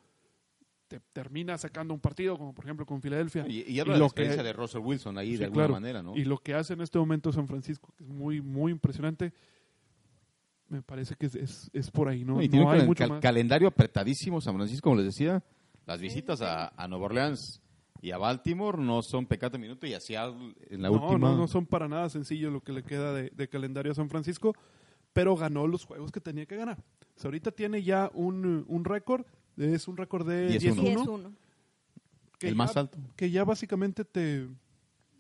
te 0.88 1.00
termina 1.14 1.58
sacando 1.58 1.94
un 1.94 2.00
partido, 2.00 2.38
como 2.38 2.54
por 2.54 2.64
ejemplo 2.66 2.86
con 2.86 3.02
Filadelfia. 3.02 3.46
Y, 3.48 3.64
y 3.70 3.80
habla 3.80 3.94
de 3.94 4.00
lo 4.00 4.06
la 4.06 4.10
que- 4.10 4.22
experiencia 4.22 4.44
de 4.44 4.54
Russell 4.54 4.80
Wilson 4.82 5.18
ahí 5.18 5.32
Sí, 5.32 5.38
de 5.38 5.46
alguna 5.46 5.64
claro. 5.66 5.74
manera, 5.74 6.02
¿no? 6.04 6.16
Y 6.16 6.24
lo 6.24 6.38
que 6.38 6.54
hace 6.54 6.74
en 6.74 6.82
este 6.82 6.98
momento 6.98 7.32
San 7.34 7.48
Francisco, 7.48 7.94
que 7.98 8.04
es 8.06 8.10
muy, 8.10 8.42
muy 8.42 8.72
impresionante, 8.72 9.34
me 10.70 10.82
parece 10.82 11.16
que 11.16 11.28
es, 11.28 11.36
es, 11.36 11.70
es 11.74 11.92
por 11.92 12.10
ahí, 12.10 12.24
¿no? 12.26 12.42
Y 12.42 12.50
No 12.50 12.70
hay 12.72 12.80
cal- 12.80 12.88
mucho 12.88 13.00
cal- 13.00 13.10
más. 13.10 13.22
calendario 13.22 13.68
apretadísimo 13.68 14.42
San 14.42 14.56
Francisco, 14.56 14.90
como 14.90 14.98
les 15.02 15.06
decía. 15.06 15.44
Las 15.86 16.02
visitas 16.02 16.42
a, 16.42 16.74
a 16.76 16.88
Nueva 16.90 17.06
Orleans 17.06 17.62
y 18.02 18.12
a 18.12 18.18
Baltimore 18.18 18.78
no 18.82 19.02
son 19.02 19.26
pecado 19.26 19.58
minuto 19.58 19.88
y 19.88 19.94
a 19.94 20.00
Seattle 20.02 20.54
en 20.70 20.82
la 20.82 20.90
no, 20.90 20.96
última. 20.96 21.30
no, 21.32 21.38
no 21.38 21.48
son 21.48 21.66
para 21.66 21.88
nada 21.88 22.10
sencillo 22.10 22.52
lo 22.52 22.62
que 22.62 22.74
le 22.74 22.84
queda 22.84 23.14
de, 23.14 23.30
de 23.30 23.48
calendario 23.48 23.92
a 23.94 23.96
San 23.96 24.10
Francisco, 24.10 24.54
pero 25.14 25.36
ganó 25.38 25.66
los 25.68 25.86
juegos 25.86 26.12
que 26.12 26.20
tenía 26.20 26.46
que 26.46 26.58
ganar. 26.58 26.84
O 27.18 27.20
sea, 27.20 27.30
ahorita 27.30 27.52
tiene 27.52 27.82
ya 27.84 28.12
un, 28.14 28.64
un 28.68 28.86
récord, 28.86 29.26
es 29.58 29.88
un 29.88 29.98
récord 29.98 30.28
de 30.28 30.60
10-1. 30.60 30.76
10-1. 30.76 31.06
10-1. 31.06 31.36
que 32.40 32.48
El 32.50 32.54
ya- 32.54 32.58
más 32.58 32.78
alto. 32.78 32.98
Que 33.16 33.32
ya 33.32 33.44
básicamente 33.44 34.06
te, 34.06 34.48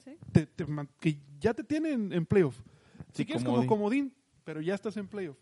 Sí. 0.03 0.11
te- 0.31 0.45
te 0.45 0.65
man- 0.67 0.87
que 0.99 1.17
ya 1.39 1.53
te 1.55 1.63
tienen 1.63 2.13
en 2.13 2.25
playoff. 2.25 2.55
Si 3.11 3.23
Sí, 3.23 3.25
quieres 3.25 3.43
comodín. 3.43 3.67
como 3.67 3.79
comodín, 3.81 4.13
pero 4.43 4.61
ya 4.61 4.75
estás 4.75 4.95
en 4.97 5.07
playoff. 5.07 5.37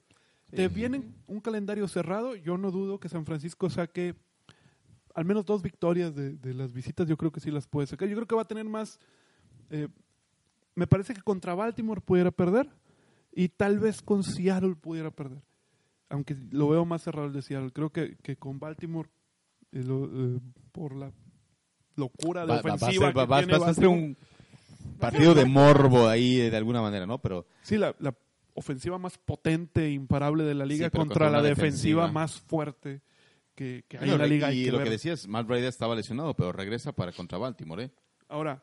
te 0.52 0.70
viene 0.70 1.02
un 1.28 1.42
calendario 1.42 1.86
cerrado, 1.90 2.36
yo 2.36 2.58
no 2.58 2.72
dudo 2.72 2.98
que 3.00 3.10
San 3.10 3.26
Francisco 3.26 3.70
saque 3.70 4.16
al 5.14 5.26
menos 5.26 5.46
dos 5.46 5.62
victorias 5.62 6.16
de, 6.16 6.38
de 6.38 6.54
las 6.54 6.72
visitas, 6.72 7.08
yo 7.10 7.18
creo 7.18 7.32
que 7.32 7.42
sí 7.42 7.52
las 7.52 7.68
puede 7.68 7.88
sacar. 7.88 8.08
Yo 8.08 8.16
creo 8.16 8.28
que 8.28 8.36
va 8.36 8.44
a 8.44 8.48
tener 8.48 8.64
más... 8.64 9.00
eh, 9.70 9.90
me 10.76 10.88
parece 10.88 11.14
que 11.14 11.22
contra 11.22 11.56
Baltimore 11.56 12.00
pudiera 12.00 12.32
perder 12.32 12.70
y 13.34 13.50
tal 13.50 13.80
vez 13.80 14.02
con 14.02 14.24
Seattle 14.24 14.76
pudiera 14.76 15.12
perder. 15.12 15.42
Aunque 16.10 16.36
lo 16.52 16.70
veo 16.70 16.86
más 16.86 17.02
cerrado 17.04 17.28
el 17.28 17.34
de 17.34 17.42
Seattle. 17.42 17.72
Creo 17.72 17.92
que, 17.92 18.16
que 18.18 18.38
con 18.38 18.60
Baltimore, 18.60 19.10
eh, 19.72 19.84
lo- 19.84 20.06
eh, 20.06 20.40
por 20.72 20.96
la 20.96 21.12
locura 21.96 22.46
de 22.46 22.54
Va, 22.54 22.60
ofensiva 22.60 23.08
va- 23.08 23.14
que 23.14 23.26
va- 23.30 23.38
tiene 23.40 23.58
va 23.58 23.68
a 23.70 23.74
ser 23.74 23.88
un 23.88 24.16
partido 25.00 25.34
de 25.34 25.46
morbo 25.46 26.08
ahí 26.08 26.40
eh, 26.42 26.52
de 26.52 26.58
alguna 26.58 26.82
manera, 26.82 27.06
¿no? 27.06 27.20
Pero 27.20 27.46
Sí, 27.62 27.78
la, 27.78 27.96
la 28.00 28.14
ofensiva 28.54 28.98
más 28.98 29.18
potente 29.18 29.86
e 29.86 29.92
imparable 29.92 30.44
de 30.44 30.54
la 30.56 30.66
liga 30.66 30.86
Sí, 30.88 30.92
contra, 30.92 31.26
contra 31.26 31.30
la 31.30 31.42
defensiva, 31.42 32.04
defensiva. 32.04 32.08
más 32.12 32.40
fuerte 32.42 33.02
que, 33.56 33.84
que 33.88 33.98
hay 33.98 34.02
Bueno, 34.10 34.16
en 34.16 34.20
la 34.22 34.28
liga. 34.28 34.48
hay 34.48 34.62
y 34.62 34.66
que 34.66 34.72
lo 34.72 34.78
ver. 34.78 34.86
que 34.88 34.92
decías, 34.92 35.28
Matt 35.28 35.48
Brady 35.48 35.66
estaba 35.66 35.96
lesionado, 35.96 36.34
pero 36.36 36.52
regresa 36.52 36.92
para 36.92 37.12
contra 37.14 37.38
Baltimore, 37.38 37.86
¿eh? 37.86 37.92
Ahora, 38.28 38.62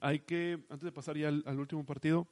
hay 0.00 0.20
que, 0.20 0.58
antes 0.68 0.82
de 0.84 0.92
pasar 0.92 1.16
ya 1.16 1.28
al, 1.28 1.42
al 1.46 1.58
último 1.58 1.84
partido, 1.86 2.26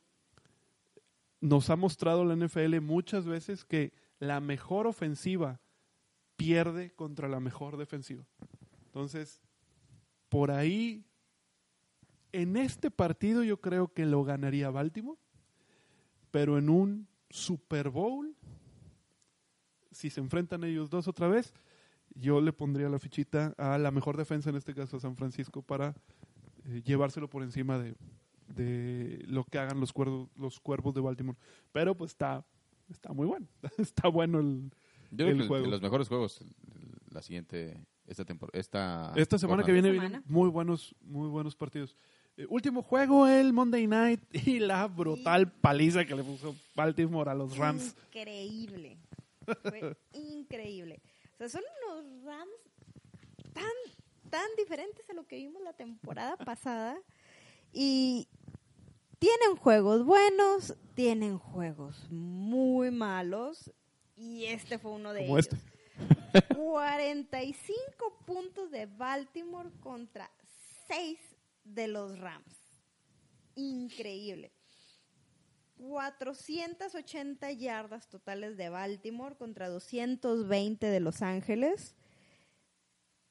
nos 1.41 1.70
ha 1.70 1.77
mostrado 1.77 2.24
la 2.24 2.35
NFL 2.35 2.81
muchas 2.81 3.24
veces 3.27 3.65
que 3.65 3.93
la 4.20 4.40
mejor 4.40 4.86
ofensiva 4.86 5.60
pierde 6.36 6.92
contra 6.94 7.28
la 7.28 7.40
mejor 7.40 7.76
defensiva. 7.76 8.24
Entonces, 8.86 9.42
por 10.28 10.51
ahí, 10.51 11.05
en 12.32 12.56
este 12.56 12.90
partido 12.90 13.42
yo 13.42 13.60
creo 13.60 13.92
que 13.92 14.06
lo 14.06 14.22
ganaría 14.22 14.70
Baltimore, 14.70 15.18
pero 16.30 16.59
en 16.59 16.68
un 16.68 17.09
Super 17.30 17.90
Bowl, 17.90 18.36
si 19.90 20.10
se 20.10 20.20
enfrentan 20.20 20.64
ellos 20.64 20.90
dos 20.90 21.09
otra 21.09 21.26
vez, 21.28 21.52
yo 22.14 22.40
le 22.40 22.52
pondría 22.52 22.88
la 22.88 22.98
fichita 22.98 23.55
a 23.56 23.78
la 23.78 23.90
mejor 23.90 24.16
defensa, 24.16 24.51
en 24.51 24.56
este 24.56 24.74
caso 24.74 24.97
a 24.97 25.01
San 25.01 25.16
Francisco, 25.16 25.62
para 25.62 25.94
eh, 26.66 26.82
llevárselo 26.84 27.28
por 27.28 27.42
encima 27.42 27.78
de, 27.78 27.97
de 28.48 29.24
lo 29.26 29.44
que 29.44 29.59
hagan 29.59 29.80
los 29.80 29.92
cuervos, 29.92 30.28
los 30.36 30.60
cuervos 30.60 30.94
de 30.94 31.01
Baltimore. 31.01 31.38
Pero 31.72 31.97
pues 31.97 32.12
está, 32.12 32.44
está 32.90 33.12
muy 33.12 33.26
bueno. 33.26 33.46
está 33.78 34.08
bueno 34.08 34.40
el, 34.40 34.70
Yo 35.10 35.16
creo 35.26 35.28
el 35.30 35.38
que 35.42 35.46
juego. 35.48 35.64
de 35.64 35.70
los 35.70 35.82
mejores 35.82 36.08
juegos 36.08 36.44
la 37.10 37.22
siguiente 37.22 37.76
esta 38.06 38.24
temporada 38.24 38.58
esta 38.58 39.12
Esta 39.16 39.38
semana 39.38 39.62
que 39.62 39.72
viene 39.72 39.90
Semana. 39.90 40.08
vienen 40.08 40.24
muy 40.26 40.48
buenos, 40.48 40.94
muy 41.00 41.28
buenos 41.28 41.54
partidos. 41.56 41.96
Eh, 42.36 42.46
último 42.48 42.82
juego, 42.82 43.26
el 43.26 43.52
Monday 43.52 43.86
Night 43.86 44.20
y 44.46 44.58
la 44.58 44.86
brutal 44.86 45.50
paliza 45.52 46.04
que 46.04 46.14
le 46.14 46.22
puso 46.24 46.54
Baltimore 46.74 47.30
a 47.30 47.34
los 47.34 47.56
Rams. 47.56 47.94
Increíble. 48.08 48.98
Fue 49.62 49.96
increíble. 50.12 51.00
O 51.34 51.38
sea, 51.38 51.48
son 51.48 51.62
unos 51.86 52.24
Rams 52.24 52.52
tan, 53.52 53.64
tan 54.30 54.46
diferentes 54.56 55.08
a 55.10 55.14
lo 55.14 55.26
que 55.26 55.36
vimos 55.36 55.62
la 55.62 55.72
temporada 55.72 56.36
pasada. 56.36 56.98
Y 57.72 58.26
tienen 59.20 59.55
juegos 59.56 60.05
buenos, 60.05 60.74
tienen 60.94 61.38
juegos 61.38 62.10
muy 62.10 62.90
malos. 62.90 63.70
Y 64.16 64.47
este 64.47 64.78
fue 64.78 64.92
uno 64.92 65.12
de 65.12 65.26
Como 65.26 65.38
ellos. 65.38 65.48
este. 66.34 66.55
45 66.55 68.24
puntos 68.26 68.70
de 68.70 68.86
Baltimore 68.86 69.70
contra 69.80 70.30
6 70.88 71.18
de 71.64 71.86
los 71.88 72.18
Rams. 72.18 72.56
Increíble. 73.55 74.52
480 75.76 77.52
yardas 77.52 78.09
totales 78.09 78.56
de 78.56 78.70
Baltimore 78.70 79.36
contra 79.36 79.68
220 79.68 80.86
de 80.86 81.01
Los 81.01 81.20
Ángeles. 81.20 81.94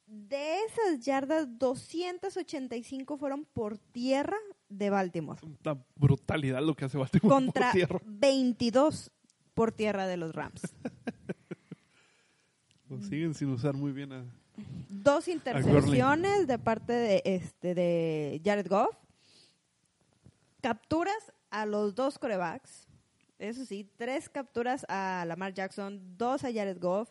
De 0.05 0.59
esas 0.65 1.03
yardas, 1.03 1.57
285 1.57 3.17
fueron 3.17 3.45
por 3.45 3.77
tierra 3.77 4.37
de 4.69 4.89
Baltimore 4.89 5.39
Una 5.43 5.83
brutalidad 5.95 6.61
lo 6.61 6.75
que 6.75 6.85
hace 6.85 6.97
Baltimore 6.97 7.27
contra 7.27 7.67
por 7.67 7.71
tierra. 7.73 7.99
22 8.05 9.11
por 9.53 9.71
tierra 9.71 10.07
de 10.07 10.17
los 10.17 10.33
Rams. 10.33 10.61
Lo 12.87 13.01
siguen 13.01 13.33
sin 13.33 13.49
usar 13.49 13.73
muy 13.75 13.91
bien 13.91 14.13
a... 14.13 14.25
Dos 14.89 15.27
intercepciones 15.27 16.47
de 16.47 16.59
parte 16.59 16.93
de 16.93 17.21
este 17.25 17.73
de 17.73 18.41
Jared 18.43 18.67
Goff. 18.67 18.95
Capturas 20.61 21.33
a 21.49 21.65
los 21.65 21.95
dos 21.95 22.19
corebacks. 22.19 22.87
Eso 23.37 23.65
sí, 23.65 23.89
tres 23.95 24.27
capturas 24.27 24.85
a 24.89 25.23
Lamar 25.25 25.53
Jackson, 25.53 26.17
dos 26.17 26.43
a 26.43 26.51
Jared 26.51 26.79
Goff. 26.79 27.09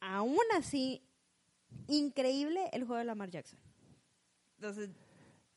Aún 0.00 0.44
así, 0.56 1.02
increíble 1.88 2.68
el 2.72 2.84
juego 2.84 2.98
de 2.98 3.04
Lamar 3.04 3.30
Jackson. 3.30 3.58
Entonces, 4.56 4.90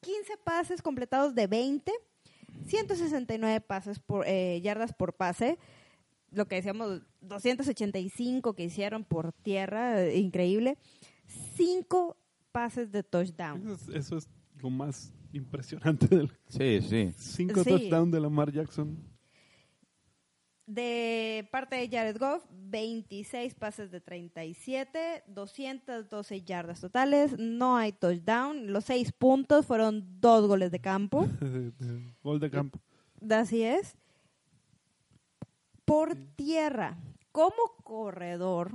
15 0.01 0.37
pases 0.43 0.81
completados 0.81 1.35
de 1.35 1.47
20, 1.47 1.91
169 2.67 3.61
pases 3.61 3.99
por 3.99 4.25
eh, 4.27 4.59
yardas 4.61 4.93
por 4.93 5.13
pase. 5.13 5.57
Lo 6.31 6.47
que 6.47 6.55
decíamos, 6.55 7.01
285 7.21 8.53
que 8.53 8.63
hicieron 8.63 9.03
por 9.03 9.33
tierra, 9.33 10.01
eh, 10.03 10.17
increíble. 10.19 10.77
Cinco 11.55 12.17
pases 12.51 12.91
de 12.91 13.03
touchdown. 13.03 13.61
Eso 13.61 13.73
es, 13.73 13.87
eso 13.95 14.17
es 14.17 14.29
lo 14.61 14.69
más 14.69 15.11
impresionante 15.33 16.07
del 16.07 16.31
Sí, 16.47 16.81
sí. 16.81 17.13
cinco 17.17 17.63
Sí. 17.63 17.69
touchdowns 17.71 18.11
de 18.11 18.19
Lamar 18.19 18.51
Jackson. 18.51 18.97
De 20.69 21.49
parte 21.51 21.77
de 21.77 21.89
Jared 21.89 22.19
Goff, 22.19 22.45
26 22.51 23.55
pases 23.55 23.89
de 23.89 24.01
37, 24.01 25.23
212 25.25 26.41
yardas 26.43 26.79
totales, 26.79 27.39
no 27.39 27.75
hay 27.75 27.91
touchdown, 27.91 28.71
los 28.71 28.85
seis 28.85 29.11
puntos 29.11 29.65
fueron 29.65 30.21
dos 30.21 30.47
goles 30.47 30.69
de 30.69 30.79
campo, 30.79 31.27
Gol 32.23 32.39
de 32.39 32.51
campo. 32.51 32.79
así 33.31 33.63
es. 33.63 33.95
Por 35.85 36.15
tierra, 36.35 36.99
como 37.31 37.57
corredor, 37.83 38.73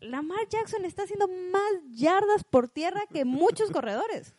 Lamar 0.00 0.48
Jackson 0.48 0.86
está 0.86 1.02
haciendo 1.02 1.28
más 1.28 1.72
yardas 1.90 2.42
por 2.42 2.70
tierra 2.70 3.02
que 3.12 3.26
muchos 3.26 3.70
corredores. 3.70 4.34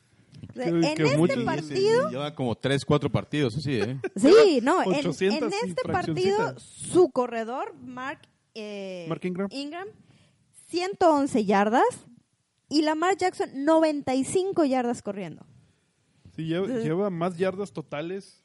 En 0.56 0.82
que 0.96 1.04
este 1.04 1.18
muchos- 1.18 1.44
partido, 1.44 2.10
Lleva 2.10 2.36
como 2.36 2.56
3, 2.56 2.84
4 2.84 3.10
partidos 3.12 3.56
así, 3.58 3.76
¿eh? 3.80 3.98
sí, 4.16 4.60
no, 4.62 4.82
en, 4.84 4.90
800 4.90 5.54
en 5.54 5.70
este 5.70 5.82
partido, 5.90 6.60
su 6.60 7.10
corredor, 7.12 7.74
Mark, 7.82 8.20
eh, 8.54 9.06
Mark 9.08 9.22
Ingram. 9.24 9.48
111 10.68 11.46
yardas 11.46 11.84
y 12.70 12.82
Lamar 12.82 13.18
Jackson 13.18 13.50
95 13.66 14.66
yardas 14.66 15.02
corriendo. 15.02 15.46
Sí, 16.36 16.46
lleva, 16.46 16.66
Entonces- 16.66 16.86
lleva 16.86 17.10
más 17.10 17.38
yardas 17.38 17.72
totales 17.74 18.44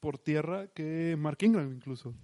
por 0.00 0.18
tierra 0.18 0.68
que 0.68 1.16
Mark 1.18 1.38
Ingram 1.42 1.72
incluso. 1.72 2.14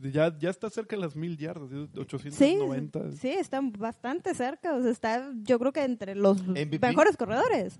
Ya, 0.00 0.36
ya 0.36 0.50
está 0.50 0.68
cerca 0.68 0.96
de 0.96 1.02
las 1.02 1.14
mil 1.14 1.36
yardas, 1.38 1.70
Sí, 1.70 1.88
890. 2.00 3.12
sí, 3.12 3.28
están 3.30 3.70
bastante 3.72 4.34
cerca, 4.34 4.74
o 4.74 4.82
sea, 4.82 4.90
está 4.90 5.30
yo 5.42 5.58
creo 5.60 5.72
que 5.72 5.84
entre 5.84 6.14
los 6.16 6.42
MVP. 6.46 6.88
mejores 6.88 7.16
corredores. 7.16 7.78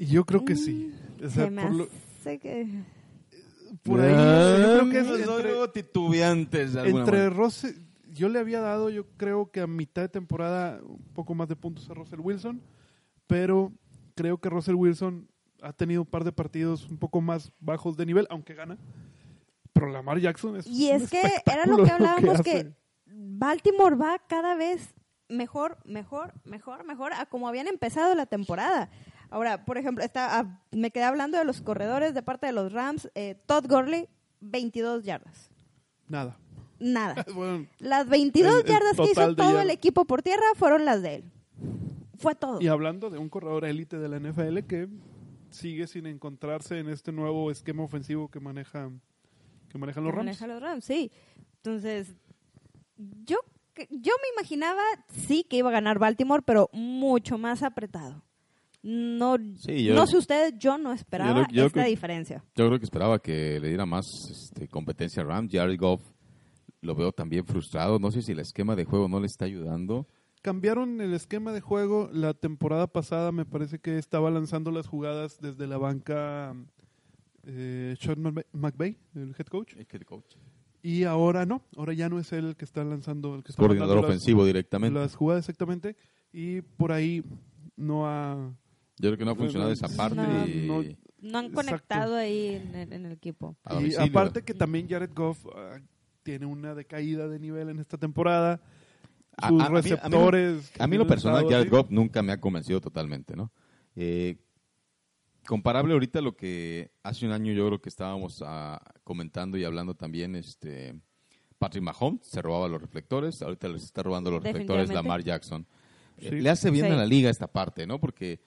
Yo 0.00 0.24
creo 0.24 0.44
que 0.44 0.56
sí. 0.56 0.92
O 1.24 1.28
sea, 1.28 1.46
por, 1.50 1.74
lo- 1.74 1.88
que... 2.24 2.84
por 3.82 4.00
ahí, 4.00 4.12
yo 4.12 4.78
creo 4.78 4.90
que 4.90 4.98
es 5.00 5.06
entre, 5.28 5.50
algo 5.50 5.70
titubeantes 5.70 6.74
de 6.74 6.80
alguna 6.80 7.04
entre 7.04 7.18
manera. 7.18 7.34
Russell- 7.36 7.76
yo 8.12 8.28
le 8.28 8.38
había 8.38 8.60
dado, 8.60 8.90
yo 8.90 9.06
creo 9.16 9.50
que 9.50 9.60
a 9.60 9.66
mitad 9.66 10.02
de 10.02 10.08
temporada 10.08 10.80
un 10.82 11.02
poco 11.14 11.34
más 11.34 11.48
de 11.48 11.56
puntos 11.56 11.88
a 11.90 11.94
Russell 11.94 12.20
Wilson, 12.20 12.60
pero 13.26 13.72
creo 14.14 14.38
que 14.38 14.48
Russell 14.50 14.74
Wilson 14.74 15.28
ha 15.62 15.72
tenido 15.72 16.02
un 16.02 16.06
par 16.06 16.24
de 16.24 16.32
partidos 16.32 16.88
un 16.88 16.98
poco 16.98 17.20
más 17.20 17.52
bajos 17.60 17.96
de 17.96 18.06
nivel, 18.06 18.26
aunque 18.30 18.54
gana. 18.54 18.78
Pero 19.72 19.88
Lamar 19.88 20.18
Jackson 20.18 20.56
es 20.56 20.66
Y 20.66 20.90
un 20.90 20.96
es 21.02 21.10
que 21.10 21.22
era 21.46 21.66
lo 21.66 21.84
que 21.84 21.90
hablábamos 21.90 22.42
que 22.42 22.72
Baltimore 23.06 23.96
va 23.96 24.18
cada 24.26 24.54
vez 24.54 24.94
mejor, 25.28 25.78
mejor, 25.84 26.32
mejor, 26.44 26.84
mejor 26.84 27.12
a 27.12 27.26
como 27.26 27.46
habían 27.48 27.68
empezado 27.68 28.14
la 28.14 28.26
temporada. 28.26 28.90
Ahora, 29.30 29.64
por 29.64 29.76
ejemplo, 29.78 30.02
está, 30.04 30.38
ah, 30.38 30.60
me 30.72 30.90
quedé 30.90 31.04
hablando 31.04 31.36
de 31.38 31.44
los 31.44 31.60
corredores 31.60 32.14
de 32.14 32.22
parte 32.22 32.46
de 32.46 32.52
los 32.52 32.72
Rams. 32.72 33.10
eh, 33.14 33.34
Todd 33.46 33.66
Gurley, 33.68 34.08
22 34.40 35.04
yardas. 35.04 35.50
Nada. 36.08 36.36
Nada. 36.78 37.24
Bueno, 37.34 37.66
Las 37.78 38.08
22 38.08 38.52
El- 38.54 38.60
el 38.60 38.66
yardas 38.66 38.96
que 38.96 39.10
hizo 39.10 39.34
todo 39.34 39.60
el 39.60 39.70
equipo 39.70 40.04
por 40.04 40.22
tierra 40.22 40.44
fueron 40.54 40.84
las 40.84 41.02
de 41.02 41.16
él. 41.16 41.24
Fue 42.16 42.34
todo. 42.34 42.60
y 42.60 42.66
hablando 42.66 43.10
de 43.10 43.18
un 43.18 43.28
corredor 43.28 43.64
élite 43.64 43.96
de 43.98 44.08
la 44.08 44.18
NFL 44.18 44.60
que 44.66 44.88
sigue 45.50 45.86
sin 45.86 46.06
encontrarse 46.06 46.78
en 46.80 46.88
este 46.88 47.12
nuevo 47.12 47.50
esquema 47.52 47.84
ofensivo 47.84 48.28
que 48.28 48.40
maneja 48.40 48.90
que 49.68 49.78
manejan 49.78 50.02
los 50.02 50.12
Rams. 50.12 50.24
Maneja 50.24 50.46
los 50.48 50.60
Rams, 50.62 50.84
sí. 50.84 51.12
Entonces, 51.56 52.08
yo, 52.96 53.36
yo 53.90 54.12
me 54.22 54.28
imaginaba, 54.34 54.82
sí, 55.28 55.44
que 55.48 55.58
iba 55.58 55.68
a 55.68 55.72
ganar 55.72 55.98
Baltimore, 55.98 56.42
pero 56.44 56.70
mucho 56.72 57.38
más 57.38 57.62
apretado. 57.62 58.22
No, 58.90 59.36
Sí, 59.56 59.84
yo- 59.84 59.94
no 59.94 60.06
sé 60.06 60.16
ustedes, 60.16 60.54
yo 60.58 60.78
no 60.78 60.92
esperaba 60.92 61.46
Yo 61.48 61.54
yo 61.54 61.66
esta 61.66 61.80
creo- 61.80 61.90
diferencia. 61.90 62.42
Yo 62.56 62.66
creo 62.68 62.78
que 62.78 62.84
esperaba 62.84 63.18
que 63.18 63.60
le 63.60 63.68
diera 63.68 63.84
más 63.84 64.06
este, 64.30 64.66
competencia 64.68 65.22
a 65.22 65.26
Rams. 65.26 65.50
Jared 65.52 65.78
Goff 65.78 66.02
lo 66.80 66.94
veo 66.94 67.12
también 67.12 67.44
frustrado. 67.44 67.98
No 67.98 68.10
sé 68.10 68.22
si 68.22 68.32
el 68.32 68.38
esquema 68.38 68.74
de 68.76 68.84
juego 68.84 69.08
no 69.08 69.20
le 69.20 69.26
está 69.26 69.44
ayudando. 69.44 70.06
Cambiaron 70.40 71.00
el 71.00 71.12
esquema 71.12 71.52
de 71.52 71.60
juego. 71.60 72.08
La 72.12 72.32
temporada 72.32 72.86
pasada 72.86 73.32
me 73.32 73.44
parece 73.44 73.78
que 73.80 73.98
estaba 73.98 74.30
lanzando 74.30 74.70
las 74.70 74.86
jugadas 74.86 75.38
desde 75.40 75.66
la 75.66 75.76
banca 75.76 76.54
eh, 77.44 77.96
Sean 78.00 78.22
McVay- 78.22 78.96
el 79.14 79.34
head 79.38 79.46
coach. 79.46 79.74
El 79.74 79.86
head 79.92 80.02
coach. 80.02 80.36
Y 80.82 81.04
ahora 81.04 81.44
no, 81.44 81.62
ahora 81.76 81.92
ya 81.92 82.08
no 82.08 82.18
es 82.20 82.32
él 82.32 82.46
el 82.46 82.56
que 82.56 82.64
está 82.64 82.84
lanzando, 82.84 83.34
el 83.34 83.42
que 83.42 83.50
está 83.50 83.60
Coordinador 83.60 83.96
las- 83.96 84.04
ofensivo 84.04 84.44
directamente. 84.46 84.98
las 84.98 85.14
jugadas 85.16 85.40
exactamente. 85.48 85.96
Y 86.32 86.60
por 86.62 86.92
ahí 86.92 87.22
no 87.76 88.06
ha... 88.06 88.54
Yo 88.98 89.08
creo 89.10 89.18
que 89.18 89.24
no 89.24 89.30
ha 89.32 89.34
funcionado 89.36 89.70
esa 89.72 89.88
parte. 89.88 90.16
No, 90.16 90.46
y- 90.46 90.66
no. 90.66 90.98
No 91.20 91.38
han 91.38 91.46
Exacto. 91.46 91.54
conectado 91.70 92.16
ahí 92.16 92.54
en 92.54 92.74
el, 92.76 92.92
en 92.92 93.06
el 93.06 93.12
equipo. 93.12 93.56
a 93.64 93.72
Y 93.72 93.76
domicilio. 93.76 94.06
aparte 94.06 94.42
que 94.42 94.54
también 94.54 94.88
Jared 94.88 95.10
Goff 95.14 95.44
ah, 95.56 95.78
tiene 96.22 96.46
una 96.46 96.74
decaída 96.76 97.26
de 97.26 97.40
nivel 97.40 97.70
en 97.70 97.80
esta 97.80 97.98
temporada. 97.98 98.60
A- 99.36 99.48
Sus 99.48 99.60
a- 99.62 99.66
a 99.66 99.68
mí- 99.70 99.76
a 99.78 99.82
mí- 99.82 99.90
receptores... 99.90 100.72
A 100.78 100.86
mí 100.86 100.96
lo 100.96 101.02
han 101.02 101.08
personal, 101.08 101.38
estado 101.38 101.50
Jared 101.50 101.66
así. 101.66 101.70
Goff 101.76 101.90
nunca 101.90 102.22
me 102.22 102.32
ha 102.32 102.40
convencido 102.40 102.80
totalmente, 102.80 103.34
¿no? 103.34 103.52
Eh, 103.96 104.36
comparable 105.46 105.92
ahorita 105.94 106.18
a 106.18 106.22
lo 106.22 106.36
que 106.36 106.92
hace 107.02 107.26
un 107.26 107.32
año 107.32 107.52
yo 107.52 107.66
creo 107.66 107.80
que 107.80 107.88
estábamos 107.88 108.42
ah, 108.46 108.80
comentando 109.04 109.56
y 109.56 109.64
hablando 109.64 109.94
también, 109.94 110.36
este 110.36 110.94
Patrick 111.58 111.82
Mahomes 111.82 112.20
se 112.26 112.40
robaba 112.42 112.68
los 112.68 112.80
reflectores, 112.80 113.42
ahorita 113.42 113.68
les 113.68 113.82
está 113.82 114.02
robando 114.02 114.30
los 114.30 114.42
reflectores 114.42 114.88
Definitivamente. 114.88 114.94
Lamar 115.08 115.24
Jackson. 115.24 115.66
Eh, 116.18 116.28
Sí. 116.30 116.40
Le 116.40 116.50
hace 116.50 116.70
bien 116.70 116.86
Sí. 116.86 116.92
a 116.92 116.96
la 116.96 117.06
liga 117.06 117.30
esta 117.30 117.46
parte, 117.48 117.86
¿no? 117.86 117.98
Porque 117.98 118.40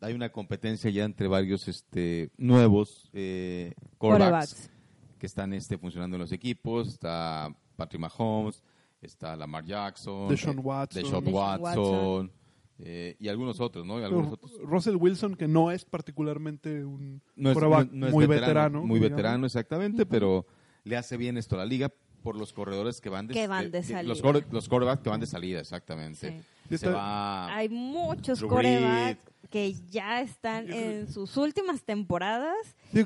hay 0.00 0.14
una 0.14 0.30
competencia 0.30 0.90
ya 0.90 1.04
entre 1.04 1.28
varios 1.28 1.66
este 1.68 2.30
nuevos 2.36 3.08
eh, 3.12 3.72
quarterbacks 3.98 4.54
Quarterbacks. 4.54 4.70
que 5.18 5.26
están 5.26 5.52
este, 5.52 5.78
funcionando 5.78 6.16
en 6.16 6.20
los 6.22 6.32
equipos. 6.32 6.88
Está 6.88 7.54
Patrick 7.76 8.00
Mahomes, 8.00 8.62
está 9.00 9.34
Lamar 9.36 9.64
Jackson, 9.64 10.28
Deshaun 10.28 10.58
eh, 10.58 10.60
Watson. 10.60 11.02
Deshaun 11.02 11.24
Deshaun 11.24 11.60
Watson, 11.60 12.32
eh, 12.78 13.16
y 13.18 13.28
algunos 13.28 13.60
otros, 13.60 13.86
¿no? 13.86 14.00
Y 14.00 14.04
algunos 14.04 14.36
Pero 14.38 14.46
otros. 14.52 14.68
Russell 14.68 14.96
Wilson, 14.96 15.36
que 15.36 15.48
no 15.48 15.70
es 15.70 15.84
particularmente 15.84 16.84
un 16.84 17.22
No 17.36 17.50
es, 17.50 17.54
quarterback 17.54 17.90
no- 17.92 17.98
no 18.00 18.06
es 18.08 18.12
muy 18.12 18.26
veterano. 18.26 18.80
Muy 18.84 18.98
digamos. 19.00 19.16
veterano, 19.16 19.46
exactamente, 19.46 20.04
pero 20.06 20.46
le 20.84 20.96
hace 20.96 21.16
bien 21.16 21.38
esto 21.38 21.54
a 21.56 21.58
la 21.58 21.66
liga 21.66 21.92
por 22.22 22.36
los 22.36 22.52
corredores 22.52 23.00
que 23.00 23.10
van 23.10 23.26
de, 23.26 23.34
Que 23.34 23.46
van 23.46 23.70
de 23.70 23.78
Los, 23.78 23.86
salida. 23.86 24.22
core- 24.22 24.46
los 24.50 24.68
quarterbacks 24.68 25.02
que 25.02 25.10
van 25.10 25.20
de 25.20 25.26
salida, 25.26 25.60
exactamente. 25.60 26.30
Sí. 26.30 26.44
Se 26.70 26.74
Está- 26.76 26.90
va... 26.92 27.54
Hay 27.54 27.68
muchos 27.68 28.42
corebacks 28.42 29.20
que 29.54 29.72
ya 29.88 30.20
están 30.20 30.68
en 30.68 31.06
sus 31.06 31.36
últimas 31.36 31.84
temporadas. 31.84 32.56
Yo, 32.92 33.04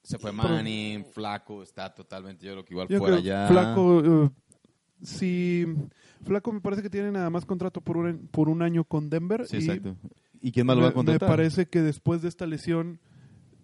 Se 0.00 0.16
fue 0.16 0.30
Manning, 0.30 1.04
Flaco, 1.04 1.60
está 1.60 1.92
totalmente, 1.92 2.46
yo 2.46 2.52
creo 2.52 2.64
que 2.64 2.72
igual 2.72 2.86
yo 2.86 2.98
fuera 2.98 3.18
ya. 3.18 3.48
Flaco, 3.48 4.02
eh, 4.04 4.30
sí, 5.02 5.66
Flaco 6.22 6.52
me 6.52 6.60
parece 6.60 6.82
que 6.82 6.88
tiene 6.88 7.10
nada 7.10 7.30
más 7.30 7.44
contrato 7.44 7.80
por 7.80 7.96
un, 7.96 8.28
por 8.28 8.48
un 8.48 8.62
año 8.62 8.84
con 8.84 9.10
Denver. 9.10 9.44
Sí, 9.48 9.56
y 9.56 9.58
exacto. 9.58 9.96
¿Y 10.40 10.52
quién 10.52 10.68
más 10.68 10.76
lo 10.76 10.82
va 10.82 10.86
a 10.86 10.90
me, 10.90 10.98
me 10.98 11.04
contratar? 11.04 11.28
parece 11.28 11.66
que 11.66 11.82
después 11.82 12.22
de 12.22 12.28
esta 12.28 12.46
lesión 12.46 13.00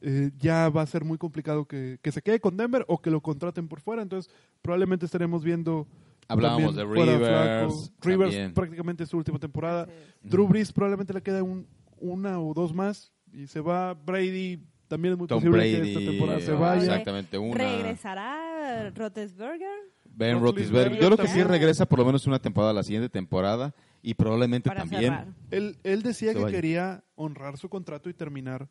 eh, 0.00 0.32
ya 0.36 0.70
va 0.70 0.82
a 0.82 0.86
ser 0.86 1.04
muy 1.04 1.18
complicado 1.18 1.66
que, 1.66 2.00
que 2.02 2.10
se 2.10 2.20
quede 2.20 2.40
con 2.40 2.56
Denver 2.56 2.84
o 2.88 3.00
que 3.00 3.12
lo 3.12 3.20
contraten 3.20 3.68
por 3.68 3.80
fuera. 3.80 4.02
Entonces, 4.02 4.34
probablemente 4.60 5.06
estaremos 5.06 5.44
viendo. 5.44 5.86
Hablábamos 6.26 6.74
de 6.74 6.84
Rivers. 6.84 7.18
Flaco. 7.18 7.92
Rivers 8.00 8.30
también. 8.32 8.54
prácticamente 8.54 9.04
es 9.04 9.10
su 9.10 9.18
última 9.18 9.38
temporada. 9.38 9.86
Drew 10.20 10.48
Brees 10.48 10.72
probablemente 10.72 11.14
le 11.14 11.22
queda 11.22 11.40
un, 11.44 11.64
una 12.04 12.40
o 12.40 12.52
dos 12.54 12.72
más 12.74 13.12
y 13.32 13.46
se 13.46 13.60
va 13.60 13.94
Brady. 13.94 14.60
También 14.88 15.12
es 15.14 15.18
muy 15.18 15.26
Tom 15.26 15.38
posible 15.38 15.56
Brady. 15.58 15.72
que 15.80 15.88
esta 15.98 16.10
temporada 16.10 16.40
se 16.40 16.50
eh, 16.52 16.54
vaya. 16.54 16.82
Exactamente, 16.82 17.38
una. 17.38 17.54
¿Regresará 17.54 18.90
Rotesberger? 18.94 19.68
Ben 20.16 20.38
Roethlisberger 20.40 20.42
Roethlisberger. 20.42 21.00
Yo 21.00 21.06
creo 21.16 21.18
que 21.26 21.32
sí 21.32 21.42
regresa 21.42 21.86
por 21.86 21.98
lo 21.98 22.04
menos 22.04 22.26
una 22.26 22.38
temporada 22.38 22.72
la 22.72 22.82
siguiente 22.82 23.08
temporada 23.08 23.74
y 24.02 24.14
probablemente 24.14 24.68
Para 24.70 24.80
también. 24.84 25.34
Él, 25.50 25.76
él 25.82 26.02
decía 26.02 26.32
que 26.34 26.40
vaya. 26.40 26.54
quería 26.54 27.04
honrar 27.16 27.56
su 27.58 27.68
contrato 27.68 28.08
y 28.10 28.14
terminar 28.14 28.68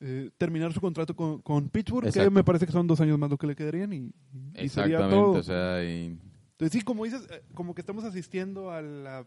eh, 0.00 0.30
terminar 0.38 0.72
su 0.72 0.80
contrato 0.80 1.14
con, 1.16 1.42
con 1.42 1.68
Pittsburgh, 1.68 2.10
que 2.12 2.30
me 2.30 2.44
parece 2.44 2.64
que 2.66 2.72
son 2.72 2.86
dos 2.86 3.00
años 3.00 3.18
más 3.18 3.28
lo 3.30 3.36
que 3.36 3.48
le 3.48 3.56
quedarían 3.56 3.92
y, 3.92 3.96
y 3.96 4.68
sería 4.68 4.98
Exactamente, 4.98 5.14
todo. 5.16 5.30
o 5.32 5.42
sea, 5.42 5.82
y- 5.84 6.16
Entonces, 6.52 6.70
sí, 6.72 6.82
como 6.82 7.04
dices, 7.04 7.26
eh, 7.30 7.42
como 7.52 7.74
que 7.74 7.80
estamos 7.82 8.04
asistiendo 8.04 8.70
a 8.70 8.80
la- 8.80 9.26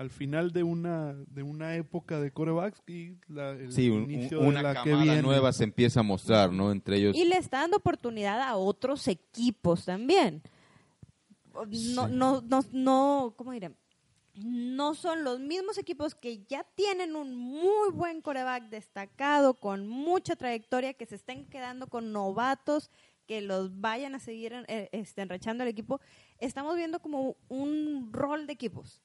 al 0.00 0.08
final 0.08 0.50
de 0.52 0.62
una 0.62 1.12
de 1.28 1.42
una 1.42 1.76
época 1.76 2.18
de 2.20 2.30
corebacks 2.32 2.80
y 2.88 3.18
la, 3.28 3.50
el 3.50 3.70
sí, 3.70 3.90
un- 3.90 4.10
inicio 4.10 4.38
un- 4.40 4.46
de 4.46 4.50
una 4.60 4.68
que 4.70 4.74
camada 4.90 5.02
viene. 5.02 5.20
nueva 5.22 5.52
se 5.52 5.64
empieza 5.64 6.00
a 6.00 6.02
mostrar, 6.02 6.50
¿no? 6.52 6.72
Entre 6.72 6.96
ellos. 6.96 7.14
Y 7.14 7.26
le 7.26 7.36
está 7.36 7.58
dando 7.60 7.76
oportunidad 7.76 8.40
a 8.40 8.56
otros 8.56 9.06
equipos 9.08 9.84
también. 9.84 10.42
No, 11.68 12.08
no, 12.08 12.40
no, 12.40 12.64
no, 12.72 13.34
¿cómo 13.36 13.52
diré? 13.52 13.72
No 14.36 14.94
son 14.94 15.22
los 15.24 15.38
mismos 15.40 15.76
equipos 15.76 16.14
que 16.14 16.44
ya 16.48 16.64
tienen 16.74 17.14
un 17.14 17.34
muy 17.36 17.90
buen 17.92 18.22
coreback 18.22 18.70
destacado, 18.70 19.52
con 19.54 19.86
mucha 19.86 20.34
trayectoria, 20.36 20.94
que 20.94 21.04
se 21.04 21.16
estén 21.16 21.44
quedando 21.46 21.88
con 21.88 22.12
novatos, 22.12 22.90
que 23.26 23.42
los 23.42 23.80
vayan 23.80 24.14
a 24.14 24.18
seguir 24.20 24.54
eh, 24.68 24.88
este, 24.92 25.20
enrachando 25.22 25.62
al 25.62 25.68
equipo. 25.68 26.00
Estamos 26.38 26.74
viendo 26.76 27.00
como 27.00 27.36
un 27.48 28.08
rol 28.12 28.46
de 28.46 28.54
equipos. 28.54 29.02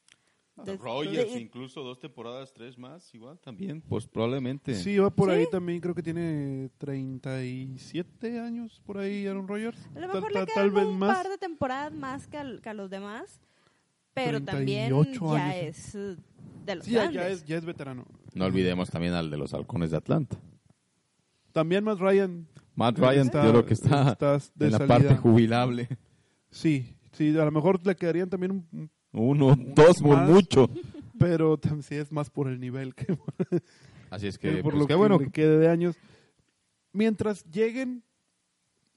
De- 0.64 1.40
incluso 1.42 1.82
dos 1.84 2.00
temporadas, 2.00 2.54
tres 2.54 2.78
más, 2.78 3.14
igual 3.14 3.38
también, 3.40 3.82
pues 3.82 4.08
probablemente. 4.08 4.74
Sí, 4.76 4.98
va 4.98 5.10
por 5.10 5.30
Sí. 5.30 5.36
ahí 5.36 5.46
también, 5.52 5.82
creo 5.82 5.94
que 5.94 6.02
tiene 6.04 6.70
37 6.78 8.40
años 8.40 8.82
por 8.86 8.98
ahí 8.98 9.28
Aaron 9.28 9.48
Rodgers. 9.48 9.78
A 9.96 10.00
lo 10.00 10.08
Tal- 10.08 10.16
mejor 10.16 10.32
tal- 10.32 10.34
le 10.34 10.54
tal 10.54 10.54
quedan 10.54 10.74
vez 10.74 10.86
un 10.86 11.00
más. 11.00 11.18
par 11.18 11.30
de 11.30 11.38
temporadas 11.38 11.94
más 11.94 12.28
que, 12.28 12.38
al- 12.38 12.62
que 12.62 12.70
a 12.70 12.74
los 12.74 12.90
demás, 12.90 13.42
pero 14.14 14.42
también 14.42 14.90
38 14.90 15.36
ya 15.36 15.46
años. 15.46 15.56
es 15.78 15.96
eh, 15.96 16.16
de 16.66 16.76
los 16.76 16.86
Sí, 16.86 16.92
ya, 16.92 17.02
grandes. 17.02 17.22
ya 17.22 17.28
es, 17.30 17.46
ya 17.46 17.58
es 17.58 17.66
veterano. 17.66 18.06
No 18.34 18.46
olvidemos 18.46 18.90
también 18.90 19.14
al 19.14 19.30
de 19.30 19.38
los 19.38 19.54
halcones 19.54 19.92
de 19.92 19.98
Atlanta. 19.98 20.38
También 21.52 21.84
Matt 21.84 22.00
Ryan. 22.00 22.48
Matt 22.76 22.98
Ryan, 22.98 23.26
Está- 23.28 23.44
yo 23.46 23.52
creo 23.52 23.66
que 23.66 23.74
está, 23.74 24.12
está 24.14 24.38
de 24.56 24.66
en 24.66 24.72
la 24.72 24.78
salida. 24.78 24.88
parte 25.00 25.16
jubilable. 25.18 25.88
Sí, 26.50 26.96
sí, 27.12 27.38
a 27.38 27.46
lo 27.46 27.52
mejor 27.52 27.86
le 27.86 27.96
quedarían 27.96 28.30
también 28.30 28.52
un, 28.52 28.68
un- 28.72 28.92
Uno, 29.16 29.56
dos 29.76 30.02
por 30.02 30.18
más. 30.18 30.30
mucho. 30.30 30.70
pero 31.18 31.58
tam- 31.58 31.82
sí 31.82 31.96
es 31.96 32.12
más 32.12 32.30
por 32.30 32.48
el 32.48 32.60
nivel 32.60 32.94
que 32.94 33.18
Así 34.10 34.28
es 34.28 34.38
que 34.38 34.52
por 34.58 34.74
pues, 34.74 34.76
lo 34.76 34.82
qué 34.82 34.94
que 34.94 34.96
bueno. 34.96 35.18
le 35.20 35.30
quede 35.32 35.58
de 35.58 35.70
años. 35.70 35.96
Mientras 36.94 37.44
lleguen 37.52 38.04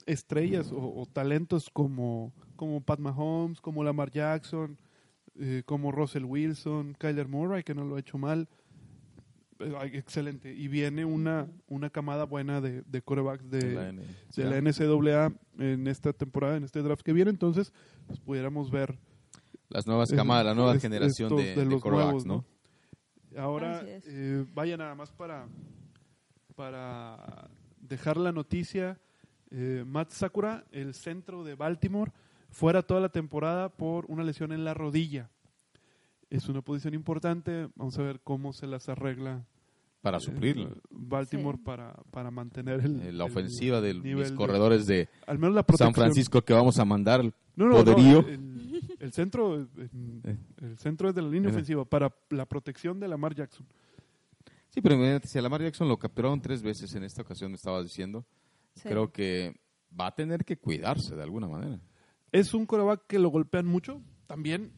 estrellas 0.07 0.70
o, 0.73 0.78
o 1.01 1.07
talentos 1.07 1.70
como, 1.70 2.32
como 2.57 2.81
Pat 2.81 3.01
Mahomes, 3.01 3.61
como 3.61 3.82
Lamar 3.85 4.11
Jackson, 4.11 4.78
eh, 5.39 5.62
como 5.66 5.93
Russell 5.93 6.24
Wilson, 6.24 6.95
Kyler 6.99 7.28
Murray, 7.28 7.62
que 7.62 7.74
no 7.74 7.85
lo 7.85 7.97
ha 7.97 8.01
hecho 8.01 8.19
mal. 8.19 8.49
eh, 9.59 9.90
excelente. 9.95 10.55
Y 10.55 10.69
viene 10.69 11.05
una, 11.05 11.49
una 11.66 11.90
camada 11.90 12.24
buena 12.24 12.61
de, 12.61 12.82
de 12.82 13.03
quarterbacks 13.03 13.51
de, 13.51 13.73
La 13.74 13.89
N- 13.89 14.03
de 14.36 14.45
la 14.45 14.61
NCAA 14.61 15.32
en 15.59 15.86
esta 15.89 16.12
temporada, 16.12 16.57
en 16.57 16.65
este 16.65 16.82
draft 16.82 17.03
que 17.03 17.12
viene. 17.12 17.31
Entonces, 17.31 17.73
pues, 18.07 18.20
pudiéramos 18.20 18.70
ver 18.70 18.97
Las 19.70 19.86
nuevas 19.86 20.11
camadas, 20.12 20.47
la 20.47 20.55
nueva 20.55 20.74
es- 20.74 20.82
generación 20.82 21.36
de, 21.36 21.43
de 21.45 21.55
de 21.57 21.65
los 21.66 21.82
quarterbacks, 21.82 22.24
nuevos, 22.24 22.45
¿no? 23.35 23.40
Ahora, 23.40 23.82
eh, 23.86 24.45
vaya 24.55 24.77
nada 24.77 24.95
más 24.95 25.12
para, 25.12 25.47
para 26.57 27.49
dejar 27.81 28.16
la 28.16 28.32
noticia. 28.32 28.99
eh, 29.51 29.85
Matt 29.86 30.11
Sakura, 30.11 30.65
el 30.73 30.93
centro 30.95 31.43
de 31.45 31.55
Baltimore, 31.55 32.12
fuera 32.51 32.82
toda 32.82 33.01
la 33.01 33.09
temporada 33.09 33.69
por 33.70 34.05
una 34.09 34.23
lesión 34.24 34.53
en 34.53 34.65
la 34.65 34.74
rodilla. 34.74 35.31
Es 36.31 36.49
una 36.49 36.61
posición 36.61 36.93
importante. 36.95 37.69
Vamos 37.77 37.99
a 37.99 38.03
ver 38.03 38.20
cómo 38.23 38.53
se 38.53 38.66
las 38.66 38.89
arregla. 38.89 39.47
Para 40.03 40.19
eh, 40.19 40.20
suplirlo. 40.20 40.77
Baltimore 40.90 41.57
Sí. 41.57 41.65
para, 41.65 41.95
para 42.11 42.31
mantener 42.31 42.81
el, 42.81 42.99
la 42.99 43.05
el 43.09 43.20
ofensiva 43.23 43.81
de 43.81 43.95
mis 43.95 44.31
de- 44.31 44.35
corredores 44.36 44.86
de 44.86 45.09
al 45.27 45.39
menos 45.39 45.55
la 45.55 45.62
protección. 45.62 45.89
San 45.89 45.95
Francisco 45.95 46.43
que 46.43 46.53
vamos 46.53 46.78
a 46.78 46.85
mandar. 46.85 47.24
No, 47.24 47.32
no, 47.57 47.69
no, 47.78 47.85
poderío. 47.85 48.20
el, 48.28 48.68
el 49.01 49.12
centro, 49.12 49.57
en- 49.57 50.20
Eh. 50.25 50.37
el 50.62 50.79
centro 50.79 51.09
es 51.09 51.15
de 51.15 51.23
la 51.23 51.29
línea 51.29 51.49
Eh. 51.51 51.53
ofensiva 51.53 51.85
para 51.85 52.15
la 52.31 52.47
protección 52.47 52.99
de 53.01 53.09
Lamar 53.09 53.35
Jackson. 53.35 53.66
Sí, 54.69 54.81
pero 54.81 54.95
imagínate, 54.97 55.29
si 55.29 55.39
a 55.39 55.43
Lamar 55.43 55.62
Jackson 55.62 55.89
lo 55.89 55.99
capturaron 55.99 56.41
tres 56.41 56.62
veces 56.62 56.95
en 56.95 57.03
esta 57.05 57.23
ocasión, 57.23 57.51
me 57.51 57.57
estabas 57.57 57.85
diciendo, 57.85 58.25
Sí. 58.75 58.89
creo 58.89 59.11
que 59.12 59.57
va 59.99 60.09
a 60.09 60.15
tener 60.15 60.45
que 60.45 60.57
cuidarse 60.59 61.15
de 61.16 61.23
alguna 61.23 61.49
manera. 61.49 61.81
Es 62.33 62.53
un 62.55 62.66
coreback 62.66 63.07
que 63.07 63.19
lo 63.19 63.31
golpean 63.31 63.66
mucho. 63.66 64.01
También, 64.27 64.73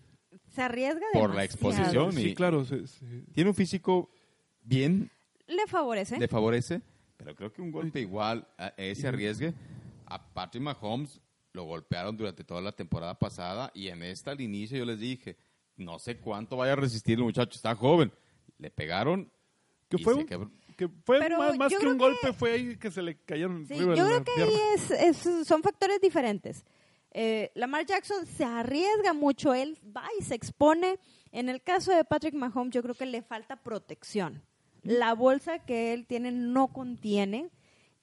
Se 0.49 0.63
arriesga 0.63 1.07
Por 1.13 1.35
la 1.35 1.45
exposición. 1.45 2.13
sí, 2.13 2.29
y- 2.31 2.35
claro, 2.35 2.65
se- 2.65 2.87
se- 2.87 3.23
Tiene 3.33 3.51
un 3.51 3.55
físico 3.57 4.11
bien, 4.65 5.11
Le 5.47 5.67
favorece. 5.69 6.19
le 6.19 6.27
favorece, 6.29 6.83
pero 7.17 7.35
creo 7.37 7.53
que 7.53 7.63
un 7.63 7.71
golpe 7.73 8.01
igual 8.01 8.47
a 8.59 8.69
ese 8.77 9.07
arriesgue. 9.09 9.55
A 10.07 10.21
Patrick 10.33 10.63
Mahomes 10.63 11.21
lo 11.53 11.65
golpearon 11.65 12.17
durante 12.17 12.45
toda 12.45 12.61
la 12.61 12.73
temporada 12.73 13.19
pasada 13.19 13.71
y 13.75 13.89
en 13.89 14.03
esta 14.03 14.31
al 14.33 14.41
inicio 14.41 14.79
yo 14.79 14.85
les 14.85 14.99
dije, 15.01 15.37
no 15.77 15.99
sé 15.99 16.19
cuánto 16.19 16.57
vaya 16.57 16.73
a 16.75 16.77
resistir 16.77 17.19
el 17.19 17.25
muchacho, 17.25 17.57
está 17.57 17.75
joven. 17.75 18.13
Le 18.59 18.71
pegaron 18.71 19.31
que 19.89 19.99
fue, 19.99 20.15
un- 20.15 20.27
que 20.27 20.89
fue 21.05 21.19
Pero 21.19 21.39
más, 21.57 21.69
que 21.73 21.77
creo 21.79 21.93
un 21.93 21.99
golpe, 21.99 22.33
fue 22.33 22.53
ahí 22.53 22.77
que 22.77 22.91
se 22.91 23.03
le 23.03 23.17
cayeron 23.25 23.67
Sí, 23.67 23.75
yo 23.77 23.93
creo 23.93 24.07
la 24.07 24.19
que 24.25 24.33
pierna. 24.35 24.53
ahí 24.55 24.61
es, 24.75 24.91
es- 24.91 25.47
son 25.49 25.63
factores 25.63 26.01
diferentes. 26.01 26.65
Eh, 27.13 27.51
Lamar 27.55 27.85
Jackson 27.87 28.25
se 28.27 28.45
arriesga 28.45 29.13
mucho, 29.13 29.53
él 29.53 29.77
va 29.97 30.05
y 30.19 30.23
se 30.23 30.35
expone. 30.37 30.99
En 31.33 31.49
el 31.49 31.61
caso 31.63 31.93
de 31.93 32.05
Patrick 32.05 32.35
Mahomes, 32.35 32.73
yo 32.73 32.83
creo 32.83 32.95
que 32.95 33.07
le 33.07 33.23
falta 33.23 33.57
protección. 33.57 34.43
La 34.83 35.15
bolsa 35.15 35.59
que 35.59 35.93
él 35.93 36.07
tiene 36.07 36.31
no 36.31 36.69
contiene 36.69 37.51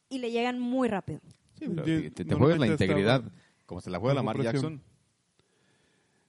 y 0.09 0.19
le 0.19 0.31
llegan 0.31 0.59
muy 0.59 0.87
rápido. 0.89 1.21
Sí, 1.57 1.65
pero 1.69 1.85
Ye- 1.85 2.11
te, 2.11 2.25
te 2.25 2.35
juegas 2.35 2.59
la 2.59 2.67
integridad, 2.67 3.23
como 3.65 3.81
se 3.81 3.89
la 3.89 3.99
juega 3.99 4.15
Lamar. 4.15 4.41
Jackson. 4.41 4.81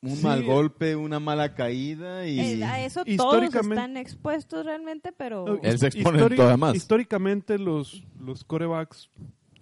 Un 0.01 0.15
Sí. 0.17 0.23
mal 0.23 0.45
golpe, 0.45 0.95
una 0.95 1.19
mala 1.19 1.55
caída 1.57 2.25
y... 2.29 2.39
Eh, 2.39 2.65
a 2.65 2.85
eso 2.85 3.03
todos 3.17 3.43
están 3.53 3.97
expuestos 3.97 4.65
realmente, 4.65 5.11
pero 5.13 5.45
No, 5.45 5.59
Él 5.61 5.77
se 5.79 5.89
expone 5.89 6.19
todavía 6.29 6.57
más. 6.57 6.77
Históricamente 6.77 7.59
los, 7.59 8.05
los 8.21 8.45
corebacks 8.45 9.11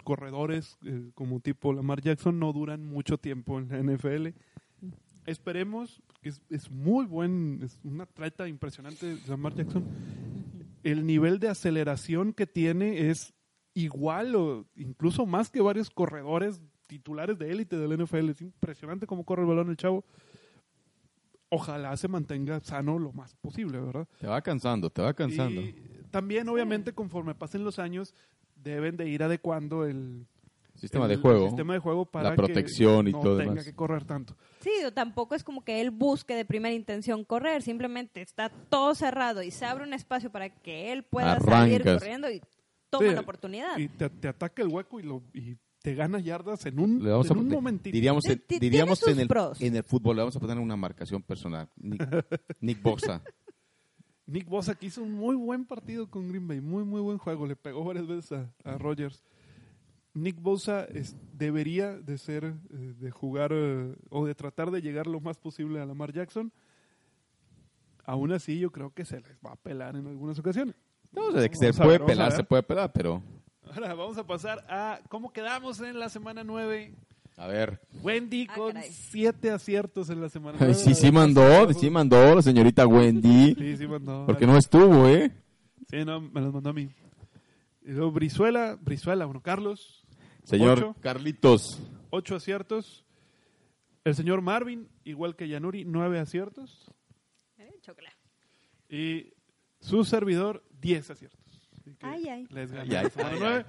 corredores 0.03 0.77
eh, 0.85 1.09
como 1.15 1.39
tipo 1.39 1.73
Lamar 1.73 2.01
Jackson 2.01 2.37
no 2.39 2.53
duran 2.53 2.85
mucho 2.85 3.17
tiempo 3.17 3.57
en 3.59 3.69
la 3.69 3.79
NFL. 3.81 4.27
Esperemos, 5.25 6.01
que 6.21 6.29
es, 6.29 6.41
es 6.51 6.69
muy 6.69 7.05
buen, 7.07 7.61
es 7.63 7.79
un 7.83 7.99
atleta 7.99 8.47
impresionante 8.47 9.17
Lamar 9.27 9.55
Jackson. 9.55 9.85
El 10.83 11.05
nivel 11.07 11.39
de 11.39 11.49
aceleración 11.49 12.31
que 12.31 12.45
tiene 12.45 13.09
es 13.09 13.33
igual 13.83 14.35
o 14.35 14.65
incluso 14.75 15.25
más 15.25 15.49
que 15.49 15.61
varios 15.61 15.89
corredores 15.89 16.61
titulares 16.87 17.37
de 17.37 17.51
élite 17.51 17.77
del 17.77 18.01
NFL. 18.03 18.29
Es 18.29 18.41
impresionante 18.41 19.05
cómo 19.07 19.23
corre 19.25 19.41
el 19.43 19.47
balón 19.47 19.69
el 19.69 19.77
chavo. 19.77 20.03
Ojalá 21.49 21.95
se 21.95 22.07
mantenga 22.09 22.59
sano 22.59 22.99
lo 22.99 23.13
más 23.13 23.33
posible, 23.35 23.79
¿verdad? 23.79 24.07
Te 24.19 24.27
va 24.27 24.41
cansando, 24.41 24.89
te 24.89 25.01
va 25.01 25.13
cansando. 25.13 25.61
Y 25.61 25.73
también, 26.11 26.49
obviamente, 26.49 26.91
conforme 26.93 27.35
pasen 27.35 27.63
los 27.63 27.79
años, 27.79 28.13
deben 28.55 28.97
de 28.97 29.07
ir 29.07 29.23
adecuando 29.23 29.85
el, 29.85 30.25
Sistema 30.75 31.05
el 31.05 31.11
de 31.11 31.17
juego. 31.17 31.47
sistema 31.47 31.73
de 31.73 31.79
juego 31.79 32.05
para 32.05 32.29
La 32.31 32.35
protección 32.35 33.05
que 33.05 33.09
y 33.09 33.13
no 33.13 33.21
todo 33.21 33.37
tenga 33.37 33.51
demás. 33.51 33.65
que 33.65 33.73
correr 33.73 34.03
tanto. 34.03 34.35
Sí, 34.59 34.69
o 34.85 34.91
tampoco 34.93 35.33
es 35.35 35.43
como 35.43 35.63
que 35.63 35.81
él 35.81 35.89
busque 35.89 36.35
de 36.35 36.45
primera 36.45 36.75
intención 36.75 37.23
correr, 37.23 37.61
simplemente 37.63 38.21
está 38.21 38.49
todo 38.49 38.93
cerrado 38.93 39.41
y 39.41 39.49
se 39.51 39.65
abre 39.65 39.85
un 39.85 39.93
espacio 39.93 40.31
para 40.31 40.49
que 40.49 40.91
él 40.91 41.03
pueda 41.03 41.39
salir 41.39 41.81
Arrancas. 41.81 41.99
corriendo 41.99 42.29
y 42.29 42.41
toma 42.89 43.07
Sí, 43.09 43.13
la 43.15 43.21
oportunidad. 43.21 43.77
Y 43.77 43.87
te, 43.89 44.09
te 44.09 44.27
ataca 44.27 44.61
el 44.61 44.67
hueco 44.69 44.99
y, 44.99 45.03
lo, 45.03 45.21
y 45.33 45.57
te 45.81 45.93
gana 45.95 46.19
yardas 46.19 46.65
en 46.65 46.79
un, 46.79 47.03
Le 47.03 47.11
vamos 47.11 47.29
en 47.31 47.37
a 47.37 47.39
un 47.39 47.47
momentito. 47.49 47.93
diríamos, 47.93 48.25
en- 48.25 48.43
diríamos 48.47 49.07
en 49.07 49.19
el, 49.19 49.27
pros. 49.27 49.61
en 49.61 49.75
el 49.75 49.83
fútbol, 49.83 50.15
le 50.15 50.21
vamos 50.23 50.35
a 50.35 50.39
poner 50.39 50.57
una 50.57 50.75
marcación 50.75 51.21
personal. 51.23 51.69
Nick, 51.77 52.01
Nick 52.61 52.81
Bosa. 52.81 53.21
Nick 54.25 54.47
Bosa 54.49 54.75
que 54.75 54.87
hizo 54.87 55.01
un 55.01 55.13
muy 55.13 55.35
buen 55.37 55.65
partido 55.65 56.09
con 56.09 56.27
Green 56.27 56.47
Bay, 56.47 56.59
muy 56.59 56.83
muy 56.83 56.99
buen 56.99 57.17
juego, 57.17 57.45
le 57.47 57.55
pegó 57.55 57.83
varias 57.85 58.07
veces 58.07 58.31
a, 58.33 58.51
a 58.65 58.77
Rodgers. 58.77 59.23
Nick 60.13 60.41
Bosa 60.41 60.83
es- 60.85 61.15
debería 61.31 61.95
de 61.95 62.17
ser, 62.17 62.43
eh, 62.45 62.93
de 62.99 63.11
jugar 63.11 63.51
eh, 63.53 63.95
o 64.09 64.25
de 64.25 64.35
tratar 64.35 64.71
de 64.71 64.81
llegar 64.81 65.07
lo 65.07 65.21
más 65.21 65.37
posible 65.37 65.79
a 65.79 65.85
Lamar 65.85 66.11
Jackson. 66.11 66.51
Aún 68.03 68.31
así 68.31 68.57
yo 68.59 68.71
creo 68.71 68.91
que 68.93 69.05
se 69.05 69.19
les 69.19 69.37
va 69.45 69.51
a 69.51 69.55
pelar 69.57 69.95
en 69.95 70.07
algunas 70.07 70.39
ocasiones. 70.39 70.75
No, 71.11 71.27
o 71.27 71.31
sea, 71.31 71.41
de 71.41 71.49
que 71.49 71.55
se 71.55 71.73
puede 71.73 71.89
ver, 71.97 72.05
pelar, 72.05 72.31
se 72.31 72.43
puede 72.43 72.63
pelar, 72.63 72.91
pero... 72.93 73.21
Ahora 73.73 73.93
vamos 73.93 74.17
a 74.17 74.25
pasar 74.25 74.65
a 74.69 74.99
cómo 75.09 75.31
quedamos 75.33 75.79
en 75.81 75.99
la 75.99 76.09
semana 76.09 76.43
9. 76.43 76.93
A 77.37 77.47
ver. 77.47 77.79
Wendy 78.01 78.47
Ah, 78.49 78.55
con 78.55 78.73
caray. 78.73 78.89
siete 78.91 79.51
aciertos 79.51 80.09
en 80.09 80.21
la 80.21 80.29
semana 80.29 80.57
Ay, 80.61 80.67
9. 80.73 80.73
sí, 80.75 80.95
sí 80.95 81.11
mandó, 81.11 81.71
sí 81.73 81.89
mandó 81.89 82.35
la 82.35 82.41
señorita 82.41 82.87
Wendy. 82.87 83.53
Sí, 83.55 83.77
sí 83.77 83.87
mandó. 83.87 84.25
Porque 84.25 84.47
no 84.47 84.57
estuvo, 84.57 85.07
¿eh? 85.07 85.31
Sí, 85.89 86.03
no, 86.05 86.19
me 86.21 86.41
los 86.41 86.53
mandó 86.53 86.69
a 86.71 86.73
mí. 86.73 86.89
Y 87.83 87.91
luego 87.91 88.11
Brizuela, 88.11 88.77
Brizuela, 88.81 89.25
bueno, 89.25 89.41
Carlos, 89.41 90.05
Señor 90.43 90.79
Ocho. 90.79 90.95
Carlitos. 91.01 91.79
ocho 92.09 92.35
aciertos. 92.35 93.05
El 94.03 94.15
señor 94.15 94.41
Marvin, 94.41 94.87
igual 95.03 95.35
que 95.35 95.47
Yanuri, 95.47 95.83
nueve 95.85 96.19
aciertos. 96.19 96.89
Eh, 97.57 97.69
chocolate. 97.81 98.15
Y 98.89 99.33
su 99.81 100.03
servidor, 100.05 100.63
diez 100.79 101.09
aciertos. 101.09 101.69
Así 101.77 101.95
que 101.95 102.05
Ay, 102.05 102.27
ay. 102.27 102.47
Les 102.49 102.71
gané 102.71 102.95
Ay, 102.95 103.09
ay. 103.43 103.65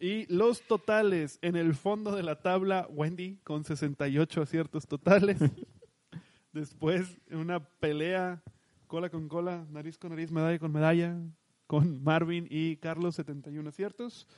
Y 0.00 0.26
los 0.26 0.62
totales 0.62 1.38
en 1.40 1.56
el 1.56 1.74
fondo 1.74 2.14
de 2.14 2.22
la 2.22 2.42
tabla, 2.42 2.86
Wendy 2.90 3.38
con 3.44 3.64
68 3.64 4.42
aciertos 4.42 4.86
totales. 4.86 5.38
Después, 6.52 7.18
una 7.30 7.60
pelea 7.60 8.42
cola 8.86 9.08
con 9.08 9.28
cola, 9.28 9.66
nariz 9.70 9.98
con 9.98 10.10
nariz, 10.10 10.30
medalla 10.30 10.58
con 10.58 10.72
medalla, 10.72 11.16
con 11.66 12.02
Marvin 12.02 12.46
y 12.50 12.76
Carlos, 12.76 13.16
71 13.16 13.68
aciertos. 13.68 14.28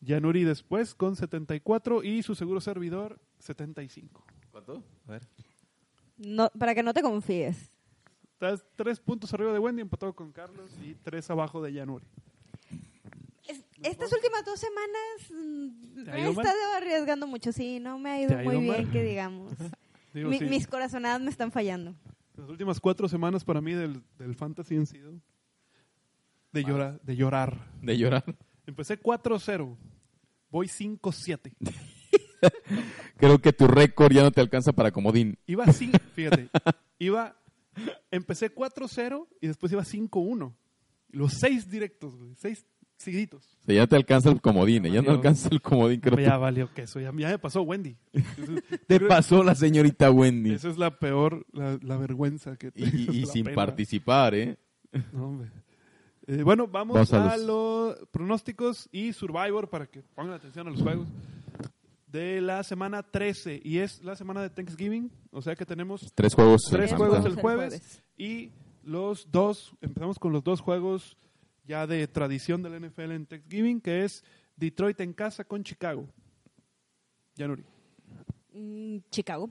Yanuri 0.00 0.44
después 0.44 0.94
con 0.94 1.16
74 1.16 2.02
y 2.02 2.22
su 2.22 2.34
seguro 2.34 2.60
servidor, 2.60 3.18
75. 3.38 4.24
¿Cuánto? 4.50 4.84
A 5.06 5.12
ver. 5.12 5.28
No, 6.18 6.50
para 6.58 6.74
que 6.74 6.82
no 6.82 6.92
te 6.92 7.02
confíes. 7.02 7.73
Estás 8.34 8.64
tres 8.76 9.00
puntos 9.00 9.32
arriba 9.32 9.52
de 9.52 9.58
Wendy, 9.58 9.82
empatado 9.82 10.12
con 10.14 10.32
Carlos 10.32 10.70
y 10.82 10.94
tres 10.96 11.30
abajo 11.30 11.62
de 11.62 11.72
Yanuri. 11.72 12.04
Es- 13.46 13.64
estas 13.82 14.12
últimas 14.12 14.44
dos 14.44 14.58
semanas 14.58 15.30
mm, 15.30 16.04
¿Te 16.04 16.10
ha 16.10 16.14
me 16.14 16.18
he 16.20 16.22
ido 16.24 16.32
mal? 16.34 16.44
estado 16.46 16.72
arriesgando 16.76 17.26
mucho. 17.26 17.52
Sí, 17.52 17.78
no 17.80 17.98
me 17.98 18.10
ha 18.10 18.16
¿Te 18.16 18.22
ido 18.34 18.38
ha 18.38 18.42
muy 18.42 18.54
ido 18.54 18.60
bien, 18.60 18.82
mal? 18.84 18.90
que 18.92 19.02
digamos. 19.02 19.52
Digo, 20.14 20.30
Mi- 20.30 20.38
sí, 20.38 20.44
Mis 20.46 20.66
corazonadas 20.66 21.20
me 21.20 21.30
están 21.30 21.52
fallando. 21.52 21.94
Las 22.36 22.48
últimas 22.48 22.80
cuatro 22.80 23.08
semanas 23.08 23.44
para 23.44 23.60
mí 23.60 23.72
del, 23.72 24.02
del 24.18 24.34
fantasy 24.34 24.76
han 24.76 24.86
sido 24.86 25.12
de, 26.52 26.64
llorar, 26.64 27.00
de 27.02 27.16
llorar. 27.16 27.68
De 27.82 27.96
llorar. 27.96 28.24
Empecé 28.66 29.00
4-0, 29.00 29.76
voy 30.50 30.66
5-7. 30.66 31.52
Creo 33.16 33.38
que 33.38 33.52
tu 33.52 33.66
récord 33.68 34.12
ya 34.12 34.22
no 34.22 34.30
te 34.32 34.40
alcanza 34.40 34.72
para 34.72 34.90
comodín. 34.90 35.38
Iba 35.46 35.66
5, 35.66 35.98
fíjate, 36.14 36.48
iba, 36.98 37.36
empecé 38.10 38.54
4-0 38.54 39.26
y 39.40 39.46
después 39.46 39.72
iba 39.72 39.82
5-1. 39.82 40.54
Los 41.10 41.34
seis 41.34 41.70
directos, 41.70 42.16
güey, 42.16 42.34
seis 42.36 42.66
seguiditos. 42.96 43.44
O 43.62 43.66
sea, 43.66 43.74
ya 43.74 43.86
te 43.86 43.96
alcanza 43.96 44.30
el 44.30 44.40
comodín, 44.40 44.86
¿eh? 44.86 44.90
ya 44.90 44.96
no 45.00 45.06
valió. 45.08 45.12
alcanza 45.18 45.48
el 45.50 45.60
comodín. 45.60 46.00
Creo 46.00 46.18
ya 46.18 46.36
valió 46.38 46.72
queso, 46.72 46.98
ya, 47.00 47.12
ya 47.16 47.28
me 47.28 47.38
pasó 47.38 47.62
Wendy. 47.62 47.96
Te 48.86 48.98
pasó 49.00 49.42
la 49.44 49.54
señorita 49.54 50.10
Wendy. 50.10 50.52
Esa 50.54 50.70
es 50.70 50.78
la 50.78 50.98
peor, 50.98 51.46
la, 51.52 51.78
la 51.82 51.96
vergüenza 51.96 52.56
que 52.56 52.72
Y, 52.74 52.84
y- 52.84 53.10
y 53.22 53.26
sin 53.26 53.44
pena. 53.44 53.54
participar, 53.56 54.34
¿eh? 54.34 54.56
No, 55.12 55.26
hombre. 55.28 55.50
Eh, 56.26 56.42
bueno, 56.42 56.66
vamos, 56.66 56.94
Vamos 56.94 57.12
a 57.12 57.32
a, 57.32 57.36
los- 57.36 57.46
los 57.98 58.08
pronósticos 58.08 58.88
y 58.90 59.12
Survivor 59.12 59.68
para 59.68 59.86
que 59.86 60.02
pongan 60.14 60.34
atención 60.34 60.66
a 60.66 60.70
los 60.70 60.80
juegos 60.82 61.06
de 62.14 62.40
la 62.40 62.62
semana 62.62 63.02
13 63.02 63.60
y 63.64 63.78
es 63.78 64.00
la 64.04 64.14
semana 64.14 64.40
de 64.40 64.48
Thanksgiving, 64.50 65.10
o 65.32 65.42
sea 65.42 65.56
que 65.56 65.66
tenemos 65.66 66.12
Tres 66.14 66.32
juegos. 66.34 66.62
tres 66.70 66.92
en 66.92 66.96
juegos 66.96 67.24
el 67.26 67.34
jueves 67.34 68.02
y 68.16 68.52
los 68.84 69.30
dos, 69.32 69.74
empezamos 69.80 70.18
con 70.20 70.32
los 70.32 70.44
dos 70.44 70.60
juegos 70.60 71.16
ya 71.66 71.86
de 71.88 72.06
tradición 72.06 72.62
del 72.62 72.80
NFL 72.88 73.10
en 73.12 73.26
Thanksgiving, 73.26 73.80
que 73.80 74.04
es 74.04 74.22
Detroit 74.56 75.00
en 75.00 75.12
casa 75.12 75.42
con 75.42 75.64
Chicago. 75.64 76.08
Yanuri. 77.34 77.64
Mm, 78.52 78.98
Chicago. 79.10 79.50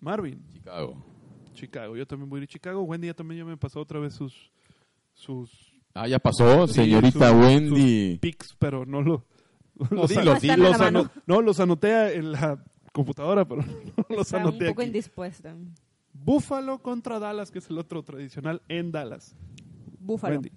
Marvin, 0.00 0.42
Chicago. 0.52 1.04
Chicago. 1.52 1.96
Yo 1.96 2.06
también 2.06 2.30
voy 2.30 2.38
a 2.38 2.42
ir 2.44 2.48
a 2.48 2.52
Chicago. 2.52 2.82
Wendy 2.82 3.08
ya 3.08 3.14
también 3.14 3.40
ya 3.40 3.44
me 3.44 3.56
pasó 3.58 3.80
otra 3.80 4.00
vez 4.00 4.14
sus 4.14 4.50
sus 5.12 5.50
Ah, 5.92 6.08
ya 6.08 6.18
pasó, 6.18 6.66
señorita 6.66 7.30
sus- 7.30 7.40
Wendy. 7.40 8.18
pics, 8.20 8.56
pero 8.58 8.84
no 8.86 9.00
lo. 9.02 9.24
No, 9.90 10.06
dilo, 10.06 10.30
ano- 10.32 10.40
dilo. 10.40 10.56
los 10.56 10.80
ano- 10.80 11.10
no, 11.26 11.42
los 11.42 11.60
anoté 11.60 12.16
en 12.16 12.32
la 12.32 12.62
computadora, 12.92 13.44
pero 13.46 13.62
no 13.96 14.06
los 14.08 14.20
Está 14.26 14.36
un 14.38 14.42
anoté 14.48 14.68
poco 14.68 14.80
aquí. 14.82 14.86
indispuesta. 14.88 15.54
Buffalo 16.12 16.78
contra 16.80 17.18
Dallas, 17.18 17.50
que 17.50 17.58
es 17.58 17.68
el 17.70 17.78
otro 17.78 18.02
tradicional 18.04 18.62
en 18.68 18.92
Dallas. 18.92 19.34
Búfalo. 19.98 20.34
Wendy. 20.36 20.52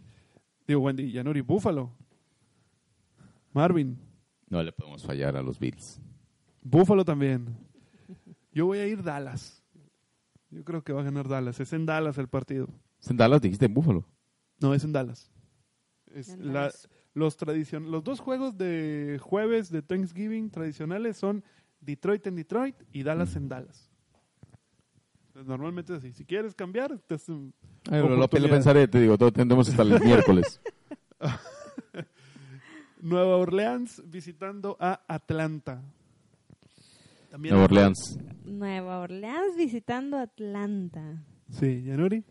Digo, 0.68 0.82
Wendy, 0.82 1.12
Yanuri, 1.12 1.42
Buffalo. 1.42 1.92
Marvin, 3.54 3.98
No 4.50 4.62
le 4.62 4.72
podemos 4.72 5.04
fallar 5.04 5.36
a 5.36 5.42
los 5.42 5.58
Bills. 5.60 6.00
Buffalo 6.62 7.04
también. 7.04 7.58
Yo 8.52 8.66
voy 8.68 8.78
a 8.80 8.88
ir 8.88 9.02
Dallas. 9.04 9.64
Yo 10.52 10.64
creo 10.64 10.84
que 10.84 10.94
va 10.94 11.02
a 11.02 11.04
ganar 11.06 11.28
Dallas. 11.28 11.60
Es 11.60 11.74
en 11.74 11.86
Dallas 11.86 12.18
el 12.18 12.28
partido. 12.28 12.68
¿Es 13.02 13.10
en 13.10 13.18
Dallas? 13.18 13.42
Dijiste 13.42 13.66
en 13.66 13.74
Búfalo. 13.74 14.06
No, 14.60 14.74
es 14.74 14.84
en 14.84 14.92
Dallas. 14.94 15.32
Es 16.14 16.30
En 16.30 16.48
la- 16.54 16.54
Dallas. 16.62 16.88
Los, 17.18 17.36
tradicion 17.38 17.90
los 17.92 18.04
dos 18.04 18.20
juegos 18.20 18.58
de 18.58 19.20
jueves 19.22 19.70
de 19.72 19.82
Thanksgiving 19.82 20.50
tradicionales 20.52 21.18
son 21.18 21.44
Detroit 21.82 22.26
en 22.28 22.36
Detroit 22.36 22.76
y 22.92 23.04
Dallas 23.04 23.36
en 23.36 23.48
Dallas. 23.50 23.90
Entonces, 25.28 25.48
normalmente 25.48 25.94
es 25.94 26.00
así. 26.00 26.12
Si 26.14 26.26
quieres 26.26 26.54
cambiar, 26.56 26.98
te 27.00 27.16
Ay, 27.16 28.00
lo, 28.00 28.10
lo- 28.10 28.16
lo 28.16 28.26
oportunidad. 28.26 28.50
pensaré, 28.56 28.88
te 28.88 29.00
digo, 29.00 29.18
todo 29.18 29.32
tendremos 29.32 29.70
hasta 29.70 29.84
el 29.84 30.00
miércoles. 30.04 30.60
Nueva 33.00 33.38
Orleans 33.38 34.02
visitando 34.06 34.76
a 34.80 35.02
Atlanta. 35.08 35.82
También 37.30 37.54
Nueva 37.54 37.66
Orleans. 37.66 38.18
Nueva 38.46 39.00
Orleans 39.00 39.56
visitando 39.56 40.18
Atlanta. 40.18 41.24
Sí, 41.52 41.84
Yanuri. 41.84 42.24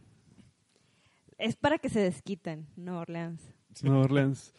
Es 1.39 1.55
para 1.57 1.79
que 1.79 1.89
se 1.89 2.01
desquiten, 2.01 2.67
Nueva 2.77 3.01
Orleans. 3.03 3.43
Nueva 3.83 4.01
Orleans. 4.05 4.53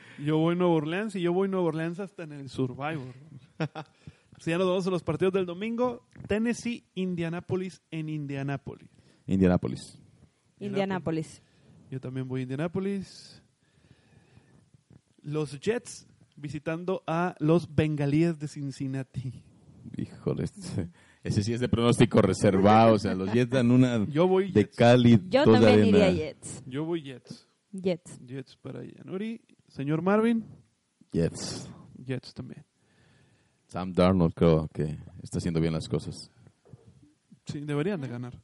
Yo 0.24 0.38
voy 0.38 0.56
Nueva 0.56 0.72
Orleans 0.74 1.14
y 1.16 1.22
yo 1.22 1.32
voy 1.32 1.48
Nueva 1.48 1.66
Orleans 1.66 1.98
hasta 2.00 2.22
en 2.24 2.32
el 2.32 2.48
Survivor. 2.48 3.14
si 4.38 4.50
ya 4.50 4.58
nos 4.58 4.66
vamos 4.68 4.86
a 4.86 4.90
los 4.90 5.02
partidos 5.02 5.32
del 5.34 5.46
domingo, 5.46 6.06
Tennessee, 6.28 6.84
Indianapolis 6.94 7.82
en 7.90 8.08
Indianapolis. 8.08 8.88
Indianapolis. 9.26 9.98
Indianapolis. 10.60 11.42
Yo 11.90 12.00
también 12.00 12.28
voy 12.28 12.40
a 12.40 12.42
Indianapolis. 12.44 13.42
Los 15.22 15.58
Jets 15.60 16.06
visitando 16.36 17.02
a 17.06 17.34
los 17.38 17.72
Bengalíes 17.74 18.38
de 18.38 18.48
Cincinnati. 18.48 19.32
Híjole, 19.96 20.44
este- 20.44 20.88
ese 21.22 21.42
sí 21.44 21.52
es 21.52 21.60
de 21.60 21.68
pronóstico 21.68 22.20
reservado. 22.20 22.94
O 22.94 22.98
sea, 22.98 23.14
los 23.14 23.32
Jets 23.32 23.50
dan 23.50 23.70
una 23.70 24.04
Yo 24.06 24.26
voy 24.26 24.50
de 24.50 24.62
Jets. 24.62 24.76
Cali, 24.76 25.20
Yo 25.28 25.44
también 25.44 25.64
arena. 25.64 25.86
iría 26.08 26.12
Jets. 26.12 26.62
Yo 26.66 26.84
voy 26.84 27.02
Jets. 27.02 27.48
Jets. 27.72 28.20
Jets 28.26 28.56
para 28.56 28.84
Yanuri. 28.84 29.40
Señor 29.72 30.02
Marvin, 30.02 30.44
Jets. 31.12 31.66
Jets 31.96 32.34
también. 32.34 32.62
Sam 33.68 33.94
Darnold 33.94 34.34
creo 34.34 34.68
que 34.68 34.98
está 35.22 35.38
haciendo 35.38 35.60
bien 35.60 35.72
las 35.72 35.88
cosas. 35.88 36.30
Sí, 37.46 37.60
deberían 37.60 38.02
de 38.02 38.08
ganar. 38.08 38.38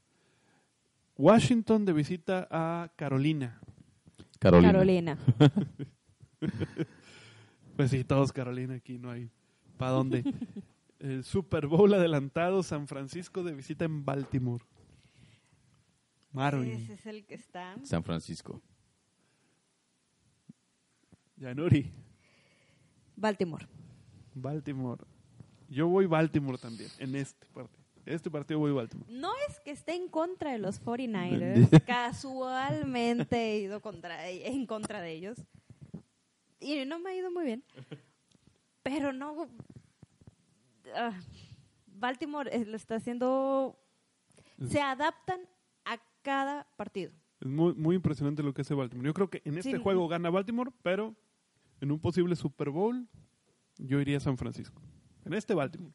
Washington 1.19 1.85
de 1.85 1.93
visita 1.93 2.49
a 2.51 2.91
Carolina. 2.97 3.61
Carolina. 4.39 4.73
Carolina. 4.73 5.19
Pues 7.77 7.93
sí, 7.93 8.03
todos 8.03 8.33
Carolina 8.33 8.75
aquí, 8.75 8.99
no 8.99 9.09
hay. 9.09 9.31
¿Para 9.77 9.93
dónde? 9.93 10.25
El 10.99 11.23
Super 11.23 11.69
Bowl 11.69 11.95
adelantado, 11.95 12.65
San 12.65 12.89
Francisco 12.89 13.45
de 13.45 13.55
visita 13.55 13.85
en 13.85 14.05
Baltimore. 14.05 14.65
Marvin, 16.33 16.73
Ese 16.73 16.95
es 16.95 17.07
el 17.07 17.25
que 17.25 17.37
está. 17.37 17.77
San 17.85 18.03
Francisco. 18.03 18.61
Yanuri, 21.41 21.91
Baltimore. 23.17 23.67
Baltimore. 24.35 25.05
Yo 25.69 25.89
voy 25.89 26.07
Baltimore 26.07 26.59
también, 26.59 26.91
en 26.99 27.15
este 27.15 27.47
partido. 27.47 27.79
Este 28.07 28.31
partido 28.31 28.59
voy 28.61 28.73
Baltimore. 28.73 29.11
No 29.13 29.33
es 29.49 29.61
que 29.61 29.71
esté 29.71 29.95
en 29.95 30.09
contra 30.09 30.53
de 30.53 30.59
los 30.59 30.83
49ers. 30.83 31.85
Casualmente 31.85 33.37
he 33.37 33.59
ido 33.61 33.81
contra, 33.83 34.27
en 34.31 34.65
contra 34.67 35.03
de 35.03 35.13
ellos. 35.13 35.37
Y 36.59 36.85
no 36.87 36.99
me 36.99 37.11
ha 37.11 37.15
ido 37.15 37.31
muy 37.31 37.45
bien. 37.45 37.63
Pero 38.83 39.13
no. 39.13 39.47
ah, 40.95 41.13
Baltimore 41.87 42.49
eh, 42.51 42.65
lo 42.65 42.77
está 42.77 42.95
haciendo. 42.97 43.79
Se 44.71 44.81
adaptan 44.81 45.41
a 45.85 45.99
cada 46.23 46.67
partido. 46.77 47.13
Es 47.41 47.47
muy, 47.47 47.75
muy 47.75 47.97
impresionante 47.97 48.43
lo 48.43 48.55
que 48.55 48.63
hace 48.63 48.73
Baltimore. 48.75 49.07
Yo 49.07 49.13
creo 49.15 49.29
que 49.29 49.43
en 49.45 49.59
este 49.59 49.73
Sí. 49.77 49.83
juego 49.83 50.09
gana 50.09 50.31
Baltimore, 50.31 50.71
pero 50.83 51.15
en 51.81 51.91
un 51.93 51.99
posible 52.01 52.35
Super 52.37 52.71
Bowl 52.71 53.07
yo 53.79 54.01
iría 54.01 54.17
a 54.17 54.21
San 54.21 54.37
Francisco. 54.37 54.81
En 55.25 55.35
este 55.35 55.55
Baltimore. 55.55 55.95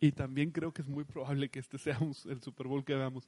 Y 0.00 0.12
también 0.12 0.50
creo 0.50 0.72
que 0.72 0.82
es 0.82 0.88
muy 0.88 1.04
probable 1.04 1.48
que 1.48 1.58
este 1.58 1.78
sea 1.78 1.98
el 2.28 2.40
Super 2.42 2.66
Bowl 2.68 2.84
que 2.84 2.94
veamos. 2.94 3.26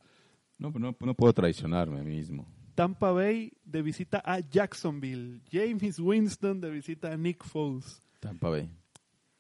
No, 0.59 0.71
no, 0.71 0.95
no 0.99 1.15
puedo 1.15 1.33
traicionarme 1.33 2.01
a 2.01 2.03
mí 2.03 2.17
mismo. 2.17 2.47
Tampa 2.75 3.13
Bay 3.13 3.53
de 3.65 3.83
visita 3.83 4.23
a 4.25 4.41
Jacksonville. 4.41 5.41
James 5.51 5.99
Winston 5.99 6.61
de 6.61 6.71
visita 6.71 7.13
a 7.13 7.17
Nick 7.17 7.45
Foles. 7.45 8.03
Tampa 8.21 8.51
Bay. 8.51 8.71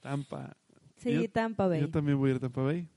Tampa. 0.00 0.56
Sí, 0.96 1.12
Yo- 1.12 1.30
Tampa 1.30 1.66
Bay. 1.66 1.80
Yo 1.80 1.90
también 1.90 2.18
voy 2.18 2.28
a 2.28 2.30
ir 2.32 2.36
a 2.36 2.40
Tampa 2.40 2.62
Bay. 2.62 2.88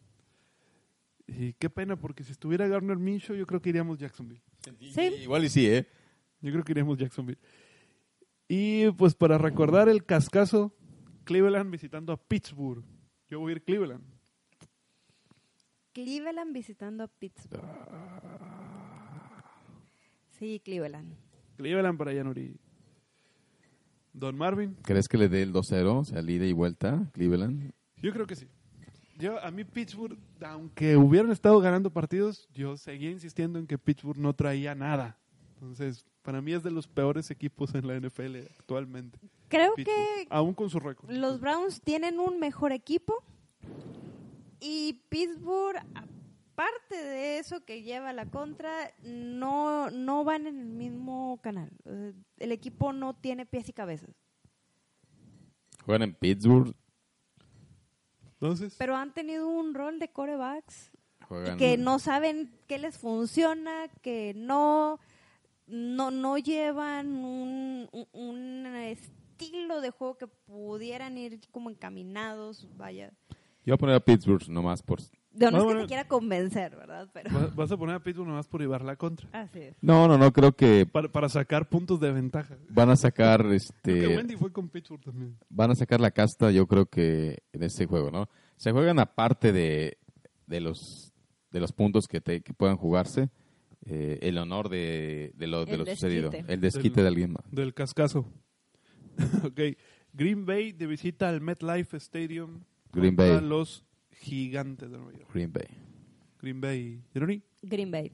Y 1.27 1.53
qué 1.53 1.69
pena, 1.69 1.95
porque 1.95 2.23
si 2.23 2.31
estuviera 2.31 2.67
Garner 2.67 2.97
Minshew, 2.97 3.35
yo 3.35 3.45
creo 3.45 3.61
que 3.61 3.69
iríamos 3.69 3.99
Jacksonville. 3.99 4.41
Sí. 4.93 5.01
Igual 5.21 5.45
y 5.45 5.49
sí, 5.49 5.67
¿eh? 5.67 5.87
Yo 6.41 6.51
creo 6.51 6.63
que 6.63 6.71
iríamos 6.71 6.97
Jacksonville. 6.97 7.37
Y 8.51 8.89
pues 8.93 9.13
para 9.13 9.37
recordar 9.37 9.87
el 9.89 10.03
cascazo, 10.03 10.73
Cleveland 11.23 11.69
visitando 11.69 12.11
a 12.11 12.17
Pittsburgh. 12.17 12.83
Yo 13.29 13.39
voy 13.39 13.51
a 13.51 13.55
ir 13.57 13.63
Cleveland. 13.63 14.03
Cleveland 15.93 16.51
visitando 16.51 17.03
a 17.03 17.07
Pittsburgh. 17.07 17.63
Sí, 20.31 20.59
Cleveland. 20.65 21.13
Cleveland 21.57 21.97
para 21.97 22.11
Yanuri. 22.11 22.57
Don 24.13 24.35
Marvin, 24.35 24.75
¿Crees 24.81 25.07
que 25.07 25.17
le 25.19 25.29
dé 25.29 25.43
el 25.43 25.53
2-0? 25.53 25.99
O 25.99 26.03
sea, 26.03 26.21
ida 26.21 26.45
y 26.45 26.51
vuelta, 26.51 27.07
Cleveland. 27.13 27.71
yo 27.97 28.11
creo 28.11 28.25
que 28.25 28.35
sí. 28.35 28.47
Yo, 29.19 29.39
a 29.43 29.51
mí 29.51 29.63
Pittsburgh, 29.63 30.17
aunque 30.41 30.97
hubieran 30.97 31.31
estado 31.31 31.59
ganando 31.59 31.91
partidos, 31.91 32.47
yo 32.51 32.77
seguía 32.77 33.11
insistiendo 33.11 33.59
en 33.59 33.67
que 33.67 33.77
Pittsburgh 33.77 34.17
no 34.17 34.33
traía 34.33 34.73
nada. 34.73 35.18
Entonces, 35.61 36.05
para 36.21 36.41
mí 36.41 36.53
es 36.53 36.63
de 36.63 36.71
los 36.71 36.87
peores 36.87 37.31
equipos 37.31 37.75
en 37.75 37.85
la 37.85 37.99
NFL 37.99 38.37
actualmente. 38.57 39.19
Creo 39.49 39.75
Pittsburgh, 39.75 39.97
que 39.97 40.27
aún 40.29 40.53
con 40.53 40.69
su 40.69 40.79
récord. 40.79 41.11
los 41.11 41.41
Browns 41.41 41.81
tienen 41.81 42.19
un 42.19 42.39
mejor 42.39 42.71
equipo 42.71 43.23
y 44.61 45.01
Pittsburgh, 45.09 45.77
aparte 45.95 46.95
de 46.95 47.39
eso 47.39 47.65
que 47.65 47.81
lleva 47.81 48.13
la 48.13 48.25
contra, 48.25 48.93
no, 49.03 49.89
no 49.91 50.23
van 50.23 50.47
en 50.47 50.59
el 50.59 50.67
mismo 50.67 51.39
canal. 51.41 51.71
El 52.37 52.51
equipo 52.51 52.93
no 52.93 53.15
tiene 53.15 53.45
pies 53.45 53.67
y 53.67 53.73
cabezas. 53.73 54.15
Juegan 55.83 56.03
en 56.03 56.13
Pittsburgh. 56.13 56.73
Entonces, 58.33 58.75
Pero 58.77 58.95
han 58.95 59.13
tenido 59.13 59.49
un 59.49 59.73
rol 59.73 59.99
de 59.99 60.09
corebacks 60.09 60.91
Juegan... 61.27 61.57
que 61.57 61.77
no 61.77 61.99
saben 61.99 62.49
qué 62.67 62.77
les 62.77 62.97
funciona, 62.97 63.89
que 64.01 64.33
no, 64.37 64.99
no, 65.69 66.11
no 66.11 66.37
llevan 66.37 67.07
un, 67.23 67.87
un- 67.91 68.07
un 68.13 68.65
estilo 68.75 69.81
de 69.81 69.91
juego 69.91 70.17
que 70.17 70.27
pudieran 70.27 71.17
ir 71.17 71.39
como 71.51 71.69
encaminados, 71.69 72.67
vaya. 72.77 73.11
Yo 73.65 73.73
voy 73.73 73.73
a 73.73 73.77
poner 73.77 73.95
a 73.95 73.99
Pittsburgh 73.99 74.47
nomás 74.49 74.81
por... 74.81 74.99
Yo 75.31 75.51
no 75.51 75.59
es 75.59 75.75
que 75.75 75.81
te 75.81 75.87
quiera 75.87 76.07
convencer, 76.07 76.75
¿verdad? 76.75 77.07
Pero 77.13 77.29
va- 77.33 77.51
vas 77.55 77.71
a 77.71 77.77
poner 77.77 77.95
a 77.95 77.99
Pittsburgh 77.99 78.27
nomás 78.27 78.47
por 78.47 78.61
llevar 78.61 78.83
la 78.83 78.95
contra. 78.95 79.29
así 79.31 79.59
es. 79.59 79.75
No, 79.79 80.07
no, 80.07 80.17
no, 80.17 80.33
creo 80.33 80.53
que 80.53 80.85
Para, 80.87 81.07
para 81.11 81.29
sacar 81.29 81.69
puntos 81.69 81.99
de 81.99 82.11
ventaja. 82.11 82.57
van 82.69 82.89
a 82.89 82.95
sacar 82.95 83.41
Creo 83.41 83.49
que 83.51 83.55
este 83.57 84.17
Wendy 84.17 84.35
fue 84.37 84.51
con 84.51 84.69
Pittsburgh 84.69 85.01
también. 85.03 85.37
van 85.49 85.71
a 85.71 85.75
sacar 85.75 86.01
la 86.01 86.09
casta 86.11 86.49
yo 86.51 86.65
creo 86.65 86.87
que 86.87 87.43
en 87.53 87.63
este 87.63 87.85
juego, 87.85 88.09
¿no? 88.11 88.27
Se 88.57 88.71
juegan 88.71 88.97
aparte 88.99 89.51
de, 89.51 89.97
de 90.47 90.59
los 90.61 91.13
de 91.51 91.59
los 91.59 91.71
puntos 91.73 92.07
que, 92.07 92.21
te, 92.21 92.41
que 92.41 92.53
puedan 92.53 92.77
jugarse 92.77 93.29
eh, 93.85 94.19
el 94.21 94.37
honor 94.37 94.69
de, 94.69 95.31
de 95.35 95.47
lo, 95.47 95.65
de 95.65 95.73
El 95.73 95.79
lo 95.79 95.85
sucedido, 95.85 96.31
el 96.47 96.61
desquite 96.61 96.95
Del- 96.95 97.03
de 97.03 97.07
alguien 97.07 97.31
más. 97.33 97.43
Del 97.51 97.73
cascazo. 97.73 98.31
ok. 99.43 99.59
Green 100.13 100.45
Bay 100.45 100.71
de 100.71 100.87
visita 100.87 101.29
al 101.29 101.41
MetLife 101.41 101.97
Stadium. 101.97 102.63
Green 102.91 103.15
Bay. 103.15 103.39
los 103.41 103.85
gigantes 104.11 104.89
de 104.89 104.97
Nueva 104.97 105.13
York. 105.13 105.29
Green 105.33 105.51
Bay. 105.53 105.67
Green 106.41 106.61
Bay. 106.61 107.03
¿Jeroni? 107.13 107.41
Green 107.61 107.91
Bay. 107.91 108.11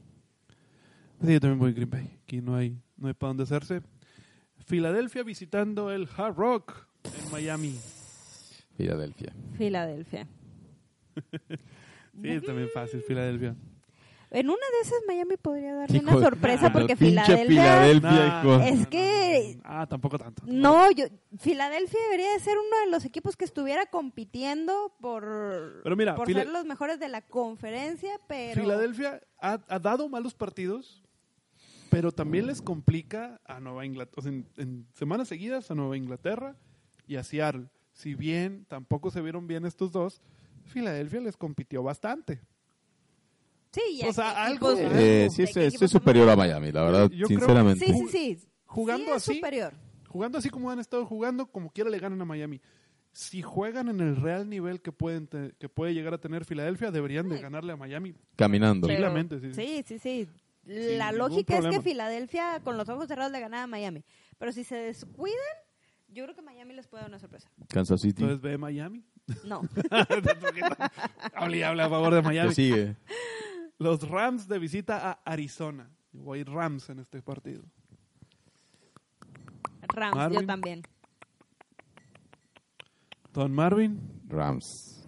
Sí, 1.23 1.31
yo 1.33 1.39
también 1.39 1.59
voy 1.59 1.71
a 1.71 1.73
Green 1.73 1.89
Bay. 1.89 2.19
Aquí 2.23 2.41
no 2.41 2.55
hay, 2.55 2.77
no 2.97 3.07
hay 3.07 3.13
para 3.13 3.29
dónde 3.29 3.43
hacerse. 3.43 3.81
Filadelfia 4.65 5.23
visitando 5.23 5.91
el 5.91 6.07
Hard 6.17 6.35
Rock 6.35 6.87
en 7.03 7.31
Miami. 7.31 7.75
Filadelfia. 8.77 9.33
Filadelfia. 9.57 10.27
Sí, 12.21 12.29
es 12.29 12.43
también 12.43 12.69
fácil, 12.73 13.01
Filadelfia. 13.01 13.55
En 14.31 14.47
una 14.49 14.57
de 14.57 14.87
esas 14.87 14.99
Miami 15.07 15.37
podría 15.37 15.73
darle 15.75 15.97
Hijo 15.97 16.09
una 16.17 16.19
sorpresa 16.25 16.71
porque 16.73 16.95
Filadelfia... 16.95 17.45
Filadelfia, 17.47 18.09
Nah, 18.11 18.41
hijo. 18.41 18.59
Es 18.59 18.87
que- 18.87 19.59
Ah, 19.63 19.87
tampoco 19.87 20.17
tanto. 20.17 20.41
No, 20.45 20.91
yo, 20.91 21.05
Filadelfia 21.39 21.99
debería 22.05 22.33
de 22.33 22.39
ser 22.39 22.57
uno 22.57 22.79
de 22.85 22.91
los 22.91 23.05
equipos 23.05 23.37
que 23.37 23.45
estuviera 23.45 23.85
compitiendo 23.85 24.91
por, 24.99 25.81
Pero 25.83 25.95
mira, 25.95 26.15
por 26.15 26.27
Fila- 26.27 26.43
ser 26.43 26.51
los 26.51 26.65
mejores 26.65 26.99
de 26.99 27.07
la 27.09 27.21
conferencia, 27.21 28.19
pero... 28.27 28.61
Filadelfia 28.61 29.21
ha, 29.39 29.59
ha 29.67 29.79
dado 29.79 30.09
malos 30.09 30.33
partidos, 30.33 31.03
pero 31.89 32.11
también 32.11 32.47
les 32.47 32.61
complica 32.61 33.39
a 33.45 33.59
Nueva 33.59 33.85
Inglaterra. 33.85 34.15
O 34.17 34.21
sea, 34.21 34.31
en, 34.31 34.47
en 34.57 34.87
semanas 34.93 35.27
seguidas 35.29 35.69
a 35.71 35.75
Nueva 35.75 35.95
Inglaterra 35.95 36.55
y 37.07 37.15
a 37.15 37.23
Seattle. 37.23 37.67
Si 37.93 38.15
bien 38.15 38.65
tampoco 38.67 39.11
se 39.11 39.21
vieron 39.21 39.47
bien 39.47 39.65
estos 39.65 39.91
dos, 39.93 40.21
Filadelfia 40.65 41.21
les 41.21 41.37
compitió 41.37 41.83
bastante. 41.83 42.41
Sí, 43.75 43.97
ya 43.97 44.07
O 44.09 44.13
sea, 44.13 44.45
algo- 44.45 44.71
Eh, 44.77 45.27
sí, 45.29 45.43
es, 45.43 45.91
superior 45.91 46.29
a. 46.29 46.35
Miami, 46.37 46.71
la 46.71 46.83
verdad, 46.83 47.09
Yo 47.09 47.27
creo- 47.27 47.39
sinceramente. 47.39 47.85
Sí, 47.85 47.93
sí, 47.93 48.07
sí. 48.39 48.47
Jugando 48.65 49.03
Sí 49.05 49.09
es 49.11 49.15
así, 49.17 49.35
superior. 49.35 49.73
jugando 50.07 50.37
así 50.37 50.49
como 50.49 50.71
han 50.71 50.79
estado 50.79 51.05
jugando, 51.05 51.45
como 51.47 51.69
quiera 51.71 51.89
le 51.89 51.99
ganan 51.99 52.21
a 52.21 52.25
Miami. 52.25 52.61
Si 53.11 53.41
juegan 53.41 53.87
en 53.89 53.99
el 54.01 54.15
real 54.17 54.49
nivel 54.49 54.81
que 54.81 54.91
pueden 54.91 55.27
te- 55.27 55.53
que 55.59 55.69
puede 55.69 55.93
llegar 55.93 56.13
a 56.13 56.17
tener 56.19 56.45
Filadelfia, 56.45 56.91
deberían 56.91 57.27
de 57.29 57.39
ganarle 57.39 57.73
a 57.73 57.77
Miami. 57.77 58.13
Caminando. 58.35 58.87
Pero- 58.87 59.13
sí. 59.53 59.83
Sí, 59.83 59.99
sí, 59.99 60.27
La 60.65 61.11
lógica 61.11 61.57
es 61.57 61.67
que 61.67 61.81
Filadelfia 61.81 62.59
con 62.63 62.75
los 62.77 62.89
ojos 62.89 63.07
cerrados 63.07 63.31
le 63.31 63.39
ganaba 63.39 63.63
a 63.63 63.67
Miami. 63.67 64.03
Pero 64.37 64.51
si 64.51 64.63
se 64.63 64.75
descuidan, 64.75 65.37
yo 66.07 66.23
creo 66.23 66.35
que 66.35 66.41
Miami 66.41 66.73
les 66.73 66.87
puede 66.87 67.03
dar 67.03 67.09
una 67.11 67.19
sorpresa. 67.19 67.49
Kansas 67.69 68.01
City. 68.01 68.23
Entonces 68.23 68.41
ve 68.41 68.57
Miami. 68.57 69.03
No. 69.43 69.61
habla 71.33 71.57
y 71.57 71.61
habla 71.63 71.85
a 71.85 71.89
favor 71.89 72.13
de 72.13 72.21
Miami. 72.21 72.49
¿Qué 72.49 72.55
sigue? 72.55 72.95
Los 73.77 74.07
Rams 74.07 74.47
de 74.47 74.59
visita 74.59 75.09
a 75.09 75.11
Arizona. 75.25 75.89
Yo 76.13 76.21
Voy 76.23 76.39
a 76.39 76.41
ir 76.41 76.49
Rams 76.49 76.89
en 76.89 76.99
este 76.99 77.21
partido. 77.21 77.63
Rams, 79.93 80.15
Marvin. 80.15 80.39
yo 80.41 80.45
también. 80.45 80.81
Don 83.33 83.53
Marvin. 83.53 83.99
Rams. 84.27 85.07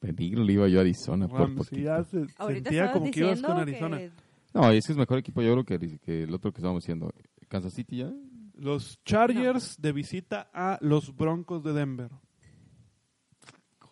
Peligro 0.00 0.44
le 0.44 0.52
iba 0.52 0.68
yo 0.68 0.78
a 0.78 0.82
Arizona 0.82 1.28
por 1.28 1.40
Rams, 1.40 1.56
poquito. 1.56 1.76
sí, 1.76 1.82
ya 1.82 2.04
se 2.04 2.26
Ahorita 2.36 2.70
sentía 2.70 2.92
como 2.92 3.10
que 3.10 3.20
ibas 3.20 3.30
diciendo 3.36 3.48
con 3.48 3.58
Arizona. 3.58 3.98
que 3.98 4.12
No, 4.52 4.70
es 4.70 4.86
que 4.86 4.92
es 4.92 4.98
mejor 4.98 5.18
equipo 5.18 5.40
yo 5.40 5.52
creo 5.52 5.64
que, 5.64 5.98
que 5.98 6.22
el 6.24 6.34
otro 6.34 6.52
que 6.52 6.58
estábamos 6.58 6.82
diciendo. 6.82 7.10
Kansas 7.48 7.72
City 7.74 7.98
ya. 7.98 8.12
Los 8.54 9.02
Chargers 9.04 9.80
de 9.80 9.92
visita 9.92 10.50
a 10.52 10.78
los 10.82 11.14
Broncos 11.16 11.62
de 11.64 11.72
Denver. 11.72 12.10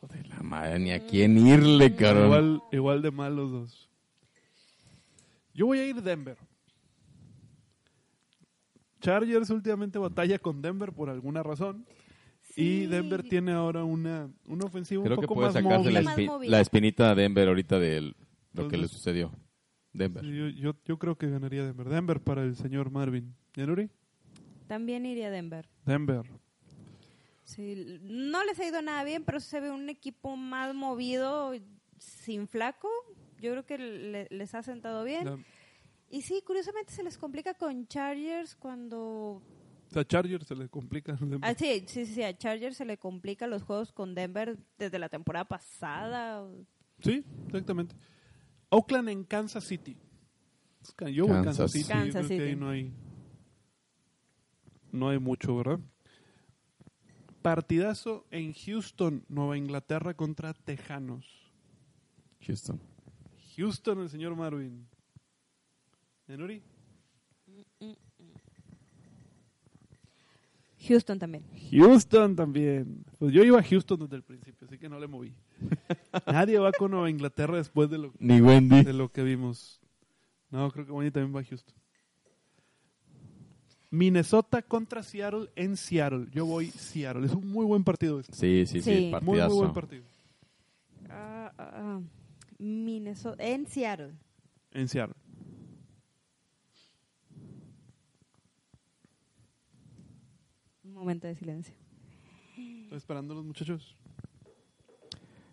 Joder, 0.03 0.27
la 0.29 0.43
madre, 0.43 0.79
ni 0.81 0.91
a 0.91 1.07
quién 1.07 1.39
irle, 1.47 1.95
cabrón. 1.95 2.25
Igual, 2.27 2.63
igual 2.73 3.03
de 3.03 3.11
mal 3.13 3.37
los 3.37 3.51
dos. 3.53 3.89
Yo 5.55 5.67
voy 5.67 5.79
a 5.79 5.87
ir 5.87 6.03
Denver. 6.03 6.37
Chargers 9.01 9.51
últimamente 9.51 9.99
batalla 9.99 10.39
con 10.39 10.61
Denver 10.63 10.93
por 10.93 11.09
alguna 11.09 11.43
razón. 11.43 11.87
Y 12.57 12.83
Sí. 12.83 12.87
Denver 12.87 13.23
tiene 13.23 13.53
ahora 13.53 13.85
una, 13.85 14.29
una 14.47 14.65
ofensiva 14.67 15.05
Creo 15.05 15.17
un 15.17 15.21
que 15.21 15.27
poco 15.27 15.35
puede 15.41 15.47
más 15.49 15.55
sacarse 15.55 15.79
móvil. 15.91 15.95
la, 16.05 16.17
espi- 16.17 16.47
la 16.49 16.61
espinita 16.61 17.11
a 17.11 17.15
Denver 17.15 17.49
ahorita 17.49 17.79
de 17.79 18.01
lo 18.01 18.13
que 18.69 18.77
le 18.77 18.85
Entonces- 18.85 18.91
sucedió. 18.91 19.33
Denver. 19.95 20.25
Sí, 20.25 20.35
Yo, 20.37 20.49
yo, 20.49 20.75
yo 20.85 20.99
creo 20.99 21.17
que 21.17 21.29
ganaría 21.31 21.65
Denver. 21.65 21.89
Denver 21.89 22.21
para 22.21 22.43
el 22.43 22.57
señor 22.57 22.91
Marvin. 22.91 23.35
¿Yanuri? 23.55 23.89
también 24.67 25.05
iría 25.07 25.27
a 25.29 25.31
Denver. 25.31 25.69
Denver. 25.85 26.23
Sí, 27.45 27.99
no 28.03 28.45
les 28.45 28.59
ha 28.61 28.67
ido 28.67 28.81
nada 28.83 29.03
bien, 29.05 29.25
pero 29.25 29.41
se 29.41 29.61
ve 29.61 29.71
un 29.71 29.89
equipo 29.89 30.37
más 30.37 30.75
movido, 30.75 31.53
sin 31.99 32.47
flaco. 32.49 32.89
Yo 33.41 33.51
creo 33.53 33.67
que 33.67 33.79
le- 33.79 34.29
les 34.31 34.55
ha 34.55 34.63
sentado 34.63 35.03
bien. 35.05 35.45
Y 36.09 36.23
sí, 36.23 36.43
curiosamente 36.47 36.93
se 36.93 37.03
les 37.03 37.19
complica 37.19 37.55
con 37.55 37.87
Chargers 37.89 38.55
cuando 38.55 39.43
O 39.91 39.91
sea, 39.95 40.05
Chargers 40.07 40.47
se 40.47 40.55
le 40.55 40.69
complica. 40.69 41.19
Ah, 41.43 41.55
sí, 41.55 41.85
sí, 41.87 42.07
sí, 42.07 42.23
a 42.23 42.37
Chargers 42.37 42.77
se 42.77 42.85
le 42.85 42.97
complican 42.99 43.51
los 43.51 43.63
juegos 43.63 43.93
con 43.93 44.15
Denver 44.15 44.57
desde 44.79 44.99
la 44.99 45.09
temporada 45.09 45.45
pasada. 45.47 46.47
Sí, 47.01 47.25
exactamente. 47.47 47.95
Oakland 48.71 49.09
en 49.11 49.25
Kansas 49.25 49.65
City. 49.65 49.97
Yo 51.13 51.27
voy 51.27 51.37
a 51.37 51.43
Kansas 51.43 51.57
Kansas. 51.59 51.73
City. 51.73 51.89
Kansas 51.89 52.07
yo 52.07 52.13
creo 52.13 52.29
que 52.29 52.35
City. 52.37 52.43
ahí 52.51 52.57
no 52.57 52.69
hay, 52.71 52.93
no 54.93 55.09
hay 55.09 55.19
mucho, 55.19 55.57
¿verdad? 55.57 55.79
Partidazo 57.43 58.25
en 58.31 58.53
Houston, 58.55 59.25
Nueva 59.29 59.57
Inglaterra 59.59 60.15
contra 60.15 60.55
Tejanos. 60.55 61.27
Houston. 62.47 62.81
Houston, 63.57 64.01
el 64.01 64.09
señor 64.09 64.35
Marvin. 64.35 64.87
¿Enuri? 66.29 66.63
Houston 70.89 71.19
también. 71.19 71.45
Houston 71.71 72.35
también. 72.35 73.05
Pues 73.19 73.33
yo 73.33 73.45
iba 73.45 73.59
a 73.61 73.63
Houston 73.63 74.01
desde 74.01 74.17
el 74.17 74.23
principio, 74.23 74.67
así 74.67 74.79
que 74.79 74.89
no 74.89 74.99
le 74.99 75.07
moví. 75.07 75.33
Nadie 76.27 76.59
va 76.59 76.73
con 76.73 76.91
Nueva 76.91 77.09
Inglaterra 77.11 77.57
después 77.57 77.89
de 77.89 77.99
lo, 77.99 78.13
Ni 78.19 78.41
Wendy. 78.41 78.83
de 78.83 78.93
lo 78.93 79.11
que 79.11 79.23
vimos. 79.23 79.81
No, 80.51 80.71
creo 80.71 80.85
que 80.85 80.93
Bonnie 80.93 81.11
también 81.11 81.35
va 81.35 81.41
a 81.41 81.45
Houston. 81.45 81.75
Minnesota 83.93 84.63
contra 84.63 85.03
Seattle 85.03 85.51
en 85.55 85.77
Seattle. 85.77 86.27
Yo 86.33 86.47
voy 86.47 86.71
Seattle. 86.71 87.27
Es 87.27 87.33
un 87.35 87.47
muy 87.49 87.67
buen 87.67 87.85
partido 87.85 88.19
este. 88.21 88.33
Sí, 88.35 88.65
sí, 88.67 88.81
sí, 88.83 88.91
Sí. 89.11 89.13
Muy, 89.21 89.39
muy 89.39 89.49
buen 89.55 89.73
partido. 89.75 90.03
Ah, 91.11 91.53
ah, 91.59 91.71
ah. 91.75 92.01
Minnesota, 92.59 93.45
en 93.45 93.67
Seattle. 93.67 94.15
En 94.71 94.89
Seattle. 94.89 95.15
Un 100.85 100.93
momento 100.95 101.27
de 101.27 101.35
silencio. 101.35 101.75
Estoy 102.85 102.99
esperando 102.99 103.33
a 103.35 103.37
los 103.37 103.45
muchachos. 103.45 103.97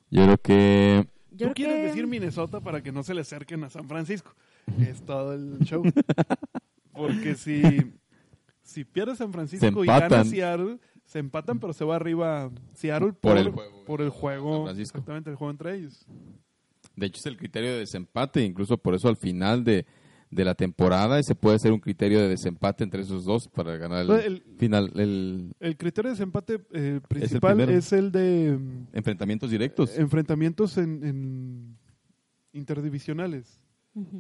Yo 0.10 0.24
creo 0.26 0.38
que 0.38 1.08
Yo 1.32 1.48
Tú 1.50 1.54
creo 1.54 1.54
quieres 1.54 1.76
que- 1.76 1.84
decir 1.88 2.08
Minnesota 2.08 2.60
para 2.60 2.82
que 2.82 2.92
no 2.92 3.04
se 3.04 3.14
le 3.14 3.22
acerquen 3.22 3.64
a 3.64 3.70
San 3.70 3.88
Francisco. 3.88 4.34
Es 4.80 5.02
todo 5.06 5.34
el 5.34 5.60
show. 5.60 5.84
Porque 6.94 7.36
si, 7.36 7.62
si 8.70 8.84
pierde 8.86 9.16
San 9.16 9.32
Francisco 9.34 9.84
y 9.84 9.88
gana 9.88 10.06
empatan. 10.06 10.26
Seattle, 10.26 10.78
se 11.06 11.20
empatan, 11.20 11.60
pero 11.60 11.74
se 11.74 11.84
va 11.86 11.96
arriba 11.96 12.52
Seattle 12.74 13.14
por, 13.14 13.32
Por 13.34 13.38
el 13.38 13.50
juego. 13.50 13.86
por 13.86 14.02
el 14.02 14.10
juego. 14.10 14.54
San 14.58 14.64
Francisco. 14.66 14.98
Exactamente, 15.00 15.30
el 15.32 15.36
juego 15.36 15.52
entre 15.52 15.76
ellos. 15.76 16.06
De 16.96 17.06
hecho, 17.08 17.20
es 17.20 17.26
el 17.26 17.38
criterio 17.38 17.72
de 17.72 17.80
desempate, 17.80 18.44
incluso 18.44 18.78
por 18.78 18.94
eso 18.94 19.08
al 19.08 19.16
final 19.18 19.64
de, 19.64 19.86
de 20.32 20.46
la 20.46 20.54
temporada 20.54 21.18
ese 21.18 21.34
puede 21.34 21.58
ser 21.58 21.72
un 21.72 21.80
criterio 21.80 22.20
de 22.20 22.28
desempate 22.28 22.84
entre 22.84 23.02
esos 23.02 23.24
dos 23.26 23.48
para 23.48 23.78
ganar 23.78 24.02
el, 24.02 24.08
Pues, 24.08 24.26
el- 24.26 24.44
final, 24.58 24.92
el 24.96 25.54
El 25.60 25.78
criterio 25.78 26.10
de 26.12 26.16
desempate 26.16 26.60
eh, 26.74 27.00
principal 27.08 27.60
es 27.62 27.92
el, 27.94 28.12
de 28.12 28.58
mm, 28.60 28.88
enfrentamientos 28.94 29.50
directos. 29.50 29.98
enfrentamientos 29.98 30.78
en, 30.78 31.04
en 31.06 31.78
interdivisionales. 32.54 33.60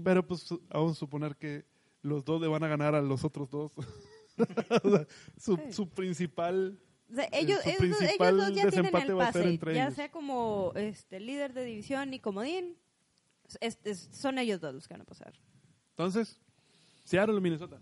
Pero 0.04 0.26
pues 0.26 0.48
vamos 0.70 0.94
a 0.94 0.96
suponer 0.96 1.36
que 1.36 1.66
los 2.02 2.24
dos 2.26 2.42
le 2.42 2.48
van 2.48 2.64
a 2.64 2.68
ganar 2.68 2.96
a 2.96 3.02
los 3.02 3.24
otros 3.24 3.50
dos. 3.52 3.72
O 4.84 4.90
sea, 4.90 5.08
su, 5.38 5.56
Sí. 5.58 5.74
su 5.74 5.90
principal 5.90 6.80
O 7.12 7.16
sea, 7.16 7.28
ellos, 7.32 7.60
su 7.64 7.70
ellos, 7.70 7.80
dos- 7.80 8.02
ellos 8.02 8.08
principal 8.08 8.38
dos 8.38 8.48
ya 8.54 8.70
tienen 8.70 8.86
el 8.96 9.18
va 9.20 9.28
a 9.28 9.32
ser 9.32 9.42
pase, 9.44 9.50
entre 9.50 9.76
ya 9.76 9.84
ellos. 9.86 9.96
sea 9.96 10.12
como 10.12 10.72
este 10.76 11.20
líder 11.20 11.54
de 11.54 11.64
división 11.66 12.14
y 12.14 12.20
comodín. 12.20 12.78
es- 13.62 13.80
es- 13.84 14.10
son 14.12 14.38
ellos 14.38 14.62
dos 14.62 14.74
los 14.76 14.88
que 14.88 14.94
van 14.94 15.02
a 15.02 15.06
pasar. 15.06 15.34
Entonces, 15.92 16.40
Seattle 17.04 17.36
o 17.36 17.42
Minnesota. 17.42 17.82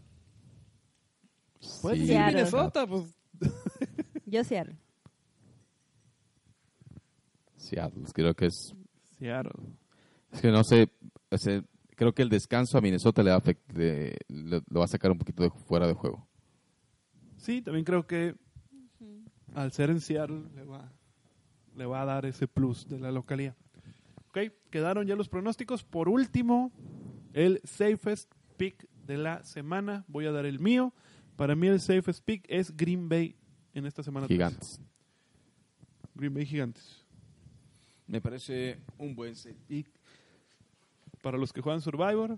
Puedes 1.81 1.99
Sí. 1.99 2.05
decir 2.05 2.15
Seattle. 2.15 2.33
Minnesota, 2.35 2.87
pues. 2.87 3.03
Yo 4.25 4.43
Seattle. 4.45 4.75
Seattle, 7.57 8.03
creo 8.13 8.33
que 8.35 8.45
es 8.47 8.73
Seattle. 9.17 9.51
Es 10.31 10.41
que 10.41 10.51
no 10.51 10.63
sé, 10.63 10.89
o 11.31 11.37
sea, 11.37 11.61
creo 11.95 12.13
que 12.13 12.21
el 12.21 12.29
descanso 12.29 12.77
a 12.77 12.81
Minnesota 12.81 13.23
le 13.23 13.31
va 13.31 13.37
a, 13.37 13.41
afect- 13.41 13.73
le- 13.73 14.17
le- 14.27 14.61
lo 14.69 14.79
va 14.79 14.85
a 14.85 14.89
sacar 14.89 15.11
un 15.11 15.17
poquito 15.17 15.43
de 15.43 15.49
fuera 15.49 15.87
de 15.87 15.93
juego. 15.93 16.26
Sí, 17.47 17.61
también 17.61 17.85
creo 17.85 18.05
que 18.05 18.35
al 19.55 19.71
ser 19.71 19.89
en 19.89 20.01
Seattle 20.01 20.49
le 20.53 20.65
va, 20.65 20.91
le 21.77 21.85
va 21.85 22.01
a 22.01 22.05
dar 22.05 22.25
ese 22.25 22.45
plus 22.45 22.89
de 22.89 22.99
la 22.99 23.09
localidad. 23.09 23.55
Ok, 24.27 24.51
quedaron 24.69 25.07
ya 25.07 25.15
los 25.15 25.29
pronósticos. 25.29 25.85
Por 25.85 26.09
último, 26.09 26.73
el 27.31 27.61
safest 27.63 28.29
pick 28.57 28.85
de 29.05 29.17
la 29.17 29.45
semana. 29.45 30.03
Voy 30.09 30.25
a 30.25 30.33
dar 30.33 30.45
el 30.45 30.59
mío. 30.59 30.93
Para 31.37 31.55
mí 31.55 31.67
el 31.67 31.79
safest 31.79 32.21
pick 32.25 32.43
es 32.49 32.75
Green 32.75 33.07
Bay 33.07 33.37
en 33.73 33.85
esta 33.85 34.03
semana. 34.03 34.27
tres. 34.27 34.35
Gigantes. 34.35 34.81
Green 36.15 36.33
Bay 36.33 36.45
Gigantes. 36.45 37.05
Me 38.07 38.19
parece 38.19 38.81
un 38.97 39.15
buen 39.15 39.35
Y 39.69 39.85
para 41.21 41.37
los 41.37 41.53
que 41.53 41.61
juegan 41.61 41.79
Survivor, 41.79 42.37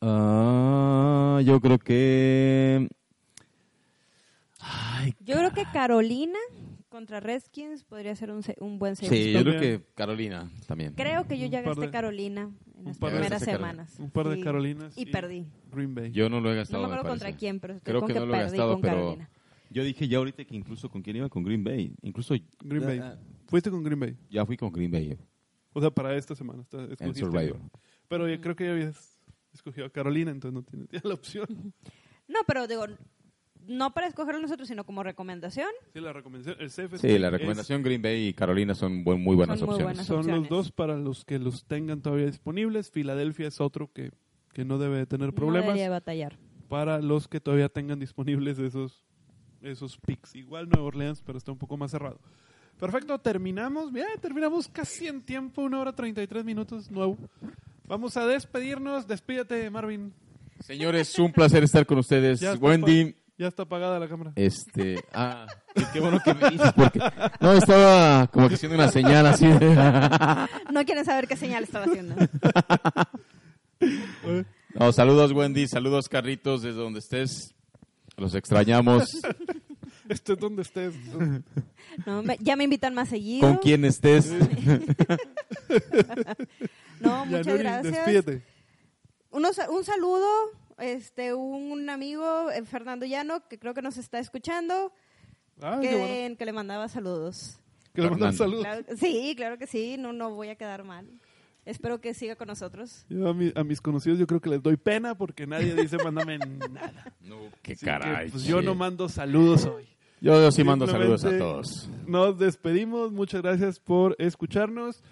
Ah, 0.00 1.42
yo 1.44 1.60
creo 1.60 1.78
que 1.78 2.88
Yo 5.20 5.36
creo 5.36 5.52
que 5.52 5.64
Carolina 5.72 6.38
contra 6.88 7.20
Redskins 7.20 7.84
podría 7.84 8.14
ser 8.16 8.30
un, 8.30 8.42
se- 8.42 8.56
un 8.60 8.78
buen 8.78 8.96
sí, 8.96 9.06
safety 9.06 9.32
yo 9.32 9.42
creo 9.44 9.60
que 9.60 9.82
Carolina 9.94 10.50
también. 10.66 10.94
Creo 10.94 11.26
que 11.26 11.38
yo 11.38 11.46
ya 11.46 11.60
gasté 11.62 11.82
de- 11.82 11.90
Carolina 11.90 12.50
en 12.76 12.84
las 12.84 12.98
primeras 12.98 13.42
semanas. 13.42 13.98
un 13.98 14.10
par 14.10 14.28
de 14.28 14.36
Sí. 14.36 14.42
Carolinas. 14.42 14.96
Y 14.98 15.06
perdí. 15.06 15.46
Green 15.72 15.94
Bay. 15.94 16.10
Yo 16.12 16.28
no 16.28 16.40
lo 16.40 16.50
he 16.50 16.54
No 16.54 16.58
gastado. 16.60 16.82
me 16.82 16.88
me 16.88 16.94
acuerdo 16.94 17.10
contra 17.10 17.32
quién, 17.36 17.60
pero 17.60 17.78
Creo 17.82 18.00
con 18.00 18.08
que 18.08 18.14
que, 18.14 18.20
no 18.20 18.26
lo 18.26 18.34
he 18.34 18.38
perdí 18.38 18.50
gastado, 18.56 18.72
con 18.72 18.80
pero 18.82 18.94
Carolina. 18.96 19.30
yo 19.70 19.84
dije 19.84 20.08
ya 20.08 20.18
ahorita 20.18 20.44
que 20.44 20.56
incluso 20.56 20.88
con 20.90 21.02
quién 21.02 21.16
iba 21.16 21.28
con 21.28 21.44
Green 21.44 21.62
Bay, 21.62 21.94
incluso 22.02 22.34
Green 22.60 22.84
Bay. 22.84 22.98
Ah, 22.98 23.16
Fuiste 23.46 23.70
con 23.70 23.82
Green 23.84 24.00
Bay. 24.00 24.16
ya 24.30 24.44
fui 24.46 24.56
con 24.56 24.70
Green 24.72 24.90
Bay 24.90 25.16
O 25.72 25.80
sea, 25.80 25.90
para 25.90 26.16
esta 26.16 26.34
semana. 26.34 26.62
está- 26.62 26.86
en 27.04 27.14
Survivor. 27.14 27.60
Pero 28.08 28.28
yo 28.28 28.40
creo 28.40 28.56
que 28.56 28.64
ya 28.64 28.72
habías 28.72 29.16
escogido 29.52 29.86
a 29.86 29.90
Carolina, 29.90 30.30
entonces 30.32 30.52
no 30.54 30.62
tienes 30.64 30.88
ya 30.90 31.00
la 31.04 31.14
opción. 31.14 31.46
No, 32.26 32.40
pero 32.46 32.66
digo, 32.66 32.86
no 33.68 33.92
para 33.92 34.06
escogerlo 34.06 34.40
nosotros, 34.40 34.66
sino 34.68 34.84
como 34.84 35.02
recomendación. 35.02 35.68
Sí, 35.92 36.00
la 36.00 36.12
recomendación. 36.12 36.56
El 36.60 36.70
safe 36.70 36.98
Sí, 36.98 37.18
la 37.18 37.30
recomendación 37.30 37.82
Green 37.82 38.02
Bay 38.02 38.28
y 38.28 38.34
Carolina 38.34 38.74
son 38.74 39.04
buen- 39.04 39.22
muy 39.22 39.36
buenas 39.36 39.58
Son 39.58 39.66
muy 39.66 39.74
opciones. 39.74 39.96
buenas. 39.96 40.06
son 40.06 40.16
los 40.18 40.26
opciones. 40.26 40.50
dos 40.50 40.72
para 40.72 40.96
los 40.96 41.24
que 41.24 41.38
los 41.38 41.64
tengan 41.64 42.00
todavía 42.02 42.26
disponibles. 42.26 42.90
Filadelfia 42.90 43.48
es 43.48 43.60
otro 43.60 43.90
que, 43.92 44.10
que 44.52 44.64
no 44.64 44.78
debe 44.78 44.96
de 44.98 45.06
tener 45.06 45.28
No 45.28 45.34
problemas. 45.34 45.66
debería 45.68 45.90
batallar. 45.90 46.38
para 46.68 47.00
los 47.00 47.26
que 47.28 47.40
todavía 47.40 47.68
tengan 47.68 47.98
disponibles 47.98 48.58
esos, 48.58 49.02
esos 49.62 49.98
picks. 49.98 50.34
Igual 50.36 50.68
Nueva 50.68 50.86
Orleans, 50.86 51.20
pero 51.24 51.36
está 51.38 51.50
un 51.52 51.58
poco 51.58 51.76
más 51.76 51.90
cerrado. 51.90 52.20
Perfecto, 52.78 53.18
terminamos. 53.18 53.92
Bien, 53.92 54.06
terminamos 54.22 54.68
casi 54.68 55.06
en 55.08 55.20
tiempo, 55.20 55.62
una 55.62 55.80
hora 55.80 55.92
33 55.92 56.44
minutos 56.44 56.90
nuevo. 56.90 57.18
Vamos 57.86 58.16
a 58.16 58.24
despedirnos. 58.26 59.06
Despídete, 59.06 59.68
Marvin. 59.68 60.12
Señores, 60.60 61.18
un 61.18 61.32
placer 61.32 61.62
estar 61.64 61.84
con 61.86 61.98
ustedes. 61.98 62.38
Ya 62.40 62.54
Wendy, 62.54 63.16
Ya 63.40 63.48
está 63.48 63.62
apagada 63.62 63.98
la 63.98 64.06
cámara. 64.06 64.32
este, 64.36 65.02
ah, 65.14 65.46
qué, 65.74 65.82
qué 65.94 66.00
bueno 66.00 66.20
que 66.22 66.34
me 66.34 66.50
dices 66.50 66.72
porque 66.76 67.00
no 67.40 67.52
estaba 67.54 68.26
como 68.26 68.48
que 68.50 68.56
haciendo 68.56 68.76
una 68.76 68.88
señal 68.88 69.24
así. 69.26 69.46
de- 69.46 69.74
No 70.72 70.84
quieren 70.84 71.06
saber 71.06 71.26
qué 71.26 71.36
señal 71.36 71.64
estaba 71.64 71.86
haciendo. 71.86 72.16
No, 74.74 74.92
saludos 74.92 75.32
Wendy, 75.32 75.66
saludos 75.68 76.10
Carritos 76.10 76.60
desde 76.60 76.78
donde 76.80 76.98
estés. 76.98 77.54
Los 78.18 78.34
extrañamos. 78.34 79.08
Estés 80.10 80.38
donde 80.38 80.60
estés. 80.60 80.94
No, 82.04 82.22
me- 82.22 82.36
ya 82.40 82.56
me 82.56 82.64
invitan 82.64 82.92
más 82.94 83.08
seguido. 83.08 83.48
Con 83.48 83.56
quien 83.56 83.86
estés. 83.86 84.30
No, 87.00 87.24
muchas 87.24 87.46
Yanuri, 87.46 87.62
gracias. 87.62 87.94
Despídete. 87.94 88.42
Unos- 89.30 89.56
un 89.70 89.82
saludo, 89.84 90.26
este, 90.80 91.34
un 91.34 91.88
amigo, 91.90 92.50
eh, 92.50 92.64
Fernando 92.64 93.06
Llano, 93.06 93.46
que 93.48 93.58
creo 93.58 93.74
que 93.74 93.82
nos 93.82 93.96
está 93.96 94.18
escuchando, 94.18 94.92
Ah, 95.62 95.78
que, 95.80 95.88
qué 95.88 95.96
bueno. 95.96 96.36
que 96.36 96.44
le 96.46 96.52
mandaba 96.52 96.88
saludos. 96.88 97.58
Que 97.94 98.02
le 98.02 98.08
Fernando. 98.08 98.36
saludos. 98.36 98.64
Claro- 98.64 98.84
sí, 98.96 99.34
claro 99.36 99.58
que 99.58 99.66
sí, 99.66 99.96
no, 99.98 100.12
no 100.12 100.30
voy 100.34 100.48
a 100.48 100.54
quedar 100.56 100.84
mal. 100.84 101.06
Espero 101.66 102.00
que 102.00 102.14
siga 102.14 102.36
con 102.36 102.48
nosotros. 102.48 103.04
Yo 103.10 103.28
a, 103.28 103.34
mi- 103.34 103.52
a 103.54 103.62
mis 103.62 103.80
conocidos 103.82 104.18
yo 104.18 104.26
creo 104.26 104.40
que 104.40 104.48
les 104.48 104.62
doy 104.62 104.76
pena 104.78 105.14
porque 105.14 105.46
nadie 105.46 105.74
dice 105.74 105.98
mándame 106.02 106.38
nada. 106.38 107.14
No, 107.20 107.36
qué 107.62 107.72
Así 107.72 107.84
caray. 107.84 108.26
que, 108.26 108.32
pues, 108.32 108.44
yo 108.44 108.62
no 108.62 108.74
mando 108.74 109.08
saludos 109.08 109.66
hoy. 109.66 109.86
Yo, 110.22 110.34
yo 110.40 110.50
sí 110.50 110.64
mando 110.64 110.86
saludos 110.86 111.24
a 111.24 111.36
todos. 111.36 111.88
Nos 112.06 112.38
despedimos. 112.38 113.12
Muchas 113.12 113.42
gracias 113.42 113.78
por 113.78 114.16
escucharnos. 114.18 115.02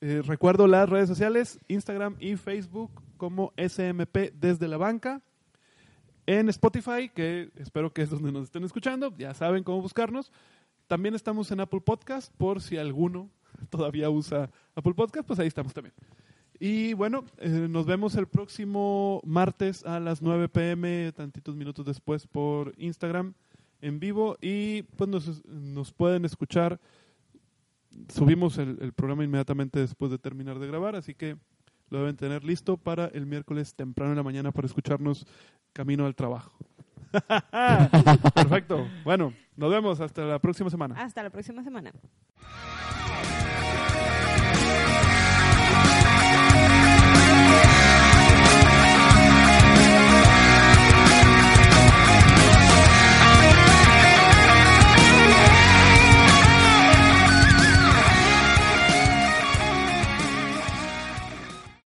Eh, 0.00 0.22
recuerdo 0.24 0.66
las 0.66 0.88
redes 0.88 1.08
sociales, 1.08 1.58
Instagram 1.68 2.16
y 2.18 2.36
Facebook 2.36 2.90
como 3.20 3.52
SMP 3.58 4.32
desde 4.34 4.66
la 4.66 4.78
banca. 4.78 5.20
En 6.24 6.48
Spotify, 6.48 7.10
que 7.14 7.50
espero 7.56 7.92
que 7.92 8.00
es 8.00 8.08
donde 8.08 8.32
nos 8.32 8.44
estén 8.44 8.64
escuchando, 8.64 9.14
ya 9.18 9.34
saben 9.34 9.62
cómo 9.62 9.82
buscarnos. 9.82 10.32
También 10.86 11.14
estamos 11.14 11.50
en 11.50 11.60
Apple 11.60 11.82
Podcast, 11.82 12.32
por 12.38 12.62
si 12.62 12.78
alguno 12.78 13.28
todavía 13.68 14.08
usa 14.08 14.50
Apple 14.74 14.94
Podcast, 14.94 15.26
pues 15.26 15.38
ahí 15.38 15.48
estamos 15.48 15.74
también. 15.74 15.92
Y 16.58 16.94
bueno, 16.94 17.26
eh, 17.36 17.68
nos 17.68 17.84
vemos 17.84 18.14
el 18.14 18.26
próximo 18.26 19.20
martes 19.22 19.84
a 19.84 20.00
las 20.00 20.22
9 20.22 20.48
pm, 20.48 21.12
tantitos 21.12 21.54
minutos 21.56 21.84
después 21.84 22.26
por 22.26 22.72
Instagram 22.78 23.34
en 23.82 24.00
vivo. 24.00 24.38
Y 24.40 24.84
pues 24.96 25.10
nos, 25.10 25.92
pueden 25.92 26.24
escuchar. 26.24 26.80
Subimos 28.08 28.56
el 28.56 28.94
programa 28.94 29.24
inmediatamente 29.24 29.78
después 29.78 30.10
de 30.10 30.16
terminar 30.16 30.58
de 30.58 30.68
grabar, 30.68 30.96
así 30.96 31.14
que 31.14 31.36
lo 31.90 31.98
deben 31.98 32.16
tener 32.16 32.44
listo 32.44 32.76
para 32.76 33.06
el 33.06 33.26
miércoles 33.26 33.74
temprano 33.74 34.12
en 34.12 34.16
la 34.16 34.22
mañana 34.22 34.52
para 34.52 34.66
escucharnos 34.66 35.26
camino 35.72 36.06
al 36.06 36.14
trabajo. 36.14 36.52
Perfecto. 38.34 38.86
Bueno, 39.04 39.34
nos 39.56 39.70
vemos 39.70 40.00
hasta 40.00 40.22
la 40.22 40.38
próxima 40.38 40.70
semana. 40.70 40.94
Hasta 41.02 41.22
la 41.22 41.30
próxima 41.30 41.62
semana. 41.62 41.92